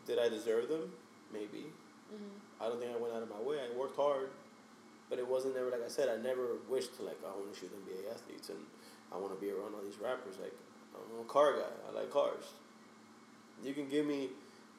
did 0.08 0.18
I 0.18 0.30
deserve 0.30 0.70
them? 0.70 0.92
Maybe. 1.32 1.68
Mm-hmm. 2.12 2.64
I 2.64 2.68
don't 2.68 2.80
think 2.80 2.92
I 2.96 3.00
went 3.00 3.14
out 3.14 3.22
of 3.22 3.30
my 3.30 3.40
way. 3.40 3.58
I 3.60 3.78
worked 3.78 3.96
hard 3.96 4.30
but 5.10 5.20
it 5.20 5.28
wasn't 5.28 5.54
never 5.56 5.70
like 5.70 5.84
I 5.86 5.90
said 5.90 6.08
I 6.08 6.16
never 6.16 6.58
wished 6.70 6.96
to 6.98 7.04
like 7.04 7.20
I 7.22 7.36
want 7.36 7.54
to 7.54 7.60
shoot 7.60 7.70
NBA 7.70 8.10
athletes 8.10 8.50
and 8.50 8.60
I 9.12 9.18
want 9.18 9.36
to 9.36 9.40
be 9.40 9.52
around 9.52 9.76
all 9.76 9.84
these 9.84 10.00
rappers. 10.00 10.40
Like 10.42 10.56
I'm 10.96 11.20
a 11.20 11.28
car 11.28 11.54
guy. 11.54 11.72
I 11.90 11.94
like 11.94 12.10
cars. 12.10 12.46
You 13.62 13.74
can 13.74 13.90
give 13.90 14.06
me 14.06 14.30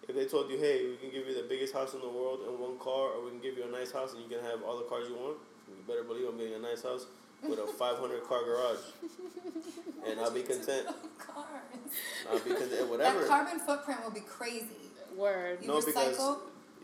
if 0.09 0.17
they 0.17 0.25
told 0.25 0.51
you 0.51 0.59
hey 0.59 0.89
we 0.89 0.97
can 0.97 1.11
give 1.11 1.29
you 1.29 1.35
the 1.35 1.47
biggest 1.49 1.75
house 1.75 1.95
in 1.95 2.01
the 2.01 2.09
world 2.09 2.41
and 2.49 2.59
one 2.59 2.79
car 2.79 3.13
or 3.13 3.25
we 3.25 3.31
can 3.31 3.41
give 3.41 3.57
you 3.57 3.65
a 3.69 3.71
nice 3.71 3.93
house 3.93 4.15
and 4.15 4.23
you 4.25 4.29
can 4.29 4.43
have 4.45 4.65
all 4.65 4.77
the 4.77 4.89
cars 4.89 5.07
you 5.09 5.15
want 5.15 5.37
you 5.69 5.77
better 5.87 6.03
believe 6.03 6.27
I'm 6.27 6.37
getting 6.37 6.55
a 6.55 6.59
nice 6.59 6.83
house 6.83 7.07
with 7.49 7.59
a 7.59 7.67
500 7.67 8.23
car 8.25 8.45
garage 8.45 8.79
and 10.07 10.21
I'll 10.21 10.31
be 10.31 10.43
content 10.53 10.87
Cars. 11.19 11.47
I'll 12.31 12.39
be 12.39 12.51
content 12.55 12.89
Whatever. 12.89 13.21
That 13.21 13.29
carbon 13.29 13.59
footprint 13.61 14.03
will 14.05 14.11
be 14.13 14.21
crazy. 14.21 14.67
word 15.17 15.59
You 15.63 15.69
No, 15.69 15.81
because- 15.81 16.19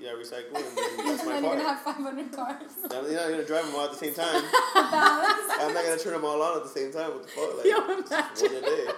yeah 0.00 0.10
recycle 0.10 0.54
and 0.54 0.64
then 0.76 1.06
that's 1.06 1.24
my 1.26 1.34
and 1.36 1.44
you're 1.44 1.54
car 1.54 1.56
gonna 1.56 1.62
have 1.62 1.80
500 1.80 2.32
cars. 2.32 2.62
Now, 2.90 3.00
you're 3.02 3.14
not 3.20 3.30
gonna 3.30 3.44
drive 3.44 3.66
them 3.66 3.74
all 3.74 3.84
at 3.86 3.90
the 3.90 3.96
same 3.96 4.14
time 4.14 4.42
I'm 4.74 5.74
not 5.74 5.84
gonna 5.84 5.98
turn 5.98 6.12
them 6.12 6.24
all 6.24 6.40
on 6.40 6.56
at 6.58 6.62
the 6.62 6.68
same 6.68 6.92
time. 6.92 7.10
What 7.10 7.22
the 7.24 7.28
fuck? 7.28 7.56
Like, 7.56 7.66
Yo, 7.66 7.78
imagine. 7.78 8.52
one 8.52 8.64
a 8.64 8.66
day. 8.66 8.92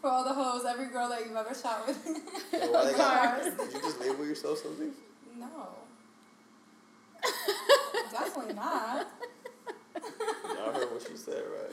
for 0.00 0.08
all 0.10 0.22
the 0.24 0.32
hoes, 0.34 0.64
every 0.68 0.86
girl 0.88 1.08
that 1.08 1.26
you've 1.26 1.34
ever 1.34 1.52
shot 1.54 1.84
with. 1.88 1.98
Yo, 2.06 2.70
why 2.70 2.84
they 2.84 2.92
got- 2.96 3.40
Cars. 3.42 3.54
Did 3.54 3.72
you 3.74 3.80
just 3.80 4.00
label 4.00 4.24
yourself 4.24 4.58
something? 4.58 4.92
No. 5.38 5.46
Definitely 8.12 8.54
not. 8.54 9.08
Y'all 10.98 11.06
heard 11.06 11.10
what 11.10 11.10
she 11.10 11.16
said, 11.16 11.42
right? 11.52 11.72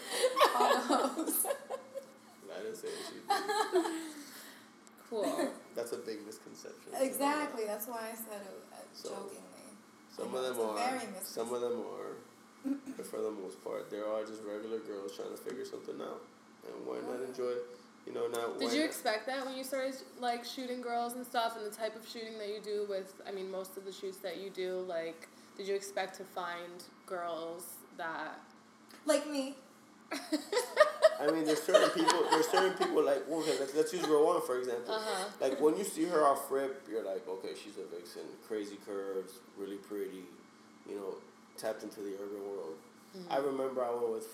All. 0.55 1.25
I 2.55 2.61
didn't 2.61 2.77
say 2.77 2.87
what 2.87 3.05
she 3.09 3.81
did. 3.81 3.91
cool 5.09 5.51
That's 5.75 5.91
a 5.91 5.97
big 5.97 6.25
misconception. 6.25 6.93
Exactly. 6.99 7.65
That's 7.65 7.87
why 7.87 8.11
I 8.11 8.15
said 8.15 8.41
it 8.41 8.63
uh, 8.73 8.77
So, 8.93 9.09
jokingly. 9.09 9.41
Some 10.15 10.33
of 10.33 10.43
them 10.43 10.59
are. 10.59 11.01
Some 11.23 11.53
of 11.53 11.61
them 11.61 11.79
are. 11.79 12.15
But 12.97 13.05
for 13.05 13.21
the 13.21 13.31
most 13.31 13.63
part, 13.63 13.91
there 13.91 14.05
are 14.05 14.13
all 14.13 14.25
just 14.25 14.41
regular 14.43 14.79
girls 14.79 15.15
trying 15.15 15.29
to 15.29 15.37
figure 15.37 15.65
something 15.65 16.01
out. 16.01 16.21
And 16.65 16.87
why 16.87 16.97
not 17.05 17.21
enjoy, 17.21 17.53
you 18.07 18.13
know, 18.13 18.27
not. 18.27 18.59
Did 18.59 18.71
you 18.71 18.79
not- 18.79 18.85
expect 18.87 19.27
that 19.27 19.45
when 19.45 19.55
you 19.55 19.63
started 19.63 19.95
like 20.19 20.43
shooting 20.45 20.81
girls 20.81 21.13
and 21.13 21.25
stuff, 21.25 21.55
and 21.57 21.65
the 21.65 21.75
type 21.75 21.95
of 21.95 22.07
shooting 22.07 22.39
that 22.39 22.47
you 22.47 22.61
do 22.63 22.85
with? 22.89 23.13
I 23.27 23.31
mean, 23.31 23.51
most 23.51 23.77
of 23.77 23.85
the 23.85 23.91
shoots 23.91 24.17
that 24.19 24.37
you 24.37 24.49
do, 24.49 24.83
like, 24.87 25.27
did 25.57 25.67
you 25.67 25.75
expect 25.75 26.15
to 26.17 26.23
find 26.23 26.83
girls 27.05 27.65
that? 27.97 28.39
Like 29.05 29.29
me. 29.29 29.55
I 30.11 31.31
mean, 31.31 31.45
there's 31.45 31.61
certain 31.61 31.89
people. 31.89 32.25
There's 32.29 32.47
certain 32.47 32.73
people 32.77 33.03
like. 33.03 33.23
well, 33.27 33.39
Okay, 33.39 33.55
let's 33.59 33.73
let's 33.75 33.93
use 33.93 34.07
Rowan 34.07 34.41
for 34.41 34.59
example. 34.59 34.93
Uh 34.93 34.99
huh. 35.01 35.25
Like 35.41 35.59
when 35.61 35.77
you 35.77 35.83
see 35.83 36.05
her 36.05 36.23
off 36.25 36.49
rip, 36.51 36.83
you're 36.89 37.03
like, 37.03 37.27
okay, 37.27 37.53
she's 37.61 37.77
a 37.77 37.85
vixen, 37.95 38.23
crazy 38.47 38.77
curves, 38.85 39.33
really 39.57 39.77
pretty, 39.77 40.23
you 40.89 40.95
know, 40.95 41.15
tapped 41.57 41.83
into 41.83 42.01
the 42.01 42.13
urban 42.15 42.41
world. 42.47 42.75
I 43.29 43.37
remember 43.37 43.81
I 43.83 43.91
went 43.91 44.11
with 44.11 44.27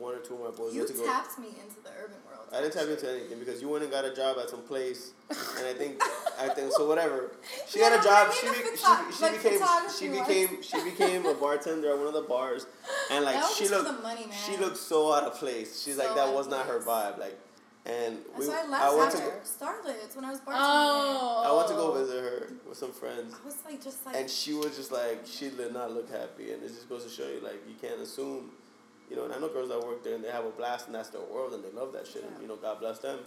one 0.00 0.14
or 0.14 0.18
two 0.18 0.34
of 0.34 0.40
my 0.40 0.50
boys. 0.56 0.72
You 0.74 0.80
went 0.80 0.90
to 0.92 0.96
go. 0.96 1.04
tapped 1.06 1.38
me 1.38 1.48
into 1.48 1.80
the 1.82 1.90
urban 2.02 2.16
world. 2.26 2.48
I 2.52 2.60
didn't 2.60 2.72
tap 2.72 2.88
into 2.88 3.08
anything 3.08 3.38
because 3.38 3.62
you 3.62 3.68
went 3.68 3.84
and 3.84 3.92
got 3.92 4.04
a 4.04 4.14
job 4.14 4.36
at 4.42 4.50
some 4.50 4.62
place, 4.62 5.12
and 5.28 5.66
I 5.66 5.72
think 5.74 6.02
I 6.40 6.48
think 6.56 6.72
so. 6.72 6.88
Whatever. 6.88 7.30
She 7.68 7.78
Yeah, 7.78 7.90
got 7.90 8.00
a 8.00 8.02
job. 8.08 8.32
She, 8.34 8.46
be, 8.48 8.52
the 8.54 8.76
she, 8.76 9.16
she 9.16 9.22
like 9.22 9.32
became 9.36 9.52
she 9.52 9.58
photography 9.58 10.08
became 10.08 10.62
she 10.62 10.84
became 10.90 11.26
a 11.26 11.34
bartender 11.34 11.90
at 11.92 11.98
one 11.98 12.08
of 12.08 12.14
the 12.14 12.22
bars, 12.22 12.66
and 13.10 13.24
like 13.24 13.40
she 13.56 13.68
looked 13.68 13.86
the 13.86 14.02
money, 14.02 14.26
man. 14.26 14.36
she 14.46 14.56
looked 14.56 14.78
so 14.78 15.12
out 15.14 15.24
of 15.24 15.34
place. 15.34 15.82
She's 15.82 15.96
like 15.98 16.14
that 16.14 16.32
was 16.32 16.46
of 16.46 16.52
not 16.52 16.66
her 16.66 16.80
vibe. 16.80 17.18
Like, 17.18 17.38
and 17.86 18.18
we 18.36 18.48
why 18.48 18.64
I 18.72 18.88
I 18.88 18.90
left 18.94 18.96
went 18.98 19.10
to 19.12 19.16
after 19.18 19.30
go, 19.30 19.66
Starlets 19.92 20.16
when 20.16 20.24
I 20.24 20.30
was 20.30 20.40
bartending. 20.40 20.54
Oh. 20.58 21.44
I 21.46 21.56
went 21.56 21.68
to 21.68 21.74
go 21.74 21.92
visit 21.94 22.20
her 22.22 22.52
with 22.68 22.76
some 22.78 22.92
friends. 22.92 23.34
I 23.40 23.46
was 23.46 23.56
like, 23.64 23.82
just 23.82 24.04
like. 24.04 24.16
And 24.16 24.28
she 24.28 24.54
was 24.54 24.76
just 24.76 24.90
like, 24.92 25.24
she 25.24 25.50
did 25.50 25.72
not 25.72 25.92
look 25.92 26.10
happy. 26.10 26.52
And 26.52 26.62
it 26.62 26.68
just 26.68 26.88
goes 26.88 27.04
to 27.04 27.10
show 27.10 27.28
you, 27.28 27.40
like, 27.40 27.62
you 27.68 27.74
can't 27.80 28.00
assume, 28.00 28.50
you 29.10 29.16
know, 29.16 29.24
and 29.24 29.32
I 29.34 29.38
know 29.38 29.48
girls 29.48 29.68
that 29.70 29.80
work 29.84 30.04
there 30.04 30.14
and 30.14 30.22
they 30.24 30.30
have 30.30 30.44
a 30.44 30.50
blast 30.50 30.86
and 30.86 30.94
that's 30.94 31.10
their 31.10 31.20
world 31.22 31.52
and 31.52 31.64
they 31.64 31.70
love 31.72 31.92
that 31.92 32.06
shit. 32.06 32.22
And, 32.24 32.40
you 32.40 32.46
know, 32.48 32.56
God 32.56 32.78
bless 32.80 32.98
them. 33.00 33.18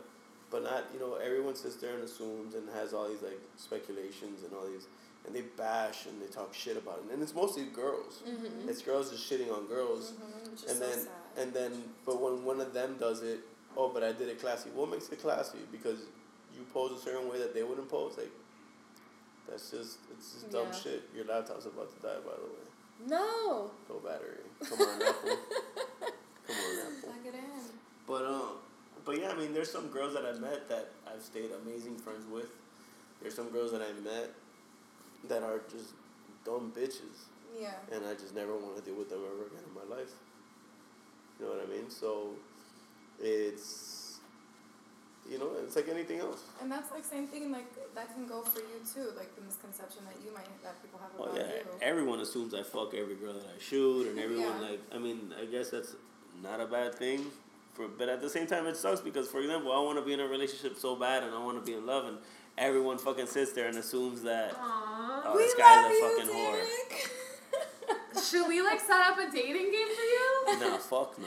But 0.49 0.63
not, 0.63 0.86
you 0.93 0.99
know, 0.99 1.15
everyone 1.15 1.55
sits 1.55 1.75
there 1.77 1.93
and 1.95 2.03
assumes 2.03 2.53
and 2.55 2.69
has 2.73 2.93
all 2.93 3.09
these, 3.09 3.21
like, 3.21 3.39
speculations 3.57 4.43
and 4.43 4.53
all 4.53 4.67
these, 4.67 4.86
and 5.25 5.36
they 5.36 5.41
bash 5.41 6.05
and 6.05 6.21
they 6.21 6.27
talk 6.27 6.53
shit 6.53 6.77
about 6.77 6.99
it. 7.05 7.11
And 7.13 7.21
it's 7.23 7.34
mostly 7.34 7.65
girls. 7.65 8.21
Mm-hmm. 8.27 8.69
It's 8.69 8.81
girls 8.81 9.09
just 9.11 9.29
shitting 9.29 9.51
on 9.51 9.65
girls. 9.67 10.13
Mhm, 10.13 10.69
And 10.69 10.79
then, 10.79 10.99
and 11.38 11.53
then, 11.53 11.84
but 12.05 12.21
when 12.21 12.45
one 12.45 12.61
of 12.61 12.71
them 12.73 12.97
does 12.99 13.23
it, 13.23 13.39
oh, 13.75 13.89
but 13.89 14.03
I 14.03 14.11
did 14.11 14.29
it 14.29 14.39
classy. 14.39 14.69
What 14.75 14.89
makes 14.91 15.09
it 15.09 15.19
classy? 15.21 15.57
Because 15.71 15.99
you 16.55 16.63
pose 16.71 16.91
a 16.91 17.01
certain 17.01 17.27
way 17.29 17.39
that 17.39 17.55
they 17.55 17.63
wouldn't 17.63 17.89
pose. 17.89 18.13
Like, 18.17 18.31
that's 19.49 19.71
just, 19.71 19.97
it's 20.11 20.34
just 20.34 20.51
dumb 20.51 20.67
Yeah. 20.71 20.79
shit. 20.79 21.03
Your 21.15 21.25
laptop's 21.25 21.65
about 21.65 21.89
to 21.95 21.99
die, 22.01 22.19
by 22.23 22.36
the 22.36 22.45
way. 22.45 22.63
No. 23.07 23.71
Low 23.89 23.99
battery. 23.99 24.37
Come 24.63 24.79
on, 24.81 25.01
Apple. 25.01 25.37
Come 26.47 26.55
on, 26.55 26.79
Apple. 26.79 27.09
Plug 27.09 27.25
it 27.25 27.33
in. 27.35 27.41
But 28.07 28.25
um, 28.25 28.49
but 29.05 29.19
yeah, 29.19 29.29
I 29.31 29.35
mean, 29.35 29.53
there's 29.53 29.71
some 29.71 29.87
girls 29.87 30.13
that 30.13 30.25
I 30.25 30.33
met 30.39 30.67
that 30.69 30.89
I've 31.07 31.21
stayed 31.21 31.49
amazing 31.65 31.97
friends 31.97 32.25
with. 32.31 32.47
There's 33.21 33.35
some 33.35 33.49
girls 33.49 33.71
that 33.71 33.81
I 33.81 33.91
met 34.03 34.31
that 35.29 35.43
are 35.43 35.61
just 35.71 35.91
dumb 36.45 36.73
bitches, 36.77 37.27
Yeah. 37.59 37.73
and 37.91 38.05
I 38.05 38.13
just 38.13 38.35
never 38.35 38.55
want 38.57 38.75
to 38.77 38.81
deal 38.81 38.95
with 38.95 39.09
them 39.09 39.19
ever 39.25 39.45
again 39.47 39.63
in 39.67 39.73
my 39.89 39.95
life. 39.95 40.11
You 41.39 41.45
know 41.45 41.51
what 41.53 41.65
I 41.65 41.69
mean? 41.71 41.89
So, 41.89 42.31
it's 43.21 44.02
you 45.30 45.39
know, 45.39 45.49
it's 45.63 45.76
like 45.76 45.88
anything 45.89 46.19
else. 46.19 46.41
And 46.61 46.71
that's 46.71 46.91
like 46.91 47.03
the 47.03 47.07
same 47.09 47.28
thing. 47.28 47.51
Like 47.51 47.65
that 47.95 48.13
can 48.13 48.28
go 48.28 48.41
for 48.41 48.59
you 48.59 48.80
too. 48.93 49.11
Like 49.17 49.36
the 49.36 49.41
misconception 49.41 50.03
that 50.05 50.15
you 50.24 50.34
might 50.34 50.47
that 50.63 50.82
people 50.82 50.99
have 50.99 51.11
Oh 51.19 51.36
yeah, 51.36 51.47
you. 51.47 51.61
everyone 51.82 52.19
assumes 52.19 52.53
I 52.53 52.63
fuck 52.63 52.93
every 52.93 53.15
girl 53.15 53.34
that 53.34 53.45
I 53.45 53.59
shoot, 53.61 54.07
and 54.07 54.19
everyone 54.19 54.61
Yeah. 54.61 54.69
like. 54.69 54.82
I 54.93 54.97
mean, 54.97 55.34
I 55.39 55.45
guess 55.45 55.69
that's 55.69 55.95
not 56.41 56.59
a 56.59 56.65
bad 56.65 56.95
thing, 56.95 57.26
for 57.74 57.88
but 57.88 58.09
at 58.09 58.21
the 58.21 58.30
same 58.30 58.47
time 58.47 58.67
it 58.67 58.76
sucks 58.78 59.01
because, 59.01 59.28
for 59.30 59.39
example, 59.39 59.71
I 59.71 59.80
want 59.80 59.97
to 59.99 60.05
be 60.05 60.13
in 60.13 60.19
a 60.19 60.28
relationship 60.28 60.78
so 60.78 60.95
bad 60.95 61.24
and 61.24 61.34
I 61.34 61.43
want 61.43 61.57
to 61.63 61.65
be 61.71 61.78
in 61.78 61.86
love, 61.86 62.05
and 62.05 62.17
everyone 62.57 62.97
fucking 62.97 63.28
sits 63.28 63.53
there 63.53 63.67
and 63.67 63.78
assumes 63.78 64.21
that 64.24 64.51
Aww. 64.53 65.21
oh, 65.26 65.34
we 65.36 65.43
this 65.43 65.57
love 65.57 65.67
guy's 65.67 65.86
a 65.86 65.93
you, 65.93 66.17
fucking 66.17 66.36
whore. 66.36 68.24
Should 68.30 68.47
we 68.47 68.61
like 68.61 68.80
set 68.80 69.01
up 69.01 69.17
a 69.17 69.32
dating 69.32 69.71
game 69.71 69.88
for 69.88 70.07
you? 70.15 70.59
Nah, 70.59 70.78
fuck 70.78 71.17
no. 71.19 71.26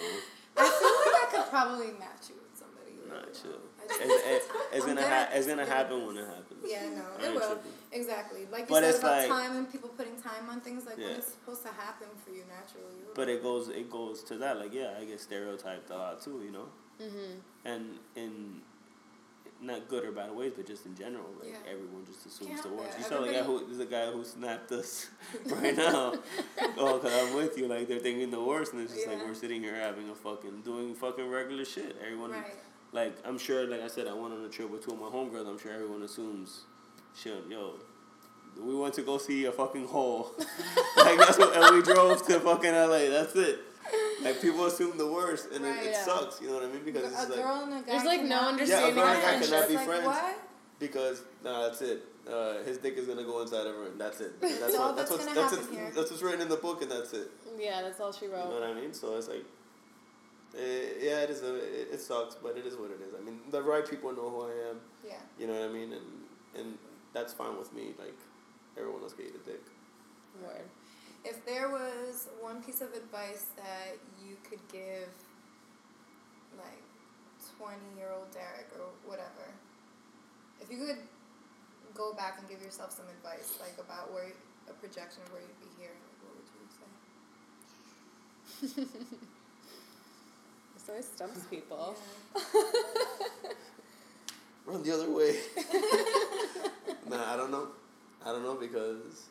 I 0.59 0.65
feel 0.65 0.95
like 1.13 1.23
I 1.23 1.27
could 1.43 1.51
probably 1.51 1.87
match 1.99 2.31
you 2.31 2.37
with 2.41 2.57
somebody. 2.59 2.93
you 2.95 3.09
Nah, 3.11 3.21
really 3.21 3.33
chill. 3.35 3.61
It's, 3.91 4.47
it's 4.73 4.87
gonna 4.87 5.03
ha- 5.03 5.29
it's 5.33 5.47
gonna 5.47 5.63
I'm 5.63 5.69
good 5.69 5.73
at 5.73 5.77
happen 5.79 6.07
when 6.07 6.17
it 6.17 6.27
happens. 6.27 6.65
Yeah, 6.67 6.89
no, 6.91 7.05
it 7.27 7.33
will. 7.35 7.41
tripping. 7.41 7.73
Exactly. 7.93 8.47
Like 8.51 8.63
you 8.63 8.67
But 8.69 8.83
said 8.83 8.91
it's 8.91 8.99
about 8.99 9.19
like- 9.19 9.29
time 9.29 9.57
and 9.57 9.71
people 9.73 9.89
putting 9.91 10.21
time 10.21 10.49
on 10.51 10.61
things, 10.61 10.85
like 10.87 10.99
when 10.99 11.07
it's 11.17 11.33
supposed 11.33 11.63
to 11.63 11.69
happen 11.73 12.09
for 12.25 12.31
you 12.31 12.43
naturally. 12.49 13.03
But 13.15 13.29
it 13.29 13.43
goes 13.43 13.69
it 13.69 13.91
goes 13.91 14.23
to 14.25 14.37
that 14.39 14.59
like 14.59 14.73
yeah 14.75 14.95
I 15.01 15.05
get 15.05 15.21
stereotyped 15.21 15.91
a 15.91 15.97
lot 15.97 16.21
too 16.23 16.43
you 16.45 16.53
know 16.53 16.67
Mm-hmm. 17.01 17.33
and 17.67 17.85
in 18.15 18.63
not 19.61 19.87
good 19.89 20.05
or 20.05 20.13
bad 20.13 20.35
ways 20.35 20.53
but 20.57 20.67
just 20.67 20.85
in 20.87 20.95
general 20.95 21.27
like 21.41 21.51
Yeah. 21.51 21.73
everyone 21.73 22.05
just 22.07 22.25
assumes 22.27 22.51
Can't 22.51 22.63
the 22.63 22.69
worst 22.71 22.99
you 22.99 23.05
saw 23.05 23.21
the 23.21 23.33
guy 23.33 23.43
who 23.43 23.81
a 23.81 23.85
guy 23.87 24.11
who 24.11 24.25
snapped 24.25 24.73
us 24.73 25.09
right 25.47 25.77
now 25.77 26.15
oh 26.79 26.99
cause 26.99 27.13
I'm 27.13 27.35
with 27.35 27.57
you 27.59 27.67
like 27.69 27.87
they're 27.89 27.99
thinking 27.99 28.31
the 28.31 28.43
worst 28.43 28.73
and 28.73 28.83
it's 28.83 28.95
just 28.95 29.07
like 29.07 29.19
we're 29.27 29.35
sitting 29.35 29.63
here 29.63 29.75
having 29.75 30.09
a 30.11 30.15
fucking 30.15 30.63
doing 30.63 30.95
fucking 30.95 31.29
regular 31.29 31.65
shit 31.65 31.97
everyone 32.03 32.31
Right. 32.33 32.55
Like 32.93 33.17
I'm 33.27 33.39
sure 33.39 33.67
like 33.67 33.83
I 33.83 33.89
said 33.89 34.07
I 34.07 34.15
went 34.15 34.33
on 34.35 34.45
a 34.45 34.49
trip 34.49 34.71
with 34.71 34.85
two 34.85 34.93
of 34.93 35.01
my 35.01 35.07
homegirls 35.09 35.47
I'm 35.49 35.59
sure 35.59 35.73
everyone 35.73 36.03
assumes 36.03 36.63
shit 37.21 37.45
yo 37.49 37.75
we 38.61 38.75
went 38.75 38.95
to 38.95 39.03
go 39.03 39.19
see 39.19 39.45
a 39.45 39.53
fucking 39.53 39.87
hole 39.87 40.33
like 40.97 41.19
that's 41.19 41.39
what 41.39 41.55
and 41.57 41.77
we 41.77 41.83
drove 41.83 42.27
to 42.27 42.41
fucking 42.41 42.73
LA 42.73 43.09
that's 43.11 43.35
it 43.37 43.59
like 44.23 44.41
people 44.41 44.65
assume 44.67 44.97
the 44.99 45.07
worst 45.07 45.51
and 45.53 45.65
Right. 45.65 45.77
it, 45.83 45.87
it 45.87 45.91
Yeah. 45.93 46.05
sucks 46.05 46.41
you 46.41 46.49
know 46.49 46.55
what 46.55 46.65
I 46.65 46.69
mean 46.69 46.83
because 46.85 47.05
a 47.05 47.07
it's 47.09 47.29
like 47.31 47.43
girl 47.43 47.63
and 47.65 47.73
a 47.75 47.77
guy. 47.77 47.83
There's, 47.93 48.05
like, 48.05 48.23
no 48.23 48.41
understanding 48.41 48.97
Yeah, 48.97 49.03
a 49.03 49.05
girl 49.05 49.15
and 49.15 49.19
a 49.19 49.23
guy 49.23 49.33
cannot 49.47 49.59
It's 49.63 49.69
be 49.69 49.75
like, 49.77 49.87
friends. 49.87 50.07
What? 50.07 50.39
because 50.79 51.23
nah 51.45 51.63
that's 51.63 51.83
it 51.83 52.03
uh, 52.31 52.63
his 52.65 52.79
dick 52.79 52.97
is 52.97 53.07
gonna 53.07 53.23
go 53.25 53.41
inside 53.43 53.67
of 53.67 53.75
her 53.77 53.87
and 53.87 54.01
that's 54.01 54.21
it 54.21 54.33
that's 54.41 54.59
That's 54.59 54.75
all 54.75 54.89
what 54.89 54.97
that's 54.97 55.11
that's 55.11 55.25
what's 55.25 55.35
that's, 55.35 55.51
happen 55.53 55.59
what's- 55.67 55.77
here. 55.79 55.93
that's 55.95 56.11
what's 56.11 56.23
written 56.23 56.41
in 56.43 56.49
the 56.49 56.57
book 56.57 56.83
and 56.83 56.91
that's 56.91 57.13
it 57.13 57.31
Yeah, 57.59 57.83
that's 57.83 58.01
all 58.01 58.13
she 58.13 58.27
wrote. 58.27 58.45
you 58.45 58.51
know 58.55 58.61
what 58.61 58.63
I 58.71 58.75
mean 58.75 58.93
so 58.95 59.17
it's 59.17 59.29
like 59.29 59.45
eh, 60.57 61.07
yeah 61.07 61.21
it 61.21 61.31
is 61.31 61.43
a, 61.43 61.55
it, 61.57 61.89
it 61.93 62.01
sucks 62.01 62.35
but 62.35 62.57
it 62.57 62.67
is 62.67 62.77
what 62.77 62.91
it 62.91 63.01
is 63.01 63.15
I 63.19 63.23
mean 63.25 63.41
the 63.51 63.63
right 63.63 63.89
people 63.89 64.13
know 64.13 64.31
who 64.31 64.43
I 64.43 64.71
am 64.71 64.81
Yeah. 65.07 65.15
You 65.39 65.47
know 65.47 65.55
what 65.55 65.71
I 65.71 65.73
mean? 65.73 65.93
And 65.93 66.07
and 66.57 66.79
that's 67.13 67.33
fine 67.33 67.57
with 67.57 67.73
me. 67.73 67.95
Like 67.99 68.19
everyone 68.77 69.03
else 69.03 69.13
can 69.13 69.27
eat 69.27 69.35
a 69.35 69.45
dick. 69.49 69.63
Word. 70.43 70.69
If 71.25 71.45
there 71.47 71.69
was 71.69 72.29
one 72.41 72.63
piece 72.63 72.81
of 72.81 72.93
advice 72.93 73.47
that 73.57 73.99
you 74.23 74.37
could 74.49 74.61
give, 74.71 75.09
like, 76.57 76.85
20 77.59 77.75
year 77.97 78.13
old 78.15 78.31
Derick 78.31 78.69
or 78.79 78.87
whatever, 79.05 79.51
if 80.61 80.71
you 80.71 80.79
could 80.87 80.99
go 81.95 82.13
back 82.13 82.39
and 82.39 82.49
give 82.49 82.63
yourself 82.63 82.93
some 82.93 83.07
advice, 83.09 83.59
like, 83.61 83.75
about 83.85 84.13
where, 84.13 84.31
a 84.69 84.73
projection 84.75 85.23
of 85.27 85.33
where 85.33 85.43
you'd 85.43 85.59
be 85.59 85.73
here, 85.81 85.91
like, 85.99 86.19
what 86.23 86.37
would 86.37 86.47
you 88.79 88.87
say? 88.87 89.27
This 90.87 90.89
always 90.89 91.07
stumps 91.07 91.47
people. 91.51 91.97
Yeah. 92.35 92.63
Run 94.67 94.83
the 94.83 94.95
other 94.95 95.11
way. 95.11 95.37
nah, 97.09 97.33
I 97.33 97.37
don't 97.37 97.51
know. 97.51 97.69
I 98.25 98.31
don't 98.33 98.43
know 98.43 98.55
because 98.55 99.27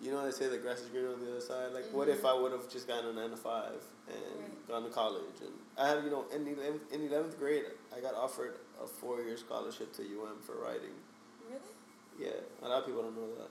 you 0.00 0.10
know 0.12 0.24
they 0.24 0.30
say 0.30 0.48
the 0.48 0.58
grass 0.58 0.80
is 0.80 0.88
greener 0.88 1.12
on 1.12 1.20
the 1.24 1.30
other 1.30 1.40
side. 1.40 1.72
Like, 1.72 1.84
what 1.92 2.08
if 2.08 2.24
I 2.24 2.32
would 2.34 2.52
have 2.52 2.68
just 2.70 2.86
gotten 2.86 3.10
a 3.10 3.12
nine 3.12 3.30
to 3.30 3.36
five 3.36 3.82
and 4.08 4.40
Right. 4.40 4.68
gone 4.68 4.84
to 4.84 4.90
college? 4.90 5.40
And 5.40 5.50
I 5.76 5.88
had, 5.88 6.04
you 6.04 6.10
know, 6.10 6.24
in 6.34 6.44
11th, 6.44 6.92
in 6.92 7.02
eleventh 7.02 7.38
grade, 7.38 7.64
I 7.96 8.00
got 8.00 8.14
offered 8.14 8.54
a 8.82 8.86
four 8.86 9.20
year 9.22 9.36
scholarship 9.36 9.92
to 9.94 10.02
UM 10.02 10.38
for 10.42 10.54
writing. 10.56 10.94
Really? 11.48 11.60
Yeah, 12.18 12.40
a 12.62 12.68
lot 12.68 12.80
of 12.80 12.86
people 12.86 13.02
don't 13.02 13.16
know 13.16 13.34
that, 13.38 13.50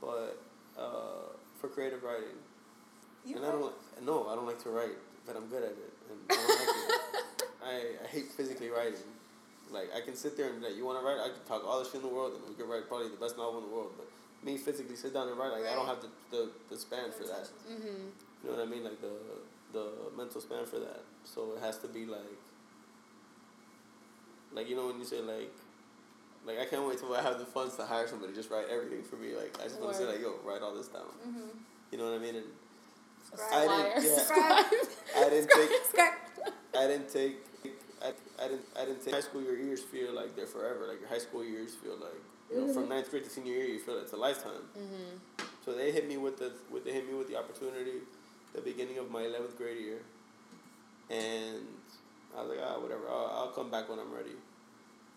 but 0.00 0.38
uh, 0.80 1.32
for 1.58 1.68
creative 1.68 2.02
writing. 2.02 2.36
You 3.24 3.36
and 3.36 3.46
I 3.46 3.52
don't 3.52 3.72
no, 4.04 4.26
I 4.28 4.34
don't 4.34 4.46
like 4.46 4.62
to 4.64 4.70
write, 4.70 4.98
but 5.26 5.36
I'm 5.36 5.46
good 5.46 5.62
at 5.62 5.70
it, 5.70 5.91
and 6.12 6.22
I 6.30 6.34
don't 6.34 6.48
like 6.48 6.68
it. 6.68 7.48
I, 7.64 8.04
I 8.04 8.06
hate 8.08 8.32
physically 8.32 8.68
writing. 8.68 9.08
Like 9.70 9.88
I 9.96 10.00
can 10.00 10.14
sit 10.14 10.36
there 10.36 10.48
and 10.48 10.60
be 10.60 10.68
like, 10.68 10.76
you 10.76 10.84
want 10.84 11.00
to 11.00 11.04
write? 11.04 11.18
I 11.18 11.32
can 11.32 11.42
talk 11.48 11.64
all 11.64 11.78
the 11.78 11.86
shit 11.86 11.96
in 11.96 12.02
the 12.02 12.14
world, 12.14 12.34
and 12.34 12.42
we 12.48 12.54
could 12.54 12.68
write 12.68 12.88
probably 12.88 13.08
the 13.08 13.16
best 13.16 13.36
novel 13.36 13.64
in 13.64 13.70
the 13.70 13.74
world. 13.74 13.92
But 13.96 14.06
me 14.44 14.58
physically 14.58 14.96
sit 14.96 15.14
down 15.14 15.28
and 15.28 15.38
write, 15.38 15.52
like 15.52 15.66
I 15.66 15.74
don't 15.74 15.86
have 15.86 16.02
the, 16.02 16.08
the, 16.30 16.50
the 16.70 16.76
span 16.76 17.10
for 17.12 17.24
that. 17.24 17.48
Mm-hmm. 17.70 18.12
You 18.44 18.50
know 18.50 18.56
what 18.56 18.66
I 18.66 18.70
mean? 18.70 18.84
Like 18.84 19.00
the 19.00 19.16
the 19.72 19.88
mental 20.16 20.40
span 20.40 20.66
for 20.66 20.78
that. 20.78 21.00
So 21.24 21.54
it 21.56 21.62
has 21.62 21.78
to 21.78 21.88
be 21.88 22.04
like 22.04 22.42
like 24.52 24.68
you 24.68 24.76
know 24.76 24.86
when 24.86 24.98
you 24.98 25.04
say 25.04 25.20
like 25.20 25.52
like 26.44 26.58
I 26.58 26.66
can't 26.66 26.86
wait 26.86 26.98
till 26.98 27.14
I 27.14 27.22
have 27.22 27.38
the 27.38 27.46
funds 27.46 27.76
to 27.76 27.86
hire 27.86 28.06
somebody 28.06 28.32
to 28.32 28.36
just 28.36 28.50
write 28.50 28.66
everything 28.70 29.02
for 29.02 29.16
me. 29.16 29.34
Like 29.34 29.56
I 29.60 29.64
just 29.64 29.80
want 29.80 29.92
to 29.92 29.98
say 29.98 30.06
like, 30.06 30.20
yo, 30.20 30.34
write 30.44 30.62
all 30.62 30.74
this 30.74 30.88
down. 30.88 31.08
Mm-hmm. 31.26 31.56
You 31.92 31.98
know 31.98 32.10
what 32.10 32.14
I 32.14 32.18
mean? 32.18 32.36
And. 32.36 32.46
I 33.52 33.60
didn't, 33.66 34.04
yeah, 34.04 34.18
Scribe. 34.18 34.66
I 35.16 35.30
didn't 35.30 35.50
take 35.50 35.70
Scribe. 35.88 36.12
I 36.76 36.86
didn't 36.86 37.08
take 37.10 37.36
I, 38.02 38.12
I 38.42 38.48
didn't 38.48 38.66
I 38.78 38.84
didn't 38.84 39.04
take 39.04 39.14
high 39.14 39.20
school 39.20 39.42
your 39.42 39.56
years 39.56 39.80
feel 39.82 40.12
like 40.12 40.36
they're 40.36 40.46
forever. 40.46 40.86
Like 40.88 41.00
your 41.00 41.08
high 41.08 41.18
school 41.18 41.44
years 41.44 41.74
feel 41.74 41.96
like 41.96 42.20
you 42.50 42.66
know, 42.66 42.72
from 42.72 42.88
ninth 42.88 43.10
grade 43.10 43.24
to 43.24 43.30
senior 43.30 43.54
year 43.54 43.64
you 43.64 43.78
feel 43.78 43.94
like 43.94 44.04
it's 44.04 44.12
a 44.12 44.16
lifetime. 44.16 44.66
Mm-hmm. 44.76 45.44
So 45.64 45.72
they 45.72 45.92
hit 45.92 46.08
me 46.08 46.16
with 46.16 46.38
the 46.38 46.52
with 46.70 46.84
they 46.84 46.92
hit 46.92 47.08
me 47.08 47.14
with 47.14 47.28
the 47.28 47.38
opportunity 47.38 48.02
the 48.54 48.60
beginning 48.60 48.98
of 48.98 49.10
my 49.10 49.22
eleventh 49.22 49.56
grade 49.56 49.80
year. 49.80 50.00
And 51.10 51.66
I 52.36 52.42
was 52.42 52.50
like, 52.50 52.58
ah, 52.62 52.80
whatever, 52.80 53.08
I'll, 53.08 53.30
I'll 53.34 53.52
come 53.52 53.70
back 53.70 53.88
when 53.88 53.98
I'm 53.98 54.12
ready. 54.12 54.36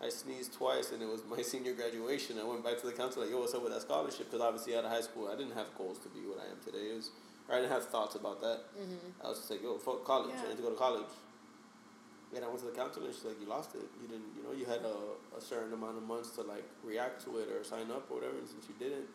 I 0.01 0.09
sneezed 0.09 0.53
twice 0.53 0.91
and 0.91 1.01
it 1.01 1.07
was 1.07 1.21
my 1.29 1.41
senior 1.41 1.73
graduation. 1.73 2.37
I 2.39 2.43
went 2.43 2.63
back 2.63 2.79
to 2.81 2.85
the 2.85 2.91
council 2.91 3.21
like, 3.21 3.31
yo, 3.31 3.39
what's 3.39 3.53
up 3.53 3.63
with 3.63 3.71
that 3.71 3.81
scholarship? 3.81 4.29
Because 4.29 4.41
obviously 4.41 4.75
out 4.75 4.83
of 4.83 4.91
high 4.91 5.01
school, 5.01 5.29
I 5.31 5.35
didn't 5.37 5.53
have 5.53 5.67
goals 5.77 5.99
to 5.99 6.09
be 6.09 6.19
what 6.27 6.39
I 6.39 6.51
am 6.51 6.59
today. 6.63 6.91
It 6.91 6.95
was, 6.95 7.07
or 7.07 7.24
I 7.49 7.55
didn't 7.61 7.71
have 7.71 7.85
thoughts 7.85 8.15
about 8.15 8.41
that. 8.41 8.59
Mm-hmm. 8.73 9.21
I 9.23 9.29
was 9.29 9.37
just 9.39 9.51
like, 9.51 9.61
yo, 9.61 9.77
fuck 9.77 10.03
college. 10.03 10.33
Yeah. 10.33 10.45
I 10.45 10.49
need 10.49 10.57
to 10.57 10.63
go 10.63 10.71
to 10.71 10.75
college. 10.79 11.13
And 12.35 12.43
I 12.43 12.47
went 12.47 12.59
to 12.59 12.65
the 12.65 12.75
counselor 12.75 13.05
and 13.05 13.13
she's 13.15 13.23
like, 13.23 13.39
you 13.39 13.47
lost 13.47 13.75
it. 13.75 13.85
You 14.01 14.07
didn't, 14.09 14.33
you 14.35 14.43
know, 14.43 14.51
you 14.51 14.65
had 14.65 14.81
a, 14.83 14.97
a 15.37 15.39
certain 15.39 15.71
amount 15.71 15.95
of 15.97 16.03
months 16.03 16.31
to 16.35 16.41
like 16.41 16.65
react 16.83 17.23
to 17.25 17.37
it 17.37 17.47
or 17.53 17.63
sign 17.63 17.87
up 17.93 18.09
or 18.09 18.17
whatever. 18.19 18.35
And 18.41 18.49
since 18.49 18.65
you 18.67 18.75
didn't, 18.81 19.05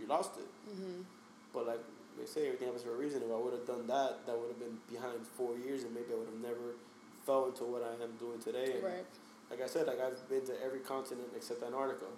you 0.00 0.06
lost 0.08 0.40
it. 0.40 0.48
Mm-hmm. 0.72 1.04
But 1.52 1.66
like 1.68 1.82
they 2.18 2.24
say, 2.26 2.48
everything 2.48 2.66
happens 2.72 2.82
for 2.88 2.96
a 2.96 2.98
reason. 2.98 3.22
If 3.22 3.30
I 3.30 3.36
would 3.38 3.52
have 3.52 3.66
done 3.68 3.86
that, 3.86 4.24
that 4.26 4.34
would 4.34 4.48
have 4.48 4.58
been 4.58 4.80
behind 4.90 5.20
four 5.36 5.54
years 5.60 5.84
and 5.84 5.92
maybe 5.94 6.10
I 6.10 6.18
would 6.18 6.32
have 6.32 6.40
never 6.42 6.74
fell 7.28 7.46
into 7.46 7.62
what 7.68 7.84
I 7.84 7.94
am 8.02 8.16
doing 8.18 8.40
today. 8.40 8.80
And 8.80 8.82
Right. 8.82 9.06
like 9.52 9.60
I 9.60 9.68
said, 9.68 9.86
like 9.86 10.00
I've 10.00 10.18
been 10.26 10.42
to 10.48 10.56
every 10.64 10.80
continent 10.80 11.28
except 11.36 11.62
Antarctica. 11.62 12.08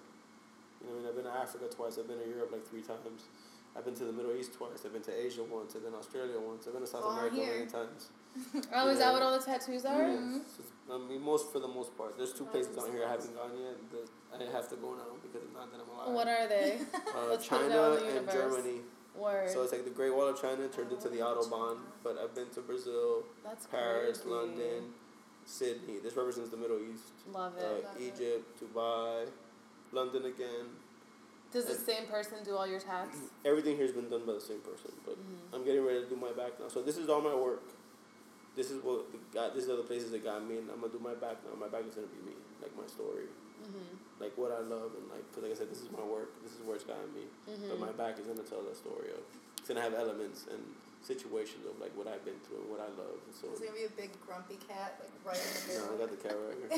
You 0.81 0.89
know, 0.89 0.95
I 0.95 0.97
mean, 1.03 1.07
I've 1.11 1.17
been 1.19 1.27
to 1.29 1.37
Africa 1.37 1.67
twice. 1.69 1.99
I've 1.99 2.09
been 2.09 2.23
to 2.23 2.29
Europe 2.31 2.55
like 2.55 2.65
three 2.65 2.81
times. 2.87 3.29
I've 3.77 3.85
been 3.85 3.95
to 3.95 4.05
the 4.05 4.13
Middle 4.13 4.33
East 4.35 4.53
twice. 4.55 4.83
I've 4.85 4.93
been 4.93 5.03
to 5.03 5.15
Asia 5.15 5.43
once. 5.45 5.75
I've 5.77 5.83
been 5.83 5.93
to 5.93 5.99
Australia 5.99 6.39
once. 6.41 6.67
I've 6.67 6.73
been 6.73 6.83
to 6.83 6.89
South 6.89 7.05
America 7.05 7.37
here. 7.37 7.47
million 7.47 7.69
times. 7.69 8.11
Oh, 8.73 8.89
is 8.89 8.99
that 8.99 9.13
what 9.13 9.23
all 9.23 9.37
the 9.37 9.45
tattoos 9.45 9.85
are? 9.85 10.03
Mhm. 10.07 10.43
So, 10.47 10.63
I 10.95 10.99
mean, 10.99 11.21
most 11.21 11.51
for 11.53 11.59
the 11.59 11.67
most 11.69 11.97
part. 11.99 12.17
There's 12.17 12.33
two 12.33 12.47
Oh, 12.47 12.53
places 12.53 12.79
out 12.79 12.89
here 12.91 13.05
I 13.05 13.11
haven't 13.11 13.35
gone 13.35 13.51
yet. 13.59 13.77
That 13.91 14.07
I 14.49 14.51
have 14.57 14.69
to 14.71 14.77
go 14.77 14.95
now 14.95 15.19
because 15.23 15.43
it's 15.47 15.53
not 15.55 15.71
that 15.73 15.81
I'm 15.83 15.89
alive. 15.91 16.15
What 16.15 16.29
are 16.29 16.47
they? 16.47 16.79
uh, 16.95 17.33
it 17.35 17.41
China 17.43 17.69
the 17.99 18.19
and. 18.19 18.31
Germany. 18.31 18.81
Word. 19.17 19.51
So 19.51 19.63
it's 19.63 19.73
like 19.73 19.85
the 19.85 19.91
Great 19.91 20.15
Wall 20.15 20.29
of 20.29 20.41
China 20.41 20.69
turned 20.69 20.93
into 20.93 21.09
the 21.09 21.19
Autobahn. 21.19 21.79
But 22.05 22.19
I've 22.23 22.35
been 22.35 22.49
to 22.51 22.61
Brazil, 22.61 23.25
That's 23.45 23.67
Paris, 23.67 24.19
crazy. 24.21 24.31
London, 24.35 24.95
Sydney. 25.45 25.99
This 25.99 26.17
represents 26.17 26.51
the 26.51 26.57
Middle 26.57 26.79
East. 26.79 27.11
Love 27.33 27.55
Uh, 27.59 27.61
it. 27.65 27.85
Love 27.85 27.97
it. 28.01 28.03
Egypt, 28.15 28.63
Dubai, 28.63 29.27
London 29.93 30.27
again. 30.27 30.67
Does 31.53 31.65
the 31.67 31.75
same 31.75 32.07
person 32.07 32.39
do 32.45 32.55
all 32.57 32.67
your 32.67 32.79
tats? 32.81 33.17
Everything 33.45 33.77
here's 33.77 33.93
been 33.93 34.09
done 34.09 34.25
by 34.25 34.35
the 34.35 34.41
same 34.41 34.61
person. 34.61 34.93
But 35.05 35.17
Mhm. 35.19 35.55
I'm 35.55 35.65
getting 35.65 35.85
ready 35.85 36.01
to 36.03 36.07
do 36.09 36.17
my 36.17 36.31
back 36.33 36.61
now. 36.61 36.69
So 36.69 36.83
this 36.83 36.97
is 36.97 37.09
all 37.09 37.21
my 37.21 37.35
work. 37.35 37.63
This 38.55 38.71
is 38.71 38.83
what 38.83 39.07
got. 39.33 39.55
These 39.55 39.65
are 39.65 39.69
the 39.69 39.75
other 39.75 39.83
places 39.89 40.11
that 40.13 40.23
got 40.23 40.45
me, 40.47 40.59
and 40.59 40.71
I'm 40.71 40.81
gonna 40.81 40.93
do 40.93 40.99
my 40.99 41.15
back 41.15 41.39
now. 41.45 41.55
My 41.59 41.69
back 41.69 41.87
is 41.87 41.95
gonna 41.95 42.07
be 42.09 42.23
me, 42.31 42.37
like 42.63 42.75
my 42.77 42.87
story, 42.87 43.27
Mm-hmm. 43.63 43.97
like 44.23 44.37
what 44.39 44.51
I 44.53 44.59
love, 44.61 44.95
and 44.97 45.09
like, 45.11 45.23
cause 45.33 45.43
like 45.43 45.53
I 45.53 45.55
said, 45.55 45.71
this 45.71 45.81
is 45.83 45.91
my 45.91 46.03
work. 46.03 46.31
This 46.43 46.53
is 46.55 46.63
where 46.63 46.77
it's 46.77 46.85
gotten 46.85 47.13
me. 47.15 47.27
But 47.47 47.55
Mm-hmm. 47.61 47.81
my 47.81 47.93
back 47.93 48.19
is 48.19 48.27
gonna 48.27 48.43
tell 48.43 48.63
that 48.63 48.77
story 48.77 49.11
of 49.11 49.23
It's 49.59 49.69
gonna 49.69 49.83
have 49.83 49.95
elements 49.95 50.47
and 50.51 50.75
situations 51.03 51.65
of 51.67 51.81
like 51.81 51.91
what 51.97 52.07
I've 52.07 52.25
been 52.25 52.39
through 52.47 52.61
and 52.63 52.71
what 52.71 52.81
I 52.81 52.89
love. 52.95 53.19
And 53.25 53.35
So 53.35 53.49
It's 53.53 53.61
gonna 53.61 53.73
be 53.73 53.85
a 53.89 53.97
big 53.97 54.11
grumpy 54.25 54.59
cat, 54.69 55.01
like 55.01 55.11
right 55.25 55.41
in 55.41 55.49
the 55.67 55.73
no, 55.81 55.95
I 55.95 55.97
got 55.99 56.11
the 56.11 56.17
cat 56.21 56.37
right 56.37 56.57
here. 56.61 56.71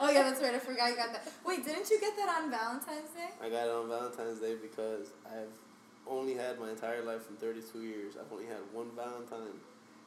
oh 0.00 0.10
yeah, 0.10 0.22
that's 0.24 0.40
right. 0.40 0.54
I 0.54 0.58
forgot 0.58 0.90
you 0.90 0.96
got 0.96 1.12
that. 1.12 1.28
Wait, 1.44 1.64
didn't 1.64 1.88
you 1.90 2.00
get 2.00 2.16
that 2.16 2.28
on 2.28 2.50
Valentine's 2.50 3.10
Day? 3.12 3.28
I 3.40 3.48
got 3.48 3.66
it 3.68 3.74
on 3.74 3.88
Valentine's 3.88 4.40
Day 4.40 4.54
because 4.56 5.12
I've 5.26 5.52
only 6.08 6.34
had 6.34 6.58
my 6.58 6.70
entire 6.70 7.02
life 7.04 7.24
from 7.26 7.36
32 7.36 7.82
years. 7.82 8.16
I've 8.18 8.30
only 8.32 8.46
had 8.46 8.58
one 8.72 8.90
Valentine, 8.96 9.60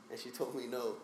and 0.10 0.20
she 0.20 0.30
told 0.30 0.56
me 0.56 0.68
no. 0.68 0.95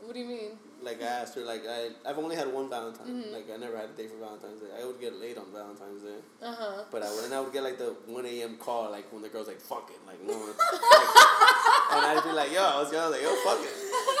What 0.00 0.12
do 0.14 0.20
you 0.20 0.26
mean? 0.26 0.50
Like 0.82 1.02
I 1.02 1.06
asked 1.06 1.34
her, 1.36 1.40
like 1.42 1.62
I 1.68 1.88
I've 2.08 2.18
only 2.18 2.36
had 2.36 2.52
one 2.52 2.68
Valentine. 2.68 3.06
Mhm. 3.08 3.32
Like 3.32 3.46
I 3.52 3.56
never 3.56 3.76
had 3.76 3.90
a 3.90 3.92
date 3.96 4.10
for 4.10 4.18
Valentine's 4.18 4.60
Day. 4.60 4.68
I 4.80 4.84
would 4.84 5.00
get 5.00 5.18
laid 5.18 5.36
on 5.38 5.46
Valentine's 5.52 6.02
Day, 6.02 6.18
Uh 6.42 6.52
huh. 6.54 6.84
but 6.90 7.02
I 7.02 7.10
would 7.14 7.24
and 7.24 7.34
I 7.34 7.40
would 7.40 7.52
get 7.52 7.62
like 7.64 7.78
the 7.78 7.94
one 8.06 8.26
a.m. 8.26 8.56
call, 8.58 8.90
like 8.90 9.10
when 9.12 9.22
the 9.22 9.28
girl's 9.28 9.48
like 9.48 9.60
fuck 9.60 9.90
it, 9.90 9.98
like 10.06 10.22
no. 10.22 10.34
Like, 10.34 10.48
and 11.92 12.06
I'd 12.06 12.22
be 12.24 12.30
like, 12.32 12.52
yo, 12.52 12.62
I 12.62 12.80
was 12.82 12.92
young, 12.92 13.10
like 13.10 13.22
yo, 13.22 13.34
fuck 13.42 13.58
it. 13.60 13.74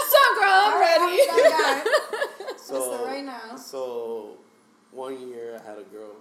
So, 0.08 0.18
girl, 0.34 0.58
I'm 0.64 0.72
All 0.74 0.80
right, 0.80 0.98
ready. 0.98 1.30
I'm 1.30 1.84
done, 1.84 2.58
So 2.58 3.04
right 3.04 3.24
now. 3.24 3.56
So 3.56 4.36
one 4.92 5.28
year 5.28 5.60
I 5.62 5.68
had 5.68 5.78
a 5.78 5.82
girl, 5.84 6.16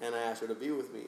and 0.00 0.14
I 0.14 0.18
asked 0.20 0.40
her 0.40 0.46
to 0.48 0.54
be 0.54 0.70
with 0.70 0.92
me. 0.94 1.02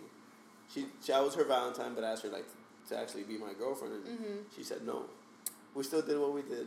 She, 0.75 0.87
she 1.05 1.13
I 1.13 1.21
was 1.21 1.35
her 1.35 1.45
Valentine, 1.45 1.95
but 1.95 2.05
I 2.05 2.11
asked 2.13 2.23
her 2.25 2.29
like 2.31 2.47
to 2.89 2.99
actually 2.99 3.23
be 3.25 3.39
my 3.39 3.53
girlfriend, 3.59 3.95
and 4.07 4.19
Mhm. 4.19 4.37
she 4.55 4.63
said 4.65 4.85
no. 4.85 5.05
We 5.75 5.85
still 5.85 6.03
did 6.03 6.19
what 6.19 6.33
we 6.35 6.43
did, 6.43 6.67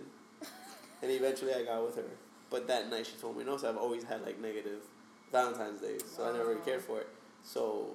and 1.04 1.12
eventually 1.12 1.54
I 1.54 1.64
got 1.64 1.86
with 1.86 1.98
her. 1.98 2.10
But 2.50 2.68
that 2.68 2.90
night 2.90 3.06
she 3.06 3.14
told 3.22 3.38
me 3.38 3.44
no, 3.44 3.58
so 3.58 3.70
I've 3.70 3.78
always 3.78 4.04
had 4.04 4.24
like 4.24 4.40
negative 4.40 4.80
Valentine's 5.32 5.82
days, 5.82 6.02
so 6.16 6.24
I 6.24 6.32
never 6.32 6.50
really 6.50 6.62
cared 6.62 6.82
for 6.82 7.00
it. 7.02 7.08
So, 7.44 7.88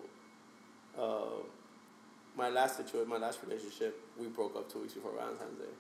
uh, 0.99 1.41
my 2.37 2.49
last 2.51 2.77
situation, 2.77 3.09
my 3.09 3.17
last 3.19 3.39
relationship, 3.47 3.99
we 4.21 4.27
broke 4.27 4.55
up 4.57 4.71
two 4.71 4.81
weeks 4.81 4.93
before 4.95 5.13
Valentine's 5.17 5.59
Day. 5.59 5.73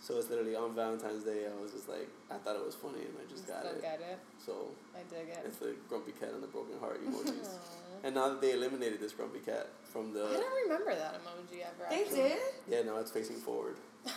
So 0.00 0.16
it's 0.18 0.28
literally 0.30 0.54
on 0.54 0.74
Valentine's 0.74 1.24
Day. 1.24 1.46
I 1.46 1.62
was 1.62 1.72
just 1.72 1.88
like, 1.88 2.08
I 2.30 2.36
thought 2.38 2.56
it 2.56 2.64
was 2.64 2.74
funny, 2.74 3.00
and 3.00 3.14
I 3.18 3.30
just 3.30 3.46
got 3.48 3.60
Still 3.62 3.72
it. 3.76 3.82
get 3.82 4.00
it. 4.00 4.18
So 4.44 4.52
I 4.94 5.02
dig 5.12 5.28
it. 5.28 5.38
it's 5.46 5.56
the 5.56 5.74
grumpy 5.88 6.12
cat 6.12 6.30
and 6.34 6.42
the 6.42 6.46
broken 6.48 6.78
heart 6.78 7.00
emojis. 7.04 7.48
And 8.04 8.14
now 8.14 8.28
that 8.28 8.40
they 8.40 8.52
eliminated 8.52 9.00
this 9.00 9.12
grumpy 9.12 9.40
cat 9.40 9.68
from 9.82 10.12
the, 10.12 10.24
I 10.24 10.32
don't 10.34 10.62
remember 10.68 10.94
that 10.94 11.14
emoji 11.22 11.62
ever. 11.62 11.88
They 11.90 12.02
actually. 12.02 12.28
did. 12.28 12.38
yeah, 12.68 12.82
now 12.82 12.98
it's 12.98 13.10
facing 13.10 13.36
forward. 13.36 13.76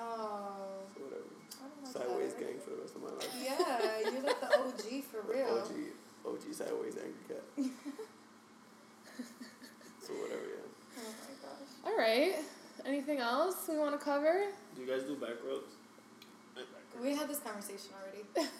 Oh. 0.00 0.54
So 0.94 1.02
whatever. 1.02 1.22
I 1.26 1.62
don't 1.62 1.70
know 1.70 1.74
Sideways 1.92 2.32
better. 2.34 2.44
gang 2.46 2.58
for 2.60 2.70
the 2.70 2.76
rest 2.82 2.94
of 2.96 3.02
my 3.02 3.10
life. 3.10 3.32
Yeah, 3.42 4.10
you're 4.10 4.22
like 4.22 4.40
the 4.40 4.46
OG 4.58 5.04
for 5.04 5.20
The 5.26 5.32
real. 5.34 5.58
OG, 5.58 5.72
OG 6.26 6.42
sideways 6.52 6.96
angry 6.96 7.24
cat. 7.28 7.44
so 10.02 10.12
whatever, 10.14 10.42
yeah. 10.42 10.98
Oh 10.98 11.12
my 11.24 11.34
gosh. 11.42 11.70
All 11.86 11.96
right. 11.96 12.34
Anything 12.86 13.18
else 13.18 13.56
we 13.68 13.76
want 13.78 13.98
to 13.98 14.04
cover? 14.04 14.44
Do 14.74 14.82
you 14.82 14.86
guys 14.88 15.02
do 15.02 15.16
back 15.16 15.36
rubs? 15.46 15.72
We 17.02 17.14
had 17.14 17.28
this 17.28 17.38
conversation 17.38 17.90
already. 17.94 18.24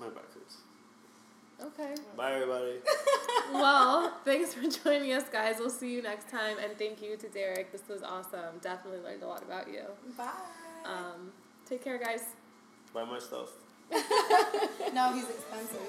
My 0.00 0.08
back 0.08 0.32
hurts. 0.32 0.56
okay. 1.62 1.94
Bye 2.16 2.32
everybody. 2.34 2.76
Well, 3.52 4.14
thanks 4.24 4.54
for 4.54 4.62
joining 4.82 5.12
us, 5.12 5.24
guys. 5.30 5.56
We'll 5.58 5.68
see 5.68 5.92
you 5.92 6.00
next 6.00 6.30
time. 6.30 6.56
And 6.62 6.78
thank 6.78 7.02
you 7.02 7.16
to 7.18 7.28
Derick. 7.28 7.70
This 7.72 7.86
was 7.88 8.02
awesome. 8.02 8.58
Definitely 8.62 9.00
learned 9.00 9.22
a 9.22 9.26
lot 9.26 9.42
about 9.42 9.68
you. 9.68 9.82
Bye. 10.16 10.30
Um, 10.84 11.32
take 11.68 11.82
care, 11.84 11.98
guys. 11.98 12.24
Buy 12.92 13.04
my 13.04 13.18
stuff. 13.18 13.50
no, 14.94 15.12
he's 15.12 15.28
expensive. 15.28 15.80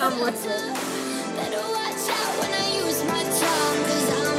I'm 0.00 0.20
with 0.20 0.46
it. 0.46 1.00
Better 1.36 1.64
watch 1.72 2.08
out 2.08 2.38
when 2.40 2.52
I 2.52 2.76
use 2.76 3.04
my 3.04 3.22
tongue, 3.22 3.84
cause 3.84 4.26
I'm 4.26 4.29